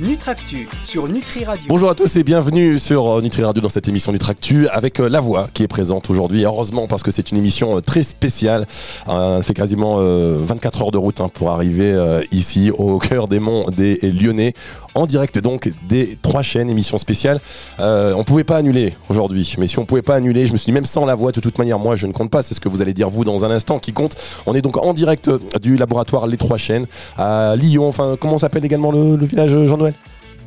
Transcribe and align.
Nutractu 0.00 0.68
sur 0.84 1.08
Nutri 1.08 1.44
Radio. 1.44 1.64
Bonjour 1.68 1.90
à 1.90 1.94
tous 1.96 2.14
et 2.14 2.22
bienvenue 2.22 2.78
sur 2.78 3.16
euh, 3.16 3.20
Nutri 3.20 3.42
Radio 3.42 3.60
dans 3.60 3.68
cette 3.68 3.88
émission 3.88 4.12
Nutractu 4.12 4.68
avec 4.68 5.00
euh, 5.00 5.08
La 5.08 5.18
Voix 5.18 5.48
qui 5.52 5.64
est 5.64 5.68
présente 5.68 6.08
aujourd'hui. 6.08 6.44
Heureusement 6.44 6.86
parce 6.86 7.02
que 7.02 7.10
c'est 7.10 7.32
une 7.32 7.38
émission 7.38 7.76
euh, 7.76 7.80
très 7.80 8.04
spéciale. 8.04 8.66
Euh, 9.08 9.42
fait 9.42 9.54
quasiment 9.54 9.96
euh, 9.98 10.38
24 10.40 10.82
heures 10.82 10.90
de 10.92 10.98
route 10.98 11.20
hein, 11.20 11.28
pour 11.32 11.50
arriver 11.50 11.96
ici 12.30 12.70
au 12.70 12.98
cœur 13.00 13.26
des 13.26 13.40
monts 13.40 13.70
des 13.70 13.98
Lyonnais. 14.02 14.54
En 14.94 15.06
direct 15.06 15.38
donc 15.38 15.70
des 15.88 16.18
trois 16.22 16.42
chaînes, 16.42 16.70
émission 16.70 16.98
spéciale. 16.98 17.40
Euh, 17.78 18.14
on 18.16 18.24
pouvait 18.24 18.42
pas 18.42 18.56
annuler 18.56 18.94
aujourd'hui, 19.08 19.54
mais 19.58 19.68
si 19.68 19.78
on 19.78 19.84
pouvait 19.86 20.02
pas 20.02 20.16
annuler, 20.16 20.46
je 20.46 20.52
me 20.52 20.56
suis 20.56 20.66
dit 20.66 20.72
même 20.72 20.86
sans 20.86 21.06
la 21.06 21.14
voix, 21.14 21.30
de 21.30 21.38
toute 21.38 21.56
manière, 21.58 21.78
moi 21.78 21.94
je 21.94 22.06
ne 22.08 22.12
compte 22.12 22.30
pas, 22.30 22.42
c'est 22.42 22.54
ce 22.54 22.58
que 22.60 22.68
vous 22.68 22.82
allez 22.82 22.94
dire 22.94 23.08
vous 23.08 23.24
dans 23.24 23.44
un 23.44 23.50
instant 23.50 23.78
qui 23.78 23.92
compte. 23.92 24.16
On 24.46 24.54
est 24.54 24.62
donc 24.62 24.76
en 24.76 24.92
direct 24.94 25.30
du 25.60 25.76
laboratoire 25.76 26.26
Les 26.26 26.36
Trois 26.36 26.56
Chaînes 26.58 26.86
à 27.16 27.54
Lyon, 27.54 27.86
enfin 27.88 28.16
comment 28.18 28.38
s'appelle 28.38 28.64
également 28.64 28.90
le, 28.90 29.14
le 29.16 29.26
village 29.26 29.50
Jean-Noël? 29.66 29.87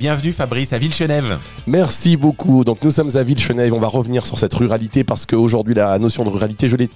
Bienvenue 0.02 0.32
Fabrice 0.32 0.74
à 0.74 0.80
Villechenève. 0.80 1.38
Merci 1.68 2.18
beaucoup. 2.18 2.64
Donc 2.64 2.84
nous 2.84 2.90
sommes 2.90 3.16
à 3.16 3.22
Villechenève. 3.22 3.72
On 3.72 3.78
va 3.78 3.88
revenir 3.88 4.26
sur 4.26 4.40
cette 4.40 4.52
ruralité 4.56 5.04
parce 5.04 5.28
qu'aujourd'hui 5.28 5.76
la 5.76 6.00
notion 6.00 6.24
de 6.24 6.30
ruralité, 6.30 6.68
je 6.68 6.76
l'ai 6.76 6.90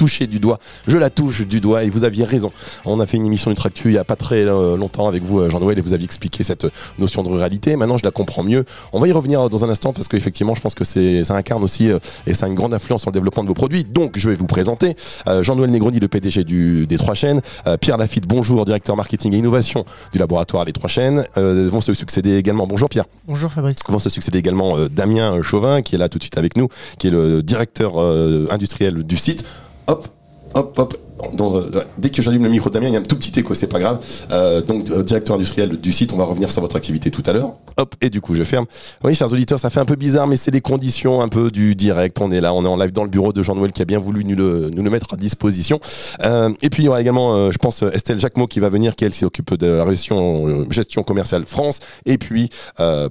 touchée 0.00 0.26
du 0.26 0.40
doigt. 0.40 0.58
Je 0.86 0.96
la 0.96 1.10
touche 1.10 1.46
du 1.46 1.60
doigt 1.60 1.84
et 1.84 1.90
vous 1.90 2.04
aviez 2.04 2.24
raison. 2.24 2.52
On 2.86 3.00
a 3.00 3.06
fait 3.06 3.18
une 3.18 3.26
émission 3.26 3.50
Nutractu 3.50 3.88
il 3.88 3.94
y 3.96 3.98
a 3.98 4.04
pas 4.04 4.16
très 4.16 4.46
euh, 4.46 4.78
longtemps 4.78 5.08
avec 5.08 5.22
vous, 5.22 5.40
euh, 5.40 5.50
Jean-Noël, 5.50 5.78
et 5.78 5.82
vous 5.82 5.92
aviez 5.92 6.06
expliqué 6.06 6.42
cette 6.42 6.66
notion 6.98 7.22
de 7.22 7.28
ruralité. 7.28 7.76
Maintenant, 7.76 7.98
je 7.98 8.04
la 8.06 8.10
comprends 8.10 8.42
mieux. 8.42 8.64
On 8.94 8.98
va 8.98 9.08
y 9.08 9.12
revenir 9.12 9.50
dans 9.50 9.62
un 9.62 9.68
instant 9.68 9.92
parce 9.92 10.08
qu'effectivement, 10.08 10.54
je 10.54 10.62
pense 10.62 10.74
que 10.74 10.84
c'est, 10.84 11.22
ça 11.24 11.34
incarne 11.34 11.62
aussi 11.62 11.90
euh, 11.90 11.98
et 12.26 12.32
ça 12.32 12.46
a 12.46 12.48
une 12.48 12.54
grande 12.54 12.72
influence 12.72 13.02
sur 13.02 13.10
le 13.10 13.12
développement 13.12 13.42
de 13.42 13.48
vos 13.48 13.54
produits. 13.54 13.84
Donc, 13.84 14.16
je 14.16 14.30
vais 14.30 14.36
vous 14.36 14.46
présenter 14.46 14.96
Jean-Noël 15.42 15.70
Negroni, 15.70 16.00
le 16.00 16.08
PDG 16.08 16.44
du, 16.44 16.86
des 16.86 16.96
Trois 16.96 17.14
Chaînes. 17.14 17.42
Pierre 17.82 17.98
Lafitte, 17.98 18.26
bonjour, 18.26 18.64
directeur 18.64 18.96
marketing 18.96 19.34
et 19.34 19.36
innovation 19.36 19.84
du 20.14 20.18
laboratoire 20.18 20.64
Les 20.64 20.72
Trois 20.72 20.88
Chaînes. 20.88 21.26
Vont 21.36 21.82
se 21.82 21.92
succéder 21.92 22.36
également. 22.36 22.66
Bonjour 22.66 22.88
Pierre. 22.88 23.04
Bonjour 23.26 23.52
Fabrice. 23.52 23.76
Vont 23.86 23.98
se 23.98 24.08
succéder 24.08 24.38
également 24.38 24.76
Damien 24.88 25.42
Chauvin, 25.42 25.82
qui 25.82 25.94
est 25.94 25.98
là 25.98 26.08
tout 26.08 26.18
de 26.18 26.22
suite 26.22 26.38
avec 26.38 26.56
nous, 26.56 26.68
qui 26.98 27.08
est 27.08 27.10
le 27.10 27.42
directeur 27.42 27.98
industriel 28.50 29.02
du 29.02 29.16
site. 29.16 29.44
Hop, 29.90 30.06
hop, 30.54 30.76
hop. 30.76 31.09
Euh, 31.22 31.84
dès 31.98 32.10
que 32.10 32.22
j'allume 32.22 32.44
le 32.44 32.50
micro 32.50 32.68
de 32.68 32.74
Damien, 32.74 32.88
il 32.88 32.94
y 32.94 32.96
a 32.96 33.00
un 33.00 33.02
tout 33.02 33.16
petit 33.16 33.38
écho, 33.38 33.54
c'est 33.54 33.66
pas 33.66 33.78
grave. 33.78 34.00
Euh, 34.30 34.60
donc, 34.60 34.90
euh, 34.90 35.02
directeur 35.02 35.36
industriel 35.36 35.80
du 35.80 35.92
site, 35.92 36.12
on 36.12 36.16
va 36.16 36.24
revenir 36.24 36.50
sur 36.50 36.62
votre 36.62 36.76
activité 36.76 37.10
tout 37.10 37.22
à 37.26 37.32
l'heure. 37.32 37.54
Hop, 37.76 37.94
et 38.00 38.10
du 38.10 38.20
coup, 38.20 38.34
je 38.34 38.44
ferme. 38.44 38.66
Oui, 39.04 39.14
chers 39.14 39.32
auditeurs, 39.32 39.58
ça 39.58 39.70
fait 39.70 39.80
un 39.80 39.84
peu 39.84 39.96
bizarre, 39.96 40.26
mais 40.26 40.36
c'est 40.36 40.50
les 40.50 40.60
conditions 40.60 41.20
un 41.20 41.28
peu 41.28 41.50
du 41.50 41.74
direct. 41.74 42.18
On 42.20 42.30
est 42.30 42.40
là, 42.40 42.54
on 42.54 42.64
est 42.64 42.68
en 42.68 42.76
live 42.76 42.92
dans 42.92 43.04
le 43.04 43.10
bureau 43.10 43.32
de 43.32 43.42
Jean-Noël 43.42 43.72
qui 43.72 43.82
a 43.82 43.84
bien 43.84 43.98
voulu 43.98 44.24
nous 44.24 44.36
le, 44.36 44.70
nous 44.70 44.82
le 44.82 44.90
mettre 44.90 45.06
à 45.12 45.16
disposition. 45.16 45.80
Et 46.62 46.70
puis, 46.70 46.82
il 46.82 46.86
y 46.86 46.88
aura 46.88 47.00
également, 47.00 47.50
je 47.50 47.58
pense, 47.58 47.82
Estelle 47.82 48.20
Jacquemot 48.20 48.46
qui 48.46 48.60
va 48.60 48.68
venir, 48.68 48.96
qui 48.96 49.04
elle 49.04 49.14
s'occupe 49.14 49.54
de 49.54 49.66
la 49.66 49.88
gestion, 49.88 50.70
gestion 50.70 51.02
commerciale 51.02 51.44
France. 51.46 51.80
Et 52.06 52.18
puis, 52.18 52.50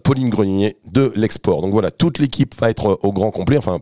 Pauline 0.04 0.30
Grenier 0.30 0.78
de 0.92 1.12
l'export. 1.16 1.62
Donc 1.62 1.72
voilà, 1.72 1.92
toute 1.92 2.20
l'équipe 2.20 2.54
va 2.60 2.70
être 2.70 3.00
au 3.02 3.14
grand 3.14 3.32
complet, 3.32 3.58
enfin, 3.58 3.80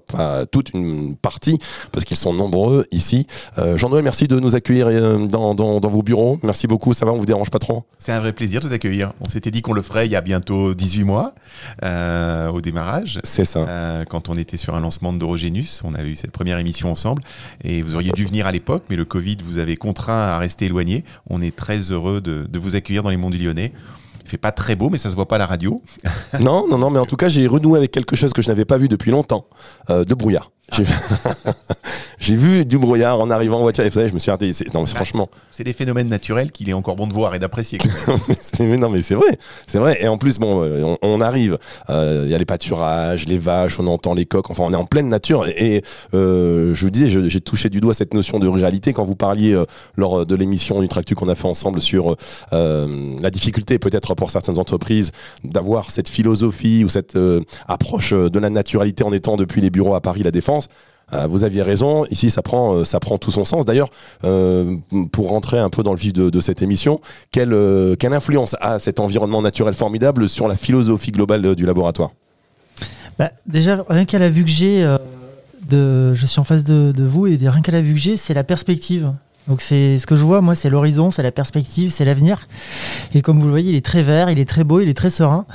toute 0.52 0.72
une 0.73 1.16
partie, 1.16 1.59
parce 1.91 2.06
qu'ils 2.06 2.17
sont 2.17 2.34
nombreux 2.34 2.86
ici. 2.91 3.28
Jean-Noël, 3.75 4.03
merci 4.03 4.16
de 4.25 4.39
nous 4.39 4.55
accueillir 4.55 4.87
euh, 4.87 5.27
dans, 5.27 5.53
dans, 5.53 5.79
dans 5.79 5.89
vos 5.89 6.01
bureaux. 6.01 6.39
Merci 6.41 6.65
beaucoup, 6.65 6.93
ça 6.93 7.05
va, 7.05 7.11
on 7.11 7.17
vous 7.17 7.25
dérange 7.27 7.51
pas 7.51 7.59
trop? 7.59 7.83
C'est 7.99 8.11
un 8.11 8.19
vrai 8.19 8.33
plaisir 8.33 8.61
de 8.61 8.67
vous 8.67 8.73
accueillir. 8.73 9.13
On 9.23 9.29
s'était 9.29 9.51
dit 9.51 9.61
qu'on 9.61 9.73
le 9.73 9.83
ferait 9.83 10.07
il 10.07 10.11
y 10.11 10.15
a 10.15 10.21
bientôt 10.21 10.73
18 10.73 11.03
mois 11.03 11.35
euh, 11.83 12.49
au 12.49 12.61
démarrage. 12.61 13.19
C'est 13.23 13.45
ça. 13.45 13.59
Euh, 13.59 14.03
quand 14.09 14.29
on 14.29 14.33
était 14.33 14.57
sur 14.57 14.73
un 14.73 14.79
lancement 14.79 15.13
de 15.13 15.19
Dorogénus, 15.19 15.81
on 15.83 15.93
avait 15.93 16.09
eu 16.09 16.15
cette 16.15 16.31
première 16.31 16.57
émission 16.57 16.89
ensemble 16.89 17.21
et 17.63 17.83
vous 17.83 17.93
auriez 17.93 18.11
dû 18.11 18.25
venir 18.25 18.47
à 18.47 18.51
l'époque, 18.51 18.85
mais 18.89 18.95
le 18.95 19.05
Covid 19.05 19.38
vous 19.43 19.59
avait 19.59 19.75
contraint 19.75 20.17
à 20.17 20.38
rester 20.39 20.65
éloigné. 20.65 21.03
On 21.29 21.41
est 21.41 21.55
très 21.55 21.79
heureux 21.91 22.21
de, 22.21 22.47
de 22.49 22.59
vous 22.59 22.75
accueillir 22.75 23.03
dans 23.03 23.11
les 23.11 23.17
monts 23.17 23.29
du 23.29 23.38
Lyonnais. 23.38 23.73
Il 24.27 24.29
fait 24.29 24.38
pas 24.38 24.51
très 24.51 24.75
beau, 24.75 24.89
mais 24.89 24.97
ça 24.97 25.09
se 25.09 25.15
voit 25.15 25.27
pas 25.27 25.35
à 25.35 25.39
la 25.39 25.45
radio. 25.45 25.81
Non, 26.41 26.67
non, 26.67 26.77
non, 26.77 26.89
mais 26.89 26.99
en 26.99 27.05
tout 27.05 27.15
cas, 27.15 27.29
j'ai 27.29 27.47
renoué 27.47 27.77
avec 27.77 27.91
quelque 27.91 28.15
chose 28.17 28.33
que 28.33 28.41
je 28.41 28.49
n'avais 28.49 28.65
pas 28.65 28.77
vu 28.77 28.89
depuis 28.89 29.09
longtemps, 29.09 29.45
euh, 29.89 30.03
de 30.03 30.13
brouillard. 30.13 30.51
J'ai 32.19 32.35
vu 32.35 32.66
du 32.66 32.78
brouillard 32.78 33.19
en 33.19 33.29
arrivant 33.29 33.57
en 33.59 33.61
voiture. 33.61 33.83
Et 33.85 33.89
vous 33.89 33.95
savez, 33.95 34.09
je 34.09 34.13
me 34.13 34.19
suis 34.19 34.29
arrêté. 34.31 34.51
c'est- 34.51 34.73
Non, 34.73 34.81
mais 34.81 34.88
franchement, 34.88 35.29
C'est 35.51 35.63
des 35.63 35.73
phénomènes 35.73 36.09
naturels 36.09 36.51
qu'il 36.51 36.67
est 36.69 36.73
encore 36.73 36.95
bon 36.95 37.07
de 37.07 37.13
voir 37.13 37.33
et 37.35 37.39
d'apprécier. 37.39 37.79
mais 38.59 38.77
non, 38.77 38.89
mais 38.89 39.01
c'est 39.01 39.16
vrai, 39.16 39.39
c'est 39.66 39.77
vrai. 39.79 39.97
Et 40.01 40.07
en 40.07 40.17
plus, 40.17 40.38
bon, 40.39 40.61
euh, 40.63 40.83
on, 40.83 40.97
on 41.01 41.22
arrive. 41.22 41.57
euh, 41.89 42.23
Il 42.25 42.31
y 42.31 42.35
a 42.35 42.38
les 42.38 42.45
pâturages, 42.45 43.25
les 43.27 43.38
vaches, 43.38 43.79
on 43.79 43.88
entend 43.88 44.13
les 44.13 44.25
coqs. 44.25 44.50
Enfin, 44.50 44.63
on 44.67 44.73
est 44.73 44.77
en 44.77 44.85
pleine 44.85 45.07
nature. 45.07 45.47
Et 45.47 45.83
euh, 46.13 46.73
je 46.75 46.81
vous 46.81 46.91
disais, 46.91 47.09
j'ai 47.29 47.41
touché 47.41 47.69
du 47.69 47.79
doigt 47.79 47.94
cette 47.94 48.13
notion 48.13 48.38
de 48.39 48.47
ruralité 48.47 48.94
quand 48.94 49.03
vous 49.06 49.16
parliez 49.16 49.53
euh, 49.53 49.66
lors 49.95 50.25
de 50.25 50.35
l'émission 50.35 50.81
Nutractu 50.81 51.16
qu'on 51.16 51.29
a 51.29 51.35
fait 51.35 51.47
ensemble 51.47 51.81
sur 51.81 52.16
la 52.51 53.29
difficulté 53.29 53.79
peut-être 53.79 54.16
pour 54.16 54.31
certaines 54.31 54.59
entreprises 54.59 55.11
d'avoir 55.44 55.91
cette 55.91 56.09
philosophie 56.09 56.83
ou 56.83 56.89
cette 56.89 57.17
approche 57.67 58.13
de 58.13 58.39
la 58.39 58.50
naturalité 58.50 59.03
en 59.03 59.13
étant 59.13 59.38
depuis 59.38 59.61
les 59.61 59.69
bureaux 59.69 59.95
à 59.95 60.01
Paris, 60.01 60.23
la 60.23 60.31
Défense. 60.31 60.56
Euh, 61.13 61.28
vous 61.28 61.44
aviez 61.44 61.62
raison. 61.62 62.06
Ici, 62.12 62.29
ça 62.29 62.41
prend, 62.41 62.75
euh, 62.75 62.84
ça 62.84 63.00
prend 63.00 63.18
tout 63.18 63.31
son 63.31 63.45
sens. 63.45 63.66
D'ailleurs, 63.66 63.90
euh, 64.25 64.75
pour 65.12 65.29
rentrer 65.29 65.57
un 65.57 65.69
peu 65.69 65.84
dans 65.84 65.94
le 65.94 65.97
vif 65.97 66.13
de, 66.13 66.41
cette 66.41 66.62
émission, 66.62 67.00
quelle, 67.31 67.56
quelle 67.97 68.13
influence 68.13 68.56
a 68.62 68.79
cet 68.79 69.00
environnement 69.00 69.41
naturel 69.41 69.73
formidable 69.73 70.29
sur 70.29 70.47
la 70.47 70.57
philosophie 70.57 71.12
globale 71.12 71.56
du 71.56 71.66
laboratoire? 71.66 72.12
Bah, 73.18 73.31
déjà, 73.45 73.84
rien 73.90 74.06
qu'à 74.06 74.19
la 74.19 74.29
vue 74.29 74.44
que 74.44 74.50
j'ai, 74.50 74.84
de, 75.69 76.13
je 76.13 76.25
suis 76.25 76.40
en 76.40 76.44
face 76.44 76.63
de, 76.63 76.91
de 76.91 77.03
vous, 77.03 77.28
et 77.28 77.38
rien 77.38 77.62
qu'à 77.62 77.72
la 77.72 77.81
vue 77.81 77.94
que 77.94 78.00
j'ai, 78.00 78.18
c'est 78.18 78.34
la 78.34 78.44
perspective. 78.44 79.12
Donc 79.47 79.62
c'est 79.62 79.97
ce 79.97 80.06
que 80.06 80.16
je 80.16 80.24
vois, 80.24 80.41
moi, 80.41 80.56
c'est 80.56 80.69
l'horizon, 80.69 81.12
c'est 81.12 81.24
la 81.24 81.31
perspective, 81.31 81.90
c'est 81.90 82.06
l'avenir. 82.06 82.47
Et 83.13 83.22
comme 83.22 83.40
vous 83.40 83.46
le 83.46 83.52
voyez, 83.52 83.72
il 83.72 83.75
est 83.75 83.85
très 83.85 84.03
vert, 84.03 84.30
il 84.30 84.40
est 84.40 84.50
très 84.50 84.63
beau, 84.63 84.81
il 84.81 84.90
est 84.90 84.94
très 84.94 85.09
serein. 85.09 85.46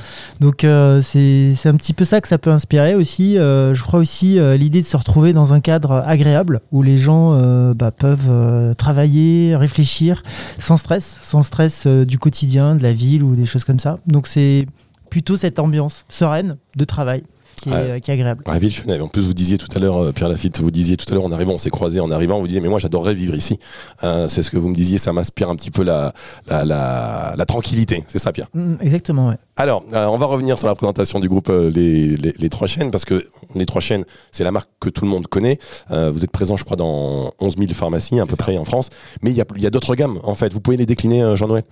Donc 0.40 0.64
euh, 0.64 1.02
c'est 1.02 1.66
un 1.66 1.76
petit 1.76 1.92
peu 1.92 2.04
ça 2.04 2.20
que 2.20 2.28
ça 2.28 2.38
peut 2.38 2.50
inspirer 2.50 2.94
aussi. 2.94 3.38
Euh, 3.38 3.74
je 3.74 3.82
crois 3.82 4.00
aussi 4.00 4.38
euh, 4.38 4.56
l'idée 4.56 4.80
de 4.80 4.86
se 4.86 4.96
retrouver 4.96 5.32
dans 5.32 5.52
un 5.52 5.60
cadre 5.60 6.02
agréable 6.06 6.60
où 6.70 6.82
les 6.82 6.96
gens 6.96 7.34
euh, 7.34 7.74
bah, 7.74 7.90
peuvent 7.90 8.74
travailler, 8.76 9.54
réfléchir 9.56 10.22
sans 10.58 10.76
stress, 10.76 11.18
sans 11.22 11.42
stress 11.42 11.86
du 11.86 12.18
quotidien, 12.18 12.74
de 12.74 12.82
la 12.82 12.92
ville 12.92 13.22
ou 13.22 13.36
des 13.36 13.44
choses 13.44 13.64
comme 13.64 13.78
ça. 13.78 13.98
Donc 14.06 14.26
c'est 14.26 14.66
plutôt 15.10 15.36
cette 15.36 15.58
ambiance 15.58 16.04
sereine 16.08 16.56
de 16.76 16.84
travail 16.84 17.22
qui 17.62 17.68
est, 17.70 17.72
Ouais. 17.92 18.00
qui 18.00 18.10
est 18.10 18.14
agréable. 18.14 18.42
À 18.46 18.58
Villeneuve. 18.58 19.02
En 19.02 19.08
plus, 19.08 19.22
vous 19.22 19.34
disiez 19.34 19.56
tout 19.58 19.68
à 19.74 19.78
l'heure, 19.78 19.96
euh, 20.02 20.12
Pierre 20.12 20.28
Lafitte, 20.28 20.60
vous 20.60 20.70
disiez 20.70 20.96
tout 20.96 21.06
à 21.10 21.14
l'heure 21.14 21.24
en 21.24 21.32
arrivant, 21.32 21.52
on 21.52 21.58
s'est 21.58 21.70
croisés 21.70 22.00
en 22.00 22.10
arrivant, 22.10 22.40
vous 22.40 22.46
disiez, 22.46 22.60
mais 22.60 22.68
moi 22.68 22.78
j'adorerais 22.78 23.14
vivre 23.14 23.34
ici. 23.34 23.58
Euh, 24.04 24.28
c'est 24.28 24.42
ce 24.42 24.50
que 24.50 24.56
vous 24.58 24.68
me 24.68 24.74
disiez, 24.74 24.98
ça 24.98 25.12
m'inspire 25.12 25.48
un 25.48 25.56
petit 25.56 25.70
peu 25.70 25.82
la, 25.82 26.12
la, 26.48 26.64
la, 26.64 27.34
la 27.36 27.46
tranquillité. 27.46 28.04
C'est 28.08 28.18
ça, 28.18 28.32
Pierre? 28.32 28.48
Mm, 28.54 28.74
exactement, 28.80 29.28
ouais. 29.28 29.36
Alors, 29.56 29.84
euh, 29.92 30.06
on 30.06 30.18
va 30.18 30.26
revenir 30.26 30.58
sur 30.58 30.66
la 30.68 30.74
présentation 30.74 31.20
du 31.20 31.28
groupe 31.28 31.48
euh, 31.50 31.70
les, 31.70 32.16
les, 32.16 32.34
les 32.36 32.48
Trois 32.48 32.66
Chaînes, 32.66 32.90
parce 32.90 33.04
que 33.04 33.24
les 33.54 33.66
Trois 33.66 33.80
Chaînes, 33.80 34.04
c'est 34.32 34.44
la 34.44 34.50
marque 34.52 34.68
que 34.80 34.88
tout 34.88 35.04
le 35.04 35.10
monde 35.10 35.26
connaît. 35.28 35.58
Euh, 35.90 36.10
vous 36.10 36.24
êtes 36.24 36.30
présent, 36.32 36.56
je 36.56 36.64
crois, 36.64 36.76
dans 36.76 37.32
11 37.40 37.56
000 37.58 37.68
pharmacies 37.74 38.18
à 38.20 38.26
peu 38.26 38.32
ça. 38.36 38.42
près 38.42 38.58
en 38.58 38.64
France. 38.64 38.88
Mais 39.22 39.30
il 39.30 39.36
y 39.36 39.40
a, 39.40 39.44
il 39.56 39.62
y 39.62 39.66
a 39.66 39.70
d'autres 39.70 39.94
gammes, 39.94 40.18
en 40.24 40.34
fait. 40.34 40.52
Vous 40.52 40.60
pouvez 40.60 40.76
les 40.76 40.86
décliner, 40.86 41.22
euh, 41.22 41.36
Jean-Noël? 41.36 41.62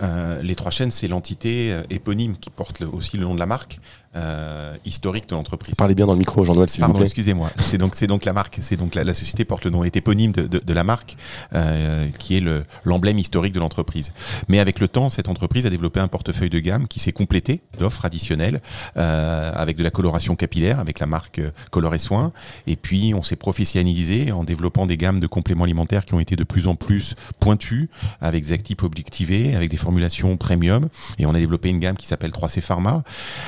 Euh, 0.00 0.42
les 0.42 0.54
trois 0.54 0.70
chaînes, 0.70 0.90
c'est 0.90 1.08
l'entité 1.08 1.72
euh, 1.72 1.82
éponyme 1.90 2.36
qui 2.36 2.50
porte 2.50 2.80
le- 2.80 2.88
aussi 2.88 3.16
le 3.16 3.24
nom 3.24 3.34
de 3.34 3.38
la 3.40 3.46
marque 3.46 3.78
euh, 4.16 4.74
historique 4.84 5.28
de 5.28 5.34
l'entreprise. 5.34 5.74
Parlez 5.76 5.94
bien 5.94 6.06
dans 6.06 6.12
le 6.14 6.18
micro, 6.18 6.42
Jean-Noël, 6.44 6.68
s'il 6.70 6.80
vous 6.82 6.86
Pardon, 6.86 6.98
plaît. 7.00 7.06
excusez-moi. 7.06 7.50
C'est 7.58 7.78
donc, 7.78 7.94
c'est 7.94 8.06
donc 8.06 8.24
la 8.24 8.32
marque. 8.32 8.58
C'est 8.62 8.76
donc 8.76 8.94
la, 8.94 9.04
la 9.04 9.12
société 9.12 9.44
porte 9.44 9.64
le 9.64 9.70
nom 9.70 9.84
est 9.84 9.94
éponyme 9.96 10.32
de, 10.32 10.46
de- 10.46 10.58
de 10.64 10.72
la 10.72 10.82
marque, 10.84 11.16
euh, 11.54 12.08
qui 12.18 12.36
est 12.36 12.40
le- 12.40 12.64
l'emblème 12.84 13.18
historique 13.18 13.52
de 13.52 13.60
l'entreprise. 13.60 14.12
Mais 14.48 14.60
avec 14.60 14.80
le 14.80 14.88
temps, 14.88 15.08
cette 15.10 15.28
entreprise 15.28 15.66
a 15.66 15.70
développé 15.70 16.00
un 16.00 16.08
portefeuille 16.08 16.48
de 16.50 16.58
gamme 16.60 16.88
qui 16.88 17.00
s'est 17.00 17.12
complété 17.12 17.60
d'offres 17.78 18.04
additionnelles 18.04 18.60
euh, 18.96 19.52
avec 19.54 19.76
de 19.76 19.82
la 19.82 19.90
coloration 19.90 20.36
capillaire, 20.36 20.78
avec 20.80 21.00
la 21.00 21.06
marque 21.06 21.40
Color 21.70 21.94
et 21.94 21.98
Soin. 21.98 22.32
Et 22.66 22.76
puis, 22.76 23.12
on 23.14 23.22
s'est 23.22 23.36
professionnalisé 23.36 24.32
en 24.32 24.42
développant 24.44 24.86
des 24.86 24.96
gammes 24.96 25.20
de 25.20 25.26
compléments 25.26 25.64
alimentaires 25.64 26.04
qui 26.06 26.14
ont 26.14 26.20
été 26.20 26.34
de 26.34 26.44
plus 26.44 26.66
en 26.66 26.76
plus 26.76 27.14
pointues, 27.40 27.90
avec 28.20 28.44
des 28.44 28.52
actifs 28.52 28.82
objectivés, 28.82 29.54
avec 29.54 29.70
des 29.70 29.76
formulations 29.88 30.36
premium. 30.36 30.88
Et 31.18 31.24
on 31.24 31.30
a 31.34 31.38
développé 31.38 31.70
une 31.70 31.78
gamme 31.78 31.96
qui 31.96 32.06
s'appelle 32.06 32.30
3C 32.30 32.60
Pharma. 32.60 33.02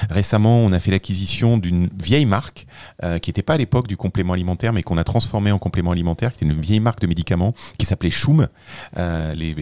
Récemment, 0.08 0.56
on 0.60 0.72
a 0.72 0.78
fait 0.78 0.90
l'acquisition 0.90 1.58
d'une 1.58 1.90
vieille 2.02 2.24
marque 2.24 2.66
euh, 3.04 3.18
qui 3.18 3.28
n'était 3.28 3.42
pas 3.42 3.54
à 3.54 3.56
l'époque 3.58 3.86
du 3.88 3.98
complément 3.98 4.32
alimentaire, 4.32 4.72
mais 4.72 4.82
qu'on 4.82 4.96
a 4.96 5.04
transformé 5.04 5.52
en 5.52 5.58
complément 5.58 5.90
alimentaire, 5.90 6.30
qui 6.32 6.42
était 6.44 6.52
une 6.54 6.58
vieille 6.60 6.80
marque 6.80 7.00
de 7.00 7.06
médicaments 7.06 7.52
qui 7.76 7.84
s'appelait 7.84 8.10
Choum. 8.10 8.48
Euh, 8.96 9.34
les, 9.34 9.54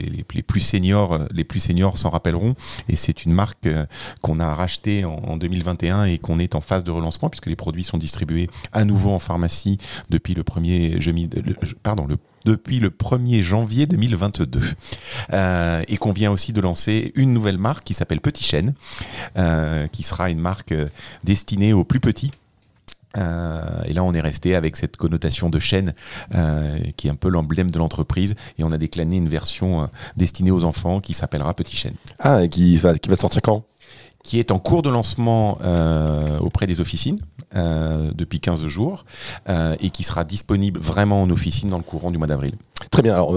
plus 0.46 0.60
seniors, 0.60 1.14
euh, 1.14 1.26
les 1.32 1.42
plus 1.42 1.58
seniors 1.58 1.98
s'en 1.98 2.10
rappelleront. 2.10 2.54
Et 2.88 2.94
c'est 2.94 3.24
une 3.24 3.32
marque 3.32 3.68
qu'on 4.22 4.38
a 4.38 4.54
rachetée 4.54 5.04
en, 5.04 5.16
en 5.26 5.36
2021 5.36 6.04
et 6.04 6.18
qu'on 6.18 6.38
est 6.38 6.54
en 6.54 6.60
phase 6.60 6.84
de 6.84 6.92
relancement 6.92 7.28
puisque 7.28 7.46
les 7.46 7.56
produits 7.56 7.82
sont 7.84 7.98
distribués 7.98 8.48
à 8.72 8.84
nouveau 8.84 9.10
en 9.10 9.18
pharmacie 9.18 9.78
depuis 10.10 10.34
le 10.34 10.44
premier, 10.44 11.00
je- 11.00 11.74
pardon, 11.82 12.06
le 12.06 12.16
depuis 12.48 12.80
le 12.80 12.88
1er 12.88 13.42
janvier 13.42 13.86
2022. 13.86 14.60
Euh, 15.34 15.82
et 15.86 15.98
qu'on 15.98 16.12
vient 16.12 16.32
aussi 16.32 16.54
de 16.54 16.60
lancer 16.62 17.12
une 17.14 17.34
nouvelle 17.34 17.58
marque 17.58 17.84
qui 17.84 17.92
s'appelle 17.92 18.20
Petit 18.20 18.42
Chêne, 18.42 18.72
euh, 19.36 19.86
qui 19.88 20.02
sera 20.02 20.30
une 20.30 20.40
marque 20.40 20.72
euh, 20.72 20.88
destinée 21.24 21.74
aux 21.74 21.84
plus 21.84 22.00
petits. 22.00 22.32
Et 23.16 23.92
là, 23.94 24.04
on 24.04 24.12
est 24.12 24.20
resté 24.20 24.54
avec 24.54 24.76
cette 24.76 24.96
connotation 24.96 25.50
de 25.50 25.58
chaîne 25.58 25.92
qui 26.96 27.08
est 27.08 27.10
un 27.10 27.16
peu 27.16 27.28
l'emblème 27.28 27.68
de 27.68 27.78
l'entreprise. 27.78 28.36
Et 28.58 28.64
on 28.64 28.70
a 28.70 28.78
décliné 28.78 29.16
une 29.16 29.28
version 29.28 29.88
destinée 30.16 30.52
aux 30.52 30.62
enfants 30.62 31.00
qui 31.00 31.14
s'appellera 31.14 31.52
Petit 31.54 31.74
Chêne. 31.74 31.94
Ah, 32.20 32.44
et 32.44 32.48
qui 32.48 32.76
va 32.76 32.94
sortir 33.16 33.42
quand? 33.42 33.64
Qui 34.28 34.38
est 34.38 34.50
en 34.50 34.58
cours 34.58 34.82
de 34.82 34.90
lancement 34.90 35.56
euh, 35.64 36.38
auprès 36.40 36.66
des 36.66 36.80
officines 36.82 37.18
euh, 37.56 38.10
depuis 38.14 38.40
15 38.40 38.66
jours 38.66 39.06
euh, 39.48 39.74
et 39.80 39.88
qui 39.88 40.04
sera 40.04 40.22
disponible 40.24 40.78
vraiment 40.80 41.22
en 41.22 41.30
officine 41.30 41.70
dans 41.70 41.78
le 41.78 41.82
courant 41.82 42.10
du 42.10 42.18
mois 42.18 42.26
d'avril. 42.26 42.52
Très 42.90 43.02
bien. 43.02 43.14
Alors, 43.14 43.34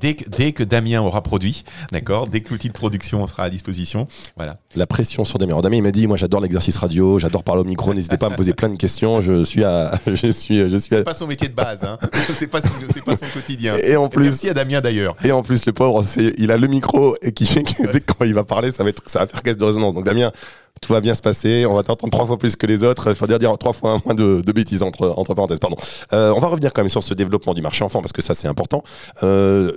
Dès, 0.00 0.14
que- 0.14 0.28
dès 0.28 0.52
que 0.52 0.64
Damien 0.64 1.00
aura 1.02 1.22
produit, 1.22 1.64
d'accord, 1.92 2.26
dès 2.26 2.40
que 2.40 2.50
l'outil 2.50 2.68
de 2.68 2.72
production 2.72 3.24
sera 3.26 3.44
à 3.44 3.50
disposition, 3.50 4.06
voilà. 4.36 4.56
la 4.74 4.86
pression 4.86 5.24
sur 5.24 5.38
Damien. 5.38 5.52
Alors, 5.52 5.62
Damien, 5.62 5.76
il 5.76 5.82
m'a 5.82 5.92
dit, 5.92 6.06
moi, 6.06 6.16
j'adore 6.16 6.40
l'exercice 6.40 6.76
radio, 6.78 7.18
j'adore 7.18 7.44
parler 7.44 7.60
au 7.62 7.64
micro. 7.64 7.92
N'hésitez 7.94 8.16
pas 8.16 8.26
à 8.26 8.30
me 8.30 8.36
poser 8.36 8.54
plein 8.54 8.68
de 8.70 8.76
questions. 8.76 9.20
Je 9.20 9.44
suis 9.44 9.64
à, 9.64 9.92
je 10.06 10.32
suis, 10.32 10.68
je 10.68 10.76
suis 10.78 10.94
à- 10.94 10.98
C'est 10.98 11.04
pas 11.04 11.14
son 11.14 11.26
métier 11.26 11.48
de 11.48 11.54
base, 11.54 11.84
hein. 11.84 11.96
c'est 12.12 12.46
pas, 12.48 12.60
pas 12.60 13.16
son 13.16 13.26
quotidien. 13.32 13.74
Et 13.84 13.96
en 13.96 14.08
plus- 14.08 14.24
merci 14.24 14.48
à 14.48 14.54
Damien 14.54 14.80
d'ailleurs. 14.80 15.14
Et 15.24 15.30
en 15.32 15.42
plus, 15.42 15.64
le 15.66 15.72
pauvre, 15.72 16.04
il 16.38 16.50
a 16.50 16.56
le 16.56 16.66
micro 16.68 17.14
et 17.22 17.32
qui 17.32 17.46
fait 17.46 17.62
que 17.62 17.90
dès 17.92 18.00
que 18.00 18.12
quand 18.12 18.24
il 18.24 18.34
va 18.34 18.44
parler, 18.44 18.72
ça 18.72 18.82
va 18.82 18.90
être, 18.90 19.02
ça 19.06 19.20
va 19.20 19.26
faire 19.26 19.42
caisse 19.42 19.56
de 19.56 19.64
résonance. 19.64 19.94
Donc, 19.94 20.04
Damien, 20.04 20.21
tout 20.82 20.92
va 20.92 21.00
bien 21.00 21.14
se 21.14 21.22
passer. 21.22 21.64
On 21.64 21.74
va 21.74 21.82
t'entendre 21.82 22.10
trois 22.10 22.26
fois 22.26 22.38
plus 22.38 22.56
que 22.56 22.66
les 22.66 22.84
autres. 22.84 23.10
Il 23.10 23.14
faut 23.14 23.26
dire, 23.26 23.38
dire 23.38 23.56
trois 23.56 23.72
fois 23.72 23.98
moins 24.04 24.14
de, 24.14 24.42
de 24.44 24.52
bêtises 24.52 24.82
entre, 24.82 25.14
entre 25.16 25.32
parenthèses. 25.34 25.60
Pardon. 25.60 25.76
Euh, 26.12 26.32
on 26.36 26.40
va 26.40 26.48
revenir 26.48 26.72
quand 26.72 26.82
même 26.82 26.90
sur 26.90 27.02
ce 27.02 27.14
développement 27.14 27.54
du 27.54 27.62
marché 27.62 27.84
enfant 27.84 28.02
parce 28.02 28.12
que 28.12 28.20
ça, 28.20 28.34
c'est 28.34 28.48
important. 28.48 28.82
Euh, 29.22 29.72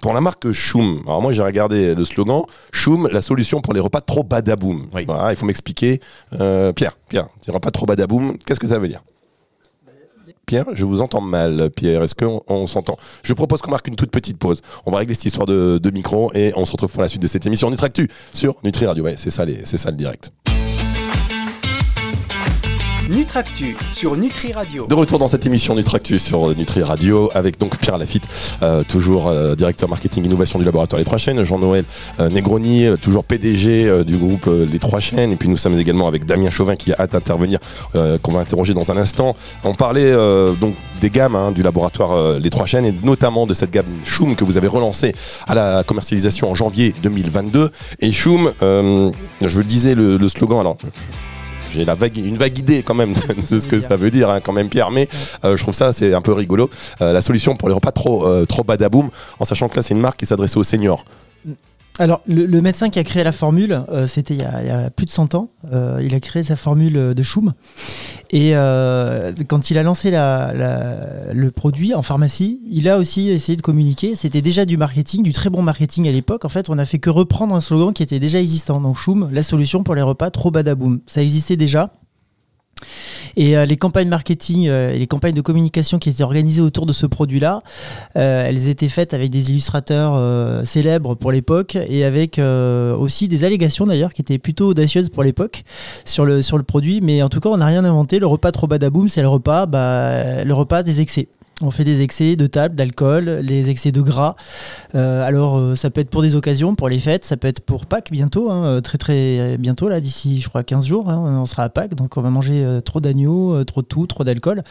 pour 0.00 0.14
la 0.14 0.20
marque 0.20 0.50
Choum, 0.52 1.02
alors 1.06 1.22
moi, 1.22 1.32
j'ai 1.32 1.42
regardé 1.42 1.94
le 1.94 2.04
slogan 2.04 2.42
Choum, 2.72 3.08
la 3.12 3.22
solution 3.22 3.60
pour 3.60 3.74
les 3.74 3.80
repas 3.80 4.00
trop 4.00 4.24
badaboum. 4.24 4.88
Oui. 4.94 5.04
Voilà, 5.06 5.30
il 5.30 5.36
faut 5.36 5.46
m'expliquer. 5.46 6.00
Euh, 6.40 6.72
Pierre, 6.72 6.96
Pierre, 7.08 7.28
les 7.46 7.52
repas 7.52 7.70
trop 7.70 7.86
badaboum, 7.86 8.38
qu'est-ce 8.38 8.60
que 8.60 8.66
ça 8.66 8.78
veut 8.78 8.88
dire? 8.88 9.02
Pierre, 10.46 10.66
je 10.74 10.84
vous 10.84 11.00
entends 11.00 11.20
mal, 11.20 11.70
Pierre. 11.74 12.04
Est-ce 12.04 12.14
qu'on 12.14 12.40
on 12.46 12.68
s'entend? 12.68 12.96
Je 13.24 13.32
propose 13.34 13.60
qu'on 13.62 13.72
marque 13.72 13.88
une 13.88 13.96
toute 13.96 14.12
petite 14.12 14.38
pause. 14.38 14.62
On 14.86 14.92
va 14.92 14.98
régler 14.98 15.14
cette 15.16 15.24
histoire 15.24 15.44
de, 15.46 15.78
de 15.82 15.90
micro 15.90 16.30
et 16.34 16.52
on 16.54 16.64
se 16.64 16.70
retrouve 16.70 16.92
pour 16.92 17.02
la 17.02 17.08
suite 17.08 17.20
de 17.22 17.26
cette 17.26 17.44
émission 17.46 17.68
Nutractu 17.68 18.08
sur 18.32 18.54
Nutri 18.62 18.86
Radio. 18.86 19.02
Ouais, 19.02 19.16
c'est 19.18 19.30
ça, 19.30 19.44
les- 19.44 19.66
c'est 19.66 19.76
ça 19.78 19.90
le 19.90 19.96
direct. 19.96 20.30
Nutractu 23.08 23.76
sur 23.92 24.16
Nutri 24.16 24.50
Radio. 24.52 24.86
De 24.88 24.94
retour 24.94 25.20
dans 25.20 25.28
cette 25.28 25.46
émission 25.46 25.76
Nutractu 25.76 26.18
sur 26.18 26.56
Nutri 26.56 26.82
Radio 26.82 27.30
avec 27.34 27.56
donc 27.58 27.78
Pierre 27.78 27.98
Lafitte, 27.98 28.26
euh, 28.62 28.82
toujours 28.82 29.28
euh, 29.28 29.54
directeur 29.54 29.88
marketing 29.88 30.24
innovation 30.24 30.58
du 30.58 30.64
laboratoire 30.64 30.98
Les 30.98 31.04
Trois 31.04 31.18
Chaînes, 31.18 31.42
Jean-Noël 31.44 31.84
euh, 32.18 32.28
Negroni, 32.28 32.84
euh, 32.84 32.96
toujours 32.96 33.22
PDG 33.22 33.86
euh, 33.86 34.02
du 34.02 34.16
groupe 34.16 34.48
euh, 34.48 34.66
Les 34.70 34.80
Trois 34.80 34.98
Chaînes, 34.98 35.30
et 35.30 35.36
puis 35.36 35.48
nous 35.48 35.56
sommes 35.56 35.78
également 35.78 36.08
avec 36.08 36.24
Damien 36.24 36.50
Chauvin 36.50 36.74
qui 36.74 36.92
a 36.92 36.96
hâte 36.98 37.12
d'intervenir, 37.12 37.60
euh, 37.94 38.18
qu'on 38.18 38.32
va 38.32 38.40
interroger 38.40 38.74
dans 38.74 38.90
un 38.90 38.96
instant. 38.96 39.36
On 39.62 39.74
parlait 39.74 40.02
euh, 40.02 40.54
donc 40.54 40.74
des 41.00 41.10
gammes 41.10 41.36
hein, 41.36 41.52
du 41.52 41.62
laboratoire 41.62 42.10
euh, 42.12 42.38
Les 42.40 42.50
Trois 42.50 42.66
Chaînes 42.66 42.86
et 42.86 42.94
notamment 43.04 43.46
de 43.46 43.54
cette 43.54 43.70
gamme 43.70 43.86
Choum 44.04 44.34
que 44.34 44.42
vous 44.42 44.56
avez 44.56 44.68
relancée 44.68 45.14
à 45.46 45.54
la 45.54 45.84
commercialisation 45.84 46.50
en 46.50 46.56
janvier 46.56 46.92
2022. 47.04 47.70
Et 48.00 48.10
Choum, 48.10 48.50
euh, 48.62 49.10
je 49.40 49.62
disais 49.62 49.94
le 49.94 50.28
slogan 50.28 50.58
alors. 50.58 50.76
J'ai 51.76 51.84
la 51.84 51.94
vague, 51.94 52.16
une 52.16 52.38
vague 52.38 52.58
idée 52.58 52.82
quand 52.82 52.94
même 52.94 53.12
de, 53.12 53.20
de 53.54 53.60
ce 53.60 53.66
que 53.66 53.82
ça 53.82 53.96
veut 53.96 54.10
dire, 54.10 54.30
hein, 54.30 54.40
quand 54.40 54.54
même 54.54 54.70
Pierre, 54.70 54.90
mais 54.90 55.08
euh, 55.44 55.58
je 55.58 55.62
trouve 55.62 55.74
ça 55.74 55.92
c'est 55.92 56.14
un 56.14 56.22
peu 56.22 56.32
rigolo. 56.32 56.70
Euh, 57.02 57.12
la 57.12 57.20
solution 57.20 57.54
pour 57.54 57.68
les 57.68 57.74
repas 57.74 57.92
trop, 57.92 58.26
euh, 58.26 58.46
trop 58.46 58.64
badaboum, 58.64 59.10
en 59.38 59.44
sachant 59.44 59.68
que 59.68 59.76
là 59.76 59.82
c'est 59.82 59.92
une 59.92 60.00
marque 60.00 60.18
qui 60.18 60.24
s'adressait 60.24 60.56
aux 60.56 60.62
seniors. 60.62 61.04
Alors, 61.98 62.20
le, 62.26 62.60
médecin 62.60 62.90
qui 62.90 62.98
a 62.98 63.04
créé 63.04 63.24
la 63.24 63.32
formule, 63.32 63.82
euh, 63.90 64.06
c'était 64.06 64.34
il, 64.34 64.40
y 64.40 64.44
a- 64.44 64.90
plus 64.90 65.06
de 65.06 65.10
100 65.10 65.34
ans. 65.34 65.48
Euh, 65.72 65.98
il 66.02 66.14
a 66.14 66.20
créé 66.20 66.42
sa 66.42 66.54
formule 66.56 67.14
de 67.14 67.22
Choum. 67.22 67.54
Et 68.30 68.50
euh, 68.54 69.32
quand 69.48 69.70
il 69.70 69.78
a 69.78 69.82
lancé 69.82 70.10
la- 70.10 70.52
la- 70.52 71.32
le 71.32 71.50
produit 71.50 71.94
en 71.94 72.02
pharmacie, 72.02 72.60
il 72.70 72.88
a 72.88 72.98
aussi 72.98 73.30
essayé 73.30 73.56
de 73.56 73.62
communiquer. 73.62 74.14
C'était 74.14 74.42
déjà 74.42 74.66
du 74.66 74.76
marketing, 74.76 75.22
du 75.22 75.32
très 75.32 75.48
bon 75.48 75.62
marketing 75.62 76.06
à 76.06 76.12
l'époque. 76.12 76.44
En 76.44 76.50
fait, 76.50 76.68
on 76.68 76.76
a 76.78 76.84
fait 76.84 76.98
que 76.98 77.08
reprendre 77.08 77.54
un 77.54 77.60
slogan 77.60 77.94
qui 77.94 78.02
était 78.02 78.20
déjà 78.20 78.40
existant. 78.40 78.80
Donc, 78.80 78.96
Choum, 78.98 79.30
la 79.32 79.42
solution 79.42 79.82
pour 79.82 79.94
les 79.94 80.02
repas 80.02 80.30
trop 80.30 80.50
badaboum. 80.50 81.00
Ça 81.06 81.22
existait 81.22 81.56
déjà. 81.56 81.92
Et 83.36 83.56
euh, 83.56 83.66
les 83.66 83.76
campagnes 83.76 84.08
marketing 84.08 84.68
euh, 84.68 84.92
et 84.92 84.98
les 84.98 85.06
campagnes 85.06 85.34
de 85.34 85.40
communication 85.40 85.98
qui 85.98 86.08
étaient 86.08 86.22
organisées 86.22 86.62
autour 86.62 86.86
de 86.86 86.92
ce 86.92 87.06
produit-là, 87.06 87.60
euh, 88.16 88.46
elles 88.46 88.68
étaient 88.68 88.88
faites 88.88 89.14
avec 89.14 89.30
des 89.30 89.50
illustrateurs 89.50 90.14
euh, 90.14 90.64
célèbres 90.64 91.14
pour 91.14 91.32
l'époque 91.32 91.76
et 91.88 92.04
avec 92.04 92.38
aussi 92.38 93.28
des 93.28 93.44
allégations 93.44 93.86
d'ailleurs 93.86 94.12
qui 94.12 94.22
étaient 94.22 94.38
plutôt 94.38 94.68
audacieuses 94.68 95.10
pour 95.10 95.22
l'époque 95.22 95.64
sur 96.04 96.24
le, 96.24 96.40
produit. 96.62 97.00
Mais 97.00 97.22
en 97.22 97.28
tout 97.28 97.40
cas, 97.40 97.50
on 97.50 97.58
n'a 97.58 97.66
rien 97.66 97.84
inventé. 97.84 98.18
Le 98.18 98.26
repas 98.26 98.52
trop 98.52 98.66
badaboum, 98.66 99.08
c'est 99.08 99.22
le 99.22 99.28
repas, 99.28 99.66
bah, 99.66 100.44
le 100.44 100.54
repas 100.54 100.82
des 100.82 101.00
excès. 101.00 101.28
On 101.62 101.70
fait 101.70 101.84
des 101.84 102.02
excès 102.02 102.36
de 102.36 102.46
table, 102.46 102.74
d'alcool, 102.74 103.40
les 103.42 103.70
excès 103.70 103.90
de 103.90 104.02
gras. 104.02 104.36
Euh, 104.94 105.26
alors, 105.26 105.56
euh, 105.56 105.74
ça 105.74 105.88
peut 105.88 106.02
être 106.02 106.10
pour 106.10 106.20
des 106.20 106.36
occasions, 106.36 106.74
pour 106.74 106.90
les 106.90 106.98
fêtes, 106.98 107.24
ça 107.24 107.38
peut 107.38 107.48
être 107.48 107.60
pour 107.60 107.86
Pâques 107.86 108.10
bientôt, 108.12 108.50
hein, 108.50 108.64
euh, 108.66 108.80
très 108.82 108.98
très 108.98 109.56
bientôt, 109.56 109.88
là, 109.88 110.00
d'ici, 110.00 110.40
je 110.42 110.50
crois, 110.50 110.62
15 110.62 110.84
jours, 110.84 111.08
hein, 111.08 111.40
on 111.40 111.46
sera 111.46 111.62
à 111.62 111.68
Pâques, 111.70 111.94
donc 111.94 112.18
on 112.18 112.20
va 112.20 112.28
manger 112.28 112.62
euh, 112.62 112.82
trop 112.82 113.00
d'agneau, 113.00 113.54
euh, 113.54 113.64
trop 113.64 113.80
de 113.80 113.86
tout, 113.86 114.06
trop 114.06 114.22
d'alcool. 114.22 114.62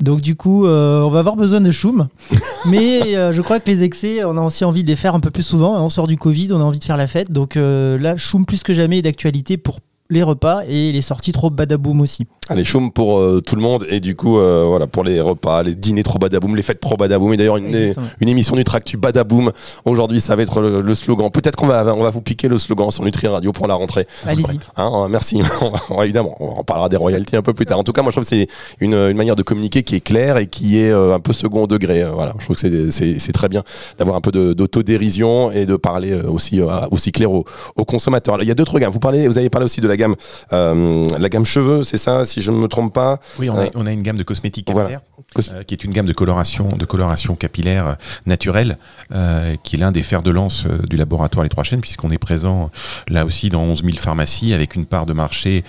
Donc, 0.00 0.20
du 0.20 0.36
coup, 0.36 0.66
euh, 0.66 1.00
on 1.02 1.10
va 1.10 1.18
avoir 1.18 1.36
besoin 1.36 1.60
de 1.60 1.70
choum. 1.70 2.08
Mais 2.66 3.16
euh, 3.16 3.32
je 3.32 3.42
crois 3.42 3.60
que 3.60 3.68
les 3.68 3.82
excès, 3.82 4.24
on 4.24 4.36
a 4.36 4.40
aussi 4.40 4.64
envie 4.64 4.84
de 4.84 4.88
les 4.88 4.96
faire 4.96 5.14
un 5.14 5.20
peu 5.20 5.30
plus 5.30 5.42
souvent. 5.42 5.84
On 5.84 5.88
sort 5.88 6.06
du 6.06 6.16
Covid, 6.16 6.52
on 6.52 6.60
a 6.60 6.64
envie 6.64 6.78
de 6.78 6.84
faire 6.84 6.96
la 6.96 7.06
fête. 7.06 7.32
Donc 7.32 7.56
euh, 7.56 7.98
là, 7.98 8.16
choum 8.16 8.46
plus 8.46 8.62
que 8.62 8.72
jamais 8.72 8.98
est 8.98 9.02
d'actualité 9.02 9.56
pour 9.56 9.80
les 10.12 10.22
repas 10.22 10.62
et 10.68 10.92
les 10.92 11.02
sorties 11.02 11.32
trop 11.32 11.48
badaboum 11.50 12.00
aussi. 12.00 12.26
Allez, 12.48 12.64
choum 12.64 12.92
pour 12.92 13.18
euh, 13.18 13.40
tout 13.40 13.56
le 13.56 13.62
monde 13.62 13.86
et 13.88 13.98
du 14.00 14.14
coup, 14.14 14.38
euh, 14.38 14.64
voilà, 14.68 14.86
pour 14.86 15.04
les 15.04 15.20
repas, 15.20 15.62
les 15.62 15.74
dîners 15.74 16.02
trop 16.02 16.18
badaboum, 16.18 16.54
les 16.54 16.62
fêtes 16.62 16.80
trop 16.80 16.96
badaboum 16.96 17.32
et 17.32 17.36
d'ailleurs 17.36 17.56
une, 17.56 17.92
une 18.20 18.28
émission 18.28 18.54
Nutractu 18.56 18.96
badaboum. 18.98 19.52
Aujourd'hui, 19.86 20.20
ça 20.20 20.36
va 20.36 20.42
être 20.42 20.60
le, 20.60 20.80
le 20.82 20.94
slogan. 20.94 21.30
Peut-être 21.30 21.56
qu'on 21.56 21.66
va, 21.66 21.82
on 21.94 22.02
va 22.02 22.10
vous 22.10 22.20
piquer 22.20 22.48
le 22.48 22.58
slogan 22.58 22.90
sur 22.90 23.04
Nutri 23.04 23.26
Radio 23.26 23.52
pour 23.52 23.66
la 23.66 23.74
rentrée. 23.74 24.06
Allez-y. 24.26 24.58
Hein, 24.76 25.06
merci. 25.08 25.40
Évidemment, 26.02 26.36
on 26.40 26.62
parlera 26.62 26.88
des 26.90 26.96
royalties 26.96 27.36
un 27.36 27.42
peu 27.42 27.54
plus 27.54 27.64
tard. 27.64 27.78
En 27.78 27.84
tout 27.84 27.92
cas, 27.92 28.02
moi, 28.02 28.10
je 28.10 28.16
trouve 28.16 28.28
que 28.28 28.36
c'est 28.36 28.48
une, 28.80 28.94
une 28.94 29.16
manière 29.16 29.36
de 29.36 29.42
communiquer 29.42 29.82
qui 29.82 29.94
est 29.96 30.00
claire 30.00 30.36
et 30.36 30.46
qui 30.46 30.78
est 30.78 30.90
euh, 30.90 31.14
un 31.14 31.20
peu 31.20 31.32
second 31.32 31.66
degré. 31.66 32.04
Voilà, 32.12 32.34
je 32.38 32.44
trouve 32.44 32.56
que 32.56 32.90
c'est- 32.90 33.32
très 33.32 33.48
bien 33.48 33.62
d'avoir 33.98 34.16
un 34.16 34.20
peu 34.20 34.30
d'autodérision 34.54 35.50
et 35.52 35.64
de 35.64 35.76
parler 35.76 36.12
aussi 36.14 36.60
aussi 36.90 37.12
clair 37.12 37.30
aux, 37.32 37.44
aux 37.76 37.84
consommateurs. 37.84 38.34
Alors, 38.34 38.44
il 38.44 38.48
y 38.48 38.50
a 38.50 38.54
d'autres 38.54 38.78
gammes. 38.78 38.92
Vous 38.92 38.98
parlez, 38.98 39.26
vous 39.28 39.38
avez 39.38 39.48
parlé 39.48 39.64
aussi 39.64 39.80
de 39.80 39.88
la 39.88 39.96
gamme, 40.02 40.16
euh, 40.52 41.06
la 41.18 41.28
gamme 41.28 41.44
cheveux, 41.46 41.84
c'est 41.84 41.98
ça, 41.98 42.24
si 42.24 42.42
je 42.42 42.50
ne 42.50 42.56
me 42.58 42.68
trompe 42.68 42.92
pas. 42.92 43.18
Oui, 43.38 43.48
on 43.50 43.56
a, 43.56 43.62
Euh, 43.62 43.68
on 43.74 43.86
a 43.86 43.92
une 43.92 44.02
gamme 44.02 44.16
de 44.18 44.24
cosmétiques 44.24 44.66
capillaires, 44.66 45.00
euh, 45.38 45.62
qui 45.62 45.74
est 45.74 45.84
une 45.84 45.92
gamme 45.92 46.06
de 46.06 46.12
coloration, 46.12 46.66
de 46.66 46.84
coloration 46.84 47.36
capillaire 47.36 47.96
naturelle, 48.26 48.78
euh, 49.12 49.54
qui 49.62 49.76
est 49.76 49.78
l'un 49.78 49.92
des 49.92 50.02
fers 50.02 50.22
de 50.22 50.30
lance 50.30 50.64
du 50.90 50.96
laboratoire 50.96 51.44
Les 51.44 51.48
Trois 51.48 51.64
Chaînes, 51.64 51.80
puisqu'on 51.80 52.10
est 52.10 52.18
présent 52.18 52.70
là 53.08 53.24
aussi 53.24 53.48
dans 53.48 53.62
11 53.62 53.82
000 53.84 53.96
pharmacies, 53.98 54.52
avec 54.54 54.74
une 54.74 54.86
part 54.86 55.06
de 55.06 55.12
marché 55.12 55.64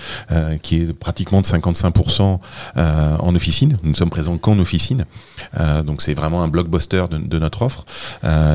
qui 0.63 0.81
est 0.81 0.93
pratiquement 0.93 1.41
de 1.41 1.45
55% 1.45 2.39
euh, 2.77 3.17
en 3.19 3.35
officine. 3.35 3.77
Nous 3.83 3.91
ne 3.91 3.95
sommes 3.95 4.09
présents 4.09 4.37
qu'en 4.37 4.57
officine, 4.59 5.05
donc 5.85 6.01
c'est 6.01 6.13
vraiment 6.13 6.41
un 6.41 6.47
blockbuster 6.47 7.05
de, 7.11 7.17
de 7.17 7.39
notre 7.39 7.61
offre. 7.61 7.85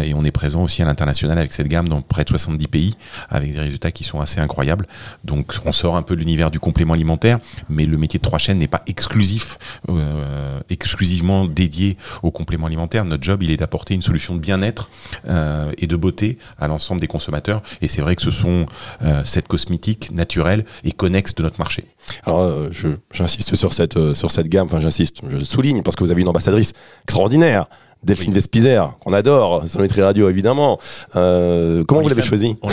Et 0.05 0.15
on 0.15 0.25
est 0.25 0.31
présent 0.33 0.63
aussi 0.63 0.83
à 0.83 0.87
l'international 0.87 1.39
avec 1.39 1.53
cette 1.53 1.69
gamme 1.69 1.89
dans 1.89 2.03
près 2.03 2.25
de 2.25 2.29
70 2.31 2.67
pays, 2.69 2.95
avec 3.31 3.53
des 3.53 3.61
résultats 3.61 3.93
qui 3.93 4.05
sont 4.05 4.21
assez 4.21 4.41
incroyables. 4.41 4.87
Donc 5.25 5.58
on 5.65 5.73
sort 5.73 5.97
un 5.97 6.03
peu 6.03 6.15
de 6.15 6.21
l'univers 6.21 6.51
du 6.51 6.61
complément 6.61 6.95
alimentaire, 6.95 7.39
mais 7.69 7.87
le 7.87 7.97
métier 7.97 8.19
de 8.19 8.23
trois 8.23 8.39
chaînes 8.39 8.59
n'est 8.59 8.69
pas 8.69 8.83
exclusif, 8.87 9.59
euh, 9.89 10.61
exclusivement 10.71 11.47
dédié 11.47 11.97
au 12.23 12.31
complément 12.31 12.67
alimentaire. 12.67 13.05
Notre 13.05 13.23
job, 13.23 13.43
il 13.43 13.51
est 13.51 13.57
d'apporter 13.57 13.95
une 13.95 14.03
solution 14.03 14.35
de 14.35 14.41
bien-être 14.41 14.91
euh, 15.29 15.73
et 15.79 15.87
de 15.87 15.97
beauté 15.97 16.39
à 16.59 16.69
l'ensemble 16.69 17.01
des 17.01 17.07
consommateurs. 17.07 17.63
Et 17.83 17.89
c'est 17.89 18.03
vrai 18.03 18.17
que 18.17 18.23
ce 18.23 18.31
sont 18.31 18.67
euh, 19.03 19.23
cette 19.25 19.49
cosmétique 19.49 20.11
naturelle 20.13 20.65
et 20.85 20.93
connexe 20.93 21.35
de 21.35 21.43
notre 21.43 21.59
marché. 21.59 21.85
Alors, 22.25 22.41
euh, 22.41 22.71
j'insiste 23.13 23.57
sur 23.57 23.73
cette, 23.73 23.97
euh, 23.97 24.15
sur 24.15 24.31
cette 24.31 24.49
gamme, 24.49 24.67
enfin, 24.67 24.81
j'insiste, 24.81 25.21
je 25.29 25.45
souligne 25.45 25.83
parce 25.83 25.97
que 25.97 26.05
vous 26.05 26.11
avez 26.11 26.23
une 26.23 26.29
ambassadrice 26.29 26.73
extraordinaire. 27.05 27.67
Delphine 28.05 28.29
Oui. 28.29 28.35
Vespizer, 28.37 28.97
qu'on 29.01 29.13
adore, 29.13 29.65
sur 29.67 29.81
Nutri 29.81 30.03
Radio 30.03 30.29
évidemment. 30.29 30.79
Euh, 31.17 31.83
comment 31.83 31.99
On 31.99 32.03
vous 32.05 32.09
l'avez 32.09 32.23
choisi 32.23 32.55
on 32.63 32.69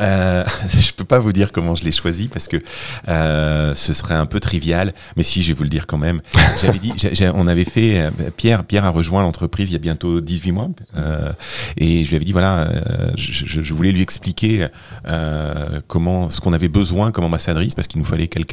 euh, 0.00 0.44
Je 0.80 0.92
peux 0.92 1.04
pas 1.04 1.20
vous 1.20 1.32
dire 1.32 1.52
comment 1.52 1.76
je 1.76 1.84
l'ai 1.84 1.92
choisi 1.92 2.26
parce 2.26 2.48
que 2.48 2.56
euh, 3.06 3.76
ce 3.76 3.92
serait 3.92 4.16
un 4.16 4.26
peu 4.26 4.40
trivial, 4.40 4.90
mais 5.16 5.22
si 5.22 5.42
je 5.44 5.48
vais 5.48 5.54
vous 5.54 5.62
le 5.62 5.68
dire 5.68 5.86
quand 5.86 5.98
même. 5.98 6.20
J'avais 6.60 6.80
dit, 6.80 6.92
on 7.36 7.46
avait 7.46 7.64
fait 7.64 8.10
Pierre. 8.36 8.64
Pierre 8.64 8.84
a 8.86 8.90
rejoint 8.90 9.22
l'entreprise 9.22 9.70
il 9.70 9.74
y 9.74 9.76
a 9.76 9.78
bientôt 9.78 10.20
18 10.20 10.50
mois, 10.50 10.68
et 11.76 12.04
je 12.04 12.10
lui 12.10 12.16
avais 12.16 12.24
dit 12.24 12.32
voilà, 12.32 12.66
je, 13.16 13.46
je- 13.62 13.72
voulais 13.72 13.92
lui 13.92 14.02
expliquer 14.02 14.66
comment 15.86 16.28
ce 16.28 16.40
qu'on 16.40 16.52
avait 16.52 16.68
besoin 16.68 17.12
comme 17.12 17.24
ambassadrice 17.24 17.76
parce 17.76 17.86
qu'il 17.86 18.00
nous 18.00 18.06
fallait 18.06 18.26
quelqu'un 18.26 18.49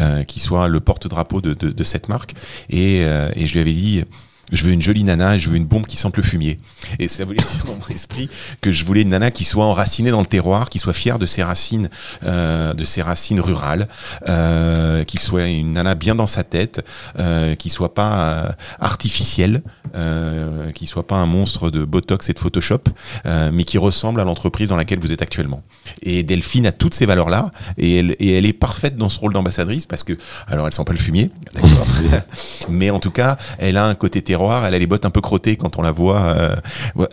euh, 0.00 0.24
qui 0.24 0.40
soit 0.40 0.68
le 0.68 0.80
porte-drapeau 0.80 1.40
de, 1.40 1.84
cette 1.84 2.08
marque, 2.08 2.34
et, 2.70 3.04
euh, 3.04 3.30
et 3.34 3.46
je 3.46 3.54
lui 3.54 3.60
avais 3.60 3.72
dit 3.72 4.04
je 4.52 4.64
veux 4.64 4.72
une 4.72 4.82
jolie 4.82 5.04
nana, 5.04 5.38
je 5.38 5.48
veux 5.48 5.56
une 5.56 5.64
bombe 5.64 5.86
qui 5.86 5.96
sente 5.96 6.16
le 6.16 6.22
fumier. 6.22 6.58
Et 6.98 7.08
ça 7.08 7.24
voulait 7.24 7.38
dire 7.52 7.64
dans 7.66 7.74
mon 7.74 7.94
esprit 7.94 8.28
que 8.60 8.72
je 8.72 8.84
voulais 8.84 9.02
une 9.02 9.10
nana 9.10 9.30
qui 9.30 9.44
soit 9.44 9.64
enracinée 9.64 10.10
dans 10.10 10.20
le 10.20 10.26
terroir, 10.26 10.68
qui 10.70 10.78
soit 10.78 10.92
fière 10.92 11.18
de 11.18 11.26
ses 11.26 11.42
racines, 11.42 11.88
euh, 12.24 12.74
de 12.74 12.84
ses 12.84 13.02
racines 13.02 13.40
rurales, 13.40 13.88
euh, 14.28 15.04
qui 15.04 15.18
soit 15.18 15.46
une 15.46 15.72
nana 15.72 15.94
bien 15.94 16.14
dans 16.14 16.26
sa 16.26 16.44
tête, 16.44 16.84
euh, 17.18 17.54
qui 17.54 17.70
soit 17.70 17.94
pas 17.94 18.12
euh, 18.18 18.48
artificielle, 18.80 19.62
euh, 19.96 20.70
qui 20.72 20.86
soit 20.86 21.06
pas 21.06 21.16
un 21.16 21.26
monstre 21.26 21.70
de 21.70 21.84
Botox 21.84 22.28
et 22.28 22.32
de 22.32 22.38
Photoshop, 22.38 22.80
euh, 23.26 23.50
mais 23.52 23.64
qui 23.64 23.78
ressemble 23.78 24.20
à 24.20 24.24
l'entreprise 24.24 24.68
dans 24.68 24.76
laquelle 24.76 24.98
vous 24.98 25.12
êtes 25.12 25.22
actuellement. 25.22 25.62
Et 26.02 26.22
Delphine 26.22 26.66
a 26.66 26.72
toutes 26.72 26.94
ces 26.94 27.06
valeurs-là, 27.06 27.50
et 27.78 27.98
elle, 27.98 28.16
et 28.18 28.36
elle 28.36 28.46
est 28.46 28.52
parfaite 28.52 28.96
dans 28.96 29.08
ce 29.08 29.18
rôle 29.18 29.32
d'ambassadrice 29.32 29.86
parce 29.86 30.04
que, 30.04 30.14
alors 30.48 30.66
elle 30.66 30.72
sent 30.72 30.84
pas 30.84 30.92
le 30.92 30.98
fumier, 30.98 31.30
d'accord, 31.54 31.86
mais 32.68 32.90
en 32.90 32.98
tout 32.98 33.10
cas, 33.10 33.36
elle 33.58 33.76
a 33.76 33.86
un 33.86 33.94
côté 33.94 34.22
terroir, 34.22 34.33
elle 34.42 34.74
a 34.74 34.78
les 34.78 34.86
bottes 34.86 35.06
un 35.06 35.10
peu 35.10 35.20
crottées 35.20 35.56
quand 35.56 35.78
on 35.78 35.82
la 35.82 35.92
voit, 35.92 36.20
euh, 36.20 36.56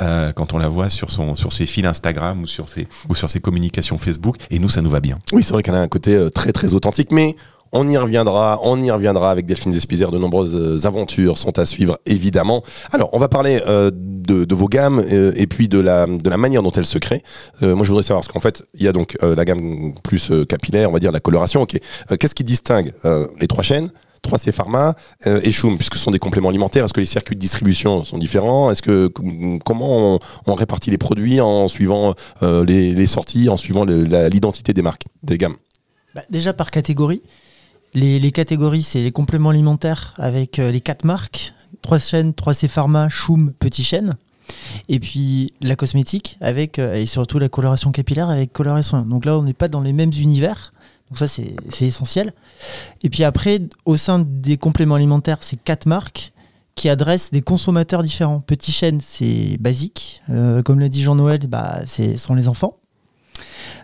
euh, 0.02 0.32
quand 0.34 0.54
on 0.54 0.58
la 0.58 0.70
voit 0.70 0.90
sur 0.90 1.12
son, 1.12 1.36
sur 1.36 1.52
ses 1.52 1.66
fils 1.66 1.86
Instagram 1.86 2.42
ou 2.44 2.48
sur 2.48 2.70
ses, 2.70 2.88
ou 3.10 3.16
sur 3.16 3.30
ses 3.30 3.40
communications 3.40 3.98
Facebook, 3.98 4.36
et 4.50 4.60
nous, 4.60 4.70
ça 4.70 4.82
nous 4.82 4.90
va 4.90 5.00
bien. 5.00 5.18
Oui, 5.34 5.44
c'est 5.44 5.54
vrai 5.54 5.64
qu'elle 5.64 5.76
a 5.76 5.82
un 5.82 5.88
côté 5.88 6.16
euh, 6.16 6.30
très 6.30 6.52
très 6.52 6.74
authentique, 6.74 7.12
mais 7.12 7.36
on 7.74 7.88
y 7.88 7.98
reviendra, 7.98 8.60
on 8.64 8.82
y 8.82 8.92
reviendra 8.92 9.32
avec 9.32 9.46
Delphine 9.46 9.72
Despizer. 9.72 10.12
De 10.12 10.18
nombreuses 10.18 10.56
euh, 10.56 10.86
aventures 10.86 11.38
sont 11.38 11.58
à 11.58 11.66
suivre, 11.66 12.00
évidemment. 12.06 12.64
Alors, 12.92 13.10
on 13.14 13.18
va 13.18 13.30
parler 13.30 13.62
euh, 13.66 13.90
de, 13.94 14.44
de 14.44 14.56
vos 14.56 14.68
gammes 14.68 15.00
euh, 15.00 15.32
et 15.38 15.48
puis 15.48 15.70
de 15.70 15.80
la, 15.80 16.06
de 16.06 16.30
la 16.30 16.38
manière 16.38 16.64
dont 16.64 16.72
elles 16.72 16.86
se 16.86 16.98
créent. 16.98 17.24
Euh, 17.64 17.76
moi, 17.76 17.86
je 17.86 17.90
voudrais 17.90 18.04
savoir, 18.04 18.22
parce 18.22 18.34
qu'en 18.34 18.42
fait, 18.42 18.64
il 18.74 18.84
y 18.84 18.90
a 18.90 18.92
donc 18.92 19.18
la 19.22 19.46
gamme 19.46 19.94
plus 20.04 20.32
capillaire, 20.50 20.90
on 20.90 20.94
va 20.94 21.00
dire 21.00 21.14
la 21.14 21.22
coloration. 21.22 21.62
Ok, 21.62 21.78
qu'est-ce 22.20 22.36
qui 22.36 22.44
distingue 22.44 22.94
les 23.40 23.48
trois 23.48 23.64
chaînes? 23.64 23.90
3C 24.24 24.52
Pharma 24.52 24.96
euh, 25.28 25.40
et 25.44 25.52
Schum, 25.52 25.78
puisque 25.78 25.96
ce 25.96 26.02
sont 26.02 26.12
des 26.12 26.20
compléments 26.20 26.50
alimentaires. 26.50 26.86
Est-ce 26.86 26.94
que 26.94 27.00
les 27.00 27.06
circuits 27.06 27.36
de 27.36 27.42
distribution 27.42 28.04
sont 28.04 28.18
différents? 28.18 28.72
Est-ce 28.72 28.82
que 28.82 29.08
com- 29.08 29.60
comment 29.64 30.20
on, 30.46 30.54
répartit 30.54 30.92
les 30.92 30.98
produits 30.98 31.42
en 31.42 31.68
suivant 31.68 32.14
euh, 32.44 32.64
les, 32.66 33.08
sorties, 33.08 33.50
en 33.50 33.58
suivant 33.58 33.86
l'identité 33.86 34.74
des 34.74 34.82
marques, 34.82 35.06
des 35.24 35.38
gammes? 35.38 35.56
Bah, 36.16 36.22
déjà 36.30 36.54
par 36.54 36.72
catégorie. 36.72 37.22
Les, 37.94 38.32
catégories, 38.32 38.84
c'est 38.84 39.02
les 39.02 39.12
compléments 39.12 39.50
alimentaires 39.50 40.14
avec 40.18 40.60
euh, 40.60 40.72
les 40.72 40.82
quatre 40.82 41.04
marques 41.04 41.54
3 41.82 42.00
chaînes, 42.00 42.32
3C 42.32 42.68
Pharma, 42.68 43.10
Choum, 43.10 43.52
Petit 43.54 43.84
Chêne. 43.84 44.16
Et 44.90 45.00
puis 45.00 45.54
la 45.62 45.76
cosmétique 45.76 46.38
avec, 46.42 46.78
et 46.78 47.06
surtout 47.06 47.40
la 47.40 47.48
coloration 47.48 47.92
capillaire 47.92 48.30
avec 48.30 48.52
coloration. 48.52 49.02
Donc 49.02 49.26
là, 49.26 49.38
on 49.38 49.44
n'est 49.44 49.54
pas 49.54 49.70
dans 49.70 49.82
les 49.82 49.94
mêmes 49.94 50.12
univers. 50.18 50.71
Donc 51.12 51.18
ça, 51.18 51.28
c'est 51.28 51.86
essentiel. 51.86 52.32
Et 53.04 53.10
puis 53.10 53.26
après, 53.26 53.60
au 53.84 53.98
sein 53.98 54.20
des 54.26 54.56
compléments 54.56 54.96
alimentaires, 54.96 55.40
c'est 55.42 55.62
quatre 55.62 55.86
marques 55.86 56.32
qui 56.76 56.88
adressent 56.88 57.32
des 57.32 57.42
consommateurs 57.42 58.02
différents. 58.02 58.40
Petit 58.40 58.72
Chêne, 58.72 59.02
c'est 59.02 59.58
basique. 59.60 60.22
Euh, 60.30 60.64
comme 60.64 60.80
l'a 60.80 60.88
dit 60.88 61.04
Jean-Noël, 61.04 61.46
bah, 61.48 61.82
ce 61.86 62.16
sont 62.16 62.34
les 62.34 62.48
enfants. 62.48 62.78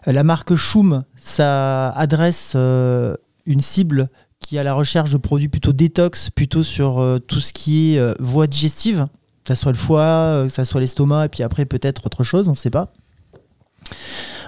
Euh, 0.07 0.13
La 0.13 0.23
marque 0.23 0.55
Choum, 0.55 1.03
ça 1.17 1.89
adresse 1.89 2.53
euh, 2.55 3.17
une 3.45 3.59
cible 3.59 4.09
qui 4.39 4.55
est 4.55 4.59
à 4.59 4.63
la 4.63 4.73
recherche 4.73 5.09
de 5.09 5.17
produits 5.17 5.49
plutôt 5.49 5.73
détox, 5.73 6.29
plutôt 6.29 6.63
sur 6.63 7.19
tout 7.27 7.41
ce 7.41 7.51
qui 7.51 7.95
est 7.95 8.21
voie 8.21 8.47
digestive, 8.47 9.07
que 9.43 9.49
ça 9.49 9.55
soit 9.57 9.73
le 9.73 9.77
foie, 9.77 10.43
que 10.45 10.49
ça 10.49 10.63
soit 10.63 10.79
l'estomac, 10.79 11.25
et 11.25 11.29
puis 11.29 11.43
après 11.43 11.65
peut-être 11.65 12.05
autre 12.05 12.23
chose, 12.23 12.47
on 12.47 12.51
ne 12.51 12.55
sait 12.55 12.69
pas. 12.69 12.93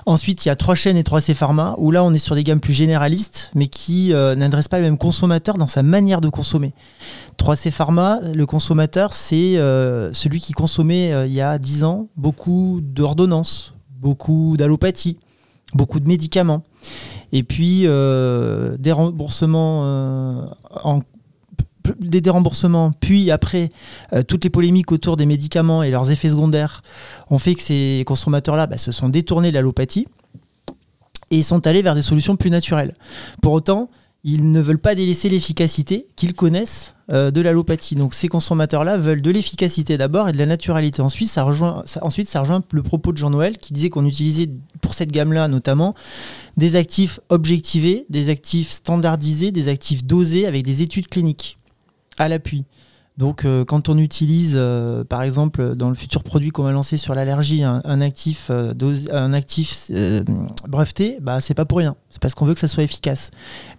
Ensuite, 0.10 0.44
il 0.44 0.48
y 0.48 0.52
a 0.52 0.56
3 0.56 0.74
chaînes 0.74 0.98
et 0.98 1.04
3C 1.04 1.36
Pharma, 1.36 1.76
où 1.78 1.92
là 1.92 2.04
on 2.04 2.12
est 2.16 2.18
sur 2.18 2.34
des 2.34 2.44
gammes 2.44 2.60
plus 2.60 2.74
généralistes, 2.74 3.52
mais 3.54 3.68
qui 3.68 4.12
euh, 4.12 4.34
n'adressent 4.34 4.68
pas 4.68 4.80
le 4.80 4.84
même 4.84 4.98
consommateur 4.98 5.56
dans 5.56 5.68
sa 5.68 5.84
manière 5.84 6.20
de 6.20 6.30
consommer. 6.30 6.74
3C 7.38 7.70
Pharma, 7.70 8.20
le 8.34 8.46
consommateur, 8.48 9.14
c'est 9.14 9.60
euh, 9.60 10.12
celui 10.12 10.42
qui 10.42 10.54
consommait 10.54 11.14
euh, 11.14 11.28
il 11.28 11.34
y 11.34 11.42
a 11.42 11.60
10 11.60 11.84
ans 11.84 12.08
beaucoup 12.18 12.80
d'ordonnances, 12.82 13.76
beaucoup 14.00 14.58
d'allopathie, 14.58 15.20
beaucoup 15.76 16.00
de 16.00 16.08
médicaments. 16.08 16.64
Et 17.32 17.44
puis 17.44 17.82
des 17.82 18.92
remboursements 18.92 20.50
en 20.84 21.02
des 22.00 22.22
déremboursements, 22.22 22.92
puis 23.00 23.32
après 23.32 23.70
euh, 24.14 24.22
toutes 24.22 24.44
les 24.44 24.50
polémiques 24.50 24.92
autour 24.92 25.18
des 25.18 25.26
médicaments 25.26 25.84
et 25.84 25.92
leurs 25.92 26.12
effets 26.12 26.30
secondaires 26.30 26.82
ont 27.30 27.40
fait 27.40 27.56
que 27.56 27.62
ces 27.62 28.04
consommateurs-là 28.06 28.68
bah, 28.68 28.78
se 28.78 28.92
sont 28.92 29.10
détournés 29.10 29.50
de 29.50 29.56
l'allopathie 29.56 30.06
et 31.32 31.42
sont 31.42 31.66
allés 31.68 31.82
vers 31.82 31.96
des 31.96 32.02
solutions 32.02 32.36
plus 32.36 32.50
naturelles. 32.50 32.96
Pour 33.42 33.54
autant, 33.54 33.90
ils 34.24 34.52
ne 34.52 34.60
veulent 34.60 34.80
pas 34.80 34.96
délaisser 34.96 35.30
l'efficacité 35.30 36.08
qu'ils 36.16 36.34
connaissent 36.34 36.94
euh, 37.12 37.32
de 37.32 37.40
l'allopathie. 37.40 37.96
Donc 37.96 38.14
ces 38.14 38.28
consommateurs-là 38.28 38.98
veulent 38.98 39.22
de 39.22 39.32
l'efficacité 39.32 39.98
d'abord 39.98 40.28
et 40.28 40.34
de 40.34 40.38
la 40.38 40.46
naturalité. 40.46 41.02
Ensuite, 41.02 41.34
ensuite, 42.02 42.30
ça 42.30 42.42
rejoint 42.42 42.62
le 42.72 42.84
propos 42.84 43.14
de 43.14 43.18
Jean-Noël 43.18 43.58
qui 43.58 43.72
disait 43.72 43.90
qu'on 43.90 44.06
utilisait 44.06 44.50
pour 44.82 44.94
cette 44.94 45.12
gamme-là 45.12 45.48
notamment 45.48 45.96
des 46.58 46.76
actifs 46.76 47.20
objectivés, 47.30 48.06
des 48.10 48.30
actifs 48.30 48.72
standardisés, 48.72 49.52
des 49.52 49.70
actifs 49.70 50.04
dosés 50.04 50.46
avec 50.46 50.64
des 50.66 50.82
études 50.82 51.08
cliniques 51.08 51.59
à 52.20 52.30
l'appui. 52.30 52.66
Donc, 53.20 53.44
euh, 53.44 53.66
quand 53.66 53.90
on 53.90 53.98
utilise, 53.98 54.54
euh, 54.56 55.04
par 55.04 55.24
exemple, 55.24 55.76
dans 55.76 55.90
le 55.90 55.94
futur 55.94 56.24
produit 56.24 56.52
qu'on 56.52 56.64
va 56.64 56.72
lancer 56.72 56.96
sur 56.96 57.14
l'allergie, 57.14 57.64
un, 57.64 58.00
actif, 58.00 58.50
un 58.50 59.34
actif 59.34 59.88
euh, 59.92 60.24
breveté, 60.70 61.18
bah, 61.20 61.42
c'est 61.42 61.54
pas 61.54 61.66
pour 61.66 61.80
rien. 61.80 61.98
C'est 62.10 62.22
parce 62.22 62.34
qu'on 62.34 62.46
veut 62.46 62.54
que 62.54 62.62
ça 62.62 62.70
soit 62.70 62.84
efficace. 62.84 63.32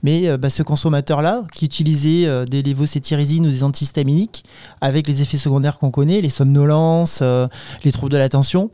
Mais 0.02 0.36
bah, 0.36 0.50
ce 0.50 0.62
consommateur-là, 0.62 1.44
qui 1.54 1.64
utilisait 1.64 2.44
des 2.44 2.62
lévocétirizines 2.62 3.46
ou 3.46 3.50
des 3.50 3.64
antihistaminiques, 3.64 4.44
avec 4.82 5.08
les 5.08 5.22
effets 5.22 5.38
secondaires 5.38 5.78
qu'on 5.78 5.90
connaît, 5.90 6.20
les 6.20 6.28
somnolences, 6.28 7.22
les 7.82 7.92
troubles 7.92 8.12
de 8.12 8.18
l'attention, 8.18 8.70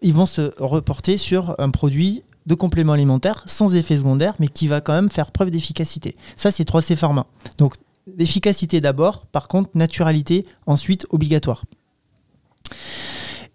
ils 0.00 0.14
vont 0.14 0.24
se 0.24 0.50
reporter 0.58 1.18
sur 1.18 1.54
un 1.58 1.68
produit 1.68 2.22
de 2.46 2.54
complément 2.54 2.94
alimentaire 2.94 3.42
sans 3.44 3.74
effet 3.74 3.96
secondaire, 3.96 4.32
mais 4.38 4.48
qui 4.48 4.66
va 4.66 4.80
quand 4.80 4.94
même 4.94 5.10
faire 5.10 5.30
preuve 5.30 5.50
d'efficacité. 5.50 6.16
Ça, 6.36 6.50
c'est 6.50 6.66
3C 6.66 6.96
Pharma. 6.96 7.26
Donc, 7.58 7.74
l'efficacité 8.06 8.80
d'abord, 8.80 9.26
par 9.26 9.48
contre, 9.48 9.70
naturalité, 9.74 10.46
ensuite, 10.66 11.06
obligatoire. 11.10 11.64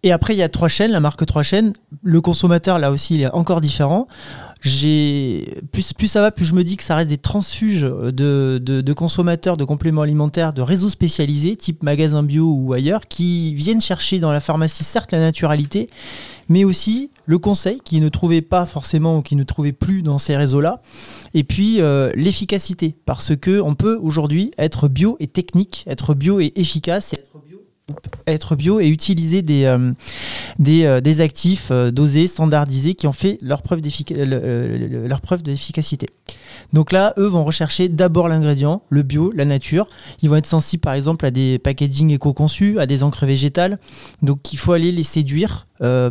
Et 0.03 0.11
après, 0.11 0.33
il 0.33 0.37
y 0.37 0.43
a 0.43 0.49
trois 0.49 0.67
chaînes, 0.67 0.91
la 0.91 0.99
marque 0.99 1.25
trois 1.25 1.43
chaînes. 1.43 1.73
Le 2.01 2.21
consommateur, 2.21 2.79
là 2.79 2.91
aussi, 2.91 3.15
il 3.15 3.21
est 3.21 3.31
encore 3.31 3.61
différent. 3.61 4.07
Plus, 4.61 5.93
plus 5.97 6.07
ça 6.07 6.21
va, 6.21 6.29
plus 6.29 6.45
je 6.45 6.53
me 6.53 6.63
dis 6.63 6.77
que 6.77 6.83
ça 6.83 6.95
reste 6.95 7.09
des 7.09 7.17
transfuges 7.17 7.81
de, 7.81 8.93
consommateurs 8.93 9.57
de 9.57 9.63
compléments 9.63 10.03
alimentaires, 10.03 10.53
de 10.53 10.61
réseaux 10.61 10.89
spécialisés, 10.89 11.55
type 11.55 11.81
magasin 11.81 12.21
bio 12.21 12.45
ou 12.45 12.71
ailleurs, 12.71 13.07
qui 13.07 13.55
viennent 13.55 13.81
chercher 13.81 14.19
dans 14.19 14.31
la 14.31 14.39
pharmacie 14.39 14.83
certes 14.83 15.13
la 15.13 15.19
naturalité, 15.19 15.89
mais 16.47 16.63
aussi 16.63 17.09
le 17.25 17.39
conseil 17.39 17.79
qu'ils 17.79 18.03
ne 18.03 18.09
trouvaient 18.09 18.41
pas 18.43 18.67
forcément 18.67 19.17
ou 19.17 19.21
qu'ils 19.23 19.37
ne 19.37 19.43
trouvaient 19.43 19.71
plus 19.71 20.03
dans 20.03 20.19
ces 20.19 20.35
réseaux-là, 20.35 20.79
et 21.33 21.43
puis 21.43 21.81
euh, 21.81 22.11
l'efficacité, 22.15 22.95
parce 23.05 23.35
que 23.35 23.61
on 23.61 23.73
peut 23.73 23.97
aujourd'hui 23.99 24.51
être 24.59 24.87
bio 24.87 25.17
et 25.19 25.27
technique, 25.27 25.85
être 25.87 26.13
bio 26.13 26.39
et 26.39 26.51
efficace, 26.55 27.15
être 28.27 28.55
bio 28.55 28.79
et 28.79 28.87
utiliser 28.87 29.41
des, 29.41 29.65
euh, 29.65 29.91
des, 30.59 30.85
euh, 30.85 31.01
des 31.01 31.21
actifs 31.21 31.69
euh, 31.71 31.91
dosés, 31.91 32.27
standardisés, 32.27 32.95
qui 32.95 33.07
ont 33.07 33.13
fait 33.13 33.37
leur 33.41 33.61
preuve, 33.61 33.81
d'efficacité. 33.81 36.07
Donc 36.73 36.91
là, 36.91 37.13
eux 37.17 37.27
vont 37.27 37.43
rechercher 37.43 37.89
d'abord 37.89 38.27
l'ingrédient, 38.27 38.83
le 38.89 39.03
bio, 39.03 39.31
la 39.35 39.45
nature. 39.45 39.87
Ils 40.21 40.29
vont 40.29 40.35
être 40.35 40.45
sensibles 40.45 40.81
par 40.81 40.93
exemple 40.93 41.25
à 41.25 41.31
des 41.31 41.59
packaging 41.59 42.11
éco-conçus, 42.11 42.79
à 42.79 42.85
des 42.85 43.03
encres 43.03 43.25
végétales. 43.25 43.79
Donc 44.21 44.53
il 44.53 44.57
faut 44.57 44.73
aller 44.73 44.91
les 44.91 45.03
séduire 45.03 45.65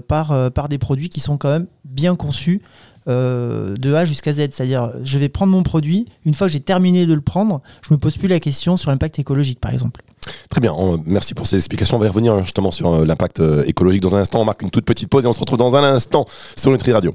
par, 0.09 0.51
par 0.53 0.69
des 0.69 0.79
produits 0.79 1.09
qui 1.09 1.21
sont 1.21 1.37
quand 1.37 1.51
même 1.51 1.67
bien 1.85 2.17
conçus 2.17 2.61
de 3.07 3.95
A 3.95 4.05
jusqu'à 4.05 4.33
Z. 4.33 4.49
C'est-à-dire, 4.51 4.93
je 5.05 5.19
vais 5.19 5.29
prendre 5.29 5.53
mon 5.53 5.63
produit, 5.63 6.07
une 6.25 6.35
fois 6.35 6.47
que 6.47 6.53
j'ai 6.53 6.61
terminé 6.61 7.07
de 7.07 7.15
le 7.15 7.21
prendre, 7.21 7.61
je 7.83 7.95
me 7.95 7.99
pose 7.99 8.17
plus 8.17 8.29
la 8.29 8.41
question 8.41 8.77
sur 8.77 8.91
l'impact 8.91 9.19
écologique 9.19 9.61
par 9.61 9.73
exemple. 9.73 10.03
Très 10.49 10.61
bien, 10.61 10.73
on- 10.77 11.01
merci 11.07 11.35
pour 11.35 11.47
ces 11.47 11.57
explications. 11.57 11.97
On 11.97 12.01
va 12.01 12.07
y 12.07 12.09
revenir 12.09 12.39
justement 12.43 12.71
sur 12.71 12.93
euh, 12.93 13.05
l'impact 13.07 13.41
euh, 13.41 13.63
écologique 13.67 14.03
dans 14.03 14.15
un 14.15 14.21
instant. 14.21 14.41
On 14.41 14.45
marque 14.45 14.63
une 14.63 14.71
toute 14.71 14.85
petite 14.85 15.09
pause 15.09 15.25
et 15.25 15.27
on 15.29 15.33
se 15.33 15.41
retrouve 15.41 15.59
dans 15.59 15.75
un 15.77 15.83
instant 15.85 16.27
sur 16.57 16.71
Nutri 16.71 16.93
Radio. 16.93 17.15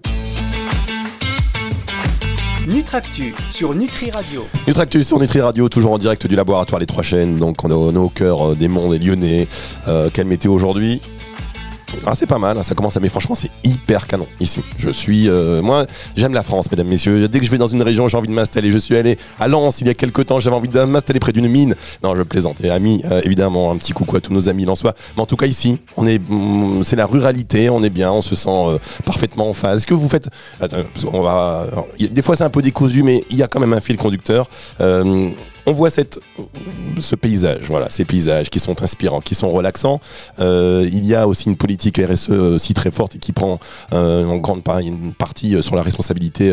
Nutractu 2.68 3.36
sur 3.52 3.76
Nutri 3.76 4.10
Radio. 4.10 4.44
Nutractus 4.68 5.06
sur 5.08 5.20
Nutri 5.20 5.40
Radio, 5.40 5.70
toujours 5.70 5.92
en 5.92 6.00
direct 6.00 6.26
du 6.26 6.36
laboratoire 6.36 6.80
Les 6.80 6.88
Trois 6.88 7.04
Chaînes. 7.04 7.38
Donc 7.38 7.64
on 7.64 7.70
est 7.70 7.74
au, 7.74 7.90
on 7.90 7.94
est 7.94 7.98
au 7.98 8.10
cœur 8.10 8.52
euh, 8.52 8.56
des 8.56 8.68
mondes 8.68 8.92
des 8.92 9.00
lyonnais. 9.00 9.48
Euh, 9.88 10.10
quelle 10.12 10.26
météo 10.26 10.52
aujourd'hui? 10.54 11.00
Ah, 12.06 12.14
c'est 12.16 12.26
pas 12.26 12.38
mal, 12.38 12.58
hein, 12.58 12.64
ça 12.64 12.76
commence 12.76 12.98
à. 12.98 13.00
Mais 13.00 13.10
franchement, 13.10 13.36
c'est 13.36 13.50
hyper 13.64 14.08
canon 14.08 14.28
ici. 14.40 14.62
Je 14.78 14.90
suis. 14.90 15.28
euh, 15.30 15.62
moi, 15.62 15.86
j'aime 16.16 16.34
la 16.34 16.44
France, 16.44 16.70
mesdames, 16.72 16.88
messieurs. 16.88 17.28
Dès 17.28 17.40
que 17.40 17.46
je 17.46 17.52
vais 17.52 17.58
dans 17.58 17.68
une 17.68 17.82
région, 17.82 18.08
j'ai 18.08 18.18
envie 18.18 18.28
de 18.28 18.34
m'installer. 18.34 18.72
Je 18.72 18.78
suis 18.78 18.96
allé 18.96 19.18
à 19.40 19.48
Lens 19.48 19.82
il 19.82 19.88
y 19.88 19.90
a 19.90 19.94
quelques 19.94 20.26
temps, 20.26 20.40
j'avais 20.40 20.56
envie 20.56 20.70
de 20.70 20.82
m'installer 20.84 21.20
près 21.20 21.32
d'une 21.32 21.48
mine. 21.48 21.76
Non, 22.04 22.16
je 22.16 22.24
plaisante. 22.24 22.62
Et 22.64 22.70
amis, 22.70 23.02
euh, 23.06 23.22
évidemment, 23.24 23.72
un 23.72 23.78
petit 23.78 23.94
coucou 23.94 24.16
à 24.16 24.22
tous 24.22 24.34
nos 24.34 24.50
amis 24.50 24.66
lensois. 24.66 24.94
Mais 25.16 25.22
en 25.22 25.26
tout 25.26 25.36
cas, 25.38 25.46
ici, 25.46 25.80
on 25.98 26.08
est. 26.08 26.20
mm, 26.20 26.84
C'est 26.84 26.96
la 26.96 27.06
ruralité, 27.06 27.70
on 27.70 27.84
est 27.84 27.90
bien, 27.90 28.12
on 28.12 28.22
se 28.22 28.36
sent 28.36 28.50
euh, 28.50 28.78
parfaitement 29.06 29.50
en 29.50 29.54
phase. 29.54 29.78
Est-ce 29.80 29.88
que 29.88 29.94
vous 29.94 30.10
faites. 30.10 30.30
Qu'on 31.10 31.22
va. 31.22 31.68
des 32.00 32.22
fois, 32.22 32.36
c'est 32.36 32.44
un 32.44 32.50
peu 32.50 32.62
décousu, 32.62 33.04
mais 33.04 33.24
il 33.30 33.38
y 33.38 33.44
a 33.44 33.48
quand 33.48 33.60
même 33.60 33.74
un 33.74 33.82
fil 33.82 33.98
conducteur. 33.98 34.48
On 35.68 35.72
voit 35.72 35.90
cette, 35.90 36.20
ce 37.00 37.16
paysage, 37.16 37.64
voilà, 37.70 37.90
ces 37.90 38.06
paysages 38.06 38.50
qui 38.50 38.60
sont 38.60 38.84
inspirants, 38.84 39.22
qui 39.22 39.34
sont 39.34 39.50
relaxants. 39.50 40.00
Euh, 40.40 40.88
il 40.92 41.06
y 41.06 41.16
a 41.16 41.28
aussi 41.28 41.50
une 41.50 41.56
politique 41.56 41.98
RSE 41.98 42.30
aussi 42.30 42.74
très 42.74 42.92
forte 42.92 43.16
et 43.16 43.20
qui 43.20 43.32
prend 43.32 43.60
euh, 43.94 44.26
en 44.26 44.38
grande 44.38 44.64
part, 44.64 44.80
une 44.80 45.14
partie 45.14 45.56
euh, 45.56 45.62
sur 45.62 45.76
la 45.76 45.82
responsabilité 45.82 46.52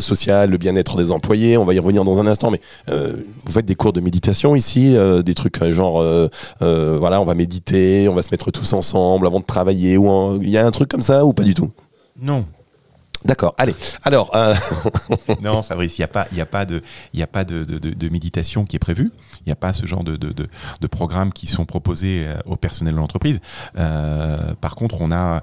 sociale, 0.00 0.50
le 0.50 0.58
bien-être 0.58 0.96
des 0.96 1.12
employés. 1.12 1.56
On 1.56 1.64
va 1.64 1.74
y 1.74 1.78
revenir 1.78 2.04
dans 2.04 2.18
un 2.18 2.26
instant, 2.26 2.50
mais 2.50 2.60
vous 2.88 3.52
faites 3.52 3.66
des 3.66 3.74
cours 3.74 3.92
de 3.92 4.00
méditation 4.00 4.56
ici, 4.56 4.96
des 5.24 5.34
trucs 5.34 5.62
genre, 5.72 6.04
voilà, 6.60 7.20
on 7.20 7.24
va 7.24 7.34
méditer, 7.34 8.08
on 8.08 8.14
va 8.14 8.22
se 8.22 8.28
mettre 8.30 8.50
tous 8.50 8.72
ensemble 8.72 9.26
avant 9.26 9.40
de 9.40 9.44
travailler, 9.44 9.96
ou 9.96 10.40
il 10.42 10.50
y 10.50 10.58
a 10.58 10.66
un 10.66 10.70
truc 10.70 10.90
comme 10.90 11.02
ça 11.02 11.24
ou 11.24 11.32
pas 11.32 11.42
du 11.42 11.54
tout? 11.54 11.70
Non, 12.20 12.44
D'accord, 13.24 13.54
allez. 13.56 13.74
Alors, 14.02 14.30
euh, 14.36 14.54
non, 15.42 15.62
Fabrice, 15.62 15.98
il 15.98 16.02
n'y 16.02 16.04
a 16.04 16.08
pas, 16.08 16.26
il 16.32 16.38
y 16.38 16.40
a 16.42 16.46
pas 16.46 16.64
de, 16.66 16.82
il 17.12 17.22
a 17.22 17.26
pas 17.26 17.44
de, 17.44 17.64
de- 17.64 18.08
méditation 18.10 18.64
qui 18.64 18.76
est 18.76 18.78
prévue. 18.80 19.10
Il 19.40 19.48
n'y 19.48 19.52
a 19.52 19.56
pas 19.56 19.72
ce 19.72 19.86
genre 19.86 20.04
de, 20.04 20.16
de, 20.16 20.32
de, 20.32 20.86
programmes 20.86 21.32
qui 21.32 21.46
sont 21.46 21.64
proposés 21.64 22.24
euh, 22.26 22.36
au 22.44 22.56
personnel 22.56 22.94
de 22.94 22.98
l'entreprise. 22.98 23.40
Euh, 23.78 24.36
par 24.60 24.74
contre, 24.76 25.00
on 25.00 25.10
a 25.10 25.42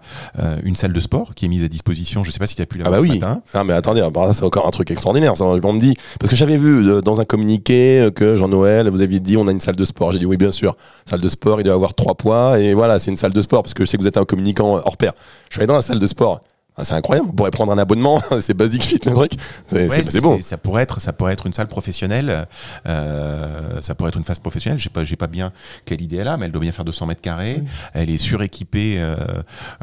une 0.64 0.76
salle 0.76 0.94
de 0.94 1.00
sport 1.00 1.34
qui 1.36 1.46
est 1.46 1.48
mise 1.48 1.64
à 1.64 1.68
disposition. 1.68 2.24
Je 2.24 2.30
ne 2.30 2.34
sais 2.34 2.40
pas 2.40 2.48
si 2.48 2.56
tu 2.56 2.62
as 2.62 2.66
pu 2.66 2.78
la 2.78 2.86
Ah 2.86 2.90
bah 2.92 2.98
voir 2.98 3.08
ce 3.08 3.14
oui. 3.14 3.20
matin. 3.20 3.42
Ah 3.54 3.64
mais 3.64 3.74
attendez, 3.74 4.08
c'est 4.34 4.44
encore 4.44 4.68
un 4.68 4.72
truc 4.72 4.92
extraordinaire. 4.92 5.36
Ça. 5.36 5.46
On 5.46 5.74
me 5.74 5.80
dit 5.80 5.96
parce 6.20 6.30
que 6.30 6.36
j'avais 6.36 6.58
vu 6.58 7.02
dans 7.02 7.20
un 7.20 7.26
communiqué 7.26 8.10
que 8.16 8.38
Jean-Noël, 8.38 8.90
vous 8.90 9.02
aviez 9.02 9.20
dit 9.20 9.38
on 9.38 9.48
a 9.48 9.52
une 9.52 9.60
salle 9.60 9.76
de 9.76 9.86
sport. 9.86 10.12
J'ai 10.12 10.20
dit 10.20 10.26
oui 10.26 10.38
bien 10.38 10.52
sûr. 10.52 10.76
Salle 11.10 11.22
de 11.22 11.30
sport, 11.30 11.60
il 11.60 11.64
doit 11.64 11.74
avoir 11.74 11.94
trois 11.96 12.16
poids 12.16 12.60
et 12.60 12.74
voilà, 12.74 13.00
c'est 13.00 13.12
une 13.12 13.18
salle 13.18 13.34
de 13.34 13.42
sport 13.42 13.64
parce 13.64 13.74
que 13.74 13.84
je 13.84 13.90
sais 13.90 13.98
que 13.98 14.02
vous 14.02 14.08
êtes 14.08 14.18
un 14.18 14.26
communicant 14.26 14.76
hors 14.76 14.98
pair. 14.98 15.14
Je 15.50 15.56
suis 15.56 15.60
allé 15.60 15.68
dans 15.68 15.76
la 15.76 15.82
salle 15.82 16.00
de 16.00 16.08
sport. 16.08 16.42
Ah, 16.78 16.86
c'est 16.86 16.94
incroyable. 16.94 17.28
On 17.30 17.34
pourrait 17.34 17.52
prendre 17.52 17.72
un 17.74 17.78
abonnement. 17.78 18.22
c'est 18.42 18.54
basique 18.54 18.84
fit 18.84 19.00
le 19.06 19.12
truc. 19.12 19.34
C'est 19.68 19.90
Ouais, 19.90 20.20
beau. 20.22 20.40
Ça 20.42 20.58
pourrait 20.58 20.84
être, 20.84 21.02
ça 21.02 21.12
pourrait 21.14 21.34
être 21.34 21.46
une 21.46 21.54
salle 21.54 21.68
professionnelle. 21.68 22.48
euh, 22.88 23.82
ça 23.82 23.94
pourrait 23.94 24.10
être 24.10 24.18
une 24.18 24.24
phase 24.24 24.40
professionnelle. 24.40 24.80
J'ai 24.80 24.90
pas, 24.90 25.04
j'ai 25.04 25.16
pas 25.18 25.28
bien 25.28 25.52
quelle 25.86 26.02
idée 26.02 26.18
elle 26.18 26.28
a, 26.28 26.38
mais 26.38 26.46
elle 26.46 26.52
doit 26.52 26.62
bien 26.62 26.72
faire 26.72 26.86
200 26.86 27.06
mètres 27.08 27.22
carrés. 27.22 27.62
Elle 27.94 28.10
est 28.10 28.18
suréquipée 28.18 28.96
euh, 28.98 29.16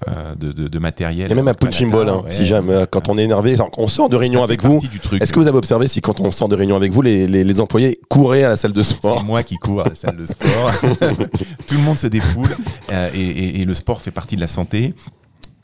euh, 0.09 0.35
de, 0.35 0.53
de, 0.53 0.69
de 0.69 0.79
matériel. 0.79 1.27
Il 1.27 1.31
y 1.31 1.33
a 1.33 1.35
même 1.37 1.49
un 1.49 1.53
Canada, 1.53 1.67
punching 1.67 1.91
ball. 1.91 2.09
hein, 2.09 2.23
ouais. 2.25 2.33
si 2.33 2.47
jamais 2.47 2.87
quand 2.91 3.09
on 3.09 3.19
est 3.19 3.25
énervé, 3.25 3.57
on 3.77 3.89
sort 3.89 4.09
de 4.09 4.17
réunion 4.17 4.43
avec 4.43 4.63
vous. 4.63 4.81
Est-ce 5.21 5.33
que 5.33 5.39
vous 5.41 5.47
avez 5.49 5.59
observé 5.59 5.89
si 5.89 6.01
quand 6.01 6.21
on 6.21 6.31
sort 6.33 6.49
de 6.49 6.57
réunion 6.57 6.77
avec 6.77 6.93
vous, 6.93 7.03
les, 7.03 7.27
les, 7.27 7.45
les 7.45 7.61
employés 7.61 8.01
couraient 8.09 8.45
à 8.45 8.49
la 8.49 8.57
salle 8.57 8.73
de 8.73 8.83
sport? 8.83 9.19
C'est 9.19 9.25
moi 9.27 9.43
qui 9.43 9.57
cours 9.57 9.83
à 9.83 9.89
la 9.91 9.95
salle 9.95 10.17
de 10.17 10.25
sport. 10.27 10.73
Tout 11.67 11.75
le 11.75 11.83
monde 11.83 11.99
se 11.99 12.07
défoule 12.07 12.49
euh, 12.93 13.11
et, 13.15 13.21
et- 13.21 13.61
et 13.61 13.65
le 13.65 13.75
sport 13.75 14.01
fait 14.01 14.11
partie 14.11 14.37
de 14.37 14.41
la 14.41 14.49
santé. 14.49 14.95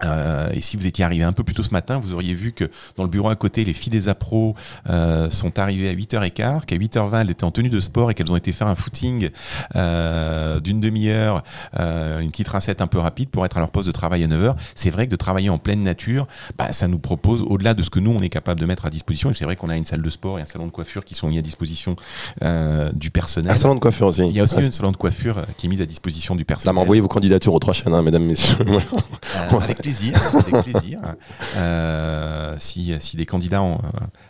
Euh, 0.02 0.48
et 0.52 0.60
si 0.60 0.76
vous 0.76 0.86
étiez 0.86 1.04
arrivé 1.04 1.24
un 1.24 1.32
peu 1.32 1.44
plus 1.44 1.54
tôt 1.54 1.62
ce 1.62 1.70
matin, 1.70 1.98
vous 2.02 2.12
auriez 2.14 2.34
vu 2.34 2.52
que 2.52 2.70
dans 2.96 3.04
le 3.04 3.08
bureau 3.08 3.28
à 3.28 3.36
côté, 3.36 3.64
les 3.64 3.72
filles 3.72 3.90
des 3.92 4.08
appros 4.08 4.54
euh, 4.90 5.30
sont 5.30 5.58
arrivées 5.58 5.88
à 5.88 5.94
8h15, 5.94 6.64
qu'à 6.64 6.76
8h20, 6.76 7.20
elles 7.22 7.30
étaient 7.30 7.44
en 7.44 7.50
tenue 7.50 7.70
de 7.70 7.80
sport 7.80 8.10
et 8.10 8.14
qu'elles 8.14 8.30
ont 8.30 8.36
été 8.36 8.52
faire 8.52 8.66
un 8.66 8.74
footing 8.74 9.30
euh, 9.76 10.60
d'une 10.60 10.80
demi-heure, 10.80 11.42
euh, 11.78 12.20
une 12.20 12.30
petite 12.30 12.48
rincette 12.48 12.80
un 12.82 12.86
peu 12.86 12.98
rapide 12.98 13.28
pour 13.30 13.44
être 13.46 13.56
à 13.56 13.60
leur 13.60 13.70
poste 13.70 13.86
de 13.86 13.92
travail 13.92 14.24
à 14.24 14.26
9h. 14.26 14.56
C'est 14.74 14.90
vrai 14.90 15.06
que 15.06 15.10
de 15.12 15.16
travailler 15.16 15.48
en 15.50 15.58
pleine 15.58 15.82
nature, 15.82 16.26
bah, 16.58 16.72
ça 16.72 16.88
nous 16.88 16.98
propose, 16.98 17.42
au-delà 17.42 17.74
de 17.74 17.82
ce 17.82 17.90
que 17.90 18.00
nous, 18.00 18.10
on 18.10 18.20
est 18.22 18.28
capable 18.28 18.60
de 18.60 18.66
mettre 18.66 18.86
à 18.86 18.90
disposition, 18.90 19.30
et 19.30 19.34
c'est 19.34 19.44
vrai 19.44 19.56
qu'on 19.56 19.70
a 19.70 19.76
une 19.76 19.84
salle 19.84 20.02
de 20.02 20.10
sport 20.10 20.38
et 20.38 20.42
un 20.42 20.46
salon 20.46 20.66
de 20.66 20.72
coiffure 20.72 21.04
qui 21.04 21.14
sont 21.14 21.28
mis 21.28 21.38
à 21.38 21.42
disposition 21.42 21.96
euh, 22.42 22.90
du 22.92 23.10
personnel. 23.10 23.52
Un 23.52 23.56
salon 23.56 23.74
de 23.74 23.80
coiffure 23.80 24.08
aussi. 24.08 24.22
Il 24.26 24.36
y 24.36 24.40
a 24.40 24.44
aussi 24.44 24.56
Ah, 24.58 24.64
un 24.64 24.70
salon 24.72 24.92
de 24.92 24.96
coiffure 24.96 25.38
euh, 25.38 25.44
qui 25.56 25.66
est 25.66 25.68
mis 25.68 25.80
à 25.80 25.86
disposition 25.86 26.34
du 26.34 26.40
Là, 26.40 26.46
personnel. 26.46 26.74
m'envoyez 26.74 27.00
vos 27.00 27.08
candidatures 27.08 27.54
aux 27.54 27.58
trois 27.58 27.74
chaînes, 27.74 27.94
hein, 27.94 28.02
mesdames, 28.02 28.24
messieurs. 28.24 28.64
Avec 29.62 29.83
plaisir, 29.84 30.14
avec 30.46 30.64
plaisir. 30.64 31.00
Euh, 31.56 32.56
si, 32.58 32.96
des 33.14 33.26
candidats 33.26 33.62
euh, 33.62 33.74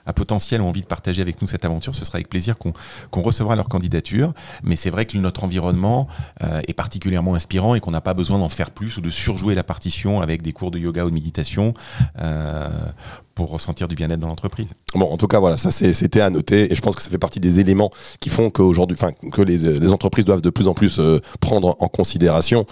à 0.05 0.13
potentiel 0.13 0.61
ont 0.61 0.69
envie 0.69 0.81
de 0.81 0.87
partager 0.87 1.23
avec 1.23 1.41
nous 1.41 1.47
cette 1.47 1.65
aventure, 1.65 1.95
ce 1.95 2.05
sera 2.05 2.17
avec 2.17 2.29
plaisir 2.29 2.57
qu'on 2.59 3.23
recevra 3.23 3.55
leur 3.55 3.69
candidature. 3.69 4.33
Mais 4.65 4.75
c'est 4.75 4.91
vrai 4.91 5.07
que 5.07 5.17
notre 5.17 5.45
environnement 5.45 6.09
euh, 6.43 6.61
est 6.67 6.73
particulièrement 6.73 7.37
inspirant 7.37 7.77
et 7.77 7.81
qu'on 7.81 7.93
n'a 7.93 8.01
pas 8.01 8.15
besoin 8.15 8.39
d'en 8.39 8.49
faire 8.49 8.73
plus 8.73 8.97
ou 8.97 9.01
de 9.01 9.11
surjouer 9.11 9.55
la 9.55 9.63
partition 9.63 10.21
avec 10.21 10.43
des 10.43 10.53
cours 10.53 10.73
de 10.73 10.79
yoga 10.79 11.05
ou 11.05 11.11
de 11.11 11.15
méditation 11.15 11.73
pour 13.35 13.51
ressentir 13.51 13.89
du 13.89 13.97
bien-être 13.97 14.21
dans 14.21 14.29
l'entreprise. 14.29 14.71
Bon, 14.95 15.11
en 15.11 15.17
tout 15.17 15.27
cas, 15.27 15.41
voilà, 15.41 15.57
ça 15.57 15.71
c'était 15.73 16.21
à 16.21 16.31
noter 16.31 16.73
et 16.73 16.75
je 16.75 16.81
pense 16.81 16.95
que 16.95 17.03
ça 17.03 17.11
fait 17.11 17.19
partie 17.19 17.41
des 17.41 17.59
éléments 17.59 17.91
qui 18.21 18.31
font 18.31 18.49
qu'aujourd'hui, 18.51 18.97
que 19.33 19.43
les, 19.43 19.93
entreprises 19.93 20.25
doivent 20.25 20.41
de 20.41 20.51
plus 20.51 20.69
en 20.69 20.75
plus 20.75 21.01
prendre 21.41 21.77
en 21.81 21.89
considération 21.89 22.65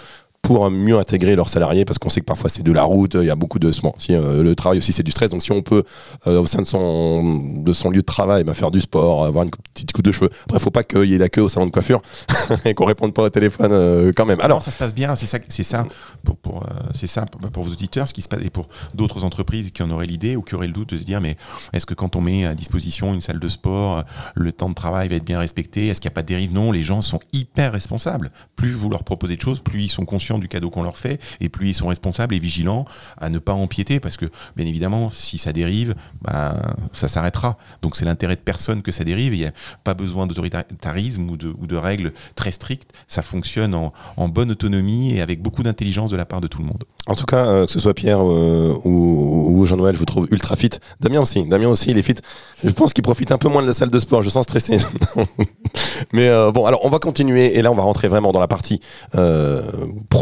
pour 0.42 0.68
mieux 0.72 0.98
intégrer 0.98 1.36
leurs 1.36 1.48
salariés 1.48 1.84
parce 1.84 1.98
qu'on 1.98 2.08
sait 2.08 2.20
que 2.20 2.26
parfois 2.26 2.50
c'est 2.50 2.64
de 2.64 2.72
la 2.72 2.82
route, 2.82 3.14
il 3.14 3.26
y 3.26 3.30
a 3.30 3.36
beaucoup 3.36 3.60
de 3.60 3.70
bon, 3.80 3.94
si, 3.98 4.12
euh, 4.12 4.42
le 4.42 4.56
travail 4.56 4.78
aussi 4.78 4.92
c'est 4.92 5.04
du 5.04 5.12
stress 5.12 5.30
donc 5.30 5.40
si 5.40 5.52
on 5.52 5.62
peut 5.62 5.84
euh, 6.26 6.40
au 6.40 6.46
sein 6.48 6.60
de 6.60 6.66
son 6.66 7.62
de 7.62 7.72
son 7.72 7.90
lieu 7.90 8.00
de 8.00 8.06
travail 8.06 8.42
bah, 8.42 8.52
faire 8.52 8.72
du 8.72 8.80
sport, 8.80 9.24
avoir 9.24 9.44
une 9.44 9.50
petite 9.50 9.92
coupe 9.92 10.04
de 10.04 10.10
cheveux. 10.10 10.30
Après 10.44 10.58
faut 10.58 10.72
pas 10.72 10.82
qu'il 10.82 11.04
y 11.04 11.14
ait 11.14 11.18
la 11.18 11.28
queue 11.28 11.42
au 11.42 11.48
salon 11.48 11.66
de 11.66 11.70
coiffure 11.70 12.02
et 12.64 12.74
qu'on 12.74 12.86
réponde 12.86 13.14
pas 13.14 13.22
au 13.22 13.30
téléphone 13.30 13.70
euh, 13.70 14.12
quand 14.16 14.26
même. 14.26 14.40
Alors 14.40 14.62
ça 14.62 14.72
se 14.72 14.78
passe 14.78 14.92
bien, 14.92 15.14
c'est 15.14 15.26
ça, 15.26 15.38
c'est 15.48 15.62
ça 15.62 15.86
pour, 16.24 16.66
c'est 16.92 17.06
ça 17.06 17.24
pour, 17.24 17.62
vos 17.62 17.70
auditeurs, 17.70 18.08
ce 18.08 18.14
qui 18.14 18.22
se 18.22 18.28
passe 18.28 18.40
et 18.42 18.50
pour 18.50 18.68
d'autres 18.94 19.22
entreprises 19.22 19.70
qui 19.70 19.84
en 19.84 19.90
auraient 19.90 20.06
l'idée 20.06 20.34
ou 20.34 20.42
qui 20.42 20.56
auraient 20.56 20.66
le 20.66 20.72
doute 20.72 20.90
de 20.90 20.98
se 20.98 21.04
dire 21.04 21.20
mais 21.20 21.36
est-ce 21.72 21.86
que 21.86 21.94
quand 21.94 22.16
on 22.16 22.20
met 22.20 22.46
à 22.46 22.56
disposition 22.56 23.14
une 23.14 23.20
salle 23.20 23.38
de 23.38 23.48
sport, 23.48 24.02
le 24.34 24.50
temps 24.50 24.68
de 24.68 24.74
travail 24.74 25.08
va 25.08 25.16
être 25.16 25.24
bien 25.24 25.38
respecté? 25.38 25.86
Est-ce 25.86 26.00
qu'il 26.00 26.08
n'y 26.08 26.14
a 26.14 26.16
pas 26.16 26.22
de 26.22 26.28
dérive? 26.28 26.52
Non, 26.52 26.72
les 26.72 26.82
gens 26.82 27.00
sont 27.00 27.20
hyper 27.32 27.72
responsables. 27.72 28.32
Plus 28.56 28.72
vous 28.72 28.90
leur 28.90 29.04
proposez 29.04 29.36
de 29.36 29.40
choses, 29.40 29.60
plus 29.60 29.82
ils 29.82 29.88
sont 29.88 30.04
conscients 30.04 30.31
du 30.38 30.48
cadeau 30.48 30.70
qu'on 30.70 30.82
leur 30.82 30.98
fait 30.98 31.20
et 31.40 31.48
plus 31.48 31.70
ils 31.70 31.74
sont 31.74 31.88
responsables 31.88 32.34
et 32.34 32.38
vigilants 32.38 32.84
à 33.18 33.30
ne 33.30 33.38
pas 33.38 33.52
empiéter 33.52 34.00
parce 34.00 34.16
que 34.16 34.26
bien 34.56 34.66
évidemment 34.66 35.10
si 35.10 35.38
ça 35.38 35.52
dérive, 35.52 35.94
bah, 36.22 36.56
ça 36.92 37.08
s'arrêtera. 37.08 37.58
Donc 37.82 37.96
c'est 37.96 38.04
l'intérêt 38.04 38.36
de 38.36 38.40
personne 38.40 38.82
que 38.82 38.92
ça 38.92 39.04
dérive. 39.04 39.34
Il 39.34 39.40
n'y 39.40 39.46
a 39.46 39.52
pas 39.84 39.94
besoin 39.94 40.26
d'autoritarisme 40.26 41.30
ou 41.30 41.36
de, 41.36 41.54
ou 41.58 41.66
de 41.66 41.76
règles 41.76 42.12
très 42.34 42.50
strictes. 42.50 42.90
Ça 43.08 43.22
fonctionne 43.22 43.74
en, 43.74 43.92
en 44.16 44.28
bonne 44.28 44.50
autonomie 44.50 45.14
et 45.14 45.20
avec 45.20 45.42
beaucoup 45.42 45.62
d'intelligence 45.62 46.10
de 46.10 46.16
la 46.16 46.24
part 46.24 46.40
de 46.40 46.46
tout 46.46 46.58
le 46.58 46.66
monde. 46.66 46.84
En 47.06 47.16
tout 47.16 47.24
cas, 47.24 47.46
euh, 47.46 47.66
que 47.66 47.72
ce 47.72 47.80
soit 47.80 47.94
Pierre 47.94 48.20
euh, 48.22 48.72
ou, 48.84 49.64
Jean-Noël, 49.66 49.94
je 49.94 49.98
vous 49.98 50.06
trouve 50.06 50.28
ultra 50.30 50.54
fit. 50.54 50.70
Damien 51.00 51.20
aussi, 51.20 51.46
Damien 51.48 51.68
aussi, 51.68 51.90
il 51.90 51.98
est 51.98 52.02
fit. 52.02 52.14
Je 52.62 52.70
pense 52.70 52.92
qu'il 52.92 53.02
profite 53.02 53.32
un 53.32 53.38
peu 53.38 53.48
moins 53.48 53.62
de 53.62 53.66
la 53.66 53.74
salle 53.74 53.90
de 53.90 53.98
sport. 53.98 54.22
Je 54.22 54.30
sens 54.30 54.44
stressé. 54.44 54.76
Mais 56.12 56.28
euh, 56.28 56.52
bon, 56.52 56.64
alors 56.66 56.84
on 56.84 56.88
va 56.88 56.98
continuer 56.98 57.56
et 57.56 57.62
là 57.62 57.70
on 57.70 57.74
va 57.74 57.82
rentrer 57.82 58.08
vraiment 58.08 58.32
dans 58.32 58.40
la 58.40 58.48
partie 58.48 58.80
euh, 59.14 59.62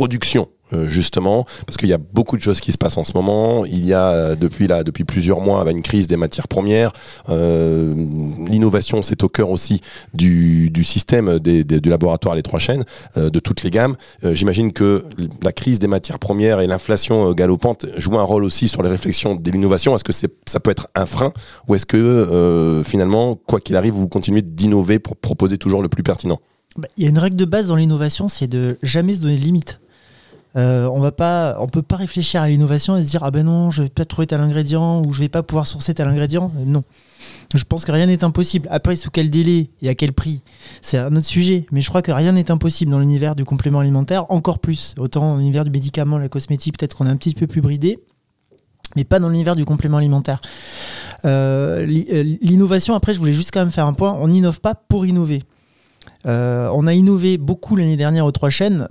production. 0.00 0.48
euh, 0.72 0.86
justement 0.86 1.46
parce 1.66 1.76
qu'il 1.76 1.88
y 1.88 1.92
a 1.92 1.98
beaucoup 1.98 2.36
de 2.36 2.42
choses 2.42 2.60
qui 2.60 2.70
se 2.70 2.78
passent 2.78 2.96
en 2.96 3.02
ce 3.04 3.12
moment 3.14 3.64
il 3.64 3.84
y 3.84 3.92
a 3.92 4.10
euh, 4.10 4.36
depuis 4.36 4.68
là 4.68 4.84
depuis 4.84 5.02
plusieurs 5.02 5.40
mois 5.40 5.60
avec 5.60 5.74
une 5.74 5.82
crise 5.82 6.06
des 6.06 6.16
matières 6.16 6.46
premières 6.46 6.92
euh, 7.28 7.92
l'innovation 8.46 9.02
c'est 9.02 9.24
au 9.24 9.28
cœur 9.28 9.50
aussi 9.50 9.80
du, 10.14 10.70
système 10.84 11.40
des, 11.40 11.64
du 11.64 11.88
laboratoire 11.88 12.36
les 12.36 12.42
trois 12.42 12.60
chaînes 12.60 12.84
de 13.16 13.38
toutes 13.40 13.64
les 13.64 13.70
gammes 13.70 13.96
j'imagine 14.22 14.72
que 14.72 15.04
la 15.42 15.52
crise 15.52 15.80
des 15.80 15.88
matières 15.88 16.20
premières 16.20 16.60
et 16.60 16.68
l'inflation 16.68 17.32
galopante 17.32 17.86
jouent 17.96 18.18
un 18.18 18.28
rôle 18.32 18.44
aussi 18.44 18.68
sur 18.68 18.82
les 18.84 18.90
réflexions 18.90 19.34
de 19.34 19.50
l'innovation 19.50 19.96
est-ce 19.96 20.04
que 20.04 20.12
ça 20.46 20.60
peut 20.60 20.70
être 20.70 20.86
un 20.94 21.06
frein 21.06 21.32
ou 21.66 21.74
est-ce 21.74 21.86
que 21.86 22.82
finalement 22.86 23.34
quoi 23.34 23.58
qu'il 23.58 23.74
arrive 23.74 23.94
vous 23.94 24.08
continuez 24.08 24.42
d'innover 24.42 25.00
pour 25.00 25.16
proposer 25.16 25.58
toujours 25.58 25.82
le 25.82 25.88
plus 25.88 26.04
pertinent? 26.04 26.38
Bah, 26.76 26.88
Il 26.96 27.04
y 27.04 27.06
a 27.06 27.10
une 27.10 27.18
règle 27.18 27.36
de 27.36 27.44
base 27.44 27.68
dans 27.68 27.76
l'innovation, 27.76 28.28
c'est 28.28 28.46
de 28.46 28.78
jamais 28.82 29.16
se 29.16 29.22
donner 29.22 29.36
de 29.36 29.42
limite. 29.42 29.80
Euh, 30.56 30.88
on 30.92 30.98
va 31.00 31.12
pas, 31.12 31.56
on 31.60 31.66
peut 31.68 31.82
pas 31.82 31.94
réfléchir 31.94 32.42
à 32.42 32.48
l'innovation 32.48 32.96
et 32.96 33.02
se 33.02 33.06
dire 33.06 33.22
ah 33.22 33.30
ben 33.30 33.46
non, 33.46 33.70
je 33.70 33.82
vais 33.82 33.88
peut-être 33.88 34.08
trouver 34.08 34.26
tel 34.26 34.40
ingrédient 34.40 35.00
ou 35.00 35.12
je 35.12 35.20
vais 35.20 35.28
pas 35.28 35.44
pouvoir 35.44 35.64
sourcer 35.66 35.94
tel 35.94 36.08
ingrédient. 36.08 36.50
Euh, 36.58 36.64
Non, 36.66 36.82
je 37.54 37.62
pense 37.62 37.84
que 37.84 37.92
rien 37.92 38.06
n'est 38.06 38.24
impossible. 38.24 38.66
Après, 38.70 38.96
sous 38.96 39.10
quel 39.10 39.30
délai 39.30 39.70
et 39.80 39.88
à 39.88 39.94
quel 39.94 40.12
prix, 40.12 40.42
c'est 40.82 40.98
un 40.98 41.14
autre 41.14 41.26
sujet. 41.26 41.66
Mais 41.70 41.80
je 41.82 41.88
crois 41.88 42.02
que 42.02 42.10
rien 42.10 42.32
n'est 42.32 42.50
impossible 42.50 42.90
dans 42.90 42.98
l'univers 42.98 43.36
du 43.36 43.44
complément 43.44 43.78
alimentaire, 43.78 44.24
encore 44.30 44.58
plus. 44.58 44.94
Autant 44.98 45.20
dans 45.20 45.36
l'univers 45.36 45.64
du 45.64 45.70
médicament, 45.70 46.18
la 46.18 46.28
cosmétique, 46.28 46.76
peut-être 46.78 46.96
qu'on 46.96 47.06
est 47.06 47.10
un 47.10 47.16
petit 47.16 47.34
peu 47.34 47.46
plus 47.46 47.60
bridé 47.60 47.98
mais 48.96 49.04
pas 49.04 49.20
dans 49.20 49.28
l'univers 49.28 49.54
du 49.54 49.64
complément 49.64 49.98
alimentaire. 49.98 50.42
Euh, 51.24 51.86
l'i- 51.86 52.38
L'innovation, 52.42 52.96
après, 52.96 53.14
je 53.14 53.20
voulais 53.20 53.32
juste 53.32 53.52
quand 53.52 53.60
même 53.60 53.70
faire 53.70 53.86
un 53.86 53.92
point, 53.92 54.18
on 54.20 54.26
n'innove 54.26 54.60
pas 54.60 54.74
pour 54.74 55.06
innover. 55.06 55.44
On 56.24 56.86
a 56.88 56.92
innové 56.92 57.38
beaucoup 57.38 57.76
l'année 57.76 57.96
dernière 57.96 58.26
aux 58.26 58.32
trois 58.32 58.50
chaînes 58.50 58.88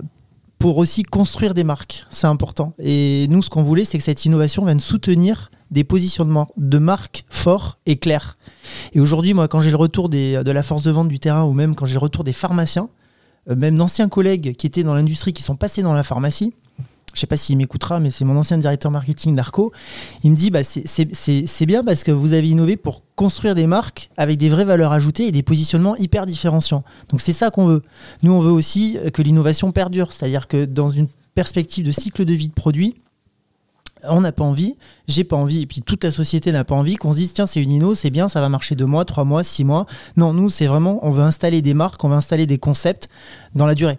pour 0.60 0.76
aussi 0.76 1.04
construire 1.04 1.54
des 1.54 1.64
marques, 1.64 2.04
c'est 2.10 2.26
important. 2.26 2.74
Et 2.78 3.26
nous, 3.28 3.42
ce 3.42 3.48
qu'on 3.48 3.62
voulait, 3.62 3.86
c'est 3.86 3.96
que 3.96 4.04
cette 4.04 4.26
innovation 4.26 4.62
vienne 4.66 4.78
soutenir 4.78 5.50
des 5.70 5.84
positionnements 5.84 6.48
de 6.58 6.76
marques 6.76 7.24
forts 7.30 7.78
et 7.86 7.96
clairs. 7.96 8.36
Et 8.92 9.00
aujourd'hui, 9.00 9.32
moi, 9.32 9.48
quand 9.48 9.62
j'ai 9.62 9.70
le 9.70 9.76
retour 9.76 10.10
de 10.10 10.50
la 10.50 10.62
force 10.62 10.82
de 10.82 10.90
vente 10.90 11.08
du 11.08 11.18
terrain 11.18 11.44
ou 11.44 11.54
même 11.54 11.74
quand 11.74 11.86
j'ai 11.86 11.94
le 11.94 12.00
retour 12.00 12.24
des 12.24 12.34
pharmaciens, 12.34 12.90
euh, 13.48 13.56
même 13.56 13.78
d'anciens 13.78 14.10
collègues 14.10 14.54
qui 14.54 14.66
étaient 14.66 14.82
dans 14.82 14.94
l'industrie, 14.94 15.32
qui 15.32 15.42
sont 15.42 15.56
passés 15.56 15.82
dans 15.82 15.94
la 15.94 16.02
pharmacie, 16.02 16.52
je 17.14 17.20
sais 17.20 17.26
pas 17.26 17.36
s'il 17.36 17.56
m'écoutera, 17.56 18.00
mais 18.00 18.10
c'est 18.10 18.24
mon 18.24 18.36
ancien 18.36 18.58
directeur 18.58 18.90
marketing 18.90 19.34
d'Arco. 19.34 19.72
Il 20.22 20.30
me 20.32 20.36
dit 20.36 20.50
bah, 20.50 20.60
c'est 20.64 21.66
bien 21.66 21.82
parce 21.82 22.04
que 22.04 22.12
vous 22.12 22.32
avez 22.32 22.48
innové 22.48 22.76
pour 22.76 23.02
construire 23.16 23.54
des 23.54 23.66
marques 23.66 24.10
avec 24.16 24.38
des 24.38 24.48
vraies 24.48 24.64
valeurs 24.64 24.92
ajoutées 24.92 25.26
et 25.26 25.32
des 25.32 25.42
positionnements 25.42 25.96
hyper 25.96 26.26
différenciants. 26.26 26.84
Donc 27.08 27.20
c'est 27.20 27.32
ça 27.32 27.50
qu'on 27.50 27.66
veut. 27.66 27.82
Nous, 28.22 28.32
on 28.32 28.40
veut 28.40 28.52
aussi 28.52 28.98
que 29.12 29.22
l'innovation 29.22 29.72
perdure, 29.72 30.12
c'est-à-dire 30.12 30.48
que 30.48 30.64
dans 30.64 30.88
une 30.90 31.08
perspective 31.34 31.84
de 31.84 31.92
cycle 31.92 32.24
de 32.24 32.32
vie 32.32 32.48
de 32.48 32.54
produit, 32.54 32.96
on 34.04 34.20
n'a 34.20 34.32
pas 34.32 34.44
envie, 34.44 34.76
j'ai 35.08 35.24
pas 35.24 35.36
envie, 35.36 35.62
et 35.62 35.66
puis 35.66 35.82
toute 35.82 36.04
la 36.04 36.10
société 36.10 36.52
n'a 36.52 36.64
pas 36.64 36.74
envie 36.74 36.96
qu'on 36.96 37.12
se 37.12 37.18
dise 37.18 37.34
tiens 37.34 37.46
c'est 37.46 37.62
une 37.62 37.70
inno, 37.70 37.94
c'est 37.94 38.10
bien, 38.10 38.28
ça 38.28 38.40
va 38.40 38.48
marcher 38.48 38.74
deux 38.74 38.86
mois, 38.86 39.04
trois 39.04 39.24
mois, 39.24 39.42
six 39.42 39.64
mois. 39.64 39.86
Non, 40.16 40.32
nous 40.32 40.48
c'est 40.48 40.66
vraiment, 40.66 41.04
on 41.06 41.10
veut 41.10 41.22
installer 41.22 41.60
des 41.60 41.74
marques, 41.74 42.02
on 42.02 42.08
veut 42.08 42.14
installer 42.14 42.46
des 42.46 42.58
concepts 42.58 43.08
dans 43.54 43.66
la 43.66 43.74
durée. 43.74 43.98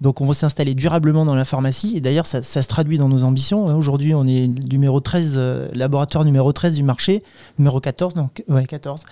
Donc 0.00 0.20
on 0.20 0.26
veut 0.26 0.34
s'installer 0.34 0.74
durablement 0.74 1.24
dans 1.24 1.34
la 1.34 1.44
pharmacie 1.44 1.96
et 1.96 2.00
d'ailleurs 2.00 2.26
ça, 2.26 2.42
se 2.42 2.68
traduit 2.68 2.98
dans 2.98 3.08
nos 3.08 3.24
ambitions. 3.24 3.66
Aujourd'hui 3.76 4.14
on 4.14 4.26
est 4.26 4.46
numéro 4.70 5.00
13, 5.00 5.34
euh, 5.36 5.68
laboratoire 5.74 6.24
numéro 6.24 6.52
13 6.52 6.74
du 6.74 6.84
marché, 6.84 7.24
numéro 7.58 7.80
14, 7.80 8.14
donc 8.14 8.44
ouais 8.48 8.64
14. 8.64 9.02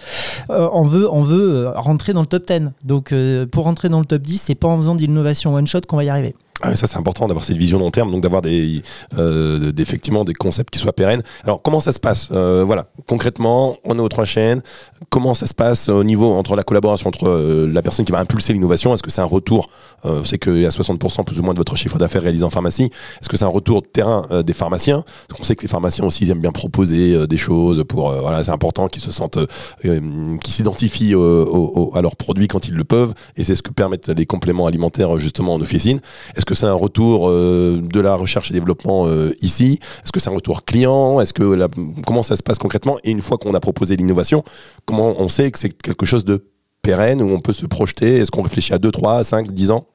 Euh, 0.50 0.68
on 0.72 0.84
veut, 0.84 1.08
euh, 1.10 1.72
rentrer 1.72 2.12
dans 2.12 2.20
le 2.20 2.26
top 2.28 2.46
10. 2.46 2.70
Donc 2.84 3.12
pour 3.50 3.64
rentrer 3.64 3.88
dans 3.88 3.98
le 3.98 4.04
top 4.04 4.22
10, 4.22 4.42
c'est 4.44 4.54
pas 4.54 4.68
en 4.68 4.76
faisant 4.76 4.94
de 4.94 5.00
l'innovation 5.00 5.54
one 5.54 5.66
shot 5.66 5.80
qu'on 5.88 5.96
va 5.96 6.04
y 6.04 6.08
arriver. 6.08 6.34
Ah, 6.62 6.74
ça 6.74 6.86
c'est 6.86 6.96
important 6.96 7.26
d'avoir 7.26 7.44
cette 7.44 7.58
vision 7.58 7.78
long 7.78 7.90
terme, 7.90 8.10
donc 8.10 8.22
d'avoir 8.22 8.40
des, 8.40 8.82
euh, 9.18 9.72
effectivement 9.76 10.24
des 10.24 10.32
concepts 10.32 10.70
qui 10.72 10.78
soient 10.78 10.92
pérennes. 10.94 11.22
Alors 11.44 11.60
comment 11.60 11.80
ça 11.80 11.92
se 11.92 12.00
passe? 12.00 12.28
Euh, 12.32 12.64
Voilà, 12.66 12.86
concrètement, 13.06 13.76
on 13.84 13.98
est 13.98 14.00
aux 14.00 14.08
trois 14.08 14.24
chaînes. 14.24 14.62
Comment 15.10 15.34
ça 15.34 15.46
se 15.46 15.52
passe 15.54 15.90
au 15.90 16.02
niveau 16.02 16.32
entre 16.32 16.56
la 16.56 16.62
collaboration 16.62 17.08
entre 17.08 17.28
euh, 17.28 17.70
la 17.70 17.82
personne 17.82 18.06
qui 18.06 18.12
va 18.12 18.18
impulser 18.20 18.54
l'innovation? 18.54 18.94
Est-ce 18.94 19.02
que 19.02 19.10
c'est 19.10 19.20
un 19.20 19.24
retour 19.26 19.68
euh, 20.06 20.22
C'est 20.24 20.38
qu'il 20.38 20.58
y 20.60 20.66
a 20.66 20.70
60% 20.70 21.24
plus 21.24 21.38
ou 21.38 21.42
moins 21.42 21.52
de 21.52 21.58
votre 21.58 21.76
chiffre 21.76 21.98
d'affaires 21.98 22.22
réalisé 22.22 22.44
en 22.44 22.50
pharmacie? 22.50 22.90
Est-ce 23.20 23.28
que 23.28 23.36
c'est 23.36 23.44
un 23.44 23.48
retour 23.48 23.82
de 23.82 23.86
terrain 23.86 24.26
euh, 24.30 24.42
des 24.42 24.54
pharmaciens? 24.54 25.04
Parce 25.28 25.38
qu'on 25.38 25.44
sait 25.44 25.56
que 25.56 25.62
les 25.62 25.68
pharmaciens 25.68 26.04
aussi 26.04 26.24
ils 26.24 26.30
aiment 26.30 26.40
bien 26.40 26.52
proposer 26.52 27.26
des 27.26 27.36
choses 27.36 27.84
pour 27.86 28.10
voilà, 28.10 28.42
c'est 28.42 28.50
important 28.50 28.88
qu'ils 28.88 29.02
se 29.02 29.12
sentent, 29.12 29.38
qu'ils 29.82 30.52
s'identifient 30.52 31.14
à 31.14 32.00
leurs 32.00 32.16
produits 32.16 32.48
quand 32.48 32.66
ils 32.68 32.74
le 32.74 32.84
peuvent, 32.84 33.12
et 33.36 33.44
c'est 33.44 33.54
ce 33.54 33.62
que 33.62 33.70
permettent 33.70 34.08
les 34.08 34.26
compléments 34.26 34.66
alimentaires 34.66 35.18
justement 35.18 35.54
en 35.54 35.60
officine. 35.60 36.00
Que 36.46 36.54
c'est 36.54 36.66
un 36.66 36.72
retour 36.72 37.28
euh, 37.28 37.78
de 37.82 38.00
la 38.00 38.14
recherche 38.14 38.50
et 38.50 38.54
développement 38.54 39.06
euh, 39.06 39.34
ici? 39.42 39.78
Est-ce 40.02 40.12
que 40.12 40.20
c'est 40.20 40.30
un 40.30 40.34
retour 40.34 40.64
client? 40.64 41.20
Est-ce 41.20 41.34
que 41.34 41.68
comment 42.06 42.22
ça 42.22 42.36
se 42.36 42.42
passe 42.42 42.58
concrètement? 42.58 42.98
Et 43.04 43.10
une 43.10 43.20
fois 43.20 43.36
qu'on 43.36 43.52
a 43.52 43.60
proposé 43.60 43.96
l'innovation, 43.96 44.42
comment 44.86 45.14
on 45.18 45.28
sait 45.28 45.50
que 45.50 45.58
c'est 45.58 45.70
quelque 45.70 46.06
chose 46.06 46.24
de 46.24 46.46
pérenne 46.80 47.20
où 47.20 47.28
on 47.30 47.40
peut 47.40 47.52
se 47.52 47.66
projeter? 47.66 48.16
Est-ce 48.16 48.30
qu'on 48.30 48.42
réfléchit 48.42 48.72
à 48.72 48.78
2, 48.78 48.90
3, 48.90 49.24
5, 49.24 49.52
10 49.52 49.70
ans? 49.72 49.86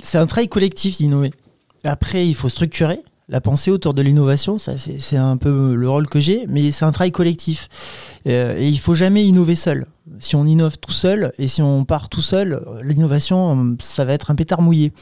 C'est 0.00 0.18
un 0.18 0.26
travail 0.26 0.48
collectif 0.48 0.98
d'innover. 0.98 1.32
Après, 1.84 2.26
il 2.26 2.34
faut 2.34 2.48
structurer 2.48 3.00
la 3.28 3.40
pensée 3.40 3.70
autour 3.70 3.94
de 3.94 4.02
l'innovation. 4.02 4.56
C'est 4.58 5.16
un 5.16 5.36
peu 5.36 5.74
le 5.74 5.88
rôle 5.88 6.08
que 6.08 6.20
j'ai, 6.20 6.46
mais 6.48 6.70
c'est 6.70 6.84
un 6.84 6.92
travail 6.92 7.12
collectif. 7.12 7.68
Euh, 8.26 8.56
et 8.58 8.68
il 8.68 8.78
faut 8.78 8.94
jamais 8.94 9.24
innover 9.24 9.54
seul. 9.54 9.86
Si 10.20 10.36
on 10.36 10.44
innove 10.44 10.78
tout 10.78 10.92
seul 10.92 11.32
et 11.38 11.48
si 11.48 11.62
on 11.62 11.84
part 11.84 12.08
tout 12.08 12.20
seul, 12.20 12.62
l'innovation, 12.82 13.56
euh, 13.56 13.76
ça 13.80 14.04
va 14.04 14.12
être 14.12 14.30
un 14.30 14.34
pétard 14.34 14.62
mouillé. 14.62 14.92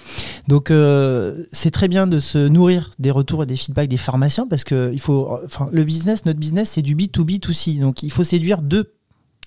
Donc, 0.48 0.70
euh, 0.70 1.44
c'est 1.52 1.70
très 1.70 1.88
bien 1.88 2.06
de 2.06 2.20
se 2.20 2.48
nourrir 2.48 2.92
des 2.98 3.10
retours 3.10 3.42
et 3.42 3.46
des 3.46 3.56
feedbacks 3.56 3.88
des 3.88 3.96
pharmaciens 3.96 4.46
parce 4.48 4.64
que 4.64 4.90
il 4.92 5.00
faut, 5.00 5.38
enfin, 5.44 5.68
le 5.72 5.84
business, 5.84 6.24
notre 6.24 6.40
business, 6.40 6.70
c'est 6.72 6.82
du 6.82 6.96
B2B2C. 6.96 7.80
Donc, 7.80 8.02
il 8.02 8.10
faut 8.10 8.24
séduire 8.24 8.62
deux 8.62 8.92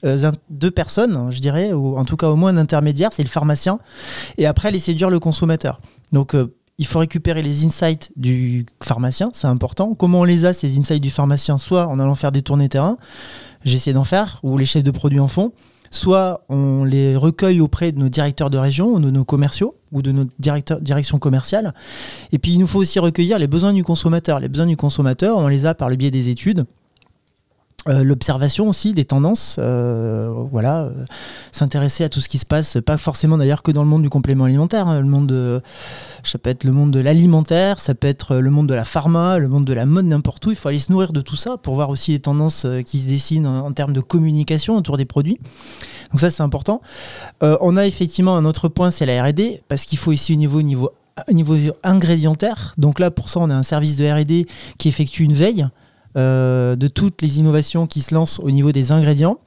euh, 0.06 0.32
deux 0.50 0.72
personnes, 0.72 1.18
hein, 1.18 1.30
je 1.30 1.42
dirais, 1.42 1.74
ou 1.74 1.98
en 1.98 2.06
tout 2.06 2.16
cas 2.16 2.30
au 2.30 2.38
moins 2.38 2.52
un 2.52 2.58
intermédiaire, 2.58 3.10
c'est 3.12 3.24
le 3.24 3.30
pharmacien, 3.30 3.80
et 4.38 4.46
après 4.46 4.70
aller 4.70 4.80
séduire 4.80 5.10
le 5.10 5.20
consommateur. 5.20 5.78
Donc 6.14 6.34
il 6.80 6.88
faut 6.88 7.00
récupérer 7.00 7.42
les 7.42 7.66
insights 7.66 8.10
du 8.16 8.66
pharmacien, 8.82 9.30
c'est 9.34 9.48
important. 9.48 9.96
Comment 9.96 10.22
on 10.22 10.24
les 10.24 10.46
a, 10.46 10.54
ces 10.54 10.80
insights 10.80 11.02
du 11.04 11.10
pharmacien? 11.10 11.58
Soit 11.58 11.86
en 11.88 12.00
allant 12.00 12.16
faire 12.16 12.32
des 12.32 12.42
tournées 12.42 12.70
terrain, 12.70 12.96
j'essaie 13.64 13.94
d'en 13.94 14.04
faire, 14.04 14.40
ou 14.44 14.58
les 14.58 14.66
chefs 14.66 14.84
de 14.84 14.92
produits 14.92 15.20
en 15.20 15.28
font, 15.28 15.54
soit 15.92 16.46
on 16.50 16.84
les 16.84 17.16
recueille 17.16 17.62
auprès 17.62 17.92
de 17.92 18.00
nos 18.00 18.10
directeurs 18.10 18.50
de 18.50 18.58
région, 18.58 18.94
ou 18.94 19.00
de 19.00 19.10
nos 19.10 19.26
commerciaux, 19.26 19.76
ou 19.92 20.02
de 20.02 20.12
nos 20.12 20.26
directeurs, 20.38 20.82
directions 20.82 21.18
commerciales. 21.18 21.74
Et 22.32 22.38
puis 22.38 22.52
il 22.52 22.60
nous 22.60 22.68
faut 22.68 22.80
aussi 22.80 23.00
recueillir 23.00 23.40
les 23.40 23.48
besoins 23.48 23.74
du 23.74 23.84
consommateur. 23.84 24.40
Les 24.40 24.50
besoins 24.50 24.68
du 24.68 24.78
consommateur, 24.78 25.38
on 25.38 25.48
les 25.48 25.66
a 25.66 25.74
par 25.74 25.90
le 25.90 25.96
biais 25.96 26.12
des 26.12 26.30
études. 26.30 26.66
Euh, 27.88 28.04
L'observation 28.04 28.68
aussi 28.68 28.92
des 28.92 29.06
tendances, 29.06 29.56
euh, 29.62 30.34
voilà, 30.52 30.84
euh, 30.84 31.06
s'intéresser 31.54 32.04
à 32.04 32.10
tout 32.10 32.20
ce 32.20 32.28
qui 32.28 32.38
se 32.38 32.46
passe, 32.46 32.78
pas 32.86 32.98
forcément 32.98 33.38
d'ailleurs 33.38 33.64
que 33.64 33.72
dans 33.72 33.84
le 33.84 33.90
monde 33.90 34.02
du 34.02 34.10
complément 34.10 34.44
alimentaire, 34.44 34.88
hein, 34.90 35.00
le 35.00 35.08
monde 35.08 35.28
de, 35.28 35.62
ça 36.24 36.38
peut 36.40 36.50
être 36.50 36.66
le 36.66 36.74
monde 36.74 36.92
de 36.92 37.00
l'alimentaire, 37.00 37.80
ça 37.80 37.96
peut 37.96 38.08
être 38.08 38.36
le 38.36 38.52
monde 38.52 38.68
de 38.68 38.74
la 38.74 38.84
pharma, 38.84 39.38
le 39.38 39.48
monde 39.48 39.64
de 39.64 39.74
la 39.74 39.86
mode, 39.86 40.06
n'importe 40.06 40.46
où. 40.46 40.50
Il 40.50 40.58
faut 40.58 40.68
aller 40.68 40.80
se 40.80 40.92
nourrir 40.92 41.14
de 41.14 41.22
tout 41.22 41.38
ça 41.38 41.56
pour 41.58 41.76
voir 41.76 41.90
aussi 41.90 42.12
les 42.12 42.20
tendances 42.20 42.68
qui 42.86 43.00
se 43.00 43.08
dessinent 43.08 43.48
en, 43.48 43.72
termes 43.72 43.94
de 43.94 44.02
communication 44.02 44.76
autour 44.76 44.98
des 44.98 45.06
produits. 45.06 45.40
Donc 46.12 46.20
ça 46.20 46.32
c'est 46.32 46.44
important. 46.44 46.82
On 47.42 47.78
a 47.78 47.86
effectivement 47.86 48.36
un 48.36 48.46
autre 48.46 48.68
point, 48.68 48.92
c'est 48.92 49.06
la 49.06 49.24
R&D, 49.24 49.62
parce 49.68 49.86
qu'il 49.86 49.98
faut 49.98 50.12
ici 50.12 50.34
au 50.34 50.38
niveau, 50.38 50.60
au 50.60 50.64
niveau, 50.64 50.92
au 51.30 51.34
niveau 51.34 51.56
ingrédientaire. 51.84 52.74
Donc 52.78 53.00
là 53.00 53.10
pour 53.10 53.30
ça 53.30 53.40
on 53.40 53.50
a 53.50 53.56
un 53.56 53.64
service 53.64 53.96
de 53.96 54.06
R&D 54.06 54.48
qui 54.78 54.90
effectue 54.90 55.24
une 55.24 55.34
veille 55.34 55.68
euh, 56.18 56.76
de 56.76 56.88
toutes 56.88 57.22
les 57.22 57.40
innovations 57.40 57.88
qui 57.88 58.02
se 58.02 58.14
lancent 58.14 58.40
au 58.40 58.52
niveau 58.52 58.72
des 58.72 58.92
ingrédients 58.92 59.40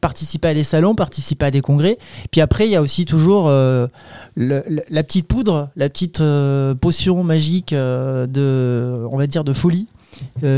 participer 0.00 0.48
à 0.48 0.54
des 0.54 0.64
salons, 0.64 0.96
participer 0.96 1.46
à 1.46 1.50
des 1.52 1.60
congrès. 1.60 1.98
Puis 2.32 2.40
après, 2.40 2.66
il 2.66 2.72
y 2.72 2.74
a 2.74 2.82
aussi 2.82 3.04
toujours 3.04 3.44
euh, 3.46 3.86
la 4.34 5.02
petite 5.04 5.28
poudre, 5.28 5.70
la 5.76 5.88
petite 5.88 6.20
euh, 6.20 6.74
potion 6.74 7.22
magique 7.22 7.72
de, 7.72 9.06
on 9.08 9.16
va 9.16 9.28
dire, 9.28 9.44
de 9.44 9.52
folie, 9.52 9.86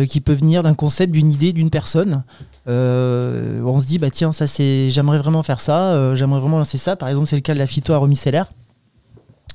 qui 0.09 0.23
peut 0.23 0.33
venir 0.33 0.63
d'un 0.63 0.73
concept, 0.73 1.13
d'une 1.13 1.31
idée, 1.31 1.53
d'une 1.53 1.69
personne. 1.69 2.25
On 2.67 3.79
se 3.79 3.87
dit, 3.87 3.99
bah 3.99 4.11
tiens, 4.11 4.33
ça 4.33 4.47
c'est, 4.47 4.89
j'aimerais 4.89 5.19
vraiment 5.19 5.43
faire 5.43 5.61
ça, 5.61 6.15
j'aimerais 6.15 6.41
vraiment 6.41 6.57
lancer 6.57 6.79
ça. 6.79 6.97
Par 6.97 7.11
exemple, 7.11 7.29
c'est 7.29 7.37
le 7.37 7.43
cas 7.43 7.53
de 7.53 7.59
la 7.59 7.67
phytoaromicellaire. 7.67 8.47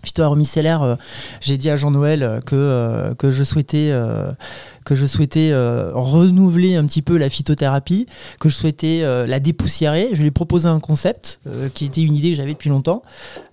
Phytoaromicellaire, 0.04 0.82
euh, 0.82 0.96
j'ai 1.42 1.58
dit 1.58 1.70
à 1.70 1.78
Jean-Noël 1.78 2.24
euh, 2.24 2.42
que, 2.42 3.14
que 3.18 3.30
je 3.30 3.44
souhaitais, 3.44 3.94
que 4.86 4.96
je 4.96 5.06
souhaitais 5.06 5.50
euh, 5.52 5.92
renouveler 5.94 6.76
un 6.76 6.86
petit 6.86 7.02
peu 7.02 7.18
la 7.18 7.30
phytothérapie, 7.30 8.06
que 8.40 8.50
je 8.50 8.56
souhaitais 8.56 9.02
euh, 9.04 9.26
la 9.28 9.40
dépoussiérer. 9.40 10.10
Je 10.14 10.22
lui 10.22 10.28
ai 10.28 10.32
proposé 10.32 10.68
un 10.68 10.80
concept 10.80 11.40
euh, 11.48 11.70
qui 11.74 11.86
était 11.86 12.02
une 12.02 12.16
idée 12.16 12.32
que 12.32 12.36
j'avais 12.38 12.54
depuis 12.54 12.70
longtemps. 12.70 13.04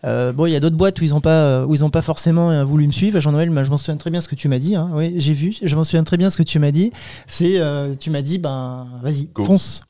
Bon, 0.05 0.47
il 0.47 0.53
y 0.53 0.57
a 0.57 0.61
d'autres 0.61 0.77
boîtes 0.77 1.01
où 1.01 1.05
ils 1.05 1.11
n'ont 1.11 1.21
pas, 1.21 1.67
où 1.67 1.75
ils 1.75 1.85
ont 1.85 1.91
pas 1.91 2.01
forcément 2.03 2.65
voulu 2.65 2.87
me 2.87 2.93
suivre. 2.93 3.21
Jean-Noël, 3.21 3.51
je 3.55 3.71
m'en 3.71 3.77
souviens 3.77 3.97
très 3.97 4.11
bien 4.11 4.21
ce 4.23 4.29
que 4.29 4.35
tu 4.37 4.49
m'as 4.49 4.59
dit. 4.59 4.75
hein. 4.75 4.89
Oui, 4.95 5.15
j'ai 5.17 5.35
vu. 5.35 5.55
Je 5.63 5.77
m'en 5.77 5.85
souviens 5.85 6.05
très 6.05 6.17
bien 6.17 6.31
ce 6.31 6.37
que 6.39 6.43
tu 6.43 6.59
m'as 6.59 6.71
dit. 6.71 6.93
C'est, 7.27 7.61
tu 8.01 8.11
m'as 8.11 8.23
dit, 8.23 8.39
ben, 8.39 8.87
vas-y, 9.03 9.29
fonce. 9.37 9.83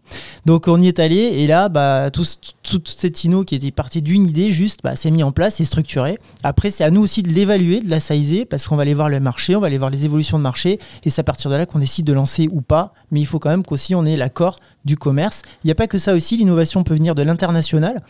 Donc 0.47 0.67
on 0.69 0.81
y 0.81 0.89
est 0.89 0.99
allé 0.99 1.17
et 1.17 1.47
là, 1.47 1.69
bah, 1.69 2.11
tout, 2.11 2.25
tout- 2.63 2.79
toute 2.79 2.89
cette 2.89 3.23
inno 3.25 3.45
qui 3.45 3.55
était 3.55 3.71
partie 3.71 4.03
d'une 4.03 4.27
idée, 4.27 4.51
juste, 4.51 4.81
bah, 4.83 4.97
s'est 4.97 5.11
mis 5.11 5.23
en 5.23 5.33
place 5.33 5.61
et 5.61 5.65
structuré. 5.65 6.19
Après, 6.43 6.71
c'est 6.71 6.85
à 6.85 6.91
nous 6.91 7.03
aussi 7.03 7.23
de 7.23 7.29
l'évaluer, 7.29 7.81
de 7.81 7.89
la 7.91 8.01
sizer, 8.01 8.45
parce 8.47 8.67
qu'on 8.67 8.77
va 8.77 8.83
aller 8.83 8.95
voir 8.95 9.09
le 9.09 9.21
marché, 9.21 9.55
on 9.57 9.61
va 9.61 9.67
aller 9.69 9.79
voir 9.79 9.91
les 9.91 10.05
évolutions 10.05 10.39
de 10.39 10.43
marché, 10.43 10.79
et 11.05 11.11
c'est 11.11 11.21
à 11.21 11.25
partir 11.29 11.51
de 11.51 11.57
là 11.57 11.67
qu'on 11.67 11.79
décide 11.79 12.07
de 12.07 12.15
lancer 12.15 12.49
ou 12.51 12.63
pas. 12.63 12.95
Mais 13.11 13.21
il 13.21 13.27
faut 13.27 13.39
quand 13.39 13.51
même 13.51 13.63
qu'aussi 13.63 13.95
on 13.95 14.07
ait 14.07 14.17
l'accord 14.17 14.59
du 14.87 14.97
commerce. 14.97 15.43
Il 15.63 15.67
n'y 15.67 15.71
a 15.71 15.75
pas 15.75 15.87
que 15.87 15.99
ça 15.99 16.15
aussi, 16.15 16.39
l'innovation 16.39 16.85
peut 16.85 16.95
venir 16.95 17.15
de 17.15 17.21
l'international 17.21 18.03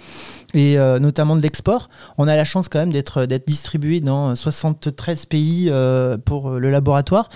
et 0.54 0.78
euh, 0.78 1.00
notamment 1.00 1.34
de 1.34 1.42
l'export. 1.42 1.90
On 2.16 2.28
a 2.28 2.36
la 2.36 2.44
chance 2.44 2.68
quand 2.68 2.78
même 2.78 2.92
d'être 2.92 3.26
d'être 3.26 3.44
distribué 3.44 3.98
dans 3.98 4.36
73 4.36 5.26
pays 5.26 5.66
euh, 5.68 6.16
pour 6.16 6.50
euh, 6.50 6.58
le 6.60 6.70
laboratoire. 6.70 7.28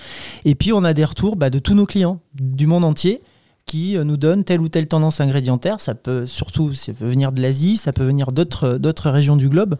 Et 0.45 0.55
puis 0.55 0.71
on 0.71 0.85
a 0.85 0.93
des 0.93 1.03
retours 1.03 1.35
bah, 1.35 1.49
de 1.49 1.59
tous 1.59 1.75
nos 1.75 1.85
clients 1.85 2.21
du 2.33 2.65
monde 2.65 2.85
entier 2.85 3.21
qui 3.65 3.97
euh, 3.97 4.03
nous 4.03 4.17
donnent 4.17 4.43
telle 4.43 4.61
ou 4.61 4.69
telle 4.69 4.87
tendance 4.87 5.21
ingrédientaire. 5.21 5.79
Ça 5.79 5.95
peut 5.95 6.25
surtout 6.25 6.73
ça 6.73 6.93
peut 6.93 7.07
venir 7.07 7.31
de 7.31 7.41
l'Asie, 7.41 7.77
ça 7.77 7.93
peut 7.93 8.03
venir 8.03 8.31
d'autres 8.31 8.77
d'autres 8.77 9.09
régions 9.09 9.35
du 9.35 9.49
globe. 9.49 9.75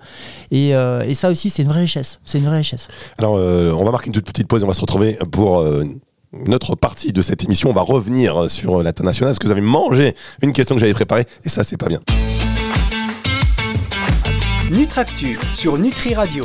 Et, 0.52 0.76
euh, 0.76 1.02
et 1.04 1.14
ça 1.14 1.30
aussi, 1.30 1.50
c'est 1.50 1.64
une 1.64 1.70
vraie 1.70 1.82
richesse. 1.82 2.20
C'est 2.26 2.40
une 2.40 2.46
vraie 2.46 2.58
richesse. 2.58 2.88
Alors, 3.18 3.36
euh, 3.38 3.72
on 3.72 3.84
va 3.84 3.92
marquer 3.92 4.08
une 4.08 4.14
toute 4.14 4.26
petite 4.26 4.48
pause 4.48 4.62
et 4.62 4.66
on 4.66 4.68
va 4.68 4.74
se 4.74 4.82
retrouver 4.82 5.18
pour 5.32 5.60
euh, 5.60 5.84
une 6.46 6.54
autre 6.54 6.76
partie 6.76 7.14
de 7.14 7.22
cette 7.22 7.44
émission. 7.44 7.70
On 7.70 7.74
va 7.74 7.82
revenir 7.82 8.50
sur 8.50 8.80
euh, 8.80 8.84
l'international 8.84 9.32
parce 9.32 9.40
que 9.40 9.46
vous 9.46 9.52
avez 9.52 9.62
mangé 9.62 10.16
une 10.42 10.54
question 10.54 10.76
que 10.76 10.82
j'avais 10.82 10.94
préparée 10.94 11.26
et 11.44 11.50
ça, 11.50 11.64
c'est 11.64 11.78
pas 11.78 11.88
bien. 11.88 12.00
Nutractu 14.72 15.38
sur 15.56 15.78
Nutri 15.78 16.16
Radio. 16.16 16.44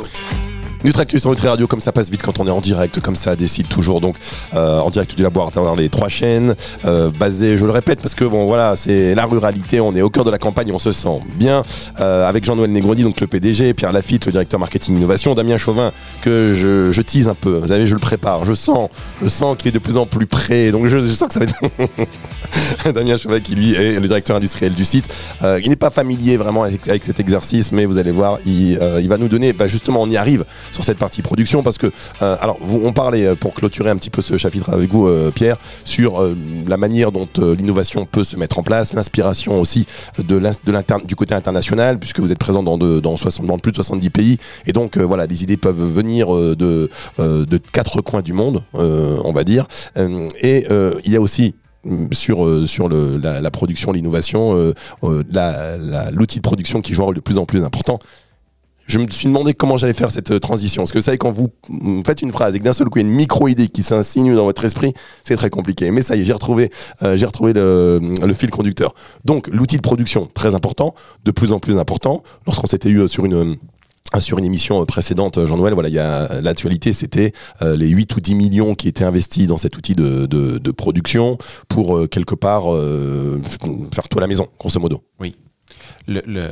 Nutractus 0.83 1.19
sur 1.21 1.29
Nutri 1.29 1.49
Radio, 1.49 1.67
comme 1.67 1.81
ça 1.81 1.91
passe 1.91 2.09
vite 2.09 2.21
quand 2.21 2.39
on 2.39 2.47
est 2.47 2.51
en 2.51 2.61
direct, 2.61 3.01
comme 3.01 3.15
ça 3.15 3.35
décide 3.35 3.67
toujours. 3.67 3.99
Donc, 3.99 4.15
euh, 4.53 4.79
en 4.79 4.89
direct 4.89 5.13
du 5.15 5.23
laboratoire 5.23 5.65
dans 5.65 5.75
les 5.75 5.89
trois 5.89 6.07
chaînes, 6.07 6.55
euh, 6.85 7.09
basé, 7.09 7.57
je 7.57 7.65
le 7.65 7.71
répète, 7.71 7.99
parce 7.99 8.15
que 8.15 8.23
bon, 8.23 8.45
voilà, 8.45 8.77
c'est 8.77 9.13
la 9.13 9.25
ruralité, 9.25 9.81
on 9.81 9.93
est 9.93 10.01
au 10.01 10.09
cœur 10.09 10.23
de 10.23 10.31
la 10.31 10.37
campagne, 10.37 10.71
on 10.73 10.79
se 10.79 10.93
sent 10.93 11.19
bien. 11.35 11.63
Euh, 11.99 12.27
avec 12.27 12.45
Jean-Noël 12.45 12.71
Negroni, 12.71 13.03
donc 13.03 13.19
le 13.19 13.27
PDG, 13.27 13.73
Pierre 13.73 13.91
Lafitte, 13.91 14.25
le 14.25 14.31
directeur 14.31 14.57
marketing 14.57 14.95
innovation, 14.95 15.35
Damien 15.35 15.57
Chauvin, 15.57 15.91
que 16.21 16.53
je, 16.55 16.91
je 16.91 17.01
tease 17.01 17.27
un 17.27 17.35
peu. 17.35 17.57
Vous 17.57 17.67
savez, 17.67 17.85
je 17.85 17.93
le 17.93 17.99
prépare, 17.99 18.45
je 18.45 18.53
sens, 18.53 18.89
je 19.21 19.27
sens 19.27 19.57
qu'il 19.57 19.67
est 19.67 19.73
de 19.73 19.79
plus 19.79 19.97
en 19.97 20.05
plus 20.05 20.27
près. 20.27 20.71
Donc, 20.71 20.87
je, 20.87 20.99
je 20.99 21.13
sens 21.13 21.27
que 21.27 21.33
ça 21.33 21.39
va 21.41 21.45
être 21.45 22.93
Damien 22.93 23.17
Chauvin 23.17 23.41
qui 23.41 23.55
lui 23.55 23.73
est 23.73 23.99
le 23.99 24.07
directeur 24.07 24.37
industriel 24.37 24.73
du 24.73 24.85
site. 24.85 25.13
Euh, 25.43 25.59
il 25.61 25.69
n'est 25.69 25.75
pas 25.75 25.89
familier 25.89 26.37
vraiment 26.37 26.63
avec, 26.63 26.87
avec 26.87 27.03
cet 27.03 27.19
exercice, 27.19 27.73
mais 27.73 27.85
vous 27.85 27.97
allez 27.97 28.11
voir, 28.11 28.37
il, 28.45 28.77
euh, 28.81 29.01
il 29.01 29.09
va 29.09 29.17
nous 29.17 29.27
donner, 29.27 29.51
bah, 29.51 29.67
justement, 29.67 30.01
on 30.01 30.09
y 30.09 30.15
arrive 30.15 30.45
sur 30.71 30.83
cette 30.83 30.97
partie 30.97 31.21
production 31.21 31.63
parce 31.63 31.77
que 31.77 31.87
euh, 32.21 32.35
alors 32.41 32.57
on 32.61 32.93
parlait 32.93 33.25
euh, 33.25 33.35
pour 33.35 33.53
clôturer 33.53 33.89
un 33.89 33.97
petit 33.97 34.09
peu 34.09 34.21
ce 34.21 34.37
chapitre 34.37 34.69
avec 34.71 34.91
vous 34.91 35.07
euh, 35.07 35.31
Pierre 35.31 35.57
sur 35.85 36.23
la 36.67 36.77
manière 36.77 37.11
dont 37.11 37.27
l'innovation 37.37 38.05
peut 38.05 38.23
se 38.23 38.35
mettre 38.35 38.59
en 38.59 38.63
place, 38.63 38.93
l'inspiration 38.93 39.59
aussi 39.59 39.85
du 40.17 41.15
côté 41.15 41.33
international 41.33 41.99
puisque 41.99 42.19
vous 42.19 42.31
êtes 42.31 42.37
présent 42.37 42.63
dans 42.63 42.77
de, 42.77 42.99
dans 42.99 43.17
60 43.17 43.45
dans 43.45 43.59
plus 43.59 43.71
de 43.71 43.75
70 43.75 44.09
pays. 44.09 44.37
Et 44.65 44.73
donc 44.73 44.97
voilà 44.97 45.25
les 45.25 45.43
idées 45.43 45.57
peuvent 45.57 45.81
venir 45.81 46.33
de 46.33 46.89
quatre 47.71 48.01
coins 48.01 48.21
du 48.21 48.33
monde 48.33 48.63
on 48.73 49.31
va 49.31 49.43
dire. 49.43 49.67
Et 50.41 50.65
il 51.05 51.11
y 51.11 51.15
a 51.15 51.21
aussi 51.21 51.55
mm, 51.85 52.13
sur 52.13 52.89
la, 52.89 53.51
production 53.51 53.91
l'innovation 53.91 54.73
l'outil 55.01 56.37
de 56.37 56.43
production 56.43 56.81
qui 56.81 56.93
joue 56.93 57.03
un 57.03 57.05
rôle 57.05 57.15
de 57.15 57.21
plus 57.21 57.37
en 57.37 57.45
plus 57.45 57.63
important 57.63 57.99
je 58.89 58.97
me 58.97 59.07
suis 59.07 59.27
demandé 59.27 59.53
comment 59.53 59.77
j'allais 59.77 59.93
faire 59.93 60.09
cette 60.09 60.31
euh, 60.31 60.39
transition. 60.39 60.81
Parce 60.81 60.91
que 60.91 60.97
vous 60.97 61.03
savez, 61.03 61.19
quand 61.19 61.29
vous 61.29 61.51
faites 62.05 62.23
une 62.23 62.31
phrase 62.31 62.55
et 62.55 62.59
que 62.59 62.63
d'un 62.63 62.73
seul 62.73 62.89
coup, 62.89 62.97
il 62.97 63.03
y 63.03 63.05
a 63.05 63.09
une 63.09 63.15
micro-idée 63.15 63.67
qui 63.69 63.83
s'insinue 63.83 64.33
dans 64.33 64.45
votre 64.45 64.65
esprit, 64.65 64.93
c'est 65.23 65.35
très 65.35 65.51
compliqué. 65.51 65.91
Mais 65.91 66.01
ça 66.01 66.15
y 66.15 66.21
est, 66.21 66.25
j'ai 66.25 66.33
retrouvé, 66.33 66.71
euh, 67.03 67.15
j'ai 67.15 67.27
retrouvé 67.27 67.53
le, 67.53 68.33
fil 68.33 68.49
conducteur. 68.49 68.95
Donc, 69.25 69.47
l'outil 69.47 69.77
de 69.77 69.81
production, 69.81 70.27
très 70.33 70.55
important, 70.55 70.95
de 71.23 71.31
plus 71.31 71.51
en 71.51 71.59
plus 71.59 71.77
important. 71.77 72.23
Lorsqu'on 72.47 72.65
s'était 72.65 72.89
eu 72.89 73.01
euh, 73.01 73.07
sur 73.07 73.25
une... 73.25 73.57
sur 74.19 74.39
une 74.39 74.45
émission 74.45 74.83
précédente, 74.85 75.45
Jean-Noël, 75.45 75.75
voilà, 75.75 75.89
il 75.89 75.95
y 75.95 75.99
a 75.99 76.41
l'actualité, 76.41 76.91
c'était 76.93 77.31
les 77.61 77.89
8 77.89 78.15
ou 78.15 78.21
10 78.21 78.33
millions 78.33 78.73
qui 78.73 78.87
étaient 78.87 79.03
investis 79.03 79.45
dans 79.45 79.59
cet 79.59 79.77
outil 79.77 79.93
de, 79.93 80.25
de, 80.25 80.71
production 80.71 81.37
pour 81.67 82.09
quelque 82.09 82.33
part 82.33 82.73
faire 83.93 84.07
tout 84.09 84.17
à 84.17 84.21
la 84.21 84.27
maison, 84.27 84.47
grosso 84.57 84.79
modo. 84.79 85.03
Le- 86.07 86.23
le- 86.25 86.49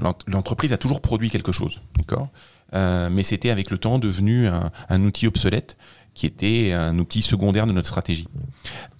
l'ent- 0.00 0.18
L'entreprise 0.26 0.72
a 0.72 0.78
toujours 0.78 1.00
produit 1.00 1.30
quelque 1.30 1.52
chose, 1.52 1.80
d'accord? 1.96 2.28
Euh, 2.74 3.10
Mais 3.10 3.22
c'était 3.22 3.50
avec 3.50 3.70
le 3.70 3.78
temps 3.78 3.98
devenu 3.98 4.46
un, 4.46 5.02
outil 5.02 5.26
obsolète 5.26 5.76
qui 6.14 6.26
était 6.26 6.72
un 6.72 6.98
outil 6.98 7.22
secondaire 7.22 7.66
de 7.66 7.72
notre 7.72 7.88
stratégie. 7.88 8.28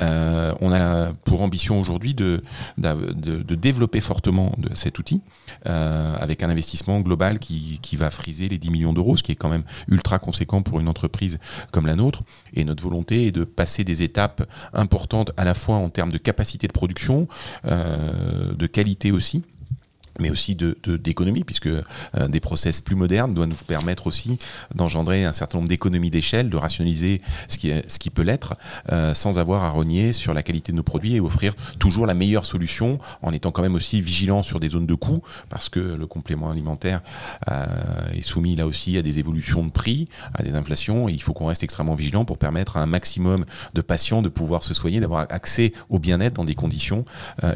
Euh, 0.01 0.55
on 0.63 0.73
a 0.73 1.13
pour 1.13 1.43
ambition 1.43 1.79
aujourd'hui 1.79 2.15
de, 2.15 2.43
développer 2.79 4.01
fortement 4.01 4.57
cet 4.73 4.99
outil 4.99 5.21
euh, 5.67 6.17
avec 6.19 6.43
un 6.43 6.49
investissement 6.49 7.01
global 7.01 7.39
qui, 7.39 7.79
va 7.97 8.09
friser 8.09 8.49
les 8.49 8.57
10 8.57 8.71
millions 8.71 8.93
d'euros, 8.95 9.19
ce 9.19 9.23
qui 9.23 9.33
est 9.33 9.37
quand 9.37 9.51
même 9.51 9.65
ultra 9.89 10.19
conséquent 10.19 10.63
pour 10.63 10.81
une 10.81 10.89
entreprise 10.89 11.39
comme 11.71 11.87
la 11.87 11.97
nôtre. 11.97 12.23
Et 12.55 12.65
notre 12.65 12.83
volonté 12.83 13.27
est 13.27 13.33
de 13.33 13.45
passer 13.45 13.85
des 13.85 14.03
étapes 14.03 14.43
importantes 14.73 15.33
à 15.37 15.45
la 15.45 15.53
fois 15.53 15.77
en 15.77 15.91
termes 15.91 16.13
de 16.13 16.19
capacité 16.19 16.67
de 16.67 16.73
production, 16.73 17.29
de 17.65 18.67
qualité 18.67 19.13
aussi 19.13 19.43
mais 20.23 20.31
aussi 20.31 20.55
de 20.55 20.79
de- 20.85 20.97
d'économie, 20.97 21.45
puisque 21.45 21.67
euh, 21.67 21.83
des 22.29 22.41
process 22.41 22.81
plus 22.81 22.97
modernes 22.97 23.35
doivent 23.35 23.49
nous 23.49 23.57
permettre 23.67 24.07
aussi 24.07 24.39
d'engendrer 24.75 25.25
un 25.25 25.33
certain 25.33 25.59
nombre 25.59 25.69
d'économies 25.69 26.11
d'échelle, 26.11 26.49
de 26.49 26.57
rationaliser 26.57 27.21
ce 27.49 27.59
qui, 27.59 27.73
ce 27.89 27.99
qui 27.99 28.11
peut 28.11 28.23
l'être, 28.23 28.55
euh, 28.93 29.15
sans 29.15 29.39
avoir 29.39 29.65
à 29.65 29.71
renier 29.71 30.13
sur 30.13 30.33
la 30.35 30.43
qualité 30.43 30.73
de 30.73 30.77
nos 30.77 30.83
produits 30.83 31.17
et 31.17 31.21
offrir 31.21 31.55
toujours 31.79 32.07
la 32.07 32.15
meilleure 32.15 32.47
solution, 32.47 32.99
en 33.23 33.33
étant 33.33 33.51
quand 33.51 33.63
même 33.63 33.75
aussi 33.75 34.01
vigilant 34.01 34.43
sur 34.43 34.61
des 34.61 34.69
zones 34.71 34.87
de 34.87 34.95
coût, 34.95 35.23
parce 35.49 35.69
que 35.69 35.81
le 35.81 36.07
complément 36.07 36.51
alimentaire 36.51 37.01
euh, 37.51 37.67
est 38.15 38.23
soumis 38.23 38.55
là 38.57 38.67
aussi 38.67 38.97
à 38.97 39.03
des 39.03 39.19
évolutions 39.19 39.65
de 39.65 39.71
prix, 39.71 40.09
à 40.35 40.43
des 40.43 40.55
inflations, 40.55 41.09
et 41.09 41.13
il 41.13 41.23
faut 41.23 41.33
qu'on 41.33 41.47
reste 41.47 41.63
extrêmement 41.65 41.97
vigilant 41.97 42.25
pour 42.25 42.39
permettre 42.39 42.77
à 42.77 42.83
un 42.83 42.87
maximum 42.87 43.45
de 43.75 43.81
patients 43.83 44.23
de 44.23 44.29
pouvoir 44.29 44.63
se 44.63 44.75
soigner, 44.75 45.01
d'avoir 45.01 45.27
accès 45.31 45.73
au 45.91 45.99
bien-être 45.99 46.35
dans 46.35 46.45
des 46.45 46.55
conditions 46.55 47.05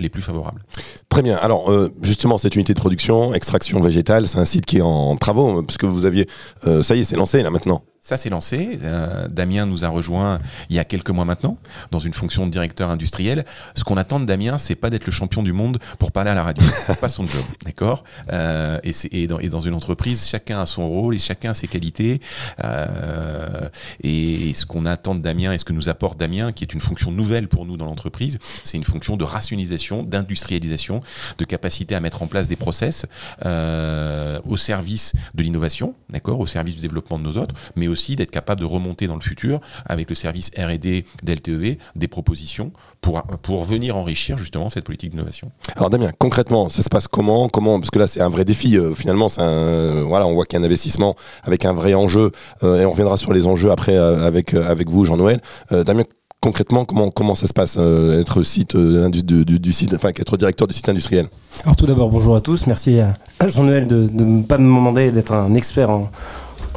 les 0.01 0.09
plus 0.09 0.23
favorables. 0.23 0.63
Très 1.09 1.23
bien. 1.23 1.37
Alors, 1.37 1.71
justement, 2.03 2.39
cette 2.39 2.56
de 2.65 2.81
production, 2.81 3.35
extraction 3.35 3.81
végétale, 3.81 4.27
c'est 4.27 4.39
un 4.39 4.45
site 4.45 4.67
qui 4.67 4.79
est 4.79 4.83
en 4.83 5.17
travaux, 5.17 5.59
euh, 5.59 5.63
parce 5.63 5.77
que 5.79 5.87
vous 5.87 6.05
aviez, 6.05 6.29
euh, 6.67 6.83
ça 6.83 6.95
y 6.95 7.01
est, 7.01 7.05
c'est 7.05 7.17
lancé 7.17 7.43
là 7.43 7.51
maintenant. 7.51 7.83
Ça, 8.07 8.17
c'est 8.17 8.31
lancé. 8.31 8.79
Euh, 8.85 9.27
Damien 9.27 9.67
nous 9.67 9.85
a 9.85 9.89
rejoint 9.89 10.39
il 10.71 10.77
y 10.77 10.79
a 10.79 10.85
quelques 10.85 11.11
mois 11.11 11.25
maintenant, 11.25 11.59
dans 11.91 11.99
une 11.99 12.15
fonction 12.15 12.47
de 12.47 12.53
directeur 12.53 12.89
industriel. 12.89 13.45
Ce 13.75 13.83
qu'on 13.83 13.97
attend 13.97 14.21
de 14.21 14.27
Damien, 14.27 14.59
c'est 14.59 14.77
pas 14.77 14.91
d'être 14.91 15.07
le 15.07 15.11
champion 15.13 15.43
du 15.43 15.53
monde 15.53 15.81
pour 15.99 16.13
parler 16.13 16.31
à 16.31 16.37
la 16.37 16.45
radio. 16.45 16.65
C'est 16.87 17.01
pas 17.01 17.09
son 17.09 17.27
job, 17.27 17.43
d'accord? 17.65 18.05
Euh, 18.33 18.79
et, 18.85 18.93
c'est- 18.93 19.13
et, 19.13 19.27
dans, 19.27 19.41
et 19.41 19.49
dans 19.49 19.59
une 19.59 19.75
entreprise, 19.75 20.25
chacun 20.29 20.61
a 20.61 20.67
son 20.67 20.89
rôle 20.89 21.17
et 21.17 21.19
chacun 21.19 21.51
a 21.51 21.55
ses 21.55 21.67
qualités. 21.67 22.21
Euh, 22.63 23.69
et, 24.05 24.51
et 24.51 24.55
ce 24.55 24.67
qu'on 24.67 24.87
attend 24.87 25.17
de 25.17 25.21
Damien 25.21 25.53
et 25.53 25.59
ce 25.59 25.65
que 25.65 25.73
nous 25.73 25.89
apporte 25.89 26.17
Damien, 26.17 26.53
qui 26.53 26.63
est 26.63 26.73
une 26.75 26.81
fonction 26.81 27.11
nouvelle 27.11 27.49
pour 27.49 27.67
nous 27.67 27.77
dans 27.77 27.87
l'entreprise, 27.87 28.39
c'est 28.63 28.77
une 28.77 28.85
fonction 28.85 29.17
de 29.17 29.25
rationalisation, 29.25 30.05
d'industrialisation, 30.05 31.01
de 31.39 31.45
capacité 31.45 31.97
à 31.97 32.01
mettre 32.01 32.23
en 32.23 32.29
place 32.29 32.47
des 32.47 32.55
process 32.55 33.05
euh, 33.45 34.39
au 34.45 34.57
service 34.57 35.13
de 35.35 35.43
l'innovation, 35.43 35.97
d'accord, 36.09 36.39
au 36.39 36.47
service 36.47 36.77
du 36.77 36.83
développement 36.83 37.19
de 37.19 37.25
nos 37.25 37.37
autres, 37.37 37.57
mais 37.75 37.89
aussi 37.89 37.96
d'être 38.17 38.31
capable 38.31 38.61
de 38.61 38.67
remonter 38.67 39.07
dans 39.07 39.15
le 39.15 39.21
futur 39.21 39.61
avec 39.87 40.09
le 40.11 40.15
service 40.15 40.51
R&D 40.57 41.05
d'LTEV 41.23 41.77
des 41.97 42.09
propositions 42.09 42.71
pour, 43.01 43.23
pour 43.43 43.65
venir 43.65 43.97
enrichir 43.97 44.39
justement 44.39 44.71
cette 44.71 44.85
politique 44.85 45.11
d'innovation. 45.11 45.51
Alors 45.77 45.91
Damien, 45.91 46.11
concrètement, 46.19 46.69
ça 46.69 46.83
se 46.83 46.89
passe 46.89 47.09
comment? 47.09 47.49
Comment? 47.49 47.79
Parce 47.81 47.91
que 47.91 47.99
là, 47.99 48.07
c'est 48.07 48.21
un 48.21 48.29
vrai 48.29 48.45
défi. 48.45 48.77
euh, 48.77 48.95
finalement, 48.95 49.29
c'est 49.29 49.41
un, 49.43 50.03
voilà, 50.05 50.27
on 50.27 50.35
voit 50.35 50.45
qu'il 50.45 50.59
y 50.59 50.63
a 50.63 50.65
un 50.65 50.67
investissement 50.67 51.17
avec 51.43 51.65
un 51.65 51.73
vrai 51.73 51.95
enjeu, 51.95 52.31
euh, 52.63 52.81
et 52.81 52.87
on 52.87 52.91
reviendra 52.91 53.17
sur 53.17 53.33
les 53.33 53.47
enjeux 53.47 53.71
après 53.71 53.97
euh, 53.97 54.27
avec 54.27 54.55
euh, 54.55 54.65
avec 54.67 54.89
vous, 54.89 55.05
Jean-Noël. 55.05 55.41
Euh, 55.73 55.85
Damien, 55.85 56.05
concrètement, 56.41 56.85
comment 56.85 57.11
comment 57.11 57.35
ça 57.35 57.47
se 57.47 57.53
passe 57.53 57.77
euh, 57.79 58.21
être 58.21 58.43
site 58.43 58.75
euh, 58.75 59.09
du, 59.09 59.23
du- 59.23 59.59
du 59.61 59.73
site, 59.73 59.95
enfin 59.95 60.09
être 60.09 60.37
directeur 60.37 60.67
du 60.69 60.75
site 60.75 60.89
industriel? 60.89 61.29
Alors 61.65 61.77
tout 61.77 61.87
d'abord, 61.87 62.09
bonjour 62.09 62.37
à 62.37 62.41
tous. 62.41 62.67
Merci 62.67 63.01
à 63.01 63.17
à 63.39 63.49
Jean-Noël 63.49 63.87
de 63.87 64.09
ne 64.13 64.43
pas 64.43 64.57
me 64.59 64.65
demander 64.65 65.11
d'être 65.13 65.33
un 65.35 65.55
expert 65.55 65.91
en, 65.91 66.11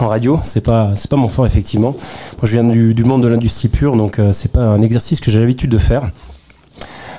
en 0.02 0.08
radio. 0.08 0.40
C'est 0.44 0.62
pas 0.62 0.94
pas 1.10 1.16
mon 1.16 1.28
fort 1.28 1.46
effectivement. 1.46 1.92
Moi, 1.92 2.44
je 2.44 2.52
viens 2.52 2.64
du, 2.64 3.04
monde 3.04 3.24
de 3.24 3.28
l'industrie 3.28 3.68
pure, 3.68 3.96
donc 3.96 4.20
euh, 4.20 4.32
c'est 4.32 4.52
pas 4.52 4.62
un 4.62 4.82
exercice 4.82 5.20
que 5.20 5.32
j'ai 5.32 5.40
l'habitude 5.40 5.70
de 5.70 5.78
faire. 5.78 6.10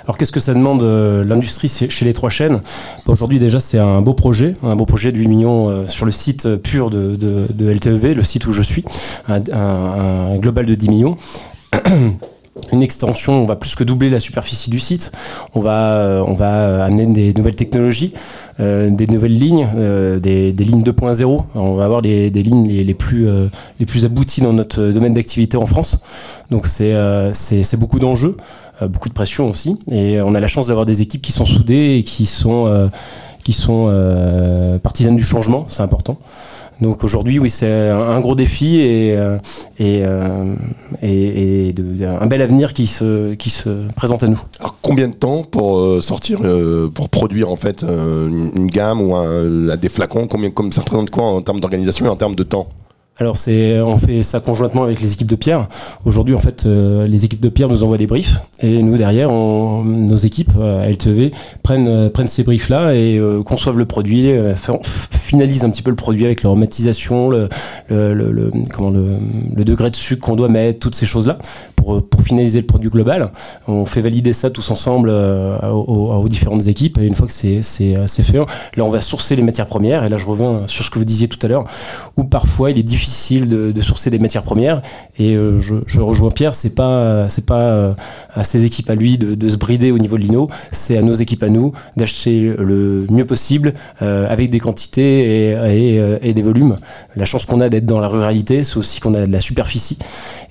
Alors 0.04 0.16
qu'est-ce 0.16 0.32
que 0.32 0.40
ça 0.40 0.54
demande 0.54 0.82
euh, 0.82 1.24
l'industrie 1.24 1.68
chez 1.68 2.04
les 2.04 2.12
trois 2.12 2.30
chaînes? 2.30 2.60
Bon, 3.06 3.12
Aujourd'hui 3.12 3.38
déjà 3.38 3.60
c'est 3.60 3.78
un 3.78 4.00
beau 4.00 4.14
projet, 4.14 4.56
un 4.62 4.74
beau 4.76 4.86
projet 4.86 5.12
de 5.12 5.18
8 5.18 5.28
millions 5.28 5.68
euh, 5.68 5.86
sur 5.86 6.06
le 6.06 6.12
site 6.12 6.56
pur 6.56 6.90
de, 6.90 7.46
LTEV, 7.60 8.14
le 8.14 8.22
site 8.22 8.46
où 8.46 8.52
je 8.52 8.62
suis, 8.62 8.84
un 9.28 10.36
global 10.38 10.66
de 10.66 10.74
10 10.74 10.88
millions. 10.90 11.16
Une 12.72 12.82
extension, 12.82 13.34
on 13.34 13.44
va 13.44 13.54
plus 13.54 13.76
que 13.76 13.84
doubler 13.84 14.10
la 14.10 14.18
superficie 14.18 14.70
du 14.70 14.80
site. 14.80 15.12
On 15.54 15.60
va, 15.60 15.92
euh, 15.92 16.24
on 16.26 16.32
va 16.32 16.84
amener 16.84 17.06
des 17.06 17.32
nouvelles 17.32 17.54
technologies, 17.54 18.12
euh, 18.58 18.90
des 18.90 19.06
nouvelles 19.06 19.38
lignes, 19.38 19.68
euh, 19.76 20.18
des, 20.18 20.52
lignes 20.52 20.82
2.0. 20.82 21.44
On 21.54 21.74
va 21.76 21.84
avoir 21.84 22.02
des 22.02 22.28
lignes 22.30 22.66
les, 22.66 22.94
plus, 22.94 23.28
les 23.78 23.86
plus 23.86 24.04
abouties 24.04 24.40
dans 24.40 24.52
notre 24.52 24.82
domaine 24.90 25.14
d'activité 25.14 25.56
en 25.56 25.66
France. 25.66 26.00
Donc 26.50 26.66
c'est 26.66 26.92
c'est 27.34 27.76
beaucoup 27.76 28.00
d'enjeux, 28.00 28.36
beaucoup 28.82 29.08
de 29.08 29.14
pression 29.14 29.48
aussi. 29.48 29.78
Et 29.88 30.20
on 30.20 30.34
a 30.34 30.40
la 30.40 30.48
chance 30.48 30.66
d'avoir 30.66 30.86
des 30.86 31.02
équipes 31.02 31.22
qui 31.22 31.32
sont 31.32 31.44
soudées 31.44 31.98
et 31.98 32.02
qui 32.02 32.26
sont, 32.26 32.90
qui 33.44 33.52
sont 33.52 34.80
partisanes 34.82 35.16
du 35.16 35.24
changement. 35.24 35.66
C'est 35.68 35.82
important. 35.84 36.18
Donc 36.80 37.04
aujourd'hui, 37.04 37.38
oui, 37.38 37.50
c'est 37.50 37.90
un, 37.90 38.20
gros 38.20 38.34
défi 38.34 38.80
et, 38.80 39.16
euh, 39.16 39.38
euh, 39.80 40.54
et, 41.02 41.68
et 41.68 41.74
un 42.04 42.26
bel 42.26 42.40
avenir 42.40 42.72
qui 42.72 42.86
se, 42.86 43.34
qui 43.34 43.50
se 43.50 43.86
présente 43.94 44.22
à 44.22 44.28
nous. 44.28 44.40
Alors 44.58 44.76
combien 44.80 45.08
de 45.08 45.14
temps 45.14 45.42
pour 45.42 45.78
euh, 45.78 46.00
sortir, 46.00 46.40
pour 46.94 47.08
produire 47.10 47.50
en 47.50 47.56
fait 47.56 47.82
une, 47.82 48.68
gamme 48.68 49.02
ou 49.02 49.14
un, 49.14 49.76
des 49.76 49.88
flacons 49.88 50.26
Combien, 50.26 50.50
ça 50.72 50.80
représente 50.80 51.10
quoi 51.10 51.24
en 51.24 51.42
termes 51.42 51.60
d'organisation 51.60 52.06
et 52.06 52.08
en 52.08 52.16
termes 52.16 52.34
de 52.34 52.44
temps? 52.44 52.68
Alors 53.20 53.36
c'est, 53.36 53.78
on 53.82 53.98
fait 53.98 54.22
ça 54.22 54.40
conjointement 54.40 54.82
avec 54.82 54.98
les 54.98 55.12
équipes 55.12 55.28
de 55.28 55.36
Pierre. 55.36 55.68
Aujourd'hui, 56.06 56.34
en 56.34 56.38
fait, 56.38 56.64
euh, 56.64 57.06
les 57.06 57.26
équipes 57.26 57.42
de 57.42 57.50
Pierre 57.50 57.68
nous 57.68 57.84
envoient 57.84 57.98
des 57.98 58.06
briefs 58.06 58.40
et 58.60 58.82
nous 58.82 58.96
derrière, 58.96 59.30
nos 59.30 60.16
équipes 60.16 60.54
euh, 60.58 60.82
à 60.82 60.88
LTV 60.88 61.30
prennent 61.62 61.86
euh, 61.86 62.08
prennent 62.08 62.28
ces 62.28 62.44
briefs 62.44 62.70
là 62.70 62.94
et 62.94 63.18
euh, 63.18 63.42
conçoivent 63.42 63.76
le 63.76 63.84
produit, 63.84 64.32
euh, 64.32 64.54
finalisent 65.10 65.64
un 65.64 65.70
petit 65.70 65.82
peu 65.82 65.90
le 65.90 65.96
produit 65.96 66.24
avec 66.24 66.42
l'aromatisation, 66.42 67.28
le, 67.28 67.50
comment 68.72 68.90
le 68.90 69.64
degré 69.64 69.90
de 69.90 69.96
sucre 69.96 70.26
qu'on 70.26 70.36
doit 70.36 70.48
mettre, 70.48 70.78
toutes 70.78 70.94
ces 70.94 71.04
choses 71.04 71.26
là 71.26 71.36
pour 71.90 71.96
euh, 71.96 72.00
pour 72.10 72.22
finaliser 72.22 72.60
le 72.60 72.66
produit 72.66 72.90
global. 72.90 73.32
On 73.66 73.86
fait 73.86 74.00
valider 74.00 74.32
ça 74.32 74.50
tous 74.50 74.70
ensemble 74.70 75.08
euh, 75.10 75.58
aux, 75.68 76.28
différentes 76.28 76.66
équipes 76.66 76.98
et 76.98 77.06
une 77.06 77.14
fois 77.14 77.26
que 77.26 77.32
euh, 77.46 78.06
c'est 78.06 78.22
fait, 78.22 78.38
là 78.76 78.84
on 78.84 78.90
va 78.90 79.00
sourcer 79.00 79.36
les 79.36 79.42
matières 79.42 79.66
premières 79.66 80.04
et 80.04 80.08
là 80.08 80.16
je 80.16 80.26
reviens 80.26 80.64
sur 80.66 80.84
ce 80.84 80.90
que 80.90 80.98
vous 80.98 81.04
disiez 81.04 81.28
tout 81.28 81.38
à 81.42 81.48
l'heure 81.48 81.64
où 82.16 82.24
parfois 82.24 82.70
il 82.70 82.78
est 82.78 82.84
difficile 82.84 83.48
de, 83.48 83.80
sourcer 83.80 84.10
des 84.10 84.18
matières 84.18 84.42
premières. 84.42 84.82
Et 85.18 85.34
je, 85.34 86.00
rejoins 86.00 86.30
Pierre, 86.30 86.54
c'est 86.54 86.74
pas 86.74 87.26
pas 87.46 87.94
à 88.34 88.44
ses 88.44 88.64
équipes 88.64 88.90
à 88.90 88.94
lui 88.94 89.16
de, 89.16 89.48
se 89.48 89.56
brider 89.56 89.90
au 89.90 89.98
niveau 89.98 90.18
de 90.18 90.22
l'INO, 90.22 90.48
c'est 90.70 90.98
à 90.98 91.02
nos 91.02 91.14
équipes 91.14 91.42
à 91.42 91.48
nous 91.48 91.72
d'acheter 91.96 92.54
le 92.58 93.06
mieux 93.10 93.24
possible 93.24 93.72
avec 94.00 94.50
des 94.50 94.60
quantités 94.60 95.54
et, 96.22 96.34
des 96.34 96.42
volumes. 96.42 96.76
La 97.16 97.24
chance 97.24 97.46
qu'on 97.46 97.60
a 97.60 97.68
d'être 97.68 97.86
dans 97.86 98.00
la 98.00 98.08
ruralité, 98.08 98.62
c'est 98.62 98.76
aussi 98.76 99.00
qu'on 99.00 99.14
a 99.14 99.24
de 99.24 99.32
la 99.32 99.40
superficie 99.40 99.98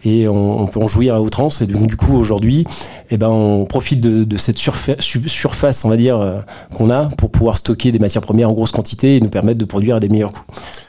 et 0.03 0.27
on, 0.27 0.67
peut 0.67 0.81
en 0.81 0.87
jouir 0.87 1.15
outrance. 1.29 1.61
Et 1.61 1.67
donc 1.67 1.87
du 1.87 1.95
coup 1.95 2.15
aujourd'hui, 2.15 2.65
eh 3.11 3.17
ben 3.17 3.29
on 3.29 3.65
profite 3.65 4.01
de, 4.01 4.37
cette 4.37 4.57
surfa- 4.57 4.99
su- 4.99 5.29
surface, 5.29 5.85
on 5.85 5.89
va 5.89 5.97
dire, 5.97 6.17
euh, 6.17 6.41
qu'on 6.75 6.89
a 6.89 7.05
pour 7.17 7.29
pouvoir 7.31 7.55
stocker 7.55 7.91
des 7.91 7.99
matières 7.99 8.23
premières 8.23 8.49
en 8.49 8.53
grosse 8.53 8.71
quantité 8.71 9.15
et 9.15 9.19
nous 9.19 9.29
permettre 9.29 9.59
de 9.59 9.65
produire 9.65 9.95
à 9.95 9.99
des 9.99 10.09
meilleurs 10.09 10.33
coûts. 10.33 10.43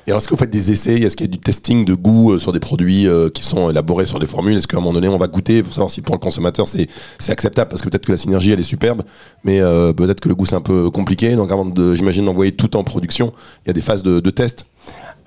Et 0.06 0.10
alors, 0.10 0.18
est-ce 0.18 0.28
que 0.28 0.34
vous 0.34 0.40
faites 0.44 0.50
des 0.50 0.72
essais? 0.72 0.98
Est-ce 1.02 1.14
qu'il 1.14 1.26
y 1.26 1.30
a 1.30 1.32
du 1.32 1.38
testing 1.38 1.84
de 1.84 1.94
goût 1.94 2.32
euh, 2.32 2.38
sur 2.38 2.52
des 2.52 2.58
produits 2.58 3.06
euh, 3.06 3.28
qui 3.28 3.44
sont 3.44 3.70
élaborés 3.70 4.06
sur 4.06 4.18
des 4.18 4.26
formules? 4.26 4.56
Est-ce 4.56 4.66
qu'à 4.66 4.78
un 4.78 4.80
moment 4.80 4.94
donné, 4.94 5.08
on 5.08 5.18
va 5.18 5.28
goûter 5.28 5.62
pour 5.62 5.72
savoir 5.72 5.90
si 5.90 6.00
pour 6.00 6.14
le 6.14 6.20
consommateur 6.20 6.66
c'est 6.66 6.88
acceptable? 7.28 7.68
Parce 7.68 7.82
que 7.82 7.88
peut-être 7.90 8.06
que 8.06 8.12
la 8.12 8.18
synergie 8.18 8.50
elle 8.50 8.60
est 8.60 8.70
superbe, 8.74 9.02
mais 9.44 9.60
peut-être 9.98 10.20
que 10.20 10.28
le 10.28 10.34
goût 10.34 10.46
c'est 10.46 10.56
un 10.56 10.60
peu 10.72 10.90
compliqué. 10.90 11.36
Donc, 11.36 11.52
avant 11.52 11.66
de, 11.66 11.94
j'imagine, 11.94 12.24
d'envoyer 12.24 12.52
tout 12.52 12.76
en 12.76 12.82
production, 12.82 13.32
il 13.64 13.68
y 13.68 13.70
a 13.70 13.74
des 13.74 13.82
phases 13.82 14.02
de 14.02 14.30
test. 14.30 14.64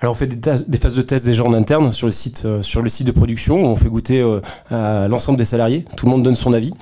Alors 0.00 0.12
on 0.12 0.14
fait 0.14 0.26
des, 0.26 0.78
phases 0.78 0.94
de 0.94 1.02
test 1.02 1.24
déjà 1.24 1.44
en 1.44 1.54
interne 1.54 1.90
sur 1.90 2.06
le 2.06 2.12
site, 2.12 2.42
euh, 2.44 2.62
sur 2.62 2.82
le 2.82 2.90
site 2.90 3.06
de 3.06 3.12
production 3.12 3.64
où 3.64 3.66
on 3.66 3.76
fait 3.76 3.88
goûter 3.88 4.20
euh, 4.20 4.40
à 4.70 5.08
l'ensemble 5.08 5.38
des 5.38 5.44
salariés. 5.44 5.84
Tout 5.96 6.06
le 6.06 6.10
monde 6.10 6.22
donne 6.22 6.34
son 6.34 6.52
avis 6.52 6.72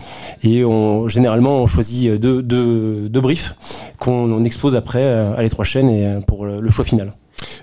et 0.42 0.64
on, 0.64 1.06
généralement 1.08 1.58
on 1.58 1.66
choisit 1.66 2.10
euh, 2.10 2.18
deux, 2.18 2.42
deux, 2.42 3.20
briefs 3.20 3.54
qu'on 3.98 4.32
on 4.32 4.42
expose 4.42 4.74
après 4.74 5.04
à 5.04 5.40
l'étroit 5.40 5.64
chaîne 5.64 5.88
et 5.88 6.06
euh, 6.06 6.20
pour 6.20 6.46
le 6.46 6.70
choix 6.70 6.84
final. 6.84 7.12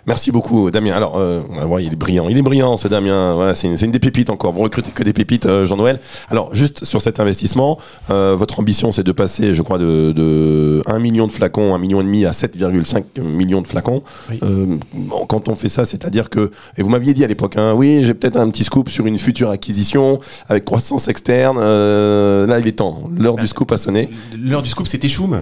Merci 0.06 0.32
beaucoup, 0.32 0.72
Damien. 0.72 0.94
Alors, 0.94 1.18
euh, 1.18 1.42
on 1.50 1.56
va 1.56 1.66
voir, 1.66 1.80
il 1.82 1.94
est 1.94 1.96
brillant. 1.96 2.28
Il 2.30 2.38
est 2.38 2.42
brillant, 2.42 2.78
ce 2.78 2.88
Damien. 2.88 3.34
Voilà, 3.34 3.56
c'est 3.56 3.68
une, 3.68 3.92
des 3.92 4.00
pépites 4.00 4.30
encore. 4.30 4.52
Vous 4.52 4.62
recrutez 4.62 4.92
que 4.92 5.04
des 5.04 5.14
pépites, 5.14 5.46
euh, 5.46 5.66
Jean-Noël. 5.66 6.00
Alors, 6.30 6.54
juste 6.56 6.86
sur 6.86 7.02
cet 7.02 7.20
investissement, 7.20 7.78
euh, 8.10 8.36
votre 8.38 8.60
ambition, 8.60 8.92
c'est 8.92 9.04
de 9.04 9.12
passer, 9.12 9.54
je 9.54 9.62
crois, 9.62 9.78
de, 9.78 10.12
de 10.12 10.82
1 10.86 11.00
million 11.00 11.28
de 11.28 11.32
flacons, 11.32 11.74
1 11.76 11.78
million 11.80 12.02
et 12.02 12.04
demi 12.04 12.26
à 12.26 12.32
7,5 12.32 13.22
millions 13.22 13.62
de 13.62 13.68
flacons. 13.68 14.04
Oui. 14.30 14.40
Euh, 14.44 14.78
quand 15.28 15.50
on 15.50 15.56
fait 15.56 15.70
ça, 15.70 15.86
c'est-à-dire 15.86 16.30
que, 16.30 16.52
et 16.78 16.84
vous 16.84 16.90
m'aviez 16.90 17.14
dit 17.14 17.24
à 17.24 17.28
l'époque, 17.28 17.58
hein, 17.58 17.74
oui, 17.76 18.02
j'ai 18.04 18.14
peut-être 18.14 18.38
un 18.38 18.50
petit 18.50 18.64
scoop 18.64 18.90
sur 18.90 19.06
une 19.06 19.18
future 19.18 19.50
acquisition 19.50 20.20
avec 20.48 20.66
croissance 20.66 21.08
externe. 21.08 21.58
Là, 21.60 22.60
il 22.60 22.68
est 22.68 22.74
temps. 22.74 23.04
L'heure 23.18 23.36
du 23.36 23.48
scoop 23.48 23.72
a 23.72 23.78
sonné. 23.78 24.10
L'heure 24.38 24.64
du 24.64 24.70
scoop, 24.70 24.88
c'était 24.88 25.10
Choum. 25.10 25.42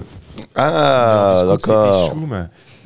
Ah, 0.55 1.43
d'accord. 1.47 2.15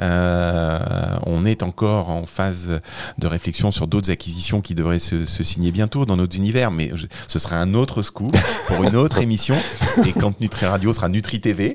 Euh, 0.01 0.79
on 1.25 1.45
est 1.45 1.63
encore 1.63 2.09
en 2.09 2.25
phase 2.25 2.79
de 3.17 3.27
réflexion 3.27 3.71
sur 3.71 3.87
d'autres 3.87 4.11
acquisitions 4.11 4.61
qui 4.61 4.75
devraient 4.75 4.99
se, 4.99 5.25
se 5.25 5.43
signer 5.43 5.71
bientôt 5.71 6.05
dans 6.05 6.15
notre 6.17 6.35
univers, 6.35 6.71
mais 6.71 6.91
je- 6.95 7.05
ce 7.27 7.39
sera 7.39 7.57
un 7.57 7.73
autre 7.73 8.01
scoop 8.01 8.35
pour 8.67 8.83
une 8.83 8.95
autre 8.95 9.17
émission. 9.21 9.55
Et 10.05 10.11
quand 10.13 10.39
Nutri 10.41 10.65
Radio 10.65 10.91
sera 10.93 11.09
Nutri 11.09 11.39
TV 11.39 11.73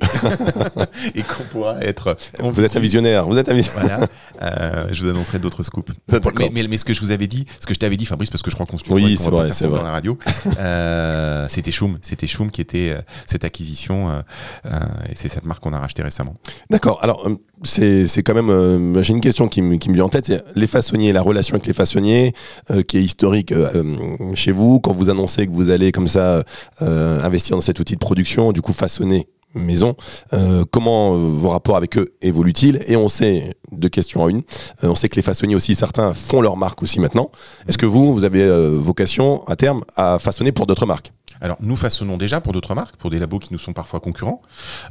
et 1.14 1.22
qu'on 1.22 1.44
pourra 1.50 1.80
être. 1.82 2.16
Vous 2.40 2.62
êtes 2.62 2.76
un 2.76 2.80
visionnaire. 2.80 3.26
Vous 3.26 3.38
êtes 3.38 3.48
un 3.48 3.54
visionnaire. 3.54 3.98
Voilà. 3.98 4.08
Euh, 4.42 4.88
je 4.92 5.02
vous 5.02 5.08
annoncerai 5.10 5.38
d'autres 5.38 5.62
scoops. 5.62 5.92
Mais, 6.38 6.50
mais, 6.52 6.68
mais 6.68 6.76
ce 6.78 6.84
que 6.84 6.92
je 6.92 7.00
vous 7.00 7.10
avais 7.10 7.26
dit, 7.26 7.46
ce 7.60 7.66
que 7.66 7.72
je 7.72 7.78
t'avais 7.78 7.96
dit, 7.96 8.04
Fabrice, 8.04 8.28
parce 8.30 8.42
que 8.42 8.50
je 8.50 8.56
crois 8.56 8.66
qu'on 8.66 8.76
se 8.76 8.84
Oui, 8.92 9.16
c'est 9.16 9.30
vrai, 9.30 9.50
c'est 9.52 9.66
vrai. 9.68 9.78
dans 9.78 9.84
la 9.86 9.92
radio. 9.92 10.18
euh, 10.58 11.46
c'était 11.48 11.70
Choum, 11.70 11.96
c'était 12.02 12.26
Choum 12.26 12.50
qui 12.50 12.60
était 12.60 12.94
cette 13.26 13.44
acquisition, 13.44 14.10
et 14.66 15.14
c'est 15.14 15.28
cette 15.28 15.44
marque 15.44 15.62
qu'on 15.62 15.72
a 15.72 15.78
rachetée 15.78 16.02
récemment. 16.02 16.34
D'accord. 16.68 16.98
Alors, 17.02 17.26
c'est 17.62 18.15
c'est 18.16 18.22
quand 18.22 18.32
même. 18.34 18.48
euh, 18.48 19.02
J'ai 19.02 19.12
une 19.12 19.20
question 19.20 19.46
qui, 19.46 19.60
me- 19.60 19.76
vient 19.76 20.04
en 20.04 20.08
tête. 20.08 20.24
C'est 20.26 20.42
les 20.54 20.66
façonniers, 20.66 21.12
la 21.12 21.20
relation 21.20 21.54
avec 21.54 21.66
les 21.66 21.74
façonniers, 21.74 22.32
euh, 22.70 22.82
qui 22.82 22.96
est 22.96 23.02
historique 23.02 23.52
euh, 23.52 23.82
chez 24.34 24.52
vous. 24.52 24.80
Quand 24.80 24.92
vous 24.92 25.10
annoncez 25.10 25.46
que 25.46 25.52
vous 25.52 25.68
allez 25.68 25.92
comme 25.92 26.06
ça 26.06 26.42
investir 26.80 27.56
dans 27.56 27.60
cet 27.60 27.78
outil 27.78 27.92
de 27.94 27.98
production, 27.98 28.52
du 28.52 28.62
coup 28.62 28.72
façonner 28.72 29.28
maison, 29.54 29.94
comment 30.70 31.16
vos 31.16 31.50
rapports 31.50 31.76
avec 31.76 31.96
eux 31.98 32.08
évoluent-ils? 32.22 32.80
Et 32.86 32.96
on 32.96 33.08
sait, 33.08 33.54
deux 33.72 33.88
questions 33.88 34.22
en 34.22 34.28
une, 34.28 34.42
on 34.82 34.94
sait 34.94 35.08
que 35.08 35.16
les 35.16 35.22
façonniers 35.22 35.54
aussi, 35.56 35.74
certains 35.74 36.14
font 36.14 36.40
leur 36.40 36.56
marque 36.56 36.82
aussi 36.82 37.00
maintenant. 37.00 37.30
Est-ce 37.68 37.78
que 37.78 37.86
vous, 37.86 38.12
vous 38.14 38.24
avez 38.24 38.46
vocation 38.78 39.42
à 39.46 39.56
terme 39.56 39.82
à 39.96 40.18
façonner 40.18 40.52
pour 40.52 40.66
d'autres 40.66 40.86
marques? 40.86 41.12
Alors, 41.40 41.56
nous 41.60 41.76
façonnons 41.76 42.16
déjà 42.16 42.40
pour 42.40 42.52
d'autres 42.52 42.74
marques, 42.74 42.96
pour 42.96 43.10
des 43.10 43.18
labos 43.18 43.38
qui 43.38 43.52
nous 43.52 43.58
sont 43.58 43.72
parfois 43.72 44.00
concurrents 44.00 44.40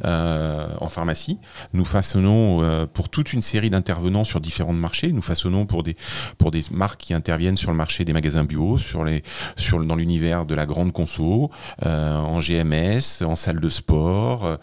euh, 0.04 0.68
en 0.80 0.90
pharmacie. 0.90 1.40
Nous 1.74 1.86
façonnons 1.86 2.62
euh, 2.62 2.86
pour 2.86 3.10
toute 3.10 3.34
une 3.34 3.42
série 3.42 3.70
d'intervenants 3.70 4.24
sur 4.24 4.40
différents 4.40 4.74
marchés. 4.74 5.12
Nous 5.12 5.22
façonnons 5.22 5.66
pour 5.66 5.84
des, 5.84 5.96
pour 6.38 6.52
des 6.52 6.64
marques 6.72 7.02
qui 7.02 7.14
interviennent 7.14 7.58
sur 7.58 7.72
le 7.72 7.78
marché 7.78 8.06
des 8.06 8.14
magasins 8.14 8.44
bio, 8.44 8.78
sur 8.78 9.04
les, 9.04 9.24
sur, 9.56 9.84
dans 9.84 9.96
l'univers 9.96 10.46
de 10.46 10.56
la 10.56 10.66
grande 10.66 10.92
conso, 10.92 11.50
euh, 11.86 12.18
en 12.18 12.40
GMS, 12.40 13.24
en 13.24 13.36
salle 13.36 13.60
de 13.60 13.70
sport, 13.70 14.58